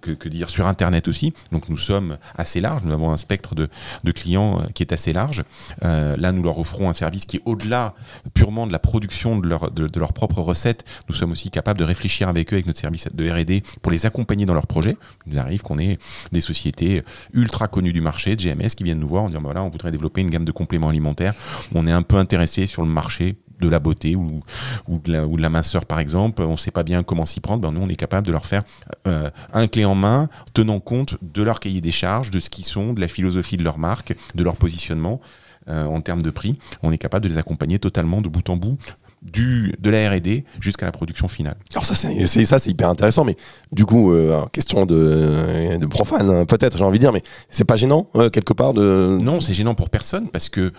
que, 0.00 0.28
dire, 0.28 0.50
sur 0.50 0.66
Internet 0.66 1.08
aussi. 1.08 1.32
Donc, 1.52 1.68
nous 1.68 1.76
sommes 1.76 2.18
assez 2.34 2.60
larges. 2.60 2.82
Nous 2.84 2.92
avons 2.92 3.10
un 3.10 3.16
spectre 3.16 3.54
de, 3.54 3.68
de 4.04 4.12
clients 4.12 4.62
qui 4.74 4.82
est 4.82 4.92
assez 4.92 5.12
large. 5.12 5.44
Là, 5.82 6.32
nous 6.32 6.42
leur 6.42 6.58
offrons 6.58 6.88
un 6.90 6.94
service 6.94 7.24
qui 7.24 7.36
est 7.36 7.42
au-delà 7.44 7.94
purement 8.34 8.66
de 8.66 8.72
la 8.72 8.78
production 8.78 9.38
de 9.38 9.46
leur, 9.46 9.67
de, 9.70 9.98
leurs 9.98 10.12
propres 10.12 10.40
recettes. 10.40 10.84
Nous 11.08 11.14
sommes 11.14 11.32
aussi 11.32 11.50
capables 11.50 11.78
de 11.78 11.84
réfléchir 11.84 12.28
avec 12.28 12.52
eux, 12.52 12.56
avec 12.56 12.66
notre 12.66 12.78
service 12.78 13.08
de 13.12 13.30
R&D, 13.30 13.62
pour 13.82 13.92
les 13.92 14.06
accompagner 14.06 14.46
dans 14.46 14.54
leurs 14.54 14.66
projets. 14.66 14.96
Il 15.26 15.34
nous 15.34 15.38
arrive 15.38 15.62
qu'on 15.62 15.78
ait 15.78 15.98
des 16.32 16.40
sociétés 16.40 17.02
ultra 17.32 17.68
connues 17.68 17.92
du 17.92 18.00
marché, 18.00 18.36
GMS, 18.36 18.74
qui 18.76 18.84
viennent 18.84 19.00
nous 19.00 19.08
voir 19.08 19.24
en 19.24 19.28
disant, 19.28 19.40
bah 19.40 19.46
voilà, 19.46 19.62
on 19.62 19.68
voudrait 19.68 19.92
développer 19.92 20.20
une 20.20 20.30
gamme 20.30 20.44
de 20.44 20.52
compléments 20.52 20.88
alimentaires. 20.88 21.34
On 21.74 21.86
est 21.86 21.92
un 21.92 22.02
peu 22.02 22.16
intéressé 22.16 22.66
sur 22.66 22.82
le 22.82 22.88
marché 22.88 23.36
de 23.60 23.68
la 23.68 23.78
beauté 23.78 24.16
ou, 24.16 24.42
ou, 24.86 24.98
de 24.98 25.12
la, 25.12 25.26
ou 25.26 25.36
de 25.36 25.42
la 25.42 25.50
minceur 25.50 25.84
par 25.84 25.98
exemple, 25.98 26.42
on 26.42 26.52
ne 26.52 26.56
sait 26.56 26.70
pas 26.70 26.82
bien 26.82 27.02
comment 27.02 27.26
s'y 27.26 27.40
prendre, 27.40 27.60
ben 27.60 27.72
nous 27.72 27.80
on 27.80 27.88
est 27.88 27.96
capable 27.96 28.26
de 28.26 28.32
leur 28.32 28.46
faire 28.46 28.62
euh, 29.06 29.30
un 29.52 29.66
clé 29.66 29.84
en 29.84 29.94
main, 29.94 30.28
tenant 30.54 30.80
compte 30.80 31.16
de 31.22 31.42
leur 31.42 31.60
cahier 31.60 31.80
des 31.80 31.90
charges, 31.90 32.30
de 32.30 32.40
ce 32.40 32.50
qu'ils 32.50 32.64
sont, 32.64 32.92
de 32.92 33.00
la 33.00 33.08
philosophie 33.08 33.56
de 33.56 33.64
leur 33.64 33.78
marque, 33.78 34.14
de 34.34 34.44
leur 34.44 34.56
positionnement 34.56 35.20
euh, 35.68 35.84
en 35.84 36.00
termes 36.00 36.22
de 36.22 36.30
prix. 36.30 36.58
On 36.82 36.92
est 36.92 36.98
capable 36.98 37.24
de 37.24 37.28
les 37.28 37.38
accompagner 37.38 37.78
totalement 37.78 38.20
de 38.20 38.28
bout 38.28 38.48
en 38.48 38.56
bout 38.56 38.78
du, 39.22 39.72
de 39.78 39.90
la 39.90 40.10
R&D 40.10 40.44
jusqu'à 40.60 40.86
la 40.86 40.92
production 40.92 41.28
finale. 41.28 41.56
Alors 41.72 41.84
ça, 41.84 41.94
c'est 41.94 42.26
c'est- 42.26 42.44
ça, 42.44 42.58
c'est 42.58 42.70
hyper 42.70 42.88
intéressant. 42.88 43.24
Mais 43.24 43.36
du 43.72 43.84
coup, 43.84 44.12
euh, 44.12 44.40
question 44.52 44.86
de, 44.86 45.76
de 45.78 45.86
profane, 45.86 46.30
hein, 46.30 46.44
peut-être, 46.44 46.78
j'ai 46.78 46.84
envie 46.84 46.98
de 46.98 47.04
dire, 47.04 47.12
mais 47.12 47.22
c'est 47.50 47.64
pas 47.64 47.76
gênant 47.76 48.08
euh, 48.16 48.30
quelque 48.30 48.52
part 48.52 48.72
de. 48.74 49.18
Non, 49.20 49.40
c'est 49.40 49.54
gênant 49.54 49.74
pour 49.74 49.90
personne 49.90 50.30
parce 50.30 50.48
que, 50.48 50.60
euh, 50.60 50.70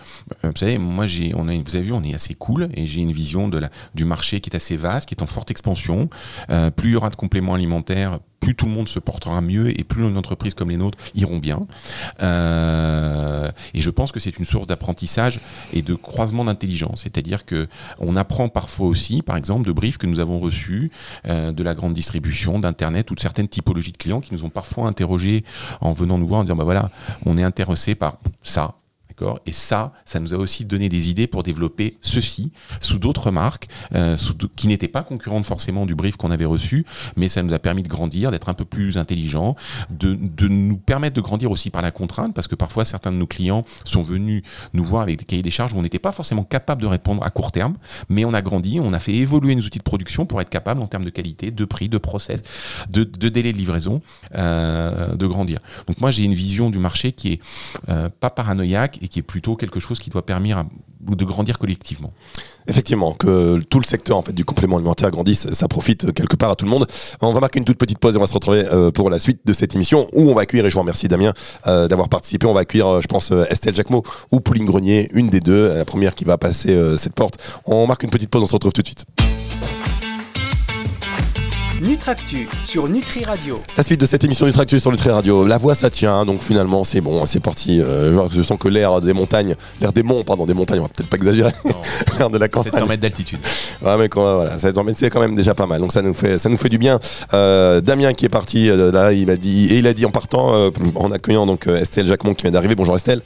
vous 0.44 0.52
savez, 0.56 0.78
moi, 0.78 1.06
j'ai, 1.06 1.32
on 1.36 1.48
a, 1.48 1.52
vous 1.54 1.76
avez 1.76 1.82
vu, 1.84 1.92
on 1.92 2.02
est 2.02 2.14
assez 2.14 2.34
cool 2.34 2.68
et 2.74 2.86
j'ai 2.86 3.00
une 3.02 3.12
vision 3.12 3.48
de 3.48 3.58
la, 3.58 3.68
du 3.94 4.04
marché 4.04 4.40
qui 4.40 4.50
est 4.50 4.56
assez 4.56 4.76
vaste, 4.76 5.08
qui 5.08 5.14
est 5.14 5.22
en 5.22 5.26
forte 5.26 5.50
expansion. 5.50 6.08
Euh, 6.50 6.70
plus 6.70 6.90
il 6.90 6.92
y 6.94 6.96
aura 6.96 7.10
de 7.10 7.16
compléments 7.16 7.54
alimentaires, 7.54 8.18
plus 8.40 8.54
tout 8.54 8.66
le 8.66 8.72
monde 8.72 8.88
se 8.88 8.98
portera 8.98 9.40
mieux 9.40 9.78
et 9.78 9.84
plus 9.84 10.02
une 10.02 10.16
entreprise 10.16 10.54
comme 10.54 10.70
les 10.70 10.76
nôtres 10.76 10.98
iront 11.14 11.38
bien. 11.38 11.66
Euh, 12.22 13.50
et 13.74 13.80
je 13.80 13.90
pense 13.90 14.12
que 14.12 14.20
c'est 14.20 14.38
une 14.38 14.44
source 14.44 14.66
d'apprentissage 14.66 15.40
et 15.72 15.82
de 15.82 15.94
croisement 15.94 16.44
d'intelligence. 16.44 17.02
C'est-à-dire 17.02 17.44
que 17.44 17.68
on 17.98 18.16
apprend 18.16 18.48
parfois 18.48 18.86
aussi, 18.86 19.22
par 19.22 19.36
exemple, 19.36 19.66
de 19.66 19.72
briefs 19.72 19.98
que 19.98 20.06
nous 20.06 20.18
avons 20.18 20.40
reçus 20.40 20.90
euh, 21.26 21.52
de 21.52 21.62
la 21.62 21.74
grande 21.74 21.94
distribution, 21.94 22.58
d'internet 22.58 23.10
ou 23.10 23.14
de 23.14 23.20
certaines 23.20 23.48
typologies 23.48 23.92
de 23.92 23.98
clients 23.98 24.20
qui 24.20 24.34
nous 24.34 24.44
ont 24.44 24.50
parfois 24.50 24.86
interrogés 24.86 25.44
en 25.80 25.92
venant 25.92 26.18
nous 26.18 26.26
voir 26.26 26.40
en 26.40 26.44
disant 26.44 26.56
bah 26.56 26.64
voilà, 26.64 26.90
on 27.26 27.36
est 27.38 27.44
intéressé 27.44 27.94
par 27.94 28.16
ça. 28.42 28.79
Et 29.46 29.52
ça, 29.52 29.92
ça 30.04 30.20
nous 30.20 30.34
a 30.34 30.36
aussi 30.36 30.64
donné 30.64 30.88
des 30.88 31.10
idées 31.10 31.26
pour 31.26 31.42
développer 31.42 31.96
ceci 32.00 32.52
sous 32.80 32.98
d'autres 32.98 33.30
marques, 33.30 33.68
euh, 33.94 34.16
qui 34.56 34.68
n'étaient 34.68 34.88
pas 34.88 35.02
concurrentes 35.02 35.46
forcément 35.46 35.86
du 35.86 35.94
brief 35.94 36.16
qu'on 36.16 36.30
avait 36.30 36.44
reçu, 36.44 36.84
mais 37.16 37.28
ça 37.28 37.42
nous 37.42 37.52
a 37.52 37.58
permis 37.58 37.82
de 37.82 37.88
grandir, 37.88 38.30
d'être 38.30 38.48
un 38.48 38.54
peu 38.54 38.64
plus 38.64 38.98
intelligents, 38.98 39.56
de, 39.90 40.16
nous 40.48 40.76
permettre 40.76 41.16
de 41.16 41.20
grandir 41.20 41.50
aussi 41.50 41.70
par 41.70 41.82
la 41.82 41.90
contrainte, 41.90 42.34
parce 42.34 42.48
que 42.48 42.54
parfois 42.54 42.84
certains 42.84 43.12
de 43.12 43.16
nos 43.16 43.26
clients 43.26 43.64
sont 43.84 44.02
venus 44.02 44.42
nous 44.72 44.84
voir 44.84 45.02
avec 45.02 45.18
des 45.18 45.24
cahiers 45.24 45.42
des 45.42 45.50
charges 45.50 45.72
où 45.72 45.76
on 45.76 45.82
n'était 45.82 45.98
pas 45.98 46.12
forcément 46.12 46.44
capable 46.44 46.82
de 46.82 46.86
répondre 46.86 47.22
à 47.22 47.30
court 47.30 47.52
terme, 47.52 47.76
mais 48.08 48.24
on 48.24 48.34
a 48.34 48.42
grandi, 48.42 48.80
on 48.80 48.92
a 48.92 48.98
fait 48.98 49.14
évoluer 49.14 49.54
nos 49.54 49.62
outils 49.62 49.78
de 49.78 49.84
production 49.84 50.26
pour 50.26 50.40
être 50.40 50.50
capable 50.50 50.82
en 50.82 50.86
termes 50.86 51.04
de 51.04 51.10
qualité, 51.10 51.50
de 51.50 51.64
prix, 51.64 51.88
de 51.88 51.98
process, 51.98 52.42
de, 52.88 53.04
de 53.04 53.28
délai 53.28 53.52
de 53.52 53.58
livraison, 53.58 54.00
euh, 54.34 55.14
de 55.14 55.26
grandir. 55.26 55.60
Donc 55.86 56.00
moi 56.00 56.10
j'ai 56.10 56.24
une 56.24 56.34
vision 56.34 56.70
du 56.70 56.78
marché 56.78 57.12
qui 57.12 57.32
est 57.32 57.40
euh, 57.88 58.08
pas 58.08 58.30
paranoïaque 58.30 58.98
et 59.02 59.08
qui 59.10 59.18
est 59.18 59.22
plutôt 59.22 59.56
quelque 59.56 59.80
chose 59.80 59.98
qui 59.98 60.08
doit 60.08 60.24
permettre 60.24 60.64
de 61.00 61.24
grandir 61.24 61.58
collectivement. 61.58 62.12
Effectivement, 62.66 63.12
que 63.12 63.58
tout 63.68 63.78
le 63.78 63.84
secteur 63.84 64.16
en 64.16 64.22
fait 64.22 64.32
du 64.32 64.44
complément 64.44 64.76
alimentaire 64.76 65.10
grandisse, 65.10 65.52
ça 65.52 65.66
profite 65.66 66.12
quelque 66.12 66.36
part 66.36 66.50
à 66.50 66.56
tout 66.56 66.64
le 66.64 66.70
monde. 66.70 66.86
On 67.20 67.32
va 67.32 67.40
marquer 67.40 67.58
une 67.58 67.64
toute 67.64 67.78
petite 67.78 67.98
pause 67.98 68.14
et 68.14 68.18
on 68.18 68.20
va 68.20 68.26
se 68.26 68.34
retrouver 68.34 68.64
euh, 68.66 68.90
pour 68.90 69.10
la 69.10 69.18
suite 69.18 69.40
de 69.44 69.52
cette 69.52 69.74
émission 69.74 70.06
où 70.12 70.30
on 70.30 70.34
va 70.34 70.42
accueillir, 70.42 70.66
et 70.66 70.70
je 70.70 70.74
vous 70.74 70.80
remercie 70.80 71.08
Damien 71.08 71.32
euh, 71.66 71.88
d'avoir 71.88 72.08
participé, 72.08 72.46
on 72.46 72.52
va 72.52 72.60
accueillir, 72.60 72.86
euh, 72.86 73.00
je 73.00 73.08
pense, 73.08 73.32
Estelle 73.50 73.74
Jacquemot 73.74 74.02
ou 74.30 74.40
Pauline 74.40 74.66
Grenier, 74.66 75.08
une 75.12 75.28
des 75.28 75.40
deux, 75.40 75.74
la 75.74 75.84
première 75.84 76.14
qui 76.14 76.24
va 76.24 76.38
passer 76.38 76.76
cette 76.96 77.14
porte. 77.14 77.38
On 77.64 77.86
marque 77.86 78.02
une 78.02 78.10
petite 78.10 78.30
pause, 78.30 78.42
on 78.42 78.46
se 78.46 78.52
retrouve 78.52 78.72
tout 78.72 78.82
de 78.82 78.86
suite. 78.86 79.04
Nutractu 81.80 82.46
sur 82.66 82.88
Nutri 82.88 83.22
Radio. 83.26 83.62
La 83.74 83.82
suite 83.82 84.00
de 84.02 84.04
cette 84.04 84.22
émission 84.22 84.44
du 84.44 84.52
Tractus 84.52 84.82
sur 84.82 84.90
Nutri 84.90 85.08
Radio. 85.08 85.46
La 85.46 85.56
voix, 85.56 85.74
ça 85.74 85.88
tient, 85.88 86.26
donc 86.26 86.42
finalement, 86.42 86.84
c'est 86.84 87.00
bon, 87.00 87.24
c'est 87.24 87.40
parti. 87.40 87.80
Euh, 87.80 88.28
je 88.28 88.42
sens 88.42 88.58
que 88.58 88.68
l'air 88.68 89.00
des 89.00 89.14
montagnes, 89.14 89.56
l'air 89.80 89.90
des 89.92 90.02
monts, 90.02 90.22
pardon, 90.22 90.44
des 90.44 90.52
montagnes, 90.52 90.80
on 90.80 90.82
va 90.82 90.88
peut-être 90.88 91.08
pas 91.08 91.16
exagérer. 91.16 91.52
l'air 92.18 92.28
de 92.28 92.36
la 92.36 92.48
campagne. 92.48 92.72
700 92.72 92.86
mètres 92.86 93.00
d'altitude. 93.02 93.38
Ouais, 93.80 93.96
mais 93.96 94.10
quand, 94.10 94.34
voilà, 94.34 94.58
700 94.58 94.84
mètres, 94.84 94.98
c'est 95.00 95.08
quand 95.08 95.20
même 95.20 95.34
déjà 95.34 95.54
pas 95.54 95.66
mal. 95.66 95.80
Donc 95.80 95.92
ça 95.92 96.02
nous 96.02 96.12
fait, 96.12 96.36
ça 96.36 96.50
nous 96.50 96.58
fait 96.58 96.68
du 96.68 96.76
bien. 96.76 97.00
Euh, 97.32 97.80
Damien 97.80 98.12
qui 98.12 98.26
est 98.26 98.30
parti, 98.30 98.68
euh, 98.68 98.92
là, 98.92 99.14
il 99.14 99.26
m'a 99.26 99.36
dit, 99.36 99.72
et 99.72 99.78
il 99.78 99.86
a 99.86 99.94
dit 99.94 100.04
en 100.04 100.10
partant, 100.10 100.54
euh, 100.54 100.70
en 100.96 101.10
accueillant 101.12 101.46
donc 101.46 101.66
Estelle 101.66 102.06
Jacquemont 102.06 102.34
qui 102.34 102.42
vient 102.42 102.52
d'arriver. 102.52 102.74
Bonjour 102.74 102.94
Estelle. 102.94 103.22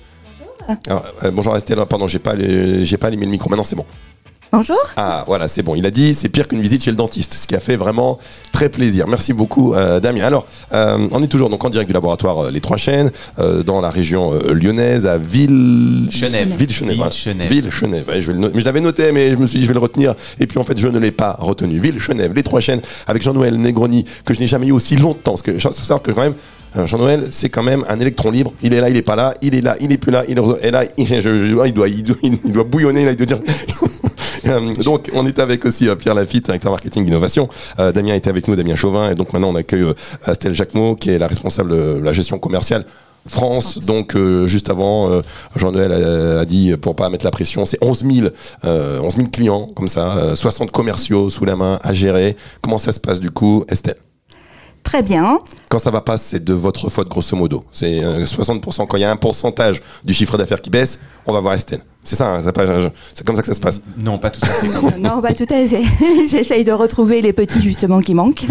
Bonjour. 0.68 1.02
bonjour 1.32 1.56
Estelle, 1.56 1.78
Ah, 1.80 1.86
pardon, 1.86 2.06
j'ai 2.06 2.20
pas, 2.20 2.34
les- 2.34 2.84
j'ai 2.84 2.98
pas 2.98 3.08
allumé 3.08 3.24
le 3.26 3.32
micro. 3.32 3.50
Maintenant 3.50 3.64
c'est 3.64 3.76
bon. 3.76 3.84
Bonjour. 4.56 4.76
Ah 4.96 5.24
voilà, 5.26 5.48
c'est 5.48 5.62
bon. 5.64 5.74
Il 5.74 5.84
a 5.84 5.90
dit 5.90 6.14
c'est 6.14 6.28
pire 6.28 6.46
qu'une 6.46 6.60
visite 6.60 6.84
chez 6.84 6.92
le 6.92 6.96
dentiste, 6.96 7.32
ce 7.34 7.48
qui 7.48 7.56
a 7.56 7.58
fait 7.60 7.74
vraiment 7.74 8.18
très 8.52 8.68
plaisir. 8.68 9.08
Merci 9.08 9.32
beaucoup 9.32 9.74
euh, 9.74 9.98
Damien. 9.98 10.22
Alors, 10.22 10.46
euh, 10.72 11.08
on 11.10 11.20
est 11.24 11.26
toujours 11.26 11.50
donc 11.50 11.64
en 11.64 11.70
direct 11.70 11.88
du 11.88 11.92
laboratoire 11.92 12.44
euh, 12.46 12.50
Les 12.52 12.60
Trois 12.60 12.76
Chaînes, 12.76 13.10
euh, 13.40 13.64
dans 13.64 13.80
la 13.80 13.90
région 13.90 14.32
euh, 14.32 14.52
lyonnaise, 14.52 15.08
à 15.08 15.18
Ville... 15.18 16.06
Chenève. 16.12 16.46
Ville. 16.54 16.68
Ville-Chenève. 16.68 17.48
Ville 17.50 17.68
Chenève. 17.70 18.08
Ouais, 18.08 18.20
je, 18.20 18.30
le 18.30 18.38
no- 18.38 18.50
je 18.54 18.60
l'avais 18.64 18.80
noté, 18.80 19.10
mais 19.10 19.32
je 19.32 19.36
me 19.36 19.48
suis 19.48 19.58
dit 19.58 19.64
je 19.64 19.68
vais 19.70 19.74
le 19.74 19.80
retenir. 19.80 20.14
Et 20.38 20.46
puis 20.46 20.60
en 20.60 20.64
fait, 20.64 20.78
je 20.78 20.86
ne 20.86 21.00
l'ai 21.00 21.10
pas 21.10 21.36
retenu. 21.40 21.80
Ville 21.80 21.98
Chenève, 21.98 22.32
Les 22.32 22.44
Trois 22.44 22.60
Chaînes, 22.60 22.80
avec 23.08 23.22
Jean-Noël 23.22 23.60
Negroni, 23.60 24.04
que 24.24 24.34
je 24.34 24.38
n'ai 24.38 24.46
jamais 24.46 24.68
eu 24.68 24.72
aussi 24.72 24.94
longtemps. 24.94 25.32
Parce 25.32 25.42
que 25.42 25.50
il 25.50 25.60
faut 25.60 25.72
savoir 25.72 26.00
que 26.00 26.12
quand 26.12 26.22
même, 26.22 26.34
Jean-Noël, 26.86 27.28
c'est 27.30 27.48
quand 27.48 27.62
même 27.62 27.84
un 27.88 28.00
électron 28.00 28.30
libre. 28.30 28.52
Il 28.62 28.74
est 28.74 28.80
là, 28.80 28.88
il 28.90 28.96
est 28.96 29.02
pas 29.02 29.16
là, 29.16 29.34
il 29.42 29.54
est 29.54 29.60
là, 29.60 29.76
il 29.80 29.92
est 29.92 29.98
plus 29.98 30.10
là, 30.12 30.24
il 30.28 30.38
est 30.62 30.70
là, 30.70 30.84
il, 30.96 31.06
je- 31.06 31.20
je- 31.20 31.66
il 31.66 31.72
doit, 31.72 31.88
il, 31.88 32.02
doit, 32.02 32.16
il 32.22 32.52
doit 32.52 32.64
bouillonner, 32.64 33.04
là, 33.04 33.12
il 33.12 33.16
doit 33.16 33.26
dire. 33.26 33.40
Euh, 34.46 34.74
donc, 34.74 35.10
on 35.14 35.26
est 35.26 35.38
avec 35.38 35.64
aussi 35.64 35.88
euh, 35.88 35.94
Pierre 35.96 36.14
Lafitte, 36.14 36.44
directeur 36.44 36.70
marketing 36.70 37.06
innovation. 37.08 37.48
Euh, 37.78 37.92
Damien 37.92 38.12
était 38.14 38.28
avec 38.28 38.46
nous, 38.46 38.56
Damien 38.56 38.76
Chauvin, 38.76 39.10
et 39.10 39.14
donc 39.14 39.32
maintenant 39.32 39.48
on 39.48 39.54
accueille 39.54 39.84
euh, 39.84 39.94
Estelle 40.30 40.52
Jacquemot, 40.52 40.96
qui 40.96 41.08
est 41.08 41.18
la 41.18 41.28
responsable 41.28 41.70
de 41.70 42.00
la 42.04 42.12
gestion 42.12 42.38
commerciale. 42.38 42.84
France, 43.26 43.78
donc 43.78 44.14
euh, 44.14 44.46
juste 44.46 44.68
avant, 44.68 45.10
euh, 45.10 45.22
Jean-Noël 45.56 45.92
a, 45.92 46.40
a 46.40 46.44
dit, 46.44 46.76
pour 46.76 46.94
pas 46.94 47.08
mettre 47.08 47.24
la 47.24 47.30
pression, 47.30 47.64
c'est 47.64 47.78
11 47.82 48.04
000, 48.04 48.26
euh, 48.66 49.00
11 49.00 49.16
000 49.16 49.28
clients, 49.28 49.70
comme 49.74 49.88
ça, 49.88 50.14
euh, 50.18 50.36
60 50.36 50.70
commerciaux 50.72 51.30
sous 51.30 51.46
la 51.46 51.56
main 51.56 51.78
à 51.82 51.94
gérer. 51.94 52.36
Comment 52.60 52.78
ça 52.78 52.92
se 52.92 53.00
passe 53.00 53.20
du 53.20 53.30
coup, 53.30 53.64
Estelle? 53.70 53.96
Très 54.84 55.02
bien. 55.02 55.40
quand 55.70 55.78
ça 55.80 55.90
va 55.90 56.00
pas, 56.02 56.16
c'est 56.16 56.44
de 56.44 56.54
votre 56.54 56.88
faute, 56.88 57.08
grosso 57.08 57.36
modo. 57.36 57.64
C'est 57.72 58.04
euh, 58.04 58.24
60%. 58.26 58.86
Quand 58.86 58.96
il 58.96 59.00
y 59.00 59.04
a 59.04 59.10
un 59.10 59.16
pourcentage 59.16 59.82
du 60.04 60.12
chiffre 60.14 60.38
d'affaires 60.38 60.60
qui 60.62 60.70
baisse, 60.70 61.00
on 61.26 61.32
va 61.32 61.40
voir 61.40 61.54
Estelle. 61.54 61.80
C'est 62.04 62.14
ça, 62.16 62.28
hein, 62.34 62.42
c'est 62.44 62.52
pas- 62.52 62.66
comme 63.24 63.34
ça 63.34 63.40
que 63.42 63.48
ça 63.48 63.54
se 63.54 63.60
passe. 63.60 63.80
Non, 63.96 64.18
pas 64.18 64.30
tout 64.30 64.40
à 64.44 64.46
fait. 64.46 64.68
non, 65.00 65.18
bah 65.18 65.32
tout 65.34 65.46
à 65.50 65.66
fait. 65.66 65.82
J'essaye 66.28 66.62
de 66.64 66.70
retrouver 66.72 67.22
les 67.22 67.32
petits 67.32 67.62
justement 67.62 68.00
qui 68.00 68.14
manquent. 68.14 68.44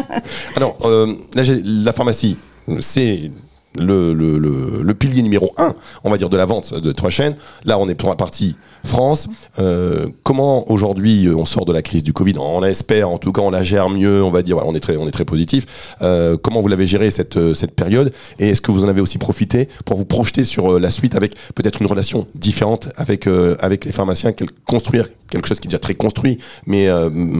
Alors, 0.56 0.76
euh, 0.84 1.14
là, 1.34 1.42
j'ai- 1.42 1.62
la 1.64 1.92
pharmacie, 1.92 2.36
c'est 2.80 3.32
le, 3.76 4.12
le, 4.12 4.38
le, 4.38 4.94
pilier 4.94 5.22
numéro 5.22 5.52
un, 5.56 5.74
on 6.04 6.10
va 6.10 6.16
dire, 6.16 6.28
de 6.28 6.36
la 6.36 6.46
vente 6.46 6.74
de 6.74 6.92
trois 6.92 7.10
chaînes. 7.10 7.36
Là, 7.64 7.78
on 7.78 7.88
est 7.88 7.94
pour 7.94 8.08
la 8.08 8.16
partie 8.16 8.56
France. 8.84 9.28
Euh, 9.58 10.06
comment 10.22 10.70
aujourd'hui 10.70 11.26
euh, 11.26 11.36
on 11.36 11.44
sort 11.44 11.64
de 11.64 11.72
la 11.72 11.82
crise 11.82 12.02
du 12.02 12.12
Covid? 12.12 12.34
On 12.38 12.60
l'espère, 12.60 13.10
en 13.10 13.18
tout 13.18 13.32
cas, 13.32 13.42
on 13.42 13.50
la 13.50 13.62
gère 13.62 13.88
mieux. 13.88 14.22
On 14.22 14.30
va 14.30 14.42
dire, 14.42 14.56
voilà, 14.56 14.70
on 14.70 14.74
est 14.74 14.80
très, 14.80 14.96
on 14.96 15.06
est 15.06 15.12
très 15.12 15.24
positif. 15.24 15.94
Euh, 16.02 16.36
comment 16.40 16.60
vous 16.60 16.68
l'avez 16.68 16.86
géré 16.86 17.10
cette, 17.10 17.54
cette 17.54 17.74
période? 17.74 18.12
Et 18.38 18.50
est-ce 18.50 18.60
que 18.60 18.72
vous 18.72 18.84
en 18.84 18.88
avez 18.88 19.00
aussi 19.00 19.18
profité 19.18 19.68
pour 19.84 19.96
vous 19.96 20.04
projeter 20.04 20.44
sur 20.44 20.78
la 20.78 20.90
suite 20.90 21.14
avec 21.14 21.34
peut-être 21.54 21.80
une 21.80 21.88
relation 21.88 22.26
différente 22.34 22.88
avec 22.96 23.28
avec 23.60 23.84
les 23.84 23.92
pharmaciens, 23.92 24.32
construire 24.66 25.08
quelque 25.30 25.46
chose 25.46 25.60
qui 25.60 25.68
est 25.68 25.70
déjà 25.70 25.78
très 25.78 25.94
construit, 25.94 26.38
mais 26.66 26.90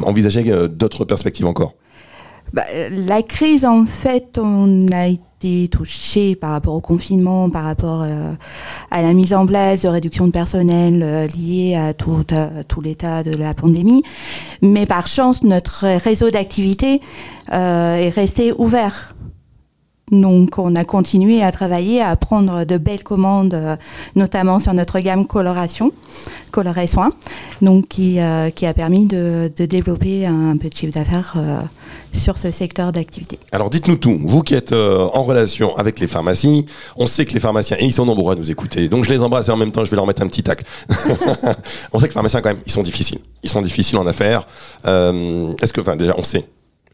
envisager 0.03 0.69
d'autres 0.69 1.05
perspectives 1.05 1.47
encore? 1.47 1.75
Bah, 2.53 2.63
la 2.91 3.23
crise, 3.23 3.65
en 3.65 3.85
fait, 3.87 4.39
on 4.39 4.87
a 4.93 5.09
été 5.09 5.23
touché 5.71 6.35
par 6.37 6.51
rapport 6.51 6.75
au 6.75 6.81
confinement, 6.81 7.49
par 7.51 7.65
rapport 7.65 8.03
euh, 8.03 8.33
à 8.91 9.03
la 9.03 9.15
mise 9.15 9.35
en 9.35 9.47
place 9.47 9.83
de 9.83 9.89
réduction 9.89 10.27
de 10.27 10.33
personnel 10.33 11.03
euh, 11.03 11.27
liée 11.29 11.77
à 11.77 11.95
tout, 11.95 12.27
à 12.31 12.65
tout 12.65 12.81
l'état 12.81 13.23
de 13.23 13.37
la 13.37 13.55
pandémie. 13.55 14.03
Mais 14.63 14.87
par 14.87 15.07
chance, 15.07 15.43
notre 15.43 15.87
réseau 15.99 16.31
d'activité 16.31 17.01
euh, 17.53 17.97
est 17.97 18.11
resté 18.11 18.53
ouvert. 18.59 19.15
Donc, 20.11 20.59
on 20.59 20.75
a 20.75 20.85
continué 20.85 21.43
à 21.43 21.53
travailler, 21.53 22.03
à 22.03 22.17
prendre 22.17 22.65
de 22.65 22.77
belles 22.79 23.03
commandes, 23.03 23.55
euh, 23.55 23.77
notamment 24.17 24.59
sur 24.59 24.73
notre 24.75 25.01
gamme 25.01 25.27
coloration, 25.27 25.93
coloré 26.51 26.87
soin, 26.87 27.11
euh, 27.63 27.83
qui 28.51 28.67
a 28.67 28.75
permis 28.75 29.07
de, 29.07 29.51
développer 29.59 30.27
un 30.27 30.57
peu 30.57 30.69
de 30.69 30.75
chiffre 30.75 30.93
d'affaires 30.93 31.35
euh, 31.37 31.61
sur 32.13 32.39
ce 32.39 32.51
secteur 32.51 32.93
d'activité. 32.93 33.39
Alors 33.53 33.71
dites-nous 33.71 33.97
tout, 33.97 34.19
vous 34.25 34.43
qui 34.43 34.55
êtes 34.55 34.73
en 34.73 35.23
relation 35.23 35.77
avec 35.77 36.01
les 36.01 36.07
pharmacies, 36.07 36.65
on 36.97 37.07
sait 37.07 37.27
que 37.27 37.35
les 37.35 37.41
pharmaciens, 37.41 37.77
et 37.81 37.85
ils 37.85 37.93
sont 37.93 38.07
nombreux 38.07 38.33
à 38.33 38.37
nous 38.37 38.51
écouter, 38.51 38.89
donc 38.89 39.05
je 39.05 39.11
les 39.11 39.21
embrasse 39.21 39.49
et 39.49 39.51
en 39.51 39.57
même 39.57 39.73
temps 39.73 39.85
je 39.85 39.91
vais 39.91 39.97
leur 39.97 40.07
mettre 40.07 40.23
un 40.23 40.29
petit 40.29 40.43
tac. 40.43 40.65
on 41.93 41.99
sait 41.99 42.07
que 42.07 42.13
les 42.13 42.15
pharmaciens 42.15 42.41
quand 42.41 42.51
même, 42.51 42.63
ils 42.67 42.73
sont 42.73 42.83
difficiles. 42.83 43.19
Ils 43.43 43.51
sont 43.51 43.63
difficiles 43.63 43.99
en 43.99 44.07
affaires. 44.07 44.47
Est-ce 44.85 45.73
que, 45.73 45.97
déjà, 45.97 46.15
on 46.17 46.25
sait. 46.25 46.45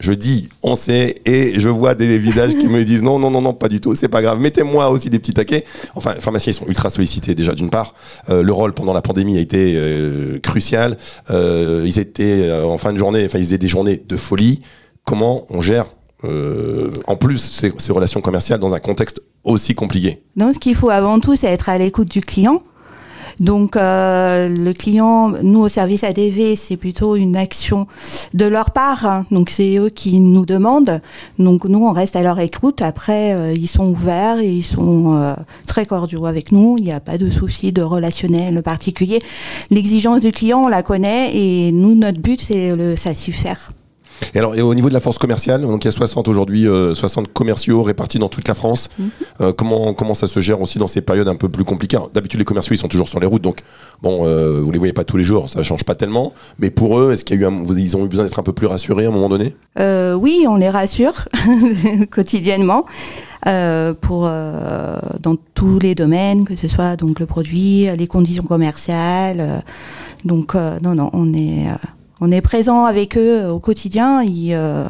Je 0.01 0.12
dis, 0.12 0.49
on 0.62 0.74
sait, 0.74 1.16
et 1.24 1.59
je 1.59 1.68
vois 1.68 1.95
des 1.95 2.18
visages 2.18 2.57
qui 2.57 2.68
me 2.68 2.84
disent 2.84 3.03
non, 3.03 3.18
non, 3.18 3.30
non, 3.30 3.40
non, 3.40 3.53
pas 3.55 3.68
du 3.68 3.80
tout, 3.80 3.95
c'est 3.95 4.09
pas 4.09 4.22
grave. 4.22 4.40
Mettez-moi 4.40 4.90
aussi 4.90 5.11
des 5.11 5.18
petits 5.18 5.34
taquets. 5.34 5.64
Enfin, 5.95 6.14
les 6.14 6.20
pharmaciens, 6.20 6.51
ils 6.53 6.55
sont 6.55 6.66
ultra 6.66 6.90
sollicités 6.90 7.34
déjà 7.34 7.53
d'une 7.53 7.70
part. 7.70 7.95
Euh, 8.28 8.42
le 8.42 8.53
rôle 8.53 8.74
pendant 8.74 8.92
la 8.92 9.03
pandémie 9.03 9.36
a 9.36 9.40
été 9.40 9.74
euh, 9.76 10.38
crucial. 10.40 10.97
Euh, 11.30 11.84
ils 11.86 11.99
étaient 11.99 12.51
en 12.64 12.78
fin 12.78 12.92
de 12.92 12.99
journée, 12.99 13.24
enfin, 13.26 13.38
ils 13.38 13.45
faisaient 13.45 13.59
des 13.59 13.68
journées 13.68 14.03
de 14.07 14.16
folie. 14.16 14.62
Comment 15.05 15.47
on 15.51 15.61
gère 15.61 15.86
euh, 16.24 16.90
en 17.07 17.16
plus 17.16 17.38
ces, 17.38 17.72
ces 17.78 17.92
relations 17.92 18.20
commerciales 18.20 18.59
dans 18.59 18.74
un 18.74 18.80
contexte 18.80 19.20
aussi 19.45 19.74
compliqué? 19.74 20.22
Donc, 20.36 20.55
ce 20.55 20.59
qu'il 20.59 20.74
faut 20.74 20.90
avant 20.90 21.20
tout, 21.20 21.36
c'est 21.36 21.49
être 21.49 21.68
à 21.68 21.78
l'écoute 21.78 22.11
du 22.11 22.20
client. 22.20 22.62
Donc, 23.41 23.76
euh, 23.76 24.49
le 24.49 24.72
client, 24.72 25.32
nous 25.43 25.61
au 25.61 25.68
service 25.68 26.05
ADV, 26.05 26.57
c'est 26.57 26.76
plutôt 26.76 27.16
une 27.16 27.37
action 27.37 27.87
de 28.32 28.45
leur 28.45 28.70
part. 28.70 29.07
hein. 29.07 29.26
Donc, 29.30 29.51
c'est 29.51 29.76
eux 29.76 29.91
qui 29.91 30.20
nous 30.20 30.47
demandent. 30.47 31.01
Donc, 31.39 31.64
nous, 31.64 31.85
on 31.85 31.93
reste 31.93 32.16
à 32.16 32.22
leur 32.22 32.39
écoute. 32.41 32.82
Après, 32.82 33.35
euh, 33.35 33.53
ils 33.53 33.68
sont 33.68 33.87
ouverts 33.87 34.39
et 34.39 34.49
ils 34.51 34.62
sont 34.62 35.14
euh, 35.14 35.35
très 35.66 35.87
cordiaux 35.87 36.26
avec 36.26 36.53
nous. 36.53 36.76
Il 36.78 36.85
n'y 36.85 36.93
a 36.93 37.01
pas 37.01 37.18
de 37.18 37.30
souci 37.30 37.72
de 37.72 37.82
relationnel 37.82 38.62
particulier. 38.62 39.20
L'exigence 39.70 40.20
du 40.20 40.32
client, 40.32 40.64
on 40.64 40.68
la 40.68 40.82
connaît 40.82 41.35
et 41.35 41.72
nous, 41.72 41.95
notre 41.95 42.20
but, 42.20 42.41
c'est 42.41 42.74
le 42.74 42.97
satisfaire. 42.97 43.72
Et 44.34 44.38
alors, 44.38 44.54
et 44.56 44.62
au 44.62 44.74
niveau 44.74 44.88
de 44.88 44.94
la 44.94 45.00
force 45.00 45.18
commerciale, 45.18 45.62
donc 45.62 45.84
il 45.84 45.86
y 45.86 45.88
a 45.88 45.92
60 45.92 46.26
aujourd'hui, 46.28 46.66
euh, 46.66 46.94
60 46.94 47.32
commerciaux 47.32 47.82
répartis 47.82 48.18
dans 48.18 48.28
toute 48.28 48.48
la 48.48 48.54
France. 48.54 48.88
Euh, 49.40 49.52
comment 49.52 49.94
comment 49.94 50.14
ça 50.14 50.26
se 50.26 50.40
gère 50.40 50.60
aussi 50.60 50.78
dans 50.78 50.88
ces 50.88 51.00
périodes 51.02 51.28
un 51.28 51.36
peu 51.36 51.48
plus 51.48 51.64
compliquées 51.64 51.98
D'habitude, 52.12 52.38
les 52.40 52.44
commerciaux 52.44 52.74
ils 52.74 52.78
sont 52.78 52.88
toujours 52.88 53.08
sur 53.08 53.20
les 53.20 53.26
routes, 53.26 53.42
donc 53.42 53.58
bon, 54.02 54.26
euh, 54.26 54.60
vous 54.60 54.70
les 54.72 54.78
voyez 54.78 54.92
pas 54.92 55.04
tous 55.04 55.16
les 55.16 55.24
jours, 55.24 55.48
ça 55.48 55.62
change 55.62 55.84
pas 55.84 55.94
tellement. 55.94 56.32
Mais 56.58 56.70
pour 56.70 56.98
eux, 56.98 57.12
est-ce 57.12 57.24
qu'il 57.24 57.40
y 57.40 57.44
a 57.44 57.46
eu, 57.46 57.46
un- 57.46 57.64
ils 57.76 57.96
ont 57.96 58.04
eu 58.04 58.08
besoin 58.08 58.24
d'être 58.24 58.38
un 58.38 58.42
peu 58.42 58.52
plus 58.52 58.66
rassurés 58.66 59.04
à 59.04 59.08
un 59.08 59.12
moment 59.12 59.28
donné? 59.28 59.54
Euh, 59.78 60.14
oui, 60.14 60.44
on 60.48 60.56
les 60.56 60.68
rassure 60.70 61.14
quotidiennement 62.10 62.86
euh, 63.46 63.94
pour 63.94 64.22
dans 64.24 65.36
tous 65.54 65.78
les 65.78 65.94
domaines, 65.94 66.44
que 66.44 66.56
ce 66.56 66.66
soit 66.68 66.96
donc 66.96 67.20
le 67.20 67.26
produit, 67.26 67.86
les 67.96 68.06
conditions 68.06 68.44
commerciales. 68.44 69.62
donc 70.24 70.54
non, 70.54 70.94
non, 70.94 71.10
on 71.12 71.32
est 71.34 71.66
on 72.20 72.30
est 72.30 72.40
présent 72.40 72.84
avec 72.84 73.16
eux 73.16 73.48
au 73.48 73.58
quotidien. 73.58 74.22
Ils, 74.22 74.54
euh, 74.54 74.88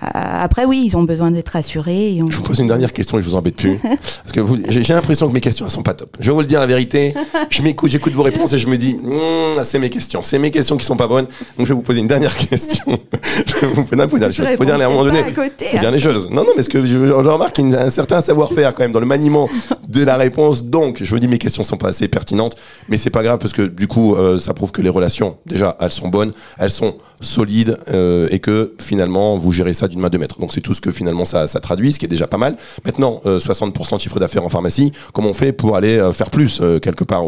après, 0.00 0.64
oui, 0.64 0.82
ils 0.86 0.96
ont 0.96 1.02
besoin 1.02 1.30
d'être 1.30 1.56
et 1.56 2.22
on- 2.22 2.30
Je 2.30 2.36
vous 2.36 2.42
pose 2.42 2.58
une 2.58 2.66
dernière 2.68 2.92
question 2.92 3.18
et 3.18 3.22
je 3.22 3.26
vous 3.28 3.34
embête 3.34 3.56
plus. 3.56 3.78
Parce 3.82 4.32
que 4.32 4.40
j'ai 4.68 4.92
l'impression 4.94 5.28
que 5.28 5.32
mes 5.34 5.40
questions 5.40 5.64
elles 5.66 5.72
sont 5.72 5.82
pas 5.82 5.94
top. 5.94 6.16
Je 6.20 6.26
vais 6.28 6.32
vous 6.34 6.40
le 6.40 6.46
dire 6.46 6.60
la 6.60 6.66
vérité. 6.66 7.14
Je 7.50 7.62
m'écoute, 7.62 7.90
j'écoute 7.90 8.12
vos 8.12 8.22
réponses 8.22 8.52
et 8.52 8.58
je 8.58 8.68
me 8.68 8.76
dis, 8.76 8.94
Hmm, 8.94 9.62
c'est 9.64 9.78
mes 9.78 9.90
questions. 9.90 10.22
C'est 10.22 10.38
mes 10.38 10.50
questions 10.50 10.76
qui 10.76 10.84
sont 10.84 10.96
pas 10.96 11.06
bonnes. 11.06 11.26
Donc 11.56 11.66
je 11.66 11.68
vais 11.68 11.74
vous 11.74 11.82
poser 11.82 12.00
une 12.00 12.06
dernière 12.06 12.36
question. 12.36 12.84
je 13.46 13.66
vous 13.66 13.84
poser 13.84 14.26
les 14.26 14.30
Je 14.30 14.42
choses. 14.42 14.46
Faut 14.56 14.64
dire 14.64 14.74
à 14.74 14.84
un 14.84 14.88
moment 14.88 15.04
donné. 15.04 15.22
côté, 15.34 15.64
Faut 15.66 15.78
dire 15.78 15.90
les 15.90 15.98
choses. 15.98 16.28
Non, 16.30 16.42
non, 16.44 16.50
mais 16.56 16.62
ce 16.62 16.68
que 16.68 16.84
je, 16.84 16.98
je 16.98 17.12
remarque 17.12 17.54
qu'il 17.56 17.68
y 17.70 17.74
a 17.74 17.82
un 17.84 17.90
certain 17.90 18.20
savoir-faire 18.20 18.74
quand 18.74 18.82
même 18.82 18.92
dans 18.92 19.00
le 19.00 19.06
maniement 19.06 19.48
de 19.88 20.04
la 20.04 20.16
réponse. 20.16 20.64
Donc, 20.64 20.98
je 21.02 21.10
vous 21.10 21.18
dis, 21.18 21.28
mes 21.28 21.38
questions 21.38 21.64
sont 21.64 21.76
pas 21.76 21.88
assez 21.88 22.08
pertinentes, 22.08 22.56
mais 22.88 22.96
c'est 22.96 23.10
pas 23.10 23.22
grave 23.22 23.38
parce 23.38 23.52
que 23.52 23.62
du 23.62 23.86
coup, 23.88 24.14
euh, 24.14 24.38
ça 24.38 24.54
prouve 24.54 24.70
que 24.72 24.82
les 24.82 24.90
relations, 24.90 25.36
déjà, 25.46 25.76
elles 25.80 25.90
sont 25.90 26.08
bonnes, 26.08 26.32
elles 26.58 26.70
sont 26.70 26.94
solides 27.20 27.78
euh, 27.88 28.28
et 28.30 28.38
que 28.38 28.74
finalement, 28.78 29.36
vous 29.36 29.50
gérez 29.52 29.74
ça 29.74 29.87
d'une 29.88 30.00
main 30.00 30.08
de 30.08 30.18
maître. 30.18 30.38
Donc, 30.38 30.52
c'est 30.52 30.60
tout 30.60 30.74
ce 30.74 30.80
que 30.80 30.92
finalement 30.92 31.24
ça, 31.24 31.46
ça 31.46 31.60
traduit, 31.60 31.92
ce 31.92 31.98
qui 31.98 32.04
est 32.04 32.08
déjà 32.08 32.26
pas 32.26 32.38
mal. 32.38 32.56
Maintenant, 32.84 33.20
euh, 33.26 33.38
60% 33.38 33.96
de 33.96 34.00
chiffre 34.00 34.20
d'affaires 34.20 34.44
en 34.44 34.48
pharmacie, 34.48 34.92
comment 35.12 35.28
on 35.28 35.34
fait 35.34 35.52
pour 35.52 35.76
aller 35.76 35.98
euh, 35.98 36.12
faire 36.12 36.30
plus 36.30 36.60
euh, 36.60 36.78
quelque 36.78 37.04
part 37.04 37.24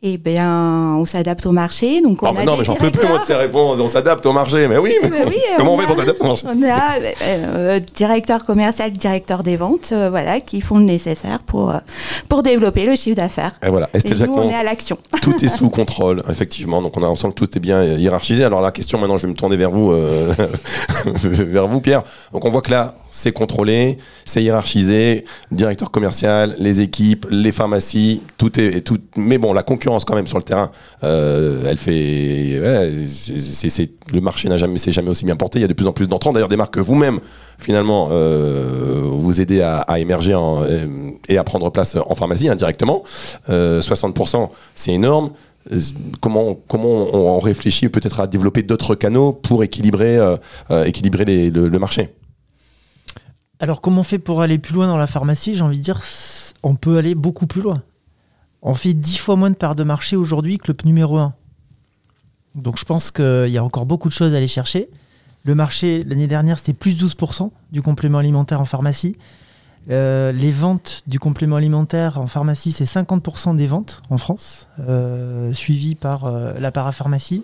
eh 0.00 0.16
bien, 0.16 0.94
on 0.96 1.04
s'adapte 1.04 1.44
au 1.44 1.50
marché. 1.50 2.00
Donc, 2.00 2.22
on 2.22 2.26
a 2.26 2.32
mais 2.32 2.44
non, 2.44 2.56
mais 2.56 2.64
j'en 2.64 2.76
peux 2.76 2.88
plus, 2.88 3.04
moi, 3.08 3.18
de 3.18 3.24
ces 3.24 3.34
réponses. 3.34 3.80
On 3.80 3.88
s'adapte 3.88 4.24
au 4.26 4.32
marché. 4.32 4.68
Mais 4.68 4.78
oui, 4.78 4.94
mais 5.02 5.10
Mais 5.10 5.24
oui, 5.24 5.38
comment 5.56 5.72
on, 5.72 5.74
on 5.74 5.78
fait 5.78 5.86
pour 5.86 5.96
s'adapter 5.96 6.22
au 6.22 6.28
marché 6.28 6.46
On 6.48 6.62
a 6.62 6.98
euh, 7.00 7.12
euh, 7.22 7.80
directeur 7.96 8.44
commercial, 8.44 8.92
directeur 8.92 9.42
des 9.42 9.56
ventes, 9.56 9.90
euh, 9.90 10.08
voilà, 10.08 10.40
qui 10.40 10.60
font 10.60 10.78
le 10.78 10.84
nécessaire 10.84 11.42
pour, 11.42 11.70
euh, 11.70 11.78
pour 12.28 12.44
développer 12.44 12.86
le 12.86 12.94
chiffre 12.94 13.16
d'affaires. 13.16 13.58
Et 13.66 13.70
voilà, 13.70 13.90
Et 13.92 13.96
Estelle 13.96 14.12
nous, 14.12 14.18
Jacquemont. 14.18 14.42
on 14.42 14.48
est 14.48 14.54
à 14.54 14.62
l'action. 14.62 14.98
tout 15.22 15.44
est 15.44 15.48
sous 15.48 15.68
contrôle, 15.68 16.22
effectivement. 16.30 16.80
Donc 16.80 16.96
on, 16.96 17.02
a, 17.02 17.06
on 17.08 17.16
sent 17.16 17.30
que 17.30 17.34
tout 17.44 17.56
est 17.56 17.60
bien 17.60 17.82
hiérarchisé. 17.82 18.44
Alors 18.44 18.60
la 18.60 18.70
question 18.70 18.98
maintenant, 18.98 19.16
je 19.18 19.26
vais 19.26 19.32
me 19.32 19.36
tourner 19.36 19.56
vers 19.56 19.72
vous, 19.72 19.90
vers 21.24 21.66
vous, 21.66 21.80
Pierre. 21.80 22.04
Donc 22.32 22.44
on 22.44 22.50
voit 22.50 22.62
que 22.62 22.70
là, 22.70 22.94
c'est 23.10 23.32
contrôlé, 23.32 23.98
c'est 24.24 24.44
hiérarchisé, 24.44 25.24
directeur 25.50 25.90
commercial, 25.90 26.54
les 26.58 26.82
équipes, 26.82 27.26
les 27.30 27.50
pharmacies, 27.50 28.22
tout 28.36 28.60
est, 28.60 28.82
tout. 28.82 28.98
Mais 29.16 29.38
bon, 29.38 29.52
la 29.52 29.64
concurrence 29.64 29.87
quand 30.06 30.14
même 30.14 30.26
sur 30.26 30.38
le 30.38 30.44
terrain, 30.44 30.70
euh, 31.04 31.62
elle 31.66 31.78
fait, 31.78 32.60
le 34.12 34.20
marché 34.20 34.48
n'a 34.48 34.56
jamais, 34.56 34.78
s'est 34.78 34.92
jamais 34.92 35.10
aussi 35.10 35.24
bien 35.24 35.36
porté. 35.36 35.58
Il 35.58 35.62
y 35.62 35.64
a 35.64 35.68
de 35.68 35.72
plus 35.72 35.86
en 35.86 35.92
plus 35.92 36.08
d'entrants. 36.08 36.32
D'ailleurs, 36.32 36.48
des 36.48 36.56
marques 36.56 36.74
que 36.74 36.80
vous-même 36.80 37.20
finalement 37.58 38.08
euh, 38.12 39.02
vous 39.04 39.40
aidez 39.40 39.60
à, 39.60 39.98
émerger 39.98 40.34
euh, 40.34 40.86
et 41.28 41.38
à 41.38 41.44
prendre 41.44 41.70
place 41.70 41.96
en 41.96 42.14
pharmacie 42.14 42.48
indirectement. 42.48 43.02
Euh, 43.48 43.80
60%, 43.80 44.48
c'est 44.74 44.92
énorme. 44.92 45.30
Comment, 46.20 46.54
comment 46.66 47.14
on, 47.14 47.38
réfléchit 47.40 47.90
peut-être 47.90 48.20
à 48.20 48.26
développer 48.26 48.62
d'autres 48.62 48.94
canaux 48.94 49.32
pour 49.32 49.62
équilibrer, 49.62 50.18
équilibrer 50.86 51.50
le, 51.50 51.68
le 51.68 51.78
marché? 51.78 52.14
Alors, 53.60 53.82
comment 53.82 54.00
on 54.00 54.04
fait 54.04 54.18
pour 54.18 54.40
aller 54.40 54.56
plus 54.56 54.72
loin 54.72 54.86
dans 54.86 54.96
la 54.96 55.06
pharmacie? 55.06 55.54
J'ai 55.54 55.60
envie 55.60 55.78
de 55.78 55.82
dire, 55.82 56.00
on 56.62 56.74
peut 56.74 56.96
aller 56.96 57.14
beaucoup 57.14 57.46
plus 57.46 57.60
loin. 57.60 57.82
On 58.62 58.74
fait 58.74 58.94
10 58.94 59.18
fois 59.18 59.36
moins 59.36 59.50
de 59.50 59.56
parts 59.56 59.74
de 59.74 59.84
marché 59.84 60.16
aujourd'hui 60.16 60.58
que 60.58 60.72
le 60.72 60.76
numéro 60.84 61.18
1. 61.18 61.34
Donc, 62.54 62.78
je 62.78 62.84
pense 62.84 63.10
qu'il 63.10 63.48
y 63.48 63.58
a 63.58 63.64
encore 63.64 63.86
beaucoup 63.86 64.08
de 64.08 64.14
choses 64.14 64.34
à 64.34 64.36
aller 64.38 64.48
chercher. 64.48 64.88
Le 65.44 65.54
marché, 65.54 66.02
l'année 66.04 66.26
dernière, 66.26 66.58
c'était 66.58 66.72
plus 66.72 66.98
12% 66.98 67.50
du 67.72 67.82
complément 67.82 68.18
alimentaire 68.18 68.60
en 68.60 68.64
pharmacie. 68.64 69.16
Euh, 69.90 70.32
les 70.32 70.52
ventes 70.52 71.02
du 71.06 71.18
complément 71.18 71.56
alimentaire 71.56 72.20
en 72.20 72.26
pharmacie, 72.26 72.72
c'est 72.72 72.84
50% 72.84 73.56
des 73.56 73.66
ventes 73.66 74.02
en 74.10 74.18
France, 74.18 74.68
euh, 74.80 75.52
suivi 75.54 75.94
par 75.94 76.26
euh, 76.26 76.52
la 76.58 76.70
parapharmacie, 76.70 77.42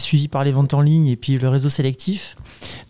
suivi 0.00 0.28
par 0.28 0.44
les 0.44 0.52
ventes 0.52 0.74
en 0.74 0.80
ligne 0.80 1.06
et 1.06 1.16
puis 1.16 1.38
le 1.38 1.48
réseau 1.48 1.68
sélectif. 1.68 2.36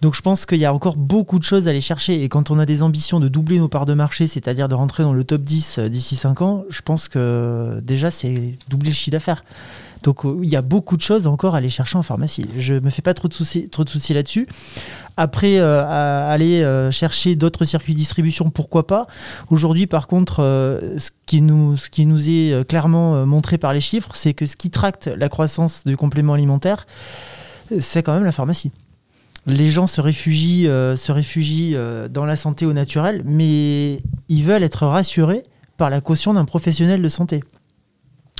Donc 0.00 0.14
je 0.14 0.22
pense 0.22 0.46
qu'il 0.46 0.58
y 0.58 0.64
a 0.64 0.72
encore 0.72 0.96
beaucoup 0.96 1.38
de 1.38 1.44
choses 1.44 1.66
à 1.66 1.70
aller 1.70 1.80
chercher. 1.80 2.22
Et 2.22 2.28
quand 2.28 2.50
on 2.50 2.58
a 2.58 2.66
des 2.66 2.82
ambitions 2.82 3.20
de 3.20 3.28
doubler 3.28 3.58
nos 3.58 3.68
parts 3.68 3.86
de 3.86 3.94
marché, 3.94 4.26
c'est-à-dire 4.26 4.68
de 4.68 4.74
rentrer 4.74 5.02
dans 5.02 5.12
le 5.12 5.24
top 5.24 5.42
10 5.42 5.78
euh, 5.78 5.88
d'ici 5.88 6.16
5 6.16 6.42
ans, 6.42 6.64
je 6.70 6.82
pense 6.82 7.08
que 7.08 7.80
déjà 7.82 8.10
c'est 8.10 8.54
doubler 8.68 8.90
le 8.90 8.94
chiffre 8.94 9.10
d'affaires. 9.10 9.44
Donc 10.02 10.24
euh, 10.24 10.38
il 10.42 10.48
y 10.48 10.56
a 10.56 10.62
beaucoup 10.62 10.96
de 10.96 11.02
choses 11.02 11.26
encore 11.26 11.54
à 11.54 11.58
aller 11.58 11.68
chercher 11.68 11.98
en 11.98 12.02
pharmacie. 12.02 12.46
Je 12.56 12.74
me 12.74 12.90
fais 12.90 13.02
pas 13.02 13.14
trop 13.14 13.28
de 13.28 13.34
soucis, 13.34 13.68
trop 13.68 13.84
de 13.84 13.90
soucis 13.90 14.14
là-dessus. 14.14 14.46
Après, 15.22 15.58
euh, 15.58 15.84
à 15.84 16.30
aller 16.30 16.62
euh, 16.62 16.90
chercher 16.90 17.36
d'autres 17.36 17.66
circuits 17.66 17.92
de 17.92 17.98
distribution, 17.98 18.48
pourquoi 18.48 18.86
pas. 18.86 19.06
Aujourd'hui, 19.50 19.86
par 19.86 20.06
contre, 20.06 20.42
euh, 20.42 20.96
ce, 20.96 21.10
qui 21.26 21.42
nous, 21.42 21.76
ce 21.76 21.90
qui 21.90 22.06
nous 22.06 22.30
est 22.30 22.66
clairement 22.66 23.26
montré 23.26 23.58
par 23.58 23.74
les 23.74 23.82
chiffres, 23.82 24.12
c'est 24.14 24.32
que 24.32 24.46
ce 24.46 24.56
qui 24.56 24.70
tracte 24.70 25.08
la 25.14 25.28
croissance 25.28 25.84
du 25.84 25.98
complément 25.98 26.32
alimentaire, 26.32 26.86
c'est 27.80 28.02
quand 28.02 28.14
même 28.14 28.24
la 28.24 28.32
pharmacie. 28.32 28.72
Les 29.44 29.68
gens 29.68 29.86
se 29.86 30.00
réfugient, 30.00 30.64
se 30.64 31.12
réfugient 31.12 31.76
dans 32.08 32.24
la 32.24 32.36
santé 32.36 32.64
au 32.64 32.72
naturel, 32.72 33.20
mais 33.26 34.02
ils 34.30 34.42
veulent 34.42 34.62
être 34.62 34.86
rassurés 34.86 35.42
par 35.76 35.90
la 35.90 36.00
caution 36.00 36.32
d'un 36.32 36.46
professionnel 36.46 37.02
de 37.02 37.08
santé. 37.10 37.42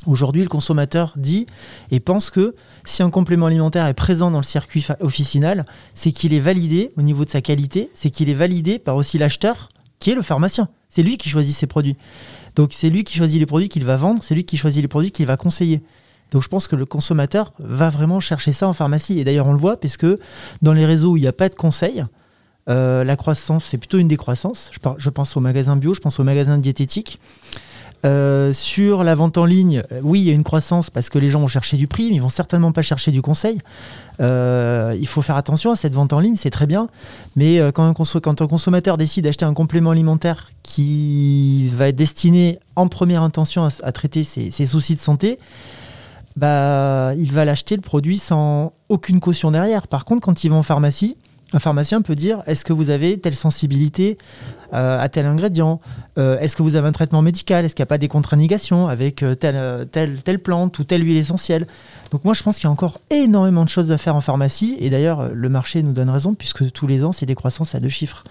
Aujourd'hui, 0.07 0.43
le 0.43 0.49
consommateur 0.49 1.13
dit 1.17 1.47
et 1.91 2.01
pense 2.01 2.31
que 2.31 2.55
si 2.85 3.03
un 3.03 3.11
complément 3.11 3.47
alimentaire 3.47 3.87
est 3.87 3.95
présent 3.95 4.31
dans 4.31 4.39
le 4.39 4.45
circuit 4.45 4.87
officinal, 5.01 5.67
c'est 5.95 6.11
qu'il 6.11 6.33
est 6.33 6.41
validé 6.41 6.91
au 6.97 7.03
niveau 7.03 7.25
de 7.25 7.31
sa 7.31 7.43
qualité, 7.43 7.91
c'est 7.93 8.11
qu'il 8.11 8.31
est 8.31 8.35
validé 8.35 8.79
par 8.79 8.97
aussi 8.97 9.19
l'acheteur 9.19 9.69
qui 9.99 10.11
est 10.11 10.15
le 10.15 10.23
pharmacien. 10.23 10.69
C'est 10.89 11.03
lui 11.03 11.19
qui 11.19 11.29
choisit 11.29 11.55
ses 11.55 11.67
produits. 11.67 11.97
Donc 12.57 12.71
c'est 12.73 12.89
lui 12.89 13.05
qui 13.05 13.17
choisit 13.17 13.39
les 13.39 13.47
produits 13.47 13.69
qu'il 13.69 13.85
va 13.85 13.97
vendre, 13.97 14.23
c'est 14.23 14.35
lui 14.35 14.45
qui 14.45 14.57
choisit 14.57 14.81
les 14.81 14.89
produits 14.89 15.13
qu'il 15.13 15.27
va 15.27 15.37
conseiller. 15.37 15.83
Donc 16.31 16.43
je 16.43 16.49
pense 16.49 16.67
que 16.67 16.77
le 16.77 16.87
consommateur 16.87 17.53
va 17.59 17.91
vraiment 17.91 18.21
chercher 18.21 18.53
ça 18.53 18.69
en 18.69 18.73
pharmacie. 18.73 19.19
Et 19.19 19.25
d'ailleurs 19.25 19.49
on 19.49 19.53
le 19.53 19.59
voit 19.59 19.79
puisque 19.79 20.07
dans 20.63 20.73
les 20.73 20.87
réseaux 20.87 21.13
où 21.13 21.17
il 21.19 21.21
n'y 21.21 21.29
a 21.29 21.33
pas 21.33 21.51
de 21.51 21.55
conseil, 21.55 22.05
euh, 22.69 23.05
la 23.05 23.17
croissance, 23.17 23.67
c'est 23.67 23.79
plutôt 23.79 23.99
une 23.99 24.09
décroissance. 24.09 24.71
Je, 24.73 24.79
je 24.97 25.11
pense 25.11 25.37
aux 25.37 25.41
magasins 25.41 25.77
bio, 25.77 25.93
je 25.93 26.01
pense 26.01 26.19
aux 26.21 26.25
magasins 26.25 26.59
diététiques. 26.59 27.21
Euh, 28.07 28.55
sur 28.55 29.05
la 29.05 29.15
vente 29.15 29.37
en 29.37 29.45
ligne, 29.45 29.83
euh, 29.93 30.01
oui, 30.03 30.21
il 30.21 30.27
y 30.27 30.31
a 30.31 30.33
une 30.33 30.45
croissance 30.45 30.89
parce 30.89 31.11
que 31.11 31.19
les 31.19 31.29
gens 31.29 31.41
vont 31.41 31.49
chercher 31.49 31.77
du 31.77 31.87
prix, 31.87 32.09
mais 32.09 32.17
ils 32.17 32.23
vont 32.23 32.31
certainement 32.31 32.73
pas 32.73 32.81
chercher 32.81 33.11
du 33.11 33.21
conseil. 33.21 33.59
Euh, 34.21 34.97
il 34.99 35.07
faut 35.07 35.21
faire 35.21 35.37
attention 35.37 35.71
à 35.71 35.77
cette 35.77 35.93
vente 35.93 36.13
en 36.15 36.21
ligne, 36.21 36.37
c'est 36.37 36.51
très 36.51 36.67
bien, 36.67 36.89
mais 37.37 37.59
quand 37.75 37.85
un, 37.85 37.93
consommateur 38.47 38.97
décide 38.97 39.25
d'acheter 39.25 39.45
un 39.45 39.55
complément 39.55 39.91
alimentaire 39.91 40.51
qui 40.63 41.69
va 41.69 41.89
être 41.89 41.97
destiné 41.97 42.59
en 42.75 42.89
première 42.89 43.23
intention 43.23 43.69
à 43.83 43.93
traiter 43.93 44.25
ses, 44.25 44.51
ses 44.51 44.67
soucis 44.67 44.95
de 44.95 45.01
santé, 45.01 45.39
bah, 46.37 47.13
il 47.17 47.33
va 47.33 47.45
l'acheter 47.45 47.77
le 47.77 47.83
produit 47.83 48.19
sans 48.19 48.73
aucune 48.89 49.21
caution 49.21 49.51
derrière. 49.51 49.89
Par 49.89 50.05
contre, 50.07 50.23
quand 50.23 50.43
il 50.45 50.51
va 50.51 50.57
en 50.57 50.63
pharmacie, 50.63 51.17
un 51.53 51.59
pharmacien 51.59 52.03
peut 52.03 52.17
dire 52.17 52.43
est-ce 52.47 52.65
que 52.65 52.73
vous 52.73 52.91
avez 52.91 53.19
telle 53.19 53.35
sensibilité 53.35 54.19
euh, 54.73 55.01
à 55.01 55.09
tel 55.09 55.27
ingrédient? 55.27 55.81
Euh, 56.19 56.39
Est-ce 56.39 56.55
que 56.57 56.63
vous 56.63 56.77
avez 56.77 56.87
un 56.87 56.93
traitement 56.93 57.23
médical? 57.23 57.65
Est-ce 57.65 57.75
qu'il 57.75 57.83
n'y 57.83 57.89
a 57.89 57.93
pas 57.95 57.99
des 57.99 58.09
contre-indications 58.09 58.89
avec 58.89 59.23
euh, 59.23 59.35
telle, 59.35 60.39
plante 60.39 60.79
ou 60.79 60.85
telle 60.85 61.05
huile 61.05 61.17
essentielle? 61.17 61.67
Donc 62.11 62.25
moi 62.25 62.35
je 62.35 62.43
pense 62.43 62.57
qu'il 62.57 62.65
y 62.65 62.67
a 62.67 62.71
encore 62.71 62.99
énormément 63.11 63.65
de 63.65 63.69
choses 63.69 63.91
à 63.93 63.99
faire 63.99 64.17
en 64.17 64.21
pharmacie 64.21 64.77
et 64.81 64.91
d'ailleurs 64.91 65.31
le 65.33 65.49
marché 65.49 65.83
nous 65.83 65.93
donne 65.93 66.11
raison 66.11 66.35
puisque 66.35 66.71
tous 66.73 66.87
les 66.89 67.05
ans 67.05 67.13
c'est 67.13 67.27
des 67.27 67.37
croissances 67.37 67.75
à 67.75 67.81
deux 67.81 67.89
chiffres. 67.89 68.25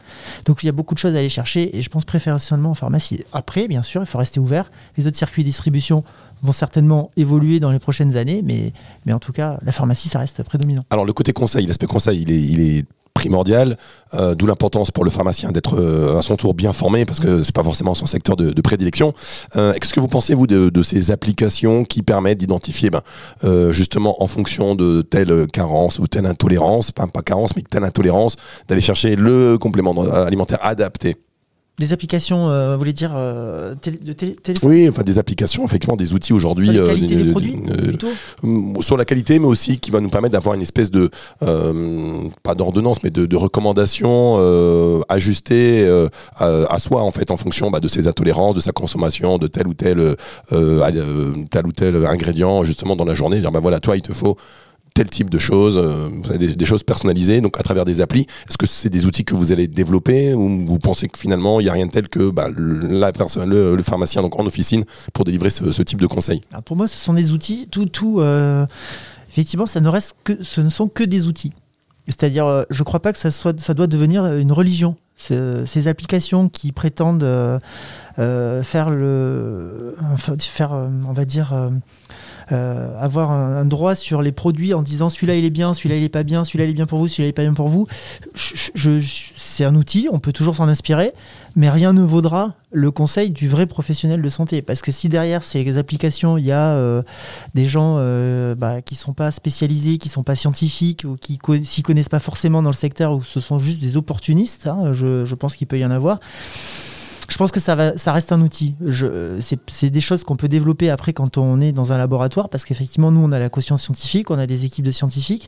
Donc 0.45 0.63
il 0.63 0.65
y 0.65 0.70
a 0.70 0.74
beaucoup 0.74 0.93
de 0.93 0.99
choses 0.99 1.15
à 1.15 1.20
aller 1.20 1.30
chercher 1.30 1.78
et 1.78 1.82
je 1.82 1.89
pense 1.89 2.03
préférentiellement 2.03 2.72
en 2.72 2.76
pharmacie. 2.76 3.24
Après 3.32 3.67
bien 3.70 3.82
sûr 3.82 4.01
il 4.01 4.05
faut 4.05 4.17
rester 4.17 4.39
ouvert. 4.39 4.70
Les 4.97 5.07
autres 5.07 5.17
circuits 5.17 5.43
de 5.43 5.47
distribution 5.47 6.03
vont 6.41 6.51
certainement 6.51 7.11
évoluer 7.15 7.61
dans 7.61 7.72
les 7.72 7.80
prochaines 7.80 8.17
années 8.17 8.43
mais, 8.43 9.13
en 9.13 9.20
tout 9.20 9.32
cas 9.32 9.57
la 9.61 9.72
pharmacie 9.72 10.09
ça 10.09 10.20
reste 10.20 10.43
prédominant. 10.43 10.84
Alors 10.89 11.05
le 11.05 11.13
côté 11.13 11.32
conseil, 11.32 11.65
l'aspect 11.65 11.88
conseil, 11.88 12.24
il 12.24 12.59
est 12.59 12.86
primordial, 13.20 13.78
euh, 14.13 14.34
d'où 14.34 14.47
l'importance 14.47 14.91
pour 14.91 15.03
le 15.03 15.09
pharmacien 15.09 15.51
d'être 15.51 15.78
euh, 15.78 16.17
à 16.17 16.22
son 16.22 16.38
tour 16.38 16.53
bien 16.53 16.72
formé 16.72 17.03
parce 17.03 17.20
que 17.20 17.43
c'est 17.43 17.53
pas 17.53 17.63
forcément 17.63 17.93
son 17.93 18.05
secteur 18.05 18.38
de, 18.38 18.61
prédilection. 18.61 19.13
Euh, 19.57 19.74
Qu'est-ce 19.74 19.93
que 19.93 19.99
vous 19.99 20.07
pensez 20.07 20.34
vous 20.34 20.47
de, 20.47 20.84
ces 20.84 21.11
applications 21.11 21.84
qui 21.84 22.01
permettent 22.01 22.38
d'identifier 22.38 22.89
ben, 22.89 23.01
justement 23.72 24.24
en 24.24 24.28
fonction 24.28 24.76
de 24.76 25.01
telle 25.01 25.47
carence 25.47 25.99
ou 25.99 26.07
telle 26.07 26.26
intolérance, 26.26 26.91
pas, 26.91 27.07
pas 27.07 27.22
carence 27.22 27.55
mais 27.55 27.63
telle 27.70 27.84
intolérance, 27.84 28.38
d'aller 28.67 28.82
chercher 28.82 29.15
le 29.15 29.57
complément 29.57 29.93
alimentaire 30.03 30.59
adapté? 30.61 31.17
Des 31.80 31.94
applications, 31.94 32.50
euh, 32.50 32.74
vous 32.74 32.80
voulez 32.80 32.92
dire 32.94 33.12
euh, 33.16 33.74
télé- 33.76 33.98
de 33.98 34.12
télé- 34.12 34.36
téléphone 34.36 34.70
Oui, 34.70 34.90
enfin 34.90 35.02
des 35.04 35.18
applications, 35.18 35.64
effectivement 35.66 35.96
des 35.96 36.12
outils 36.14 36.34
aujourd'hui 36.34 36.68
Sur 36.68 36.76
la 36.76 36.82
euh, 36.82 36.88
qualité 36.90 37.16
des 37.16 37.32
produits 37.32 37.56
Mm, 38.44 38.82
sur 38.82 38.98
la 38.98 39.06
qualité, 39.06 39.40
mais 39.40 39.48
aussi 39.48 39.80
qui 39.80 39.90
va 39.90 40.02
nous 40.02 40.10
permettre 40.10 40.34
d'avoir 40.34 40.56
une 40.56 40.62
espèce 40.62 40.92
de, 40.92 41.10
euh, 41.42 42.24
pas 42.44 42.54
d'ordonnance, 42.54 43.02
mais 43.04 43.10
de, 43.12 43.26
de 43.26 43.36
recommandations 43.38 44.36
euh, 44.40 45.00
ajustées 45.08 45.86
euh, 45.88 46.10
à, 46.36 46.48
à 46.74 46.80
soi, 46.80 47.02
en 47.02 47.12
fait, 47.12 47.32
en 47.32 47.38
fonction 47.38 47.72
bah, 47.72 47.80
de 47.80 47.88
ses 47.88 48.08
intolérances, 48.08 48.56
de 48.56 48.62
sa 48.62 48.72
consommation, 48.74 49.38
de 49.38 49.48
tel 49.48 49.68
ou 49.68 49.74
tel, 49.74 50.00
euh, 50.00 50.16
euh, 50.52 51.34
tel 51.50 51.66
ou 51.66 51.72
tel 51.72 52.06
ingrédient, 52.06 52.64
justement, 52.66 52.96
dans 52.98 53.06
la 53.06 53.14
journée. 53.14 53.40
Dire, 53.40 53.52
bah 53.52 53.62
voilà, 53.62 53.80
toi, 53.80 53.96
il 53.96 54.02
te 54.02 54.12
faut 54.14 54.36
tel 55.00 55.10
type 55.10 55.30
de 55.30 55.39
choses, 55.39 55.78
euh, 55.78 56.10
des, 56.38 56.66
choses 56.66 56.84
personnalisées, 56.84 57.39
donc 57.39 57.58
à 57.58 57.64
travers 57.64 57.86
des 57.86 58.02
applis. 58.02 58.28
Est-ce 58.50 58.58
que 58.58 58.68
c'est 58.68 58.89
des 58.89 59.06
outils 59.06 59.24
que 59.24 59.34
vous 59.34 59.54
allez 59.54 59.70
développer 59.70 60.34
ou 60.34 60.66
vous 60.66 60.80
pensez 60.80 61.08
que 61.08 61.18
finalement 61.18 61.62
il 61.62 61.64
n'y 61.64 61.70
a 61.70 61.74
rien 61.74 61.86
de 61.86 61.91
tel 61.91 62.10
que 62.10 62.30
bah, 62.30 62.50
le, 62.54 63.82
pharmacien 63.82 64.22
donc 64.22 64.38
en 64.38 64.45
officine 64.45 64.84
pour 65.14 65.24
délivrer 65.24 65.52
ce, 65.52 65.82
type 65.84 66.02
de 66.02 66.08
conseils? 66.08 66.41
Pour 66.66 66.76
moi, 66.76 66.89
ce 66.89 66.97
sont 66.97 67.14
des 67.14 67.32
outils. 67.32 67.70
Tout, 67.72 67.86
tout. 67.86 68.20
euh, 68.20 68.66
effectivement, 69.30 69.66
ça 69.66 69.80
ne 69.80 69.88
reste 69.88 70.16
que, 70.26 70.43
ce 70.43 70.60
ne 70.60 70.70
sont 70.70 70.89
que 70.89 71.06
des 71.06 71.28
outils. 71.28 71.54
C'est-à-dire, 72.06 72.45
euh, 72.45 72.64
je 72.70 72.82
ne 72.82 72.84
crois 72.84 73.00
pas 73.00 73.14
que 73.14 73.20
ça 73.20 73.32
soit, 73.32 73.58
ça 73.58 73.74
doit 73.74 73.88
devenir 73.88 74.26
une 74.26 74.52
religion. 74.52 74.97
Ces 75.16 75.88
applications 75.88 76.50
qui 76.50 76.74
prétendent 76.74 77.28
faire 78.18 78.89
le, 78.89 79.95
faire, 80.39 80.72
on 80.72 81.14
va 81.14 81.24
dire. 81.24 81.54
Euh, 82.52 83.00
avoir 83.00 83.32
un, 83.32 83.66
droit 83.66 83.95
sur 83.95 84.22
les 84.22 84.32
produits 84.32 84.74
en 84.74 84.82
disant 84.82 85.10
celui-là 85.10 85.36
il 85.36 85.45
est 85.45 85.50
bien, 85.50 85.74
celui-là 85.74 85.97
il 85.97 86.04
est 86.04 86.10
pas 86.10 86.24
bien, 86.24 86.43
celui-là 86.43 86.66
il 86.66 86.72
est 86.72 86.74
bien 86.74 86.86
pour 86.86 87.00
vous, 87.00 87.08
celui-là 87.08 87.28
il 87.28 87.30
est 87.30 87.34
pas 87.34 87.43
bien 87.43 87.54
pour 87.54 87.68
vous. 87.68 87.88
C'est 88.36 89.66
un 89.66 89.76
outil, 89.76 90.08
on 90.12 90.20
peut 90.20 90.34
toujours 90.34 90.56
s'en 90.56 90.68
inspirer, 90.68 91.14
mais 91.56 91.70
rien 91.70 91.93
ne 91.93 92.02
vaudra 92.02 92.54
le 92.72 92.91
conseil 92.91 93.30
du 93.32 93.47
vrai 93.47 93.66
professionnel 93.66 94.22
de 94.22 94.30
santé. 94.30 94.62
Parce 94.62 94.82
que 94.82 94.91
si 94.91 95.10
derrière 95.10 95.43
ces 95.43 95.78
applications, 95.78 96.38
il 96.38 96.45
y 96.45 96.52
a 96.52 96.72
euh, 96.74 97.02
des 97.56 97.66
gens 97.66 97.95
euh, 97.97 98.56
bah, 98.56 98.82
qui 98.82 98.95
sont 98.95 99.14
pas 99.14 99.32
spécialisés, 99.32 99.97
qui 99.97 100.10
sont 100.10 100.24
pas 100.24 100.36
scientifiques 100.36 101.06
ou 101.08 101.16
qui 101.20 101.38
co- 101.38 101.64
s'y 101.64 101.84
connaissent 101.84 102.10
pas 102.10 102.20
forcément 102.20 102.62
dans 102.62 102.70
le 102.70 102.76
secteur 102.76 103.14
ou 103.14 103.24
ce 103.24 103.39
sont 103.39 103.60
juste 103.60 103.80
des 103.82 103.97
opportunistes, 103.97 104.68
hein, 104.68 104.93
je 104.93 105.36
pense 105.36 105.56
qu'il 105.56 105.68
peut 105.68 105.80
y 105.80 105.86
en 105.86 105.91
avoir. 105.91 106.20
Je 107.30 107.38
pense 107.38 107.52
que 107.52 107.60
ça, 107.60 107.76
va, 107.76 107.98
ça 107.98 108.12
reste 108.12 108.32
un 108.32 108.42
outil. 108.42 108.76
Je- 108.86 109.40
C'est 109.68 109.90
des 109.90 110.00
choses 110.02 110.24
qu'on 110.24 110.36
peut 110.36 110.48
développer 110.50 110.90
après 110.90 111.14
quand 111.14 111.38
on 111.38 111.62
est 111.62 111.72
dans 111.72 111.94
un 111.94 111.98
laboratoire, 111.98 112.50
parce 112.50 112.66
qu'effectivement, 112.66 113.12
nous, 113.12 113.22
on 113.24 113.32
a 113.32 113.40
la 113.40 113.50
caution 113.50 113.78
scientifique, 113.78 114.32
on 114.32 114.40
a 114.40 114.48
des 114.48 114.66
équipes 114.66 114.86
de 114.86 114.92
scientifiques, 114.92 115.48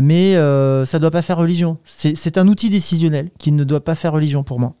mais 0.00 0.36
euh, 0.36 0.84
ça 0.84 0.98
ne 0.98 1.00
doit 1.02 1.10
pas 1.10 1.22
faire 1.22 1.36
religion. 1.38 1.78
C'est 1.84 2.38
un 2.38 2.48
outil 2.48 2.70
décisionnel 2.70 3.30
qui 3.38 3.52
ne 3.52 3.64
doit 3.64 3.84
pas 3.84 3.94
faire 3.94 4.12
religion 4.12 4.44
pour 4.44 4.60
moi. 4.60 4.74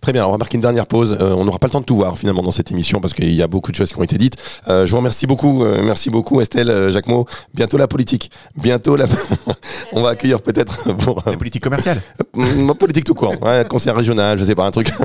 Très 0.00 0.12
bien, 0.12 0.22
alors 0.22 0.30
on 0.30 0.32
va 0.32 0.38
marquer 0.38 0.56
une 0.56 0.62
dernière 0.62 0.86
pause. 0.86 1.16
Euh, 1.20 1.34
on 1.34 1.44
n'aura 1.44 1.58
pas 1.58 1.66
le 1.66 1.72
temps 1.72 1.80
de 1.80 1.84
tout 1.84 1.96
voir 1.96 2.16
finalement 2.18 2.42
dans 2.42 2.50
cette 2.50 2.70
émission 2.70 3.00
parce 3.00 3.14
qu'il 3.14 3.34
y 3.34 3.42
a 3.42 3.46
beaucoup 3.46 3.70
de 3.70 3.76
choses 3.76 3.92
qui 3.92 3.98
ont 3.98 4.02
été 4.02 4.18
dites. 4.18 4.36
Euh, 4.68 4.86
je 4.86 4.90
vous 4.90 4.98
remercie 4.98 5.26
beaucoup, 5.26 5.64
euh, 5.64 5.82
merci 5.82 6.10
beaucoup 6.10 6.40
Estelle, 6.40 6.90
Jacquemot. 6.92 7.26
Bientôt 7.54 7.78
la 7.78 7.88
politique, 7.88 8.30
bientôt 8.56 8.96
la... 8.96 9.06
on 9.92 10.02
va 10.02 10.10
accueillir 10.10 10.40
peut-être 10.40 10.92
pour 10.98 11.22
La 11.26 11.36
politique 11.36 11.62
commerciale. 11.62 12.00
Ma 12.34 12.74
politique 12.74 13.04
tout 13.04 13.14
court, 13.14 13.34
ouais, 13.42 13.64
conseil 13.68 13.92
régional, 13.92 14.38
je 14.38 14.44
sais 14.44 14.54
pas, 14.54 14.64
un 14.64 14.70
truc. 14.70 14.90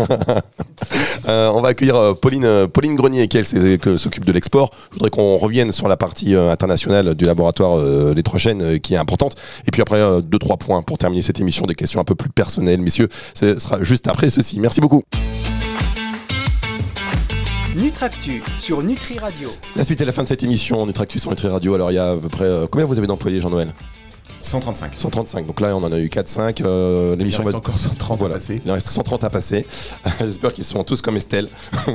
On 1.28 1.62
va 1.62 1.70
accueillir 1.70 2.16
Pauline, 2.20 2.68
Pauline 2.68 2.96
Grenier, 2.96 3.28
qui 3.28 3.38
elle 3.38 3.46
s'occupe 3.46 4.26
de 4.26 4.32
l'export. 4.32 4.72
Je 4.90 4.96
voudrais 4.96 5.10
qu'on 5.12 5.38
revienne 5.38 5.72
sur 5.72 5.88
la 5.88 5.96
partie 5.96 6.36
internationale 6.36 7.16
du 7.16 7.26
laboratoire 7.26 7.78
Les 8.14 8.24
Trois 8.24 8.40
Chaînes, 8.40 8.80
qui 8.80 8.96
est 8.96 8.98
importante. 8.98 9.36
Et 9.68 9.72
puis 9.72 9.82
après, 9.82 10.02
deux, 10.22 10.40
trois 10.40 10.58
points 10.58 10.82
pour 10.82 10.98
terminer 10.98 11.22
cette 11.22 11.40
émission, 11.40 11.66
des 11.66 11.76
questions 11.76 12.02
un 12.02 12.04
peu 12.04 12.16
plus 12.16 12.30
personnelles, 12.30 12.82
messieurs. 12.82 13.08
Ce 13.34 13.60
sera 13.60 13.82
juste 13.84 14.08
après 14.08 14.30
ceci. 14.30 14.60
Merci 14.60 14.71
beaucoup. 14.80 15.04
Nutractu 17.76 18.44
sur 18.60 18.84
Nutri 18.84 19.18
Radio. 19.18 19.50
La 19.76 19.84
suite 19.84 20.00
est 20.02 20.06
la 20.06 20.12
fin 20.12 20.24
de 20.24 20.28
cette 20.28 20.44
émission, 20.44 20.86
Nutractus 20.86 21.22
sur 21.22 21.32
Nutri 21.32 21.48
Radio. 21.48 21.74
Alors 21.76 21.92
il 21.92 21.96
y 21.96 21.98
a 22.00 22.12
à 22.12 22.16
peu 22.18 22.30
près... 22.30 22.46
euh, 22.46 22.68
combien 22.70 22.86
vous 22.86 22.98
avez 22.98 23.08
d'employés, 23.08 23.42
Jean-Noël 23.42 23.74
135. 24.42 24.94
135. 24.98 25.46
Donc 25.46 25.62
là, 25.62 25.76
on 25.76 25.84
en 25.84 25.92
a 25.92 26.00
eu 26.00 26.08
4-5. 26.08 26.64
Euh, 26.64 27.12
Il 27.14 27.20
L'émission 27.20 27.44
reste 27.44 27.52
va... 27.54 27.58
encore 27.60 27.78
130 27.78 28.18
Voilà, 28.20 28.36
à 28.36 28.38
passer. 28.40 28.62
il 28.66 28.72
en 28.72 28.74
reste 28.74 28.88
130 28.90 29.24
à 29.24 29.30
passer. 29.30 29.66
J'espère 30.20 30.52
qu'ils 30.54 30.64
sont 30.64 30.84
tous 30.84 31.02
comme 31.02 31.16
Estelle. 31.16 31.48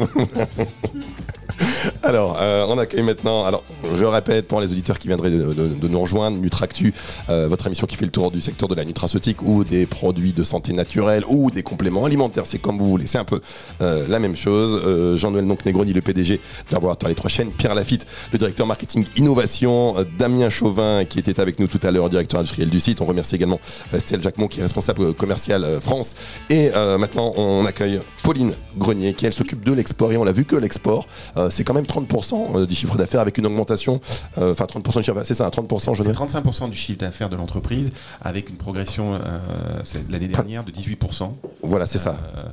Alors, 2.03 2.39
euh, 2.41 2.67
on 2.69 2.79
accueille 2.79 3.03
maintenant. 3.03 3.45
Alors, 3.45 3.65
je 3.95 4.05
répète 4.05 4.47
pour 4.47 4.61
les 4.61 4.73
auditeurs 4.73 4.99
qui 4.99 5.09
viendraient 5.09 5.31
de, 5.31 5.89
nous 5.89 6.01
rejoindre, 6.01 6.39
Nutractu, 6.39 6.93
euh, 7.29 7.49
votre 7.49 7.67
émission 7.67 7.87
qui 7.87 7.97
fait 7.97 8.05
le 8.05 8.11
tour 8.11 8.31
du 8.31 8.41
secteur 8.41 8.69
de 8.69 8.75
la 8.75 8.85
nutraceutique 8.85 9.43
ou 9.43 9.65
des 9.65 9.87
produits 9.87 10.33
de 10.33 10.43
santé 10.43 10.73
naturelle 10.73 11.25
ou 11.29 11.51
des 11.51 11.63
compléments 11.63 12.05
alimentaires. 12.05 12.45
C'est 12.47 12.59
comme 12.59 12.79
vous 12.79 12.89
voulez. 12.89 13.07
C'est 13.07 13.19
un 13.19 13.25
peu 13.25 13.41
euh, 13.81 14.07
la 14.09 14.19
même 14.19 14.37
chose. 14.37 15.17
Jean-Noël 15.17 15.47
Negroni, 15.47 15.93
le 15.93 16.01
PDG 16.01 16.37
de 16.37 16.75
Laboratoire 16.75 17.09
Les 17.09 17.15
Trois 17.15 17.31
Chaînes, 17.31 17.51
Pierre 17.51 17.75
Lafitte, 17.75 18.07
le 18.33 18.39
directeur 18.39 18.67
marketing 18.67 19.05
innovation, 19.17 19.95
Damien 20.19 20.49
Chauvin 20.49 21.05
qui 21.05 21.19
était 21.19 21.41
avec 21.41 21.59
nous 21.59 21.67
tout 21.67 21.81
à 21.83 21.91
l'heure, 21.91 22.09
directeur 22.09 22.41
industriel 22.41 22.69
du 22.69 22.81
site. 22.81 23.01
On 23.01 23.07
remercie 23.07 23.37
également 23.37 23.61
Estelle 23.93 24.23
Jacquemont 24.23 24.49
qui 24.49 24.61
est 24.61 24.63
responsable 24.63 25.15
commercial 25.15 25.79
France. 25.81 26.15
Et 26.51 26.71
maintenant, 26.99 27.33
on 27.37 27.65
accueille 27.67 28.01
Pauline 28.23 28.55
Grenier 28.77 29.15
qui 29.15 29.27
elle 29.27 29.33
s'occupe 29.33 29.65
de 29.65 29.73
l'export 29.73 30.13
et 30.13 30.17
on 30.17 30.25
l'a 30.25 30.33
vu 30.33 30.45
que 30.45 30.57
l'export, 30.57 31.07
c'est 31.51 31.65
quand 31.65 31.75
même 31.75 31.85
30% 31.85 32.67
du 32.67 32.75
chiffre 32.75 32.97
d'affaires 32.97 33.21
avec 33.21 33.39
une 33.39 33.47
augmentation, 33.47 34.01
euh, 34.39 34.53
enfin 34.53 34.65
30% 34.65 34.83
du 34.83 34.91
chiffre 35.03 35.15
d'affaires, 35.15 35.27
c'est 35.27 35.35
ça, 35.35 35.49
30% 35.49 35.95
je 35.95 36.03
C'est 36.03 36.09
veux 36.09 36.15
35% 36.15 36.71
du 36.71 36.77
chiffre 36.77 36.99
d'affaires 36.99 37.31
de 37.31 37.37
l'entreprise 37.37 37.91
avec 38.21 38.51
une 38.51 38.57
progression 38.57 39.15
euh, 39.15 39.39
c'est 39.85 40.09
l'année 40.11 40.29
dernière 40.29 40.65
de 40.65 40.73
18%. 40.73 41.33
Voilà, 41.63 41.87
c'est 41.87 41.99
ça. 41.99 42.19
Euh, 42.37 42.45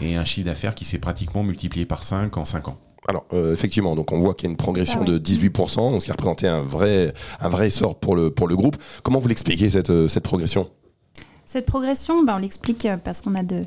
et 0.00 0.16
un 0.16 0.24
chiffre 0.24 0.46
d'affaires 0.46 0.74
qui 0.74 0.84
s'est 0.84 0.98
pratiquement 0.98 1.42
multiplié 1.42 1.86
par 1.86 2.02
5 2.02 2.36
en 2.36 2.44
5 2.44 2.68
ans. 2.68 2.78
Alors 3.08 3.24
euh, 3.32 3.52
effectivement, 3.52 3.94
donc 3.94 4.12
on 4.12 4.18
voit 4.18 4.34
qu'il 4.34 4.48
y 4.48 4.50
a 4.50 4.52
une 4.52 4.56
progression 4.56 5.04
de 5.04 5.18
18%, 5.18 5.92
donc 5.92 6.00
ce 6.00 6.06
qui 6.06 6.10
a 6.10 6.14
représenté 6.14 6.48
un 6.48 6.62
vrai, 6.62 7.12
un 7.40 7.48
vrai 7.48 7.68
essor 7.68 7.98
pour 7.98 8.16
le, 8.16 8.30
pour 8.30 8.48
le 8.48 8.56
groupe. 8.56 8.76
Comment 9.02 9.20
vous 9.20 9.28
l'expliquez 9.28 9.70
cette, 9.70 9.90
euh, 9.90 10.08
cette 10.08 10.24
progression? 10.24 10.68
Cette 11.44 11.66
progression, 11.66 12.24
ben, 12.24 12.34
on 12.36 12.38
l'explique 12.38 12.84
euh, 12.86 12.96
parce 13.02 13.20
qu'on 13.20 13.36
a 13.36 13.44
de, 13.44 13.62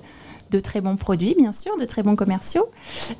de 0.51 0.59
très 0.59 0.81
bons 0.81 0.95
produits, 0.95 1.35
bien 1.37 1.51
sûr, 1.51 1.71
de 1.79 1.85
très 1.85 2.03
bons 2.03 2.15
commerciaux. 2.15 2.67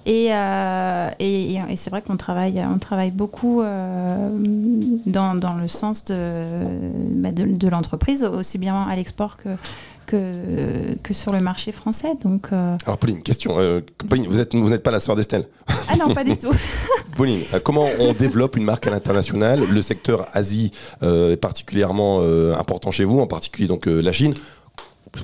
Et, 0.06 0.34
euh, 0.34 1.10
et, 1.20 1.56
et 1.56 1.76
c'est 1.76 1.90
vrai 1.90 2.02
qu'on 2.02 2.18
travaille, 2.18 2.62
on 2.74 2.80
travaille 2.80 3.12
beaucoup 3.12 3.62
euh, 3.62 4.30
dans, 5.06 5.36
dans 5.36 5.54
le 5.56 5.68
sens 5.68 6.06
de, 6.06 6.44
bah, 7.16 7.32
de, 7.32 7.46
de 7.46 7.68
l'entreprise, 7.68 8.24
aussi 8.24 8.58
bien 8.58 8.84
à 8.84 8.96
l'export 8.96 9.38
que, 9.38 9.50
que, 10.06 10.96
que 11.04 11.14
sur 11.14 11.32
le 11.32 11.40
marché 11.40 11.72
français. 11.72 12.14
Donc, 12.24 12.48
euh, 12.52 12.76
Alors 12.86 12.98
Pauline, 12.98 13.22
question. 13.22 13.56
euh, 13.60 13.82
Pauline, 14.08 14.28
vous 14.28 14.40
êtes, 14.40 14.56
vous 14.56 14.70
n'êtes 14.70 14.84
pas 14.84 14.92
la 14.92 15.00
sœur 15.00 15.16
d'Estelle. 15.16 15.46
Ah 15.88 15.96
non, 15.98 16.14
pas 16.14 16.24
du 16.24 16.36
tout. 16.38 16.52
Pauline, 17.16 17.42
comment 17.64 17.86
on 18.00 18.14
développe 18.14 18.56
une 18.58 18.64
marque 18.64 18.88
à 18.88 18.90
l'international? 18.92 19.62
Le 19.70 19.82
secteur 19.82 20.28
Asie 20.34 20.72
euh, 21.04 21.34
est 21.34 21.38
particulièrement 21.38 22.22
important 22.58 22.92
chez 22.92 23.04
vous, 23.04 23.20
en 23.20 23.28
particulier 23.28 23.68
donc 23.68 23.86
la 23.86 24.12
Chine. 24.12 24.34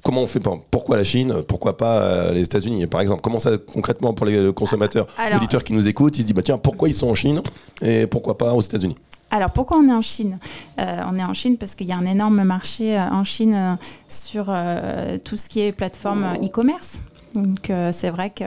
Comment 0.04 0.22
on 0.24 0.26
fait 0.28 0.42
Pourquoi 0.72 0.98
la 0.98 1.04
Chine 1.04 1.44
Pourquoi 1.48 1.78
pas 1.78 2.00
euh, 2.02 2.34
les 2.34 2.42
États-Unis, 2.42 2.88
par 2.88 3.02
exemple? 3.02 3.22
Comment 3.22 3.40
ça 3.40 3.52
concrètement 3.58 4.14
pour 4.14 4.26
les 4.26 4.52
consommateurs, 4.54 5.08
Alors- 5.18 5.38
auditeurs 5.38 5.64
qui 5.64 5.74
nous 5.74 5.88
écoutent, 5.88 6.18
ils 6.18 6.22
se 6.22 6.28
disent 6.28 6.36
bah 6.36 6.42
tiens 6.44 6.58
pourquoi 6.58 6.88
ils 6.90 6.94
sont 6.94 7.10
en 7.10 7.16
Chine 7.16 7.42
et 7.82 8.08
pourquoi 8.08 8.38
pas 8.38 8.54
aux 8.54 8.62
États-Unis? 8.62 8.96
Alors 9.32 9.52
pourquoi 9.52 9.78
on 9.78 9.88
est 9.90 9.94
en 9.94 10.02
Chine? 10.04 10.38
Euh, 10.80 11.02
On 11.12 11.18
est 11.18 11.24
en 11.24 11.34
Chine 11.34 11.58
parce 11.58 11.76
qu'il 11.76 11.88
y 11.88 11.92
a 11.92 11.98
un 11.98 12.06
énorme 12.06 12.44
marché 12.44 12.98
euh, 12.98 13.02
en 13.10 13.24
Chine 13.24 13.78
sur 14.08 14.46
euh, 14.50 15.18
tout 15.24 15.36
ce 15.36 15.50
qui 15.50 15.62
est 15.62 15.72
plateforme 15.72 16.26
e-commerce. 16.44 17.00
Donc 17.34 17.70
euh, 17.70 17.90
c'est 17.92 18.12
vrai 18.12 18.30
que 18.30 18.46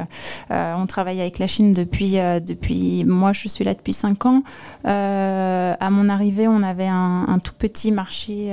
euh, 0.51 0.75
on 0.79 0.87
travaille 0.87 1.21
avec 1.21 1.39
la 1.39 1.47
Chine 1.47 1.73
depuis 1.73 2.19
euh, 2.19 2.41
depuis 2.41 3.05
moi 3.05 3.33
je 3.35 3.47
suis 3.49 3.63
là 3.65 3.75
depuis 3.75 3.93
5 3.93 4.25
ans. 4.25 4.43
À 4.85 5.91
mon 5.91 6.09
arrivée, 6.09 6.49
on 6.49 6.63
avait 6.63 6.87
un, 6.89 7.27
un 7.29 7.39
tout 7.39 7.53
petit 7.59 7.93
marché 7.93 8.51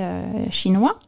chinois. 0.50 0.98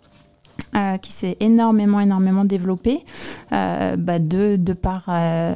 Euh, 0.74 0.96
qui 0.98 1.12
s'est 1.12 1.36
énormément 1.40 2.00
énormément 2.00 2.44
développé 2.44 3.04
euh, 3.52 3.96
bah, 3.96 4.18
de, 4.18 4.56
de 4.56 4.72
par 4.72 5.04
euh, 5.08 5.54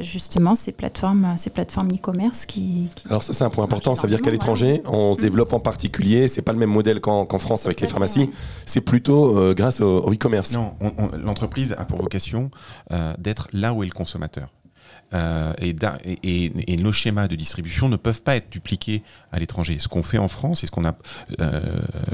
justement 0.00 0.54
ces 0.54 0.72
plateformes 0.72 1.34
ces 1.36 1.50
plateformes 1.50 1.88
e-commerce 1.92 2.46
qui, 2.46 2.88
qui- 2.94 3.06
Alors 3.08 3.22
ça 3.22 3.32
c'est 3.34 3.44
un 3.44 3.50
point 3.50 3.64
important, 3.64 3.94
ça 3.94 4.02
veut 4.02 4.08
dire 4.08 4.22
qu'à 4.22 4.30
l'étranger, 4.30 4.82
on 4.86 5.12
se 5.14 5.20
développe 5.20 5.52
en 5.52 5.60
particulier, 5.60 6.26
c'est 6.28 6.40
pas 6.42 6.52
le 6.52 6.58
même 6.58 6.70
modèle 6.70 7.00
qu'en 7.00 7.26
qu'en 7.26 7.38
France 7.38 7.66
avec 7.66 7.80
les 7.80 7.86
pharmacies, 7.88 8.30
c'est 8.64 8.80
plutôt 8.80 9.36
euh, 9.38 9.52
grâce 9.54 9.80
au, 9.80 9.98
au 10.06 10.12
e-commerce. 10.12 10.52
Non, 10.52 10.72
on- 10.80 10.92
on- 10.96 11.10
l'entreprise 11.18 11.74
a 11.76 11.84
pour 11.84 11.98
vocation 12.00 12.50
euh, 12.92 13.12
d'être 13.18 13.48
là 13.52 13.74
où 13.74 13.82
est 13.82 13.86
le 13.86 13.92
consommateur. 13.92 14.48
Euh, 15.14 15.52
et, 15.60 16.76
nos 16.76 16.92
schémas 16.92 17.28
de 17.28 17.36
distribution 17.36 17.88
ne 17.88 17.96
peuvent 17.96 18.22
pas 18.22 18.36
être 18.36 18.50
dupliqués 18.50 19.02
à 19.32 19.38
l'étranger. 19.38 19.78
Ce 19.78 19.88
qu'on 19.88 20.02
fait 20.02 20.18
en 20.18 20.28
France 20.28 20.62
et 20.62 20.66
ce 20.66 20.70
qu'on 20.70 20.84
a, 20.84 20.94
euh, 21.40 21.60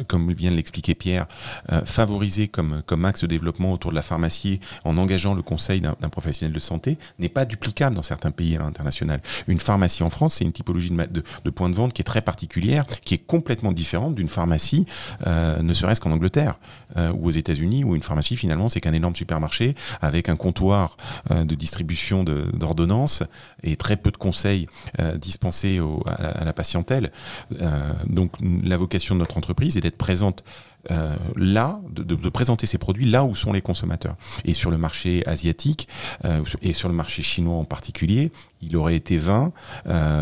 comme 0.06 0.32
vient 0.32 0.52
de 0.52 0.56
l'expliquer 0.56 0.94
Pierre, 0.94 1.26
euh, 1.72 1.80
favorisé 1.84 2.46
comme, 2.46 2.82
axe 3.04 3.22
de 3.22 3.26
développement 3.26 3.72
autour 3.72 3.90
de 3.90 3.96
la 3.96 4.02
pharmacie 4.02 4.60
en 4.84 4.96
engageant 4.98 5.34
le 5.34 5.42
conseil 5.42 5.80
d'un 5.80 5.94
professionnel 6.08 6.52
de 6.52 6.60
santé 6.60 6.98
n'est 7.18 7.28
pas 7.28 7.44
duplicable 7.44 7.96
dans 7.96 8.02
certains 8.02 8.30
pays 8.30 8.56
à 8.56 8.60
l'international. 8.60 9.20
Une 9.48 9.58
pharmacie 9.58 10.02
en 10.02 10.10
France, 10.10 10.34
c'est 10.34 10.44
une 10.44 10.52
typologie 10.52 10.90
de, 10.90 11.06
de, 11.06 11.22
de 11.44 11.50
point 11.50 11.68
de 11.68 11.74
vente 11.74 11.92
qui 11.92 12.02
est 12.02 12.04
très 12.04 12.20
particulière, 12.20 12.86
qui 13.04 13.14
est 13.14 13.26
complètement 13.26 13.72
différente 13.72 14.14
d'une 14.14 14.28
pharmacie, 14.28 14.86
euh, 15.26 15.60
ne 15.62 15.72
serait-ce 15.72 16.00
qu'en 16.00 16.12
Angleterre 16.12 16.58
ou 17.14 17.28
aux 17.28 17.30
États-Unis, 17.30 17.84
où 17.84 17.94
une 17.94 18.02
pharmacie 18.02 18.36
finalement 18.36 18.68
c'est 18.68 18.80
qu'un 18.80 18.92
énorme 18.92 19.14
supermarché 19.14 19.76
avec 20.00 20.28
un 20.28 20.34
comptoir 20.34 20.96
de 21.30 21.54
distribution 21.54 22.24
de- 22.24 22.50
et 23.62 23.76
très 23.76 23.96
peu 23.96 24.10
de 24.10 24.16
conseils 24.16 24.66
euh, 24.98 25.16
dispensés 25.16 25.80
à, 26.06 26.44
la, 26.44 26.52
patientèle. 26.52 27.12
Euh, 27.60 27.92
donc 28.06 28.32
la 28.40 28.76
vocation 28.76 29.14
de 29.14 29.20
notre 29.20 29.36
entreprise 29.36 29.76
est 29.76 29.80
d'être 29.80 29.98
présente 29.98 30.44
euh, 30.90 31.14
là, 31.36 31.78
de, 31.90 32.14
présenter 32.30 32.66
ces 32.66 32.78
produits 32.78 33.04
là 33.04 33.24
où 33.24 33.34
sont 33.34 33.52
les 33.52 33.60
consommateurs. 33.60 34.16
Et 34.44 34.54
sur 34.54 34.70
le 34.70 34.78
marché 34.78 35.22
asiatique 35.26 35.88
et 36.62 36.72
sur 36.72 36.88
le 36.88 36.94
marché 36.94 37.22
chinois 37.22 37.56
en 37.56 37.64
particulier, 37.64 38.32
il 38.62 38.76
aurait 38.76 38.96
été 38.96 39.18
vain 39.18 39.52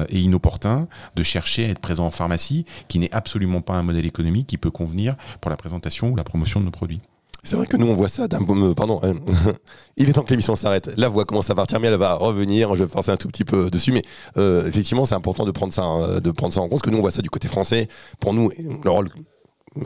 et 0.09 0.19
inopportun 0.19 0.89
de 1.15 1.23
chercher 1.23 1.67
à 1.67 1.69
être 1.69 1.79
présent 1.79 2.07
en 2.07 2.11
pharmacie, 2.11 2.65
qui 2.89 2.99
n'est 2.99 3.13
absolument 3.15 3.61
pas 3.61 3.75
un 3.75 3.83
modèle 3.83 4.07
économique 4.07 4.49
qui 4.49 4.59
peut 4.59 4.71
convenir 4.71 5.17
pour 5.41 5.51
la 5.51 5.57
présentation 5.57 6.11
ou 6.11 6.17
la 6.17 6.25
promotion 6.25 6.61
de 6.61 6.65
nos 6.65 6.73
produits. 6.73 7.01
C'est 7.45 7.57
vrai 7.57 7.67
que 7.67 7.77
nous 7.77 7.87
on 7.87 7.95
voit 7.95 8.09
ça 8.09 8.27
d'un 8.29 8.41
euh, 8.41 8.75
pardon, 8.75 9.01
euh, 9.05 9.15
il 9.97 10.11
est 10.11 10.13
temps 10.13 10.23
que 10.23 10.31
l'émission 10.31 10.57
s'arrête. 10.57 10.91
La 10.97 11.09
voix 11.09 11.25
commence 11.25 11.51
à 11.51 11.55
partir 11.55 11.79
mais 11.81 11.89
elle 11.89 11.95
va 11.95 12.15
revenir, 12.15 12.75
je 12.75 12.85
vais 12.85 12.91
forcer 12.91 13.11
un 13.11 13.17
tout 13.17 13.29
petit 13.29 13.45
peu 13.45 13.71
dessus 13.71 13.93
mais 13.93 14.03
euh, 14.37 14.67
effectivement 14.67 15.05
c'est 15.05 15.15
important 15.15 15.47
de 15.47 15.53
prendre 15.53 15.73
ça 15.73 15.85
hein, 15.85 16.21
de 16.21 16.31
prendre 16.31 16.53
ça 16.53 16.61
en 16.61 16.65
compte 16.65 16.71
parce 16.71 16.83
que 16.83 16.91
nous 16.91 16.99
on 16.99 17.03
voit 17.03 17.11
ça 17.11 17.23
du 17.23 17.31
côté 17.31 17.49
français. 17.49 17.89
Pour 18.21 18.35
nous 18.35 18.51
le 18.83 18.91
rôle 18.91 19.11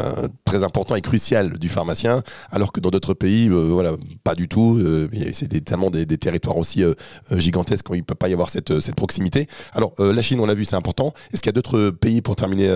euh, 0.01 0.29
très 0.45 0.63
important 0.63 0.95
et 0.95 1.01
crucial 1.01 1.59
du 1.59 1.69
pharmacien, 1.69 2.23
alors 2.51 2.73
que 2.73 2.81
dans 2.81 2.91
d'autres 2.91 3.15
pays, 3.15 3.49
euh, 3.49 3.69
voilà, 3.71 3.93
pas 4.25 4.35
du 4.35 4.49
tout. 4.49 4.79
Euh, 4.79 5.09
c'est 5.33 5.49
tellement 5.65 5.91
des, 5.91 6.07
territoires 6.07 6.57
aussi 6.57 6.85
gigantesques 7.31 7.89
où 7.91 7.95
il 7.95 8.05
peut 8.05 8.15
pas 8.15 8.29
y 8.29 8.33
avoir 8.33 8.49
cette, 8.49 8.81
cette 8.81 8.95
proximité. 8.95 9.49
Alors 9.73 9.93
la 9.99 10.23
Chine, 10.23 10.41
on 10.41 10.47
l'a 10.47 10.55
vu, 10.55 10.65
c'est 10.65 10.77
important. 10.77 11.15
Est-ce 11.33 11.43
qu'il 11.43 11.49
y 11.49 11.51
a 11.51 11.53
d'autres 11.55 11.91
pays 11.91 12.21
pour 12.21 12.37
terminer 12.37 12.69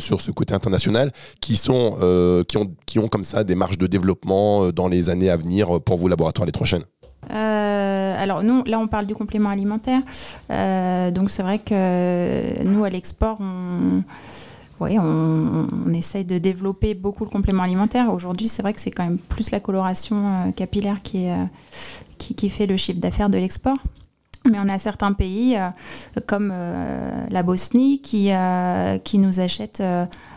sur 0.00 0.20
ce 0.20 0.30
côté 0.30 0.54
international 0.54 1.12
qui 1.40 1.56
sont 1.56 2.44
qui 2.46 2.56
ont 2.56 2.74
qui 2.86 2.98
ont 2.98 3.08
comme 3.08 3.24
ça 3.24 3.42
des 3.42 3.54
marges 3.54 3.78
de 3.78 3.86
développement 3.86 4.70
dans 4.70 4.86
les 4.86 5.08
années 5.08 5.30
à 5.30 5.36
venir 5.36 5.80
pour 5.80 5.96
vous 5.96 6.08
laboratoires 6.08 6.46
les 6.46 6.52
trois 6.52 6.66
chaînes? 6.66 6.84
Euh, 7.30 8.22
alors 8.22 8.42
nous, 8.42 8.62
là, 8.64 8.78
on 8.78 8.86
parle 8.86 9.06
du 9.06 9.14
complément 9.14 9.48
alimentaire. 9.48 10.00
Donc 11.12 11.30
c'est 11.30 11.42
vrai 11.42 11.58
que 11.58 12.62
nous, 12.64 12.84
à 12.84 12.90
l'export, 12.90 13.38
on, 13.40 14.02
oui, 14.80 14.98
on, 14.98 15.66
on, 15.86 15.92
essaye 15.92 16.24
de 16.24 16.38
développer 16.38 16.94
beaucoup 16.94 17.24
le 17.24 17.30
complément 17.30 17.62
alimentaire. 17.62 18.12
Aujourd'hui, 18.12 18.48
c'est 18.48 18.62
vrai 18.62 18.72
que 18.72 18.80
c'est 18.80 18.90
quand 18.90 19.04
même 19.04 19.18
plus 19.18 19.50
la 19.50 19.60
coloration 19.60 20.52
capillaire 20.56 21.02
qui, 21.02 21.24
est, 21.24 21.36
qui, 22.18 22.34
qui 22.34 22.50
fait 22.50 22.66
le 22.66 22.76
chiffre 22.76 22.98
d'affaires 22.98 23.30
de 23.30 23.38
l'export. 23.38 23.78
Mais 24.50 24.58
on 24.58 24.68
a 24.68 24.78
certains 24.78 25.14
pays, 25.14 25.56
comme 26.26 26.52
la 27.30 27.42
Bosnie, 27.42 28.02
qui, 28.02 28.30
qui 29.04 29.18
nous 29.18 29.40
achètent 29.40 29.82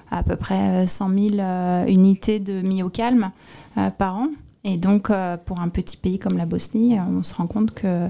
à 0.10 0.24
peu 0.24 0.38
près 0.38 0.88
100 0.88 1.10
000 1.10 1.88
unités 1.88 2.40
de 2.40 2.62
myocalme 2.62 3.32
par 3.98 4.16
an. 4.16 4.30
Et 4.70 4.76
donc, 4.76 5.10
euh, 5.10 5.38
pour 5.38 5.62
un 5.62 5.70
petit 5.70 5.96
pays 5.96 6.20
comme 6.20 6.38
la 6.38 6.46
Bosnie, 6.46 6.98
euh, 6.98 7.02
on 7.18 7.24
se 7.24 7.34
rend 7.34 7.48
compte 7.48 7.74
que, 7.74 8.10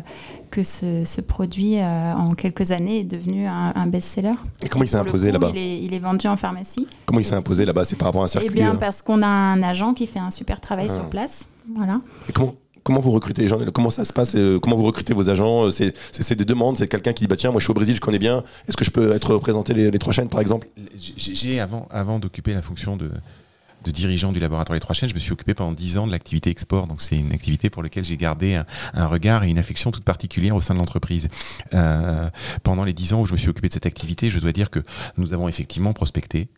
que 0.50 0.64
ce, 0.64 1.22
produit, 1.22 1.78
euh, 1.78 2.14
en 2.16 2.34
quelques 2.34 2.72
années, 2.72 3.02
est 3.02 3.04
devenu 3.04 3.46
un, 3.46 3.86
best-seller. 3.86 4.32
Et 4.64 4.68
comment 4.68 4.84
il 4.84 4.88
s'est 4.88 4.98
imposé 4.98 5.32
là-bas 5.32 5.52
il 5.54 5.94
est, 5.94 6.00
vendu 6.00 6.26
en 6.26 6.36
pharmacie. 6.36 6.88
Comment 7.06 7.20
il 7.20 7.26
s'est 7.26 7.36
imposé 7.36 7.64
là-bas? 7.64 7.86
C'est 7.86 7.96
par 7.96 8.08
rapport 8.08 8.24
à 8.24 8.26
un 8.26 8.28
circuit 8.28 8.50
Eh 8.50 8.54
bien, 8.54 8.74
parce 8.74 9.04
qu'on 9.04 9.22
a 9.22 9.28
un 9.28 9.62
agent 9.62 9.94
qui 9.94 10.08
fait 10.08 10.18
un 10.18 10.32
super 10.32 10.60
travail 10.60 10.90
sur 10.90 11.04
ah. 11.06 11.10
place. 11.12 11.48
Voilà. 11.76 12.02
Et 12.28 12.34
comment 12.34 12.56
Comment 12.84 13.02
vous 13.02 13.12
recrutez 13.12 13.42
les 13.42 13.50
gens? 13.50 13.60
Comment 13.74 13.90
ça 13.90 14.06
se 14.06 14.14
passe 14.14 14.38
Comment 14.62 14.78
vous 14.78 14.86
recrutez 14.86 15.14
vos 15.14 15.30
agents? 15.30 15.70
C'est 15.72 16.36
des 16.36 16.46
demandes 16.46 16.78
C'est 16.78 16.88
quelqu'un 16.88 17.12
qui 17.12 17.26
dit 17.26 17.28
bah 17.28 17.36
tiens 17.36 17.52
moi 17.52 17.60
je 17.60 17.66
suis 17.66 17.72
au 17.72 17.74
Brésil 17.74 17.98
je 17.98 18.00
connais 18.00 18.18
bien 18.18 18.46
Est-ce 18.66 18.78
que 18.78 18.86
je 18.86 18.92
peux 18.92 19.12
être 19.12 19.34
représenté 19.34 19.74
les, 19.74 19.92
les 19.92 20.00
trois 20.00 20.14
chaînes 20.14 20.30
par 20.30 20.40
exemple? 20.40 20.70
J'ai 20.96 21.60
avant 21.60 21.86
avant 21.92 22.18
d'occuper 22.18 22.54
la 22.54 22.62
fonction 22.62 22.96
de 22.96 23.12
de 23.84 23.92
dirigeant 23.92 24.32
du 24.32 24.40
laboratoire 24.40 24.74
Les 24.74 24.80
Trois 24.80 24.96
Chaînes, 24.96 25.10
je 25.10 25.14
me 25.14 25.20
suis 25.20 25.32
occupé 25.32 25.54
pendant 25.54 25.72
dix 25.72 25.98
ans 25.98 26.08
de 26.08 26.12
l'activité 26.12 26.50
export. 26.50 26.88
Donc 26.88 27.02
c'est 27.02 27.18
une 27.18 27.34
activité 27.34 27.70
pour 27.70 27.84
laquelle 27.84 28.06
j'ai 28.06 28.18
gardé 28.18 28.62
un, 28.94 29.06
regard 29.06 29.44
et 29.44 29.50
une 29.50 29.60
affection 29.60 29.92
toute 29.92 30.04
particulière 30.04 30.56
au 30.56 30.62
sein 30.62 30.74
de 30.74 30.80
l'entreprise. 30.80 31.30
Euh, 31.74 32.30
pendant 32.64 32.84
les 32.84 32.94
dix 32.94 33.14
ans 33.14 33.22
où 33.22 33.26
je 33.26 33.34
me 33.34 33.38
suis 33.38 33.50
occupé 33.50 33.68
de 33.68 33.74
cette 33.74 33.86
activité, 33.86 34.30
je 34.30 34.40
dois 34.40 34.52
dire 34.52 34.70
que 34.70 34.80
nous 35.18 35.34
avons 35.34 35.48
effectivement 35.48 35.94
prospecté, 35.94 36.50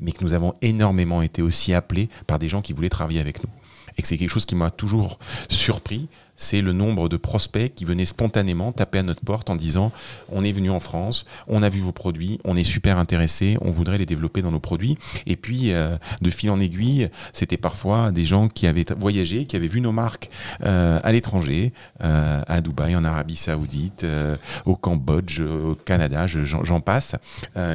mais 0.00 0.12
que 0.12 0.22
nous 0.22 0.34
avons 0.34 0.52
énormément 0.62 1.22
été 1.22 1.42
aussi 1.42 1.74
appelés 1.74 2.08
par 2.26 2.38
des 2.38 2.48
gens 2.48 2.62
qui 2.62 2.72
voulaient 2.72 2.88
travailler 2.88 3.20
avec 3.20 3.42
nous. 3.42 3.50
Et 3.96 4.02
que 4.02 4.08
c'est 4.08 4.18
quelque 4.18 4.30
chose 4.30 4.46
qui 4.46 4.56
m'a 4.56 4.70
toujours 4.70 5.18
surpris, 5.48 6.08
c'est 6.36 6.60
le 6.60 6.72
nombre 6.72 7.08
de 7.08 7.16
prospects 7.16 7.74
qui 7.74 7.84
venaient 7.84 8.04
spontanément 8.04 8.72
taper 8.72 8.98
à 8.98 9.02
notre 9.02 9.22
porte 9.22 9.50
en 9.50 9.56
disant 9.56 9.90
on 10.30 10.44
est 10.44 10.52
venu 10.52 10.70
en 10.70 10.80
France, 10.80 11.24
on 11.48 11.62
a 11.62 11.68
vu 11.68 11.80
vos 11.80 11.92
produits, 11.92 12.38
on 12.44 12.56
est 12.56 12.64
super 12.64 12.98
intéressé, 12.98 13.56
on 13.62 13.70
voudrait 13.70 13.98
les 13.98 14.06
développer 14.06 14.42
dans 14.42 14.50
nos 14.50 14.60
produits. 14.60 14.98
Et 15.26 15.36
puis 15.36 15.72
euh, 15.72 15.96
de 16.20 16.30
fil 16.30 16.50
en 16.50 16.60
aiguille, 16.60 17.08
c'était 17.32 17.56
parfois 17.56 18.12
des 18.12 18.24
gens 18.24 18.48
qui 18.48 18.66
avaient 18.66 18.84
voyagé, 18.98 19.46
qui 19.46 19.56
avaient 19.56 19.66
vu 19.66 19.80
nos 19.80 19.92
marques 19.92 20.28
euh, 20.62 20.98
à 21.02 21.12
l'étranger, 21.12 21.72
euh, 22.04 22.42
à 22.46 22.60
Dubaï, 22.60 22.94
en 22.94 23.04
Arabie 23.04 23.36
Saoudite, 23.36 24.06
au 24.66 24.76
Cambodge, 24.76 25.40
au 25.40 25.74
Canada, 25.74 26.26
j'en 26.26 26.80
passe, 26.80 27.14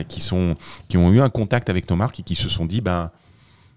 qui 0.07 0.21
sont 0.21 0.55
qui 0.87 0.97
ont 0.97 1.11
eu 1.11 1.21
un 1.21 1.29
contact 1.29 1.69
avec 1.69 1.89
nos 1.89 1.95
marques 1.95 2.19
et 2.19 2.23
qui 2.23 2.35
se 2.35 2.49
sont 2.49 2.65
dit 2.65 2.81
ben 2.81 3.11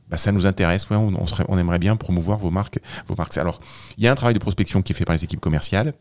bah, 0.08 0.16
ça 0.16 0.32
nous 0.32 0.46
intéresse, 0.46 0.86
on, 0.90 1.26
serait, 1.26 1.44
on, 1.48 1.58
aimerait 1.58 1.78
bien 1.78 1.96
promouvoir 1.96 2.38
vos 2.38 2.50
marques, 2.50 2.78
vos 3.06 3.14
marques. 3.16 3.36
Alors, 3.38 3.60
il 3.96 4.04
y 4.04 4.08
a 4.08 4.12
un 4.12 4.14
travail 4.14 4.34
de 4.34 4.38
prospection 4.38 4.82
qui 4.82 4.92
est 4.92 4.96
fait 4.96 5.04
par 5.04 5.14
les 5.14 5.24
équipes 5.24 5.40
commerciales, 5.40 5.94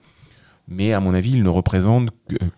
mais 0.67 0.93
à 0.93 0.99
mon 0.99 1.13
avis, 1.13 1.31
il 1.31 1.43
ne 1.43 1.49
représente 1.49 2.09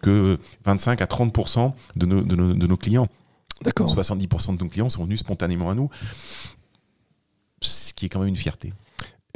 que, 0.01 0.37
25 0.65 1.01
à 1.01 1.05
30% 1.05 1.73
de 1.95 2.05
nos, 2.05 2.21
de, 2.21 2.35
nos, 2.35 2.53
de 2.53 2.67
nos 2.67 2.77
clients. 2.77 3.07
D'accord. 3.61 3.93
70% 3.93 4.57
de 4.57 4.63
nos 4.63 4.69
clients 4.69 4.89
sont 4.89 5.05
venus 5.05 5.19
spontanément 5.19 5.69
à 5.69 5.75
nous, 5.75 5.89
ce 7.61 7.93
qui 7.93 8.05
est 8.05 8.09
quand 8.09 8.19
même 8.19 8.29
une 8.29 8.37
fierté. 8.37 8.73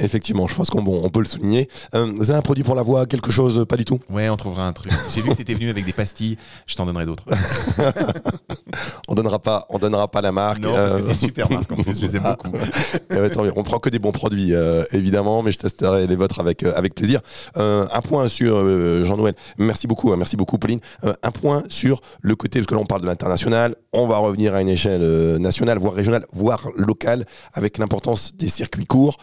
Effectivement, 0.00 0.48
je 0.48 0.54
pense 0.54 0.70
qu'on 0.70 0.82
bon, 0.82 1.00
on 1.04 1.10
peut 1.10 1.20
le 1.20 1.26
souligner. 1.26 1.68
Euh, 1.94 2.10
vous 2.16 2.30
avez 2.30 2.38
un 2.38 2.42
produit 2.42 2.64
pour 2.64 2.74
la 2.74 2.82
voix, 2.82 3.06
quelque 3.06 3.30
chose, 3.30 3.64
pas 3.68 3.76
du 3.76 3.84
tout? 3.84 4.00
Ouais, 4.10 4.28
on 4.28 4.36
trouvera 4.36 4.66
un 4.66 4.72
truc. 4.72 4.92
J'ai 5.14 5.20
vu 5.20 5.30
que 5.30 5.34
tu 5.36 5.42
étais 5.42 5.54
venu 5.54 5.68
avec 5.70 5.84
des 5.84 5.92
pastilles, 5.92 6.36
je 6.66 6.74
t'en 6.74 6.86
donnerai 6.86 7.06
d'autres. 7.06 7.24
on 9.08 9.14
donnera 9.14 9.38
pas, 9.38 9.66
on 9.68 9.78
donnera 9.78 10.08
pas 10.08 10.20
la 10.20 10.32
marque. 10.32 10.60
Non, 10.60 10.74
parce 10.74 10.96
que 10.96 11.02
c'est 11.02 11.12
une 11.12 11.18
super 11.18 11.50
marque 11.50 11.70
en 11.70 11.76
plus, 11.76 11.96
je 11.96 12.02
les 12.02 12.16
aime 12.16 12.22
beaucoup. 12.22 12.56
euh, 13.12 13.52
on 13.56 13.62
prend 13.62 13.78
que 13.78 13.90
des 13.90 13.98
bons 13.98 14.12
produits, 14.12 14.54
euh, 14.54 14.84
évidemment, 14.92 15.42
mais 15.42 15.52
je 15.52 15.58
testerai 15.58 16.06
les 16.06 16.16
vôtres 16.16 16.40
avec 16.40 16.62
euh, 16.62 16.72
avec 16.74 16.94
plaisir. 16.94 17.20
un 17.56 18.00
point 18.02 18.28
sur 18.28 18.56
Jean-Noël. 19.04 19.34
Merci 19.58 19.86
beaucoup, 19.86 20.12
hein, 20.12 20.16
merci 20.16 20.36
beaucoup, 20.36 20.58
Pauline. 20.58 20.80
un 21.02 21.30
point 21.30 21.62
sur 21.68 22.00
le 22.22 22.34
côté, 22.34 22.58
parce 22.58 22.66
que 22.66 22.74
là 22.74 22.80
on 22.80 22.86
parle 22.86 23.02
de 23.02 23.06
l'international, 23.06 23.74
on 23.92 24.06
va 24.06 24.18
revenir 24.18 24.54
à 24.54 24.62
une 24.62 24.68
échelle 24.68 25.02
nationale, 25.38 25.78
voire 25.78 25.94
régionale, 25.94 26.24
voire 26.32 26.68
locale, 26.76 27.26
avec 27.52 27.78
l'importance 27.78 28.34
des 28.36 28.48
circuits 28.48 28.86
courts. 28.86 29.18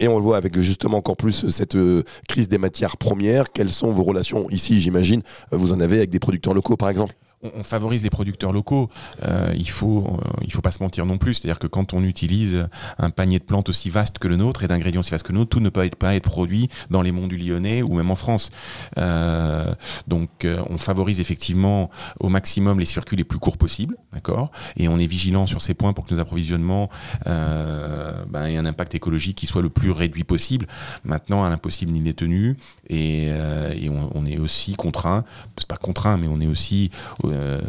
Et 0.00 0.08
on 0.08 0.16
le 0.16 0.22
voit 0.22 0.36
avec 0.36 0.58
justement 0.60 0.98
encore 0.98 1.16
plus 1.16 1.48
cette 1.48 1.76
euh, 1.76 2.02
crise 2.28 2.48
des 2.48 2.58
matières 2.58 2.96
premières. 2.96 3.52
Quelles 3.52 3.70
sont 3.70 3.90
vos 3.90 4.02
relations 4.02 4.48
ici, 4.50 4.80
j'imagine? 4.80 5.22
Vous 5.50 5.72
en 5.72 5.80
avez 5.80 5.98
avec 5.98 6.10
des 6.10 6.18
producteurs 6.18 6.54
locaux, 6.54 6.76
par 6.76 6.88
exemple? 6.88 7.14
On, 7.42 7.62
favorise 7.62 8.02
les 8.02 8.10
producteurs 8.10 8.52
locaux. 8.52 8.90
Euh, 9.24 9.52
il 9.56 9.68
faut, 9.68 10.06
euh, 10.06 10.48
faut 10.50 10.60
pas 10.60 10.72
se 10.72 10.82
mentir 10.82 11.06
non 11.06 11.18
plus. 11.18 11.34
C'est-à-dire 11.34 11.58
que 11.58 11.66
quand 11.66 11.94
on 11.94 12.02
utilise 12.02 12.68
un 12.98 13.10
panier 13.10 13.38
de 13.38 13.44
plantes 13.44 13.68
aussi 13.68 13.90
vaste 13.90 14.18
que 14.18 14.28
le 14.28 14.36
nôtre 14.36 14.62
et 14.62 14.68
d'ingrédients 14.68 15.00
aussi 15.00 15.10
vastes 15.10 15.26
que 15.26 15.32
le 15.32 15.38
nôtre, 15.38 15.50
tout 15.50 15.60
ne 15.60 15.68
peut 15.68 15.88
pas 15.98 16.14
être 16.14 16.24
produit 16.24 16.68
dans 16.90 17.02
les 17.02 17.12
monts 17.12 17.26
du 17.26 17.36
Lyonnais 17.36 17.82
ou 17.82 17.94
même 17.94 18.10
en 18.10 18.14
France. 18.14 18.50
Euh, 18.98 19.74
donc, 20.06 20.46
on 20.70 20.78
favorise 20.78 21.20
effectivement 21.20 21.90
au 22.20 22.28
maximum 22.28 22.78
les 22.78 22.84
circuits 22.84 23.16
les 23.16 23.24
plus 23.24 23.38
courts 23.38 23.58
possibles, 23.58 23.96
Et 24.76 24.88
on 24.88 24.98
est 24.98 25.06
vigilant 25.06 25.46
sur 25.46 25.62
ces 25.62 25.74
points 25.74 25.92
pour 25.92 26.06
que 26.06 26.14
nos 26.14 26.20
approvisionnements 26.20 26.88
ben, 27.26 28.46
aient 28.46 28.56
un 28.56 28.66
impact 28.66 28.94
écologique 28.94 29.36
qui 29.36 29.46
soit 29.46 29.62
le 29.62 29.70
plus 29.70 29.90
réduit 29.90 30.24
possible. 30.24 30.66
Maintenant, 31.04 31.44
à 31.44 31.50
l'impossible, 31.50 31.94
il 31.94 32.02
n'est 32.02 32.12
tenu 32.12 32.56
et, 32.88 33.30
on, 34.14 34.26
est 34.26 34.38
aussi 34.38 34.74
contraint, 34.74 35.24
c'est 35.58 35.66
pas 35.66 35.76
contraint, 35.76 36.16
mais 36.16 36.28
on 36.28 36.40
est 36.40 36.46
aussi 36.46 36.90
euh, 37.32 37.60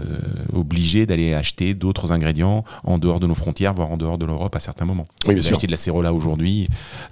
obligé 0.54 1.06
d'aller 1.06 1.34
acheter 1.34 1.74
d'autres 1.74 2.12
ingrédients 2.12 2.64
en 2.84 2.98
dehors 2.98 3.20
de 3.20 3.28
nos 3.28 3.36
frontières, 3.36 3.74
voire 3.74 3.92
en 3.92 3.98
dehors 3.98 4.18
de 4.18 4.26
l'Europe 4.26 4.56
à 4.56 4.60
certains 4.60 4.86
moments. 4.86 5.08
Oui, 5.28 5.36
bien 5.36 5.44
Acheter 5.44 5.68
de 5.68 5.72
la 5.72 5.78
cérola 5.78 6.14
aujourd'hui, 6.14 6.68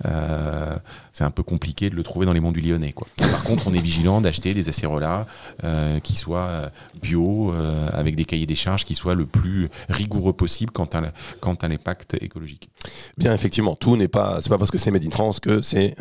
euh, 0.05 0.75
c'est 1.11 1.23
un 1.23 1.31
peu 1.31 1.43
compliqué 1.43 1.89
de 1.89 1.95
le 1.95 2.03
trouver 2.03 2.25
dans 2.25 2.33
les 2.33 2.39
monts 2.39 2.51
du 2.51 2.61
Lyonnais. 2.61 2.93
Quoi. 2.93 3.07
Par 3.17 3.43
contre, 3.43 3.67
on 3.67 3.73
est 3.73 3.81
vigilant 3.81 4.21
d'acheter 4.21 4.53
des 4.53 4.69
acérolas 4.69 5.27
euh, 5.63 5.99
qui 5.99 6.15
soient 6.15 6.71
bio, 7.01 7.53
avec 7.93 8.15
des 8.15 8.25
cahiers 8.25 8.45
des 8.45 8.55
charges 8.55 8.85
qui 8.85 8.95
soient 8.95 9.15
le 9.15 9.25
plus 9.25 9.69
rigoureux 9.89 10.33
possible 10.33 10.71
quant 10.71 10.89
à, 10.93 11.01
quant 11.39 11.55
à 11.55 11.67
l'impact 11.67 12.17
écologique. 12.21 12.69
Bien, 13.17 13.33
effectivement, 13.33 13.75
tout 13.75 13.97
n'est 13.97 14.07
pas, 14.07 14.39
c'est 14.41 14.49
pas 14.49 14.57
parce 14.57 14.71
que 14.71 14.77
c'est 14.77 14.91
made 14.91 15.05
in 15.05 15.11
France 15.11 15.39
que 15.39 15.61
c'est 15.61 15.95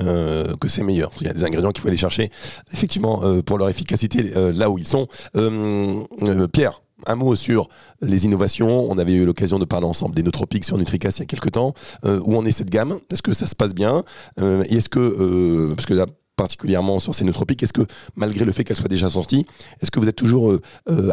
que 0.60 0.68
c'est 0.68 0.82
meilleur. 0.82 1.10
Il 1.20 1.26
y 1.26 1.30
a 1.30 1.34
des 1.34 1.44
ingrédients 1.44 1.72
qu'il 1.72 1.82
faut 1.82 1.88
aller 1.88 1.96
chercher, 1.96 2.30
effectivement, 2.72 3.22
pour 3.42 3.58
leur 3.58 3.68
efficacité 3.68 4.32
là 4.52 4.70
où 4.70 4.78
ils 4.78 4.86
sont. 4.86 5.08
Euh, 5.36 6.39
Pierre, 6.48 6.82
un 7.06 7.16
mot 7.16 7.34
sur 7.34 7.68
les 8.02 8.26
innovations. 8.26 8.90
On 8.90 8.98
avait 8.98 9.14
eu 9.14 9.24
l'occasion 9.24 9.58
de 9.58 9.64
parler 9.64 9.86
ensemble 9.86 10.14
des 10.14 10.22
nootropiques 10.22 10.64
sur 10.64 10.76
Nutricast 10.76 11.18
il 11.18 11.20
y 11.20 11.22
a 11.22 11.26
quelques 11.26 11.52
temps. 11.52 11.74
Euh, 12.04 12.20
où 12.24 12.36
en 12.36 12.44
est 12.44 12.52
cette 12.52 12.70
gamme? 12.70 12.98
Est-ce 13.10 13.22
que 13.22 13.34
ça 13.34 13.46
se 13.46 13.56
passe 13.56 13.74
bien? 13.74 14.04
Euh, 14.38 14.64
Et 14.68 14.76
est-ce 14.76 14.88
que, 14.88 15.72
parce 15.74 15.86
que 15.86 15.94
là, 15.94 16.06
particulièrement 16.36 16.98
sur 16.98 17.14
ces 17.14 17.24
nootropiques, 17.24 17.62
est-ce 17.62 17.72
que 17.74 17.86
malgré 18.16 18.46
le 18.46 18.52
fait 18.52 18.64
qu'elles 18.64 18.76
soient 18.76 18.88
déjà 18.88 19.10
sorties, 19.10 19.46
est-ce 19.82 19.90
que 19.90 20.00
vous 20.00 20.08
êtes 20.08 20.16
toujours 20.16 20.54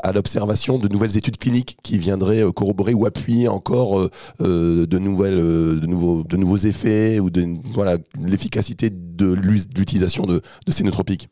à 0.02 0.14
l'observation 0.14 0.80
de 0.80 0.88
nouvelles 0.88 1.18
études 1.18 1.38
cliniques 1.38 1.78
qui 1.84 1.98
viendraient 1.98 2.44
corroborer 2.56 2.94
ou 2.94 3.06
appuyer 3.06 3.50
encore 3.50 4.10
de 4.40 4.98
nouvelles, 4.98 5.36
de 5.36 5.86
nouveaux, 5.86 6.24
de 6.24 6.38
nouveaux 6.38 6.58
effets 6.58 7.20
ou 7.20 7.30
de 7.30 7.46
voilà 7.74 7.98
l'efficacité 8.18 8.90
de 8.90 9.34
l'utilisation 9.34 10.26
de, 10.26 10.42
de 10.66 10.72
ces 10.72 10.86
nootropiques? 10.86 11.28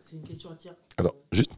C'est 0.00 0.16
une 0.16 0.22
question 0.24 0.50
à 0.50 0.54
tirer. 0.54 0.74
Alors, 0.98 1.14
juste. 1.32 1.52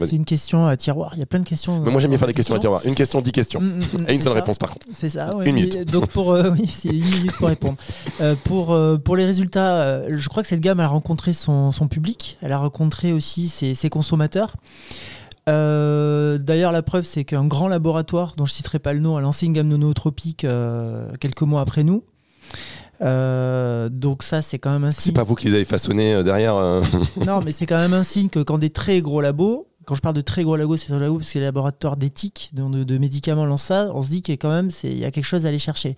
C'est 0.00 0.16
une 0.16 0.24
question 0.24 0.66
à 0.66 0.76
tiroir. 0.76 1.12
Il 1.14 1.20
y 1.20 1.22
a 1.22 1.26
plein 1.26 1.40
de 1.40 1.48
questions. 1.48 1.80
Mais 1.80 1.90
moi, 1.90 2.00
j'aime 2.00 2.10
bien 2.10 2.18
faire 2.18 2.28
des 2.28 2.34
questions, 2.34 2.54
à 2.54 2.58
tiroir. 2.58 2.84
Une 2.84 2.94
question, 2.94 3.20
dix 3.20 3.32
questions. 3.32 3.60
Mm, 3.60 3.64
mm, 3.64 3.80
mm, 3.80 4.04
et 4.08 4.14
une 4.14 4.20
seule 4.20 4.32
réponse, 4.32 4.58
par 4.58 4.70
contre. 4.70 4.86
C'est 4.94 5.10
ça, 5.10 5.30
Une 5.44 5.54
minute. 5.54 5.90
Donc, 5.90 6.08
pour, 6.08 6.32
euh, 6.32 6.50
oui, 6.58 6.66
c'est 6.66 6.90
une 6.90 7.04
minute 7.04 7.32
pour 7.32 7.48
répondre. 7.48 7.76
Euh, 8.20 8.34
pour, 8.44 8.72
euh, 8.72 8.98
pour 8.98 9.16
les 9.16 9.24
résultats, 9.24 10.08
je 10.08 10.28
crois 10.28 10.42
que 10.42 10.48
cette 10.48 10.60
gamme 10.60 10.80
a 10.80 10.86
rencontré 10.86 11.32
son, 11.32 11.72
son 11.72 11.88
public. 11.88 12.38
Elle 12.42 12.52
a 12.52 12.58
rencontré 12.58 13.12
aussi 13.12 13.48
ses, 13.48 13.74
ses 13.74 13.88
consommateurs. 13.88 14.56
D'ailleurs, 15.46 16.72
la 16.72 16.82
preuve, 16.82 17.04
c'est 17.04 17.24
qu'un 17.24 17.46
grand 17.46 17.68
laboratoire, 17.68 18.34
dont 18.36 18.46
je 18.46 18.52
citerai 18.52 18.78
pas 18.78 18.92
le 18.92 19.00
nom, 19.00 19.16
a 19.16 19.20
lancé 19.20 19.46
une 19.46 19.52
gamme 19.52 19.68
de 19.68 19.76
nootropiques 19.76 20.46
quelques 21.20 21.42
mois 21.42 21.60
après 21.60 21.82
nous. 21.82 22.04
Euh, 23.02 23.88
donc 23.88 24.22
ça, 24.22 24.42
c'est 24.42 24.58
quand 24.58 24.72
même 24.72 24.84
un 24.84 24.92
signe. 24.92 25.12
C'est 25.12 25.12
pas 25.12 25.24
vous 25.24 25.34
qui 25.34 25.48
les 25.48 25.54
avez 25.54 25.64
façonnés 25.64 26.14
euh, 26.14 26.22
derrière. 26.22 26.56
Euh. 26.56 26.82
non, 27.26 27.40
mais 27.44 27.52
c'est 27.52 27.66
quand 27.66 27.78
même 27.78 27.94
un 27.94 28.04
signe 28.04 28.28
que 28.28 28.40
quand 28.40 28.58
des 28.58 28.70
très 28.70 29.00
gros 29.00 29.20
labos, 29.20 29.66
quand 29.84 29.96
je 29.96 30.00
parle 30.00 30.14
de 30.14 30.20
très 30.20 30.44
gros 30.44 30.56
labos, 30.56 30.76
c'est 30.76 30.96
labos 30.96 31.18
parce 31.18 31.32
que 31.32 31.38
les 31.38 31.44
laboratoires 31.44 31.96
d'éthique, 31.96 32.50
de, 32.52 32.84
de, 32.84 32.98
médicaments 32.98 33.44
lancent 33.44 33.64
ça, 33.64 33.90
on 33.92 34.02
se 34.02 34.10
dit 34.10 34.22
qu'il 34.22 34.32
y 34.32 34.36
a 34.36 34.38
quand 34.38 34.50
même, 34.50 34.70
il 34.84 34.98
y 34.98 35.04
a 35.04 35.10
quelque 35.10 35.24
chose 35.24 35.44
à 35.44 35.48
aller 35.48 35.58
chercher. 35.58 35.96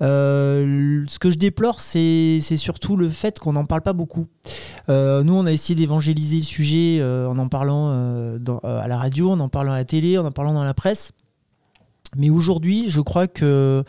ce 0.00 1.18
que 1.18 1.30
je 1.30 1.36
déplore, 1.36 1.80
c'est 1.80 2.40
surtout 2.40 2.96
le 2.96 3.08
fait 3.08 3.40
qu'on 3.40 3.54
n'en 3.54 3.64
parle 3.64 3.82
pas 3.82 3.94
beaucoup. 3.94 4.26
nous, 4.88 4.94
on 5.34 5.46
a 5.46 5.52
essayé 5.52 5.74
d'évangéliser 5.74 6.36
le 6.36 6.42
sujet 6.42 7.02
en 7.02 7.36
en 7.36 7.48
parlant 7.48 7.90
à 8.62 8.86
la 8.86 8.96
radio, 8.96 9.32
en 9.32 9.40
en 9.40 9.48
parlant 9.48 9.72
à 9.72 9.78
la 9.78 9.84
télé, 9.84 10.16
en 10.16 10.24
en 10.24 10.30
parlant 10.30 10.54
dans 10.54 10.64
la 10.64 10.74
presse. 10.74 11.10
Mais 12.16 12.30
aujourd'hui, 12.30 12.90
je 12.90 13.00
crois 13.00 13.28
que 13.28 13.84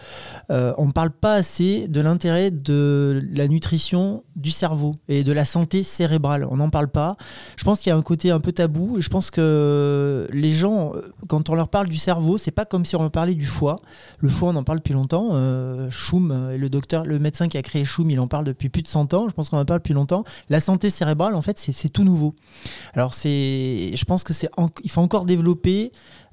euh, 0.52 0.74
on 0.78 0.88
ne 0.88 0.92
parle 0.92 1.12
pas 1.12 1.34
assez 1.34 1.88
de 1.88 2.02
l'intérêt 2.02 2.52
de 2.52 3.24
la 3.34 3.48
nutrition 3.48 4.24
du 4.36 4.52
cerveau 4.52 4.94
et 5.08 5.24
de 5.24 5.32
la 5.32 5.44
santé 5.44 5.82
cérébrale. 5.82 6.48
On 6.50 6.58
n'en 6.58 6.70
parle 6.70 6.88
pas. 6.88 7.18
Je 7.58 7.64
pense 7.64 7.80
qu'il 7.80 7.90
y 7.90 7.94
a 7.94 7.98
un 7.98 8.02
côté 8.04 8.30
un 8.30 8.40
peu 8.40 8.52
tabou 8.52 8.98
et 8.98 9.02
je 9.02 9.10
pense 9.10 9.32
que 9.32 10.28
les 10.32 10.52
gens, 10.52 10.92
quand 11.28 11.50
on 11.50 11.56
leur 11.56 11.68
parle 11.68 11.88
du 11.88 11.98
cerveau, 11.98 12.38
c'est 12.38 12.52
pas 12.52 12.66
comme 12.66 12.86
si 12.86 12.96
on 12.96 13.10
parlait 13.10 13.36
du 13.36 13.46
foie. 13.46 13.78
Le 14.20 14.30
foie, 14.30 14.50
on 14.50 14.56
en 14.56 14.64
parle 14.64 14.80
depuis 14.80 14.94
longtemps. 14.94 15.30
Euh, 15.32 15.90
Schum, 15.90 16.52
le 16.52 17.20
médecin 17.20 17.48
qui 17.48 17.58
a 17.58 17.62
créé 17.62 17.84
Schum, 17.84 18.10
il 18.10 18.20
en 18.20 18.28
parle 18.28 18.46
depuis 18.46 18.70
plus 18.70 18.84
de 18.84 18.88
100 18.88 19.14
ans. 19.16 19.30
Je 19.30 19.34
pense 19.34 19.50
qu'on 19.50 19.58
en 19.58 19.66
parle 19.66 19.80
depuis 19.80 19.94
longtemps. 19.94 20.24
La 20.50 20.60
santé 20.60 20.90
cérébrale, 20.90 21.36
en 21.36 21.42
fait, 21.42 21.58
c'est 21.58 21.90
tout 21.90 22.04
nouveau. 22.04 22.36
Alors 22.94 23.14
c'est, 23.14 23.92
je 23.96 24.06
pense 24.06 24.24
que 24.24 24.34
c'est, 24.34 24.50
il 24.84 24.92
faut 24.92 25.02
encore 25.02 25.26
développer 25.26 25.92
euh, 25.92 26.31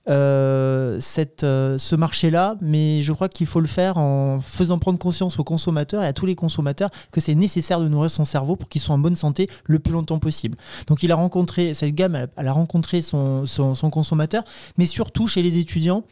cette, 1.00 1.44
euh, 1.44 1.76
ce 1.78 1.94
marché-là, 1.96 2.56
mais 2.60 3.02
je 3.02 3.12
crois 3.12 3.28
qu'il 3.28 3.46
faut 3.46 3.60
le 3.60 3.66
faire 3.66 3.98
en 3.98 4.40
faisant 4.40 4.78
prendre 4.78 4.98
conscience 4.98 5.38
aux 5.38 5.44
consommateurs 5.44 6.02
et 6.02 6.06
à 6.06 6.12
tous 6.12 6.26
les 6.26 6.34
consommateurs 6.34 6.90
que 7.12 7.20
c'est 7.20 7.34
nécessaire 7.34 7.80
de 7.80 7.88
nourrir 7.88 8.10
son 8.10 8.24
cerveau 8.24 8.56
pour 8.56 8.68
qu'il 8.68 8.80
soit 8.80 8.94
en 8.94 8.98
bonne 8.98 9.16
santé 9.16 9.48
le 9.64 9.78
plus 9.78 9.92
longtemps 9.92 10.18
possible. 10.18 10.56
Donc 10.86 11.02
il 11.02 11.12
a 11.12 11.14
rencontré, 11.14 11.74
cette 11.74 11.94
gamme, 11.94 12.26
elle, 12.36 12.48
a 12.48 12.52
rencontré 12.52 13.02
son, 13.02 13.44
son 13.46 13.90
consommateur, 13.90 14.44
mais 14.78 14.86
surtout 14.86 15.26
chez 15.26 15.42
les 15.42 15.58
étudiants 15.58 16.04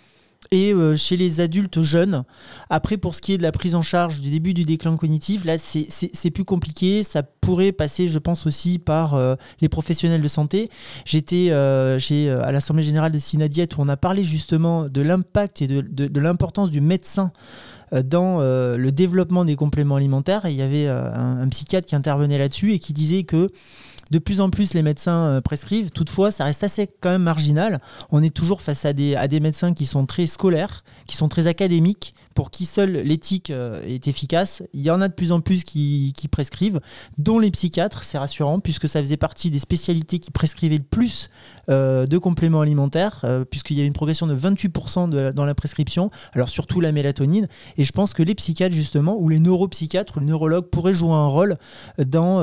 et 0.51 0.73
euh, 0.73 0.97
chez 0.97 1.17
les 1.17 1.41
adultes 1.41 1.83
jeunes. 1.83 2.25
Après, 2.71 2.97
pour 2.97 3.15
ce 3.15 3.21
qui 3.21 3.33
est 3.33 3.39
de 3.39 3.43
la 3.43 3.53
prise 3.53 3.75
en 3.75 3.83
charge 3.83 4.21
du 4.21 4.31
début 4.31 4.55
du 4.55 4.65
déclin 4.65 4.97
cognitif, 4.97 5.45
là, 5.45 5.57
c'est 5.59 6.31
plus 6.31 6.45
compliqué. 6.45 7.03
Ça 7.03 7.23
pourrait 7.23 7.73
passer, 7.73 8.09
je 8.09 8.19
pense, 8.19 8.47
aussi 8.47 8.79
par 8.79 9.15
euh, 9.15 9.35
les 9.61 9.69
professionnels 9.69 10.23
de 10.23 10.29
santé. 10.29 10.71
J'étais 11.05 11.49
euh, 11.51 11.99
à 12.43 12.53
l'Assemblée 12.53 12.83
générale 12.83 13.13
de 13.13 13.19
Sinadiet 13.19 13.69
où 13.77 13.83
on 13.83 13.89
a 13.89 13.97
parlé 13.97 14.25
justement 14.25 14.89
de 14.89 15.01
l'impact 15.01 15.63
et 15.63 15.67
de, 15.67 15.81
de, 15.81 16.21
l'importance 16.21 16.71
du 16.71 16.81
médecin 16.81 17.33
dans 17.93 18.41
le 18.41 18.91
développement 18.91 19.45
des 19.45 19.55
compléments 19.55 19.97
alimentaires. 19.97 20.45
Et 20.45 20.51
il 20.51 20.57
y 20.57 20.63
avait 20.63 20.89
un, 20.89 21.47
psychiatre 21.49 21.87
qui 21.87 21.95
intervenait 21.95 22.39
là-dessus 22.39 22.73
et 22.73 22.79
qui 22.79 22.93
disait 22.93 23.23
que 23.23 23.51
de 24.11 24.19
plus 24.19 24.41
en 24.41 24.51
plus 24.51 24.75
les 24.75 24.83
médecins 24.83 25.29
euh, 25.29 25.41
prescrivent. 25.41 25.91
Toutefois, 25.91 26.31
ça 26.31 26.45
reste 26.45 26.63
assez 26.65 26.89
quand 27.01 27.11
même 27.11 27.23
marginal. 27.23 27.81
On 28.11 28.23
est 28.23 28.35
toujours 28.35 28.63
face 28.63 28.85
à 28.85 28.93
des, 28.93 29.41
médecins 29.41 29.73
qui 29.73 29.87
sont 29.87 30.07
très 30.07 30.27
scolaires, 30.27 30.85
qui 31.07 31.17
sont 31.17 31.29
très 31.29 31.47
académiques, 31.47 32.15
pour 32.35 32.51
qui 32.51 32.67
seule 32.67 32.93
l'éthique 32.93 33.51
euh, 33.51 33.83
est 33.85 34.09
efficace. 34.09 34.63
Il 34.73 34.83
y 34.83 34.91
en 34.91 35.01
a 35.01 35.09
de 35.09 35.15
plus 35.15 35.33
en 35.33 35.41
plus 35.41 35.65
qui, 35.65 36.13
prescrivent, 36.31 36.81
dont 37.19 37.39
les 37.39 37.51
psychiatres, 37.51 38.03
c'est 38.03 38.19
rassurant, 38.19 38.61
puisque 38.61 38.89
ça 38.89 39.01
faisait 39.01 39.17
partie 39.17 39.51
des 39.51 39.59
spécialités 39.59 40.19
qui 40.19 40.31
prescrivaient 40.31 40.79
le 40.79 40.85
plus 40.85 41.31
de 41.69 42.19
compléments 42.19 42.61
alimentaires, 42.61 43.25
puisqu'il 43.51 43.79
y 43.79 43.83
a 43.83 43.85
une 43.85 43.93
progression 43.93 44.27
de 44.27 44.37
28% 44.37 45.33
dans 45.33 45.45
la 45.45 45.55
prescription, 45.55 46.11
alors 46.33 46.49
surtout 46.49 46.81
la 46.81 46.93
mélatonine. 46.93 47.49
Et 47.77 47.85
je 47.85 47.93
pense 47.93 48.15
que 48.15 48.23
les 48.23 48.35
psychiatres, 48.35 48.75
justement, 48.75 49.17
ou 49.19 49.29
les 49.29 49.39
neuropsychiatres, 49.39 50.17
ou 50.17 50.21
les 50.21 50.27
neurologues 50.27 50.67
pourraient 50.67 50.95
jouer 50.95 51.15
un 51.15 51.27
rôle 51.27 51.57
dans 51.99 52.41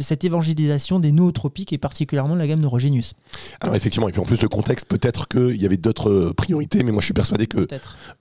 cette 0.00 0.24
évangélisation 0.24 1.00
des 1.00 1.12
nootropiques 1.12 1.72
et 1.72 1.78
particulièrement 1.78 2.34
la 2.34 2.46
gamme 2.46 2.60
Neurogenius. 2.60 3.14
Alors 3.60 3.74
effectivement, 3.74 4.08
et 4.08 4.12
puis 4.12 4.20
en 4.20 4.24
plus 4.24 4.42
le 4.42 4.48
contexte, 4.48 4.86
peut-être 4.86 5.28
qu'il 5.28 5.56
y 5.56 5.66
avait 5.66 5.76
d'autres 5.76 6.10
euh, 6.10 6.32
priorités, 6.34 6.82
mais 6.82 6.92
moi 6.92 7.00
je 7.00 7.06
suis 7.06 7.14
persuadé 7.14 7.46
que 7.46 7.66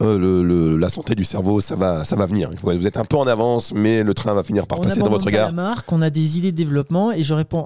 euh, 0.01 0.77
la 0.77 0.89
santé 0.89 1.15
du 1.15 1.23
cerveau, 1.23 1.61
ça 1.61 1.75
va, 1.75 2.03
ça 2.03 2.15
va 2.15 2.25
venir. 2.25 2.49
Vous 2.61 2.87
êtes 2.87 2.97
un 2.97 3.05
peu 3.05 3.17
en 3.17 3.27
avance, 3.27 3.73
mais 3.73 4.03
le 4.03 4.13
train 4.13 4.33
va 4.33 4.43
finir 4.43 4.67
par 4.67 4.81
passer 4.81 4.99
dans 4.99 5.09
votre 5.09 5.29
gare. 5.29 5.53
marque, 5.53 5.91
on 5.91 6.01
a 6.01 6.09
des 6.09 6.37
idées 6.37 6.51
de 6.51 6.57
développement 6.57 7.11
et 7.11 7.23
je 7.23 7.33
réponds 7.33 7.65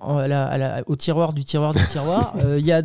au 0.87 0.95
tiroir 0.95 1.33
du 1.33 1.43
tiroir 1.43 1.73
du 1.73 1.85
tiroir. 1.87 2.33
Euh, 2.41 2.57
il 2.59 2.65
y 2.71 2.75
a 2.75 2.83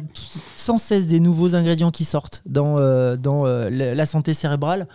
sans 0.57 0.78
cesse 0.78 1.07
des 1.07 1.20
nouveaux 1.20 1.55
ingrédients 1.55 1.91
qui 1.91 2.05
sortent 2.05 2.43
dans, 2.47 2.76
dans 3.16 3.45
la 3.45 4.07
santé 4.07 4.34
cérébrale. 4.34 4.87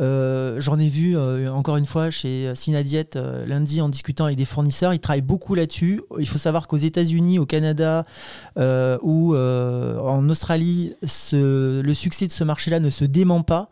Euh, 0.00 0.60
j'en 0.60 0.78
ai 0.78 0.88
vu 0.88 1.16
euh, 1.16 1.50
encore 1.50 1.76
une 1.76 1.86
fois 1.86 2.10
chez 2.10 2.52
Synadiet 2.54 3.16
euh, 3.16 3.44
lundi 3.46 3.80
en 3.80 3.88
discutant 3.88 4.26
avec 4.26 4.36
des 4.36 4.44
fournisseurs. 4.44 4.94
Ils 4.94 5.00
travaillent 5.00 5.22
beaucoup 5.22 5.54
là-dessus. 5.54 6.02
Il 6.18 6.28
faut 6.28 6.38
savoir 6.38 6.68
qu'aux 6.68 6.76
États-Unis, 6.76 7.38
au 7.38 7.46
Canada 7.46 8.04
ou 8.56 9.36
en 9.36 10.28
Australie, 10.28 10.94
le 11.02 11.92
succès 11.94 12.26
de 12.26 12.32
ce 12.32 12.44
marché-là 12.44 12.80
ne 12.80 12.90
se 12.90 13.04
dément 13.04 13.42
pas 13.42 13.70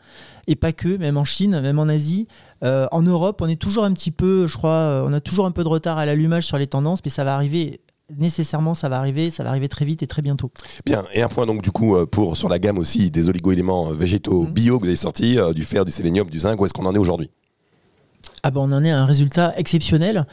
et 0.49 0.57
pas 0.57 0.73
que, 0.73 0.97
même 0.97 1.17
en 1.17 1.25
Chine, 1.25 1.61
même 1.61 1.79
en 1.79 1.89
Asie. 1.89 2.29
en 2.63 3.03
Europe, 3.03 3.41
on 3.41 3.49
est 3.49 3.61
toujours 3.61 3.85
un 3.85 3.93
petit 3.93 4.11
peu, 4.11 4.47
je 4.47 4.57
crois, 4.57 5.05
on 5.07 5.13
a 5.13 5.21
toujours 5.21 5.47
un 5.47 5.51
peu 5.51 5.65
de 5.65 5.69
retard 5.69 5.99
à 5.99 6.07
l'allumage 6.07 6.47
sur 6.47 6.59
les 6.59 6.67
tendances, 6.67 7.01
mais 7.05 7.11
ça 7.11 7.25
va 7.25 7.35
arriver 7.35 7.81
nécessairement 8.15 8.75
ça 8.75 8.89
va 8.89 8.99
arriver, 8.99 9.31
ça 9.31 9.43
va 9.43 9.51
arriver 9.51 9.69
très 9.69 9.85
vite 9.85 10.03
et 10.03 10.07
très 10.07 10.23
bientôt. 10.23 10.51
Bien, 10.85 11.05
et 11.13 11.23
un 11.23 11.29
point 11.29 11.47
donc 11.47 11.63
du 11.63 11.71
coup 11.71 11.97
euh, 11.97 12.07
pour 12.07 12.37
sur 12.37 12.49
la 12.49 12.59
gamme 12.59 12.79
aussi 12.79 13.11
des 13.11 13.29
oligo-éléments 13.29 13.91
euh, 13.91 13.95
végétaux 13.95 14.43
mhm. 14.43 14.53
bio 14.53 14.79
que 14.79 14.85
vous 14.85 14.89
avez 14.89 14.97
sortis, 14.97 15.39
euh, 15.39 15.53
du 15.53 15.65
fer, 15.65 15.85
du 15.85 15.91
sélénium, 15.91 16.29
du 16.29 16.41
zinc, 16.41 16.61
où 16.61 16.67
est-ce 16.67 16.73
qu'on 16.73 16.87
en 16.87 16.95
est 16.95 16.99
aujourd'hui? 16.99 17.31
Ah 18.43 18.51
ben 18.53 18.61
on 18.61 18.71
en 18.71 18.85
est 18.85 18.93
à 18.93 19.01
un 19.01 19.07
résultat 19.07 19.55
exceptionnel. 19.57 20.25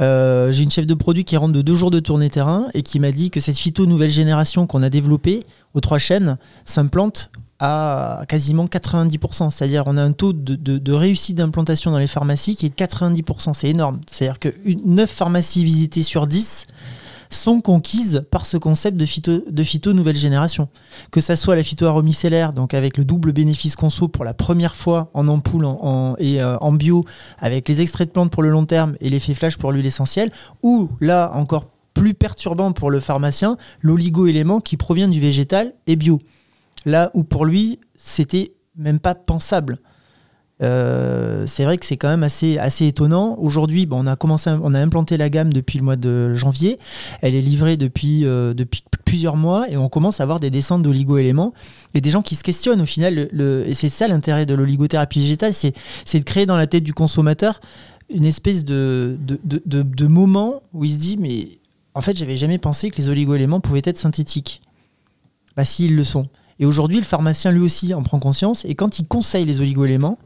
J'ai 0.00 0.62
une 0.62 0.70
chef 0.70 0.86
de 0.86 0.94
produit 0.94 1.24
qui 1.24 1.36
rentre 1.36 1.52
de 1.52 1.60
deux 1.60 1.76
jours 1.76 1.90
de 1.90 2.00
tournée 2.00 2.30
terrain 2.30 2.68
et 2.72 2.82
qui 2.82 2.98
m'a 2.98 3.10
dit 3.10 3.30
que 3.30 3.40
cette 3.40 3.58
phyto 3.58 3.84
nouvelle 3.84 4.10
génération 4.10 4.66
qu'on 4.66 4.82
a 4.82 4.88
développée 4.88 5.44
aux 5.74 5.80
trois 5.80 5.98
chaînes 5.98 6.38
s'implante 6.64 7.30
à 7.58 8.22
quasiment 8.28 8.66
90%. 8.66 9.50
C'est-à-dire 9.50 9.84
on 9.86 9.98
a 9.98 10.02
un 10.02 10.12
taux 10.12 10.32
de, 10.32 10.54
de 10.56 10.92
réussite 10.92 11.36
d'implantation 11.36 11.90
dans 11.90 11.98
les 11.98 12.06
pharmacies 12.06 12.56
qui 12.56 12.64
est 12.64 12.70
de 12.70 12.74
90%. 12.74 13.52
C'est 13.52 13.68
énorme. 13.68 14.00
C'est-à-dire 14.10 14.38
que 14.38 14.48
9 14.64 15.10
pharmacies 15.10 15.64
visitées 15.64 16.02
sur 16.02 16.26
10 16.26 16.66
sont 17.30 17.60
conquises 17.60 18.24
par 18.30 18.46
ce 18.46 18.56
concept 18.56 18.96
de 18.96 19.06
phyto, 19.06 19.42
de 19.48 19.64
phyto 19.64 19.92
nouvelle 19.92 20.16
génération. 20.16 20.68
Que 21.10 21.20
ça 21.20 21.36
soit 21.36 21.56
la 21.56 21.62
phyto 21.62 21.86
donc 22.54 22.74
avec 22.74 22.96
le 22.96 23.04
double 23.04 23.32
bénéfice 23.32 23.76
conso 23.76 24.08
pour 24.08 24.24
la 24.24 24.34
première 24.34 24.74
fois 24.74 25.10
en 25.14 25.28
ampoule 25.28 25.64
en, 25.64 26.14
et 26.18 26.42
euh, 26.42 26.56
en 26.60 26.72
bio, 26.72 27.04
avec 27.38 27.68
les 27.68 27.80
extraits 27.80 28.08
de 28.08 28.12
plantes 28.12 28.30
pour 28.30 28.42
le 28.42 28.50
long 28.50 28.64
terme 28.64 28.96
et 29.00 29.10
l'effet 29.10 29.34
flash 29.34 29.56
pour 29.56 29.72
l'huile 29.72 29.86
essentielle, 29.86 30.30
ou 30.62 30.88
là 31.00 31.30
encore 31.34 31.66
plus 31.94 32.14
perturbant 32.14 32.72
pour 32.72 32.90
le 32.90 33.00
pharmacien, 33.00 33.56
l'oligo-élément 33.80 34.60
qui 34.60 34.76
provient 34.76 35.08
du 35.08 35.20
végétal 35.20 35.74
et 35.86 35.96
bio. 35.96 36.18
Là 36.86 37.10
où 37.14 37.24
pour 37.24 37.44
lui, 37.44 37.80
c'était 37.96 38.52
même 38.76 39.00
pas 39.00 39.14
pensable. 39.14 39.78
Euh, 40.60 41.44
c'est 41.46 41.64
vrai 41.64 41.78
que 41.78 41.86
c'est 41.86 41.96
quand 41.96 42.08
même 42.08 42.24
assez, 42.24 42.58
assez 42.58 42.86
étonnant. 42.86 43.36
Aujourd'hui, 43.38 43.86
bon, 43.86 44.02
on 44.02 44.06
a 44.06 44.16
commencé, 44.16 44.50
on 44.62 44.74
a 44.74 44.80
implanté 44.80 45.16
la 45.16 45.30
gamme 45.30 45.52
depuis 45.52 45.78
le 45.78 45.84
mois 45.84 45.96
de 45.96 46.34
janvier. 46.34 46.78
Elle 47.20 47.34
est 47.34 47.40
livrée 47.40 47.76
depuis, 47.76 48.24
euh, 48.24 48.54
depuis 48.54 48.82
plusieurs 49.04 49.36
mois 49.36 49.70
et 49.70 49.76
on 49.76 49.88
commence 49.88 50.20
à 50.20 50.24
avoir 50.24 50.40
des 50.40 50.50
descentes 50.50 50.82
d'oligo-éléments 50.82 51.54
et 51.94 52.00
des 52.00 52.10
gens 52.10 52.22
qui 52.22 52.34
se 52.34 52.42
questionnent 52.42 52.80
au 52.80 52.86
final. 52.86 53.30
Et 53.66 53.74
c'est 53.74 53.88
ça 53.88 54.08
l'intérêt 54.08 54.46
de 54.46 54.54
l'oligothérapie 54.54 55.20
végétale, 55.20 55.52
c'est, 55.52 55.72
c'est 56.04 56.18
de 56.18 56.24
créer 56.24 56.46
dans 56.46 56.56
la 56.56 56.66
tête 56.66 56.84
du 56.84 56.92
consommateur 56.92 57.60
une 58.10 58.24
espèce 58.24 58.64
de, 58.64 59.18
de, 59.20 59.38
de, 59.44 59.82
de 59.82 60.06
moment 60.06 60.62
où 60.72 60.84
il 60.84 60.92
se 60.92 60.98
dit 60.98 61.16
mais 61.18 61.58
en 61.94 62.00
fait 62.00 62.16
j'avais 62.16 62.36
jamais 62.36 62.56
pensé 62.56 62.90
que 62.90 62.96
les 62.96 63.10
oligo-éléments 63.10 63.60
pouvaient 63.60 63.82
être 63.84 63.98
synthétiques. 63.98 64.62
Bah 65.56 65.64
si 65.64 65.86
ils 65.86 65.96
le 65.96 66.04
sont. 66.04 66.26
Et 66.60 66.66
aujourd'hui, 66.66 66.98
le 66.98 67.04
pharmacien 67.04 67.52
lui 67.52 67.60
aussi 67.60 67.94
en 67.94 68.02
prend 68.02 68.18
conscience 68.18 68.64
et 68.64 68.74
quand 68.74 68.98
il 68.98 69.06
conseille 69.06 69.44
les 69.44 69.60
oligo-éléments, 69.60 70.18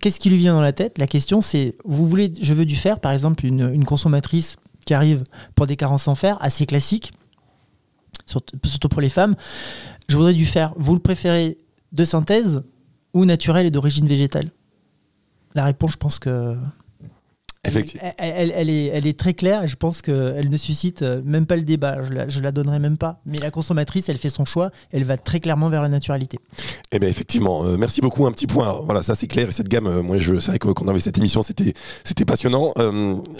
Qu'est-ce 0.00 0.20
qui 0.20 0.30
lui 0.30 0.38
vient 0.38 0.54
dans 0.54 0.60
la 0.60 0.72
tête? 0.72 0.98
La 0.98 1.06
question, 1.06 1.42
c'est 1.42 1.76
vous 1.84 2.06
voulez, 2.06 2.32
je 2.40 2.54
veux 2.54 2.64
du 2.64 2.76
fer, 2.76 3.00
par 3.00 3.12
exemple, 3.12 3.44
une, 3.44 3.84
consommatrice 3.84 4.56
qui 4.84 4.94
arrive 4.94 5.24
pour 5.54 5.66
des 5.66 5.76
carences 5.76 6.08
en 6.08 6.14
fer, 6.14 6.38
assez 6.40 6.66
classique, 6.66 7.12
surtout 8.26 8.88
pour 8.88 9.00
les 9.00 9.08
femmes. 9.08 9.34
Je 10.08 10.16
voudrais 10.16 10.34
du 10.34 10.46
fer. 10.46 10.72
Vous 10.76 10.94
le 10.94 11.00
préférez 11.00 11.58
de 11.92 12.04
synthèse 12.04 12.62
ou 13.12 13.24
naturel 13.24 13.66
et 13.66 13.70
d'origine 13.70 14.06
végétale? 14.06 14.50
La 15.54 15.64
réponse, 15.64 15.92
je 15.92 15.96
pense 15.96 16.18
que 16.18 16.56
elle, 18.18 18.70
est, 18.70 18.86
elle 18.86 19.06
est 19.06 19.18
très 19.18 19.34
claire 19.34 19.64
et 19.64 19.68
je 19.68 19.76
pense 19.76 20.02
qu'elle 20.02 20.48
ne 20.48 20.56
suscite 20.56 21.02
euh, 21.02 21.20
même 21.24 21.46
pas 21.46 21.56
le 21.56 21.62
débat. 21.62 22.02
Je 22.02 22.12
la, 22.12 22.26
la 22.26 22.52
donnerai 22.52 22.78
même 22.78 22.98
pas. 22.98 23.20
Mais 23.26 23.38
la 23.38 23.50
consommatrice, 23.50 24.08
elle 24.08 24.18
fait 24.18 24.30
son 24.30 24.44
choix. 24.44 24.70
Elle 24.92 25.04
va 25.04 25.16
très 25.16 25.40
clairement 25.40 25.68
vers 25.68 25.82
la 25.82 25.88
naturalité. 25.88 26.38
Eh 26.92 26.98
bien, 26.98 27.08
effectivement, 27.08 27.64
euh, 27.64 27.76
merci 27.76 28.00
beaucoup. 28.00 28.26
Un 28.26 28.32
petit 28.32 28.46
point. 28.46 28.80
voilà, 28.84 29.02
ça 29.02 29.14
c'est 29.14 29.26
clair. 29.26 29.48
Et 29.48 29.52
cette 29.52 29.68
gamme, 29.68 29.86
euh, 29.86 30.02
moi, 30.02 30.18
je 30.18 30.38
savais 30.40 30.58
qu'on 30.58 30.88
avait 30.88 31.00
cette 31.00 31.18
émission, 31.18 31.42
c'était, 31.42 31.74
c'était 32.04 32.24
passionnant. 32.24 32.72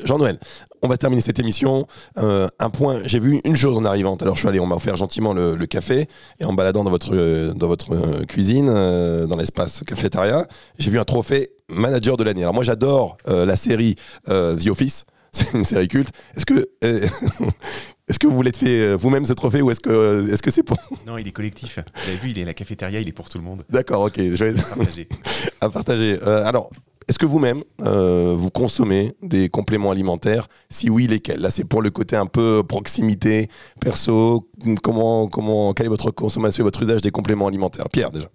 Jean-Noël, 0.05 0.39
on 0.83 0.89
va 0.89 0.97
terminer 0.97 1.23
cette 1.23 1.39
émission. 1.39 1.87
un 2.17 2.71
point. 2.71 3.01
J'ai 3.05 3.19
vu 3.19 3.41
une 3.45 3.57
chose 3.57 3.77
en 3.77 3.85
arrivant. 3.85 4.17
Alors, 4.17 4.35
je 4.35 4.41
suis 4.41 4.49
allé, 4.49 4.61
on 4.61 4.67
m'a 4.67 4.77
offert 4.77 4.97
gentiment 4.97 5.33
le, 5.33 5.67
café 5.67 6.07
et 6.39 6.45
en 6.45 6.53
baladant 6.53 6.85
dans 6.85 6.91
votre, 6.91 7.53
dans 7.55 7.67
votre 7.67 8.25
cuisine, 8.27 8.67
dans 8.67 9.37
l'espace 9.37 9.83
cafétéria, 9.85 10.47
j'ai 10.79 10.91
vu 10.91 10.99
un 11.01 11.05
trophée 11.05 11.51
manager 11.69 12.17
de 12.17 12.25
l'année. 12.25 12.43
Alors 12.43 12.55
moi 12.55 12.65
j'adore 12.65 13.17
euh, 13.29 13.45
la 13.45 13.57
série 13.57 13.97
euh, 14.29 14.57
The 14.57 14.69
Office, 14.69 15.05
c'est 15.33 15.53
une 15.55 15.65
série 15.65 15.89
culte. 15.89 16.11
Est-ce 16.37 16.47
que 16.47 16.69
euh, 16.85 17.07
est-ce 18.09 18.19
que 18.19 18.27
vous 18.27 18.37
voulez 18.37 18.53
fait 18.53 18.95
vous-même 18.95 19.25
ce 19.25 19.33
trophée 19.33 19.63
ou 19.63 19.71
est-ce 19.71 19.81
que 19.81 20.31
est-ce 20.33 20.43
que 20.43 20.51
c'est 20.51 20.63
pour 20.63 20.77
Non, 21.07 21.19
il 21.19 21.27
est 21.27 21.33
collectif. 21.33 21.79
Vous 21.95 22.09
avez 22.09 22.19
vu, 22.19 22.31
il 22.31 22.39
est 22.39 22.45
la 22.45 22.55
cafétéria, 22.55 23.01
il 23.01 23.09
est 23.09 23.13
pour 23.13 23.29
tout 23.29 23.39
le 23.39 23.45
monde. 23.45 23.65
D'accord, 23.69 24.03
ok. 24.03 24.17
Je 24.17 24.45
vais 24.45 24.55
partager. 24.55 25.09
à 25.61 25.71
partager. 25.71 26.21
alors. 26.23 26.71
Est-ce 27.09 27.21
que 27.21 27.27
vous-même, 27.27 27.63
vous 27.79 28.51
consommez 28.51 29.13
des 29.23 29.49
compléments 29.49 29.93
alimentaires? 29.93 30.49
Si 30.71 30.91
oui, 30.91 31.07
lesquels? 31.07 31.39
Là, 31.39 31.51
c'est 31.51 31.63
pour 31.63 31.81
le 31.81 31.91
côté 31.91 32.17
un 32.17 32.27
peu 32.27 32.65
proximité, 32.67 33.49
perso. 33.81 34.49
Comment, 34.83 35.29
comment, 35.29 35.73
quelle 35.73 35.87
est 35.87 35.89
votre 35.89 36.11
consommation 36.11 36.63
et 36.63 36.65
votre 36.65 36.83
usage 36.83 37.03
des 37.03 37.13
compléments 37.13 37.47
alimentaires? 37.47 37.89
Pierre, 37.91 38.11
déjà 38.11 38.29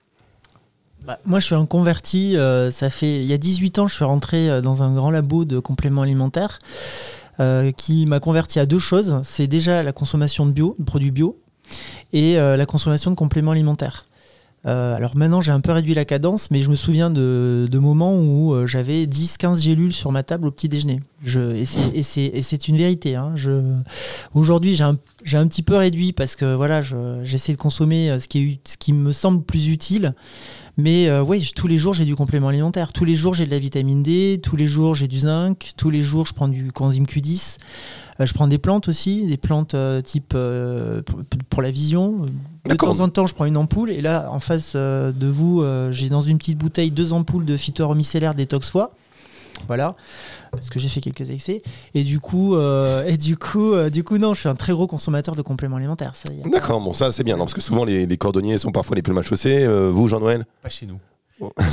Bah, 1.06 1.18
moi, 1.26 1.40
je 1.40 1.46
suis 1.48 1.56
un 1.56 1.66
converti. 1.66 2.38
euh, 2.38 2.70
ça 2.72 2.90
fait 2.90 3.18
il 3.18 3.26
y 3.26 3.34
a 3.34 3.38
18 3.38 3.80
ans, 3.80 3.88
je 3.88 3.96
suis 3.96 4.06
rentré 4.06 4.50
euh, 4.50 4.62
dans 4.62 4.84
un 4.84 4.94
grand 4.94 5.10
labo 5.10 5.46
de 5.46 5.58
compléments 5.60 6.04
alimentaires 6.04 6.60
euh, 7.40 7.72
qui 7.72 8.06
m'a 8.06 8.20
converti 8.20 8.60
à 8.60 8.66
deux 8.66 8.80
choses. 8.80 9.20
C'est 9.24 9.48
déjà 9.48 9.82
la 9.82 9.94
consommation 9.94 10.46
de 10.46 10.52
bio, 10.52 10.76
de 10.78 10.84
produits 10.84 11.12
bio, 11.12 11.40
et 12.14 12.36
la 12.36 12.66
consommation 12.66 13.10
de 13.10 13.16
compléments 13.16 13.52
alimentaires. 13.52 14.06
Euh, 14.68 14.96
alors 14.96 15.18
maintenant, 15.18 15.42
j'ai 15.42 15.52
un 15.52 15.60
peu 15.60 15.72
réduit 15.72 15.96
la 15.96 16.06
cadence, 16.06 16.52
mais 16.52 16.62
je 16.62 16.70
me 16.70 16.76
souviens 16.76 17.10
de, 17.10 17.68
de 17.70 17.80
moments 17.80 18.16
où 18.16 18.54
euh, 18.54 18.68
j'avais 18.68 19.06
10-15 19.06 19.60
gélules 19.62 19.94
sur 19.94 20.12
ma 20.12 20.22
table 20.22 20.48
au 20.48 20.52
petit 20.52 20.70
déjeuner. 20.70 21.00
Je, 21.26 21.42
et 21.56 22.04
c'est- 22.04 22.68
une 22.68 22.78
vérité. 22.78 23.16
Hein. 23.16 23.34
Aujourd'hui, 24.36 24.76
j'ai 24.76 24.84
un, 25.38 25.48
petit 25.48 25.64
peu 25.64 25.76
réduit 25.76 26.14
parce 26.14 26.36
que 26.36 26.54
voilà, 26.54 26.84
je- 26.84 27.22
j'essaie 27.24 27.54
de 27.54 27.58
consommer 27.58 28.12
euh, 28.12 28.20
ce 28.20 28.28
qui, 28.28 28.94
me 28.94 29.12
semble 29.12 29.44
plus 29.44 29.70
utile. 29.70 30.14
Mais 30.78 31.12
oui, 31.20 31.52
tous 31.56 31.68
les 31.68 31.78
jours, 31.78 31.94
j'ai 31.94 32.06
du 32.06 32.16
complément 32.16 32.48
alimentaire. 32.48 32.94
Tous 32.94 33.06
les 33.06 33.16
jours, 33.16 33.34
j'ai 33.34 33.46
de 33.46 33.52
la 33.52 33.60
vitamine 33.60 34.04
D. 34.04 34.40
Tous 34.42 34.56
les 34.56 34.66
jours, 34.66 34.96
j'ai 34.96 35.08
du 35.08 35.20
zinc. 35.20 35.74
Tous 35.76 35.90
les 35.90 36.02
jours, 36.02 36.26
je 36.26 36.34
prends 36.34 36.48
du 36.48 36.72
coenzyme 36.72 37.06
Q10. 37.06 37.58
Euh, 38.20 38.26
je 38.26 38.34
prends 38.34 38.48
des 38.48 38.58
plantes 38.58 38.88
aussi, 38.88 39.26
des 39.28 39.38
plantes 39.38 39.76
type 40.04 40.36
pour 41.50 41.62
la 41.62 41.72
vision. 41.72 42.26
De 42.66 42.76
temps 42.76 43.00
en 43.00 43.10
temps, 43.10 43.28
je 43.28 43.34
prends 43.34 43.46
une 43.46 43.58
ampoule. 43.58 43.90
Et 43.90 44.02
là, 44.02 44.30
en 44.32 44.40
face 44.40 44.74
euh, 44.76 45.12
de 45.12 45.28
vous, 45.28 45.62
euh, 45.62 45.92
j'ai 45.92 46.10
dans 46.10 46.22
une 46.22 46.38
petite 46.38 46.58
bouteille 46.58 46.92
deux 46.92 47.14
ampoules 47.14 47.46
de 47.46 47.58
phytoromycélaire 47.58 48.36
détox 48.36 48.70
foie. 48.70 48.92
Voilà, 49.68 49.96
parce 50.52 50.70
que 50.70 50.80
j'ai 50.80 50.90
fait 50.90 51.02
quelques 51.02 51.30
excès. 51.30 51.62
Et 51.94 52.04
du 52.04 52.20
coup, 52.20 52.56
euh, 52.56 53.06
et 53.06 53.18
du 53.18 53.38
coup, 53.38 53.74
euh, 53.74 53.90
du 53.90 54.04
coup, 54.04 54.18
non, 54.18 54.34
je 54.34 54.40
suis 54.42 54.50
un 54.50 54.56
très 54.56 54.74
gros 54.74 54.88
consommateur 54.88 55.36
de 55.36 55.42
compléments 55.42 55.78
alimentaires. 55.78 56.14
D'accord, 56.46 56.82
bon, 56.82 56.94
ça 56.94 57.12
c'est 57.12 57.24
bien, 57.24 57.38
non, 57.38 57.46
parce 57.46 57.54
que 57.54 57.62
souvent 57.62 57.86
les, 57.86 58.06
les 58.06 58.18
cordonniers 58.18 58.58
sont 58.58 58.72
parfois 58.72 58.96
les 58.96 59.02
plus 59.02 59.14
mal 59.14 59.24
chaussés. 59.24 59.64
Euh, 59.64 59.90
vous, 59.92 60.08
Jean-Noël, 60.08 60.46
Pas 60.64 60.70
chez 60.70 60.86
nous. 60.86 60.98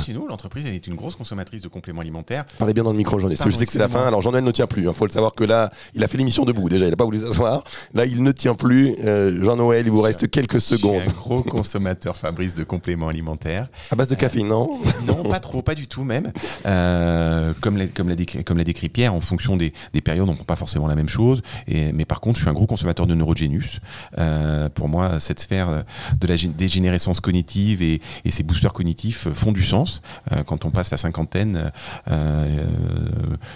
Chez 0.05 0.13
nous, 0.13 0.27
l'entreprise 0.27 0.65
est 0.65 0.87
une 0.87 0.95
grosse 0.95 1.15
consommatrice 1.15 1.61
de 1.61 1.67
compléments 1.67 2.01
alimentaires. 2.01 2.45
parlez 2.57 2.73
bien 2.73 2.83
dans 2.83 2.91
le 2.91 2.97
micro, 2.97 3.19
Jean-Noël. 3.19 3.37
Pardon, 3.37 3.51
Je 3.51 3.55
sais 3.57 3.65
que 3.65 3.71
c'est 3.71 3.79
la 3.79 3.87
fin, 3.89 4.05
alors 4.07 4.21
Jean-Noël 4.21 4.43
ne 4.43 4.51
tient 4.51 4.67
plus. 4.67 4.83
Il 4.87 4.93
faut 4.93 5.05
le 5.05 5.11
savoir 5.11 5.33
que 5.35 5.43
là, 5.43 5.69
il 5.93 6.03
a 6.03 6.07
fait 6.07 6.17
l'émission 6.17 6.45
debout 6.45 6.69
déjà, 6.69 6.85
il 6.85 6.89
n'a 6.89 6.95
pas 6.95 7.05
voulu 7.05 7.19
s'asseoir. 7.19 7.63
Là, 7.93 8.05
il 8.05 8.23
ne 8.23 8.31
tient 8.31 8.55
plus. 8.55 8.95
Euh, 9.03 9.43
Jean-Noël, 9.43 9.85
il 9.85 9.91
vous 9.91 10.01
reste 10.01 10.29
quelques 10.29 10.61
secondes. 10.61 11.01
un 11.07 11.11
gros 11.11 11.43
consommateur 11.43 12.15
Fabrice 12.15 12.55
de 12.55 12.63
compléments 12.63 13.07
alimentaires. 13.09 13.67
À 13.91 13.95
base 13.95 14.07
de 14.09 14.15
café, 14.15 14.43
non? 14.43 14.79
Non, 15.05 15.23
pas 15.23 15.39
trop, 15.39 15.61
pas 15.61 15.75
du 15.75 15.87
tout 15.87 16.03
même. 16.03 16.31
Euh, 16.65 17.53
comme 17.61 17.77
l'a 17.77 17.87
comme 17.87 18.13
décrit, 18.15 18.43
comme 18.43 18.57
l'a 18.57 18.63
décrit 18.63 18.89
Pierre, 18.89 19.13
en 19.13 19.21
fonction 19.21 19.57
des, 19.57 19.73
des 19.93 20.01
périodes, 20.01 20.27
on 20.27 20.31
ne 20.31 20.35
prend 20.35 20.45
pas 20.45 20.55
forcément 20.55 20.87
la 20.87 20.95
même 20.95 21.09
chose. 21.09 21.41
Et, 21.67 21.91
mais 21.93 22.05
par 22.05 22.21
contre, 22.21 22.37
je 22.37 22.43
suis 22.43 22.49
un 22.49 22.53
gros 22.53 22.65
consommateur 22.67 23.07
de 23.07 23.15
Neurogenius. 23.15 23.79
Euh, 24.17 24.69
pour 24.69 24.87
moi, 24.89 25.19
cette 25.19 25.39
sphère 25.39 25.83
de 26.19 26.27
la 26.27 26.35
gé- 26.35 26.53
dégénérescence 26.55 27.19
cognitive 27.19 27.81
et, 27.81 28.01
et 28.25 28.31
ces 28.31 28.43
boosters 28.43 28.73
cognitifs 28.73 29.27
font 29.33 29.51
du 29.51 29.58
sens. 29.63 30.01
Euh, 30.31 30.43
quand 30.43 30.65
on 30.65 30.71
passe 30.71 30.91
la 30.91 30.97
cinquantaine, 30.97 31.55
euh, 31.55 31.69
euh, 32.11 32.67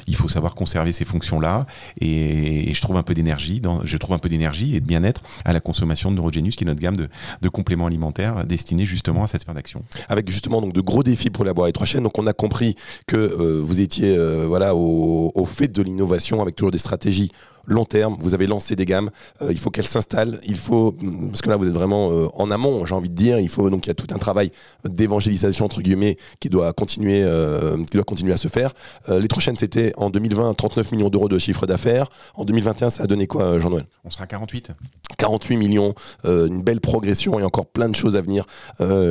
il 0.07 0.15
faut 0.15 0.29
savoir 0.29 0.55
conserver 0.55 0.91
ces 0.91 1.05
fonctions-là. 1.05 1.65
Et, 1.99 2.69
et 2.69 2.73
je 2.73 2.81
trouve 2.81 2.97
un 2.97 3.03
peu 3.03 3.13
d'énergie, 3.13 3.61
je 3.83 3.97
trouve 3.97 4.15
un 4.15 4.19
peu 4.19 4.29
d'énergie 4.29 4.75
et 4.75 4.79
de 4.79 4.85
bien-être 4.85 5.21
à 5.45 5.53
la 5.53 5.59
consommation 5.59 6.11
de 6.11 6.15
Neurogenius, 6.15 6.55
qui 6.55 6.63
est 6.63 6.67
notre 6.67 6.81
gamme 6.81 6.97
de, 6.97 7.09
compléments 7.49 7.85
alimentaires 7.85 8.45
destinés 8.47 8.85
justement 8.85 9.23
à 9.23 9.27
cette 9.27 9.41
sphère 9.41 9.53
d'action. 9.53 9.83
avec 10.09 10.27
justement 10.27 10.59
donc 10.59 10.73
de 10.73 10.81
gros 10.81 11.03
défis 11.03 11.29
pour 11.29 11.45
élaborer 11.45 11.71
trois 11.71 11.85
chaînes. 11.85 12.03
Donc 12.03 12.17
on 12.17 12.25
a 12.25 12.33
compris 12.33 12.75
que 13.05 13.17
vous 13.17 13.79
étiez 13.79 14.17
voilà 14.47 14.73
au 14.75 15.45
fait 15.45 15.67
de 15.67 15.83
l'innovation 15.83 16.41
avec 16.41 16.55
toujours 16.55 16.71
des 16.71 16.79
stratégies 16.79 17.31
long 17.67 17.85
terme. 17.85 18.15
Vous 18.19 18.33
avez 18.33 18.47
lancé 18.47 18.75
des 18.75 18.85
gammes. 18.85 19.09
Euh, 19.41 19.51
il 19.51 19.57
faut 19.57 19.69
qu'elles 19.69 19.87
s'installent. 19.87 20.39
Il 20.45 20.57
faut 20.57 20.95
parce 21.29 21.41
que 21.41 21.49
là 21.49 21.57
vous 21.57 21.67
êtes 21.67 21.73
vraiment 21.73 22.11
euh, 22.11 22.27
en 22.33 22.51
amont. 22.51 22.85
J'ai 22.85 22.95
envie 22.95 23.09
de 23.09 23.15
dire. 23.15 23.39
Il 23.39 23.49
faut 23.49 23.69
donc 23.69 23.85
il 23.85 23.89
y 23.89 23.91
a 23.91 23.95
tout 23.95 24.07
un 24.13 24.17
travail 24.17 24.51
d'évangélisation 24.85 25.65
entre 25.65 25.81
guillemets 25.81 26.17
qui 26.39 26.49
doit 26.49 26.73
continuer 26.73 27.23
euh, 27.23 27.77
qui 27.85 27.97
doit 27.97 28.03
continuer 28.03 28.33
à 28.33 28.37
se 28.37 28.47
faire. 28.47 28.73
Les 29.09 29.27
trois 29.27 29.41
chaînes 29.41 29.57
c'était 29.57 29.93
en 29.97 30.09
2020 30.09 30.53
39 30.53 30.91
millions 30.91 31.09
d'euros 31.09 31.29
de 31.29 31.39
chiffre 31.39 31.65
d'affaires. 31.65 32.09
En 32.35 32.45
2021 32.45 32.89
ça 32.89 33.03
a 33.03 33.07
donné 33.07 33.27
quoi 33.27 33.59
Jean-Noël? 33.59 33.85
On 34.03 34.09
sera 34.09 34.23
à 34.23 34.27
48. 34.27 34.71
48 35.17 35.57
millions, 35.57 35.93
une 36.25 36.61
belle 36.61 36.81
progression 36.81 37.39
et 37.39 37.43
encore 37.43 37.65
plein 37.65 37.87
de 37.87 37.95
choses 37.95 38.15
à 38.15 38.21
venir, 38.21 38.45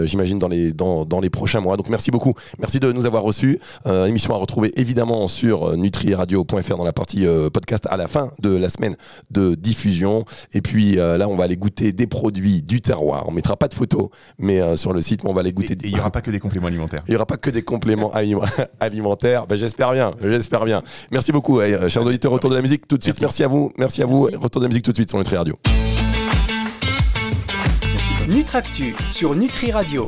j'imagine, 0.04 0.38
dans 0.38 0.48
les, 0.48 0.72
dans, 0.72 1.04
dans 1.04 1.20
les 1.20 1.30
prochains 1.30 1.60
mois. 1.60 1.76
Donc 1.76 1.88
merci 1.88 2.10
beaucoup. 2.10 2.34
Merci 2.58 2.80
de 2.80 2.92
nous 2.92 3.06
avoir 3.06 3.22
reçus. 3.22 3.58
Euh, 3.86 4.06
émission 4.06 4.34
à 4.34 4.36
retrouver 4.36 4.72
évidemment 4.76 5.28
sur 5.28 5.76
nutriradio.fr 5.76 6.76
dans 6.76 6.84
la 6.84 6.92
partie 6.92 7.26
euh, 7.26 7.50
podcast 7.50 7.86
à 7.90 7.96
la 7.96 8.08
fin 8.08 8.30
de 8.42 8.54
la 8.56 8.68
semaine 8.68 8.96
de 9.30 9.54
diffusion. 9.54 10.24
Et 10.52 10.60
puis 10.60 10.98
euh, 10.98 11.16
là, 11.16 11.28
on 11.28 11.36
va 11.36 11.44
aller 11.44 11.56
goûter 11.56 11.92
des 11.92 12.06
produits 12.06 12.62
du 12.62 12.80
terroir. 12.82 13.24
On 13.28 13.32
mettra 13.32 13.56
pas 13.56 13.68
de 13.68 13.74
photos, 13.74 14.08
mais 14.38 14.60
euh, 14.60 14.76
sur 14.76 14.92
le 14.92 15.00
site, 15.00 15.24
mais 15.24 15.30
on 15.30 15.34
va 15.34 15.40
aller 15.40 15.52
goûter. 15.52 15.72
et 15.74 15.86
il 15.86 15.94
n'y 15.94 16.00
aura 16.00 16.10
pas 16.10 16.20
que 16.20 16.30
des 16.30 16.40
compléments 16.40 16.66
alimentaires. 16.66 17.02
Il 17.08 17.12
n'y 17.12 17.16
aura 17.16 17.26
pas 17.26 17.36
que 17.36 17.50
des 17.50 17.62
compléments 17.62 18.12
aliment- 18.12 18.44
alimentaires. 18.80 19.46
Ben, 19.46 19.56
j'espère 19.56 19.92
bien, 19.92 20.10
j'espère 20.22 20.64
bien. 20.64 20.82
Merci 21.10 21.32
beaucoup, 21.32 21.60
euh, 21.60 21.88
chers 21.88 22.06
auditeurs. 22.06 22.32
Retour 22.32 22.50
de 22.50 22.56
la 22.56 22.62
musique 22.62 22.86
tout 22.88 22.96
de 22.98 23.02
suite. 23.02 23.20
Merci, 23.20 23.44
à 23.44 23.48
vous, 23.48 23.72
merci 23.78 24.02
à 24.02 24.06
vous. 24.06 24.22
Retour 24.24 24.60
de 24.60 24.66
la 24.66 24.68
musique 24.68 24.84
tout 24.84 24.90
de 24.92 24.96
suite 24.96 25.10
sur 25.10 25.18
Nutri 25.18 25.36
Radio. 25.36 25.56
Nutractu 28.28 28.94
sur 29.12 29.34
Nutri 29.34 29.70
Radio. 29.72 30.00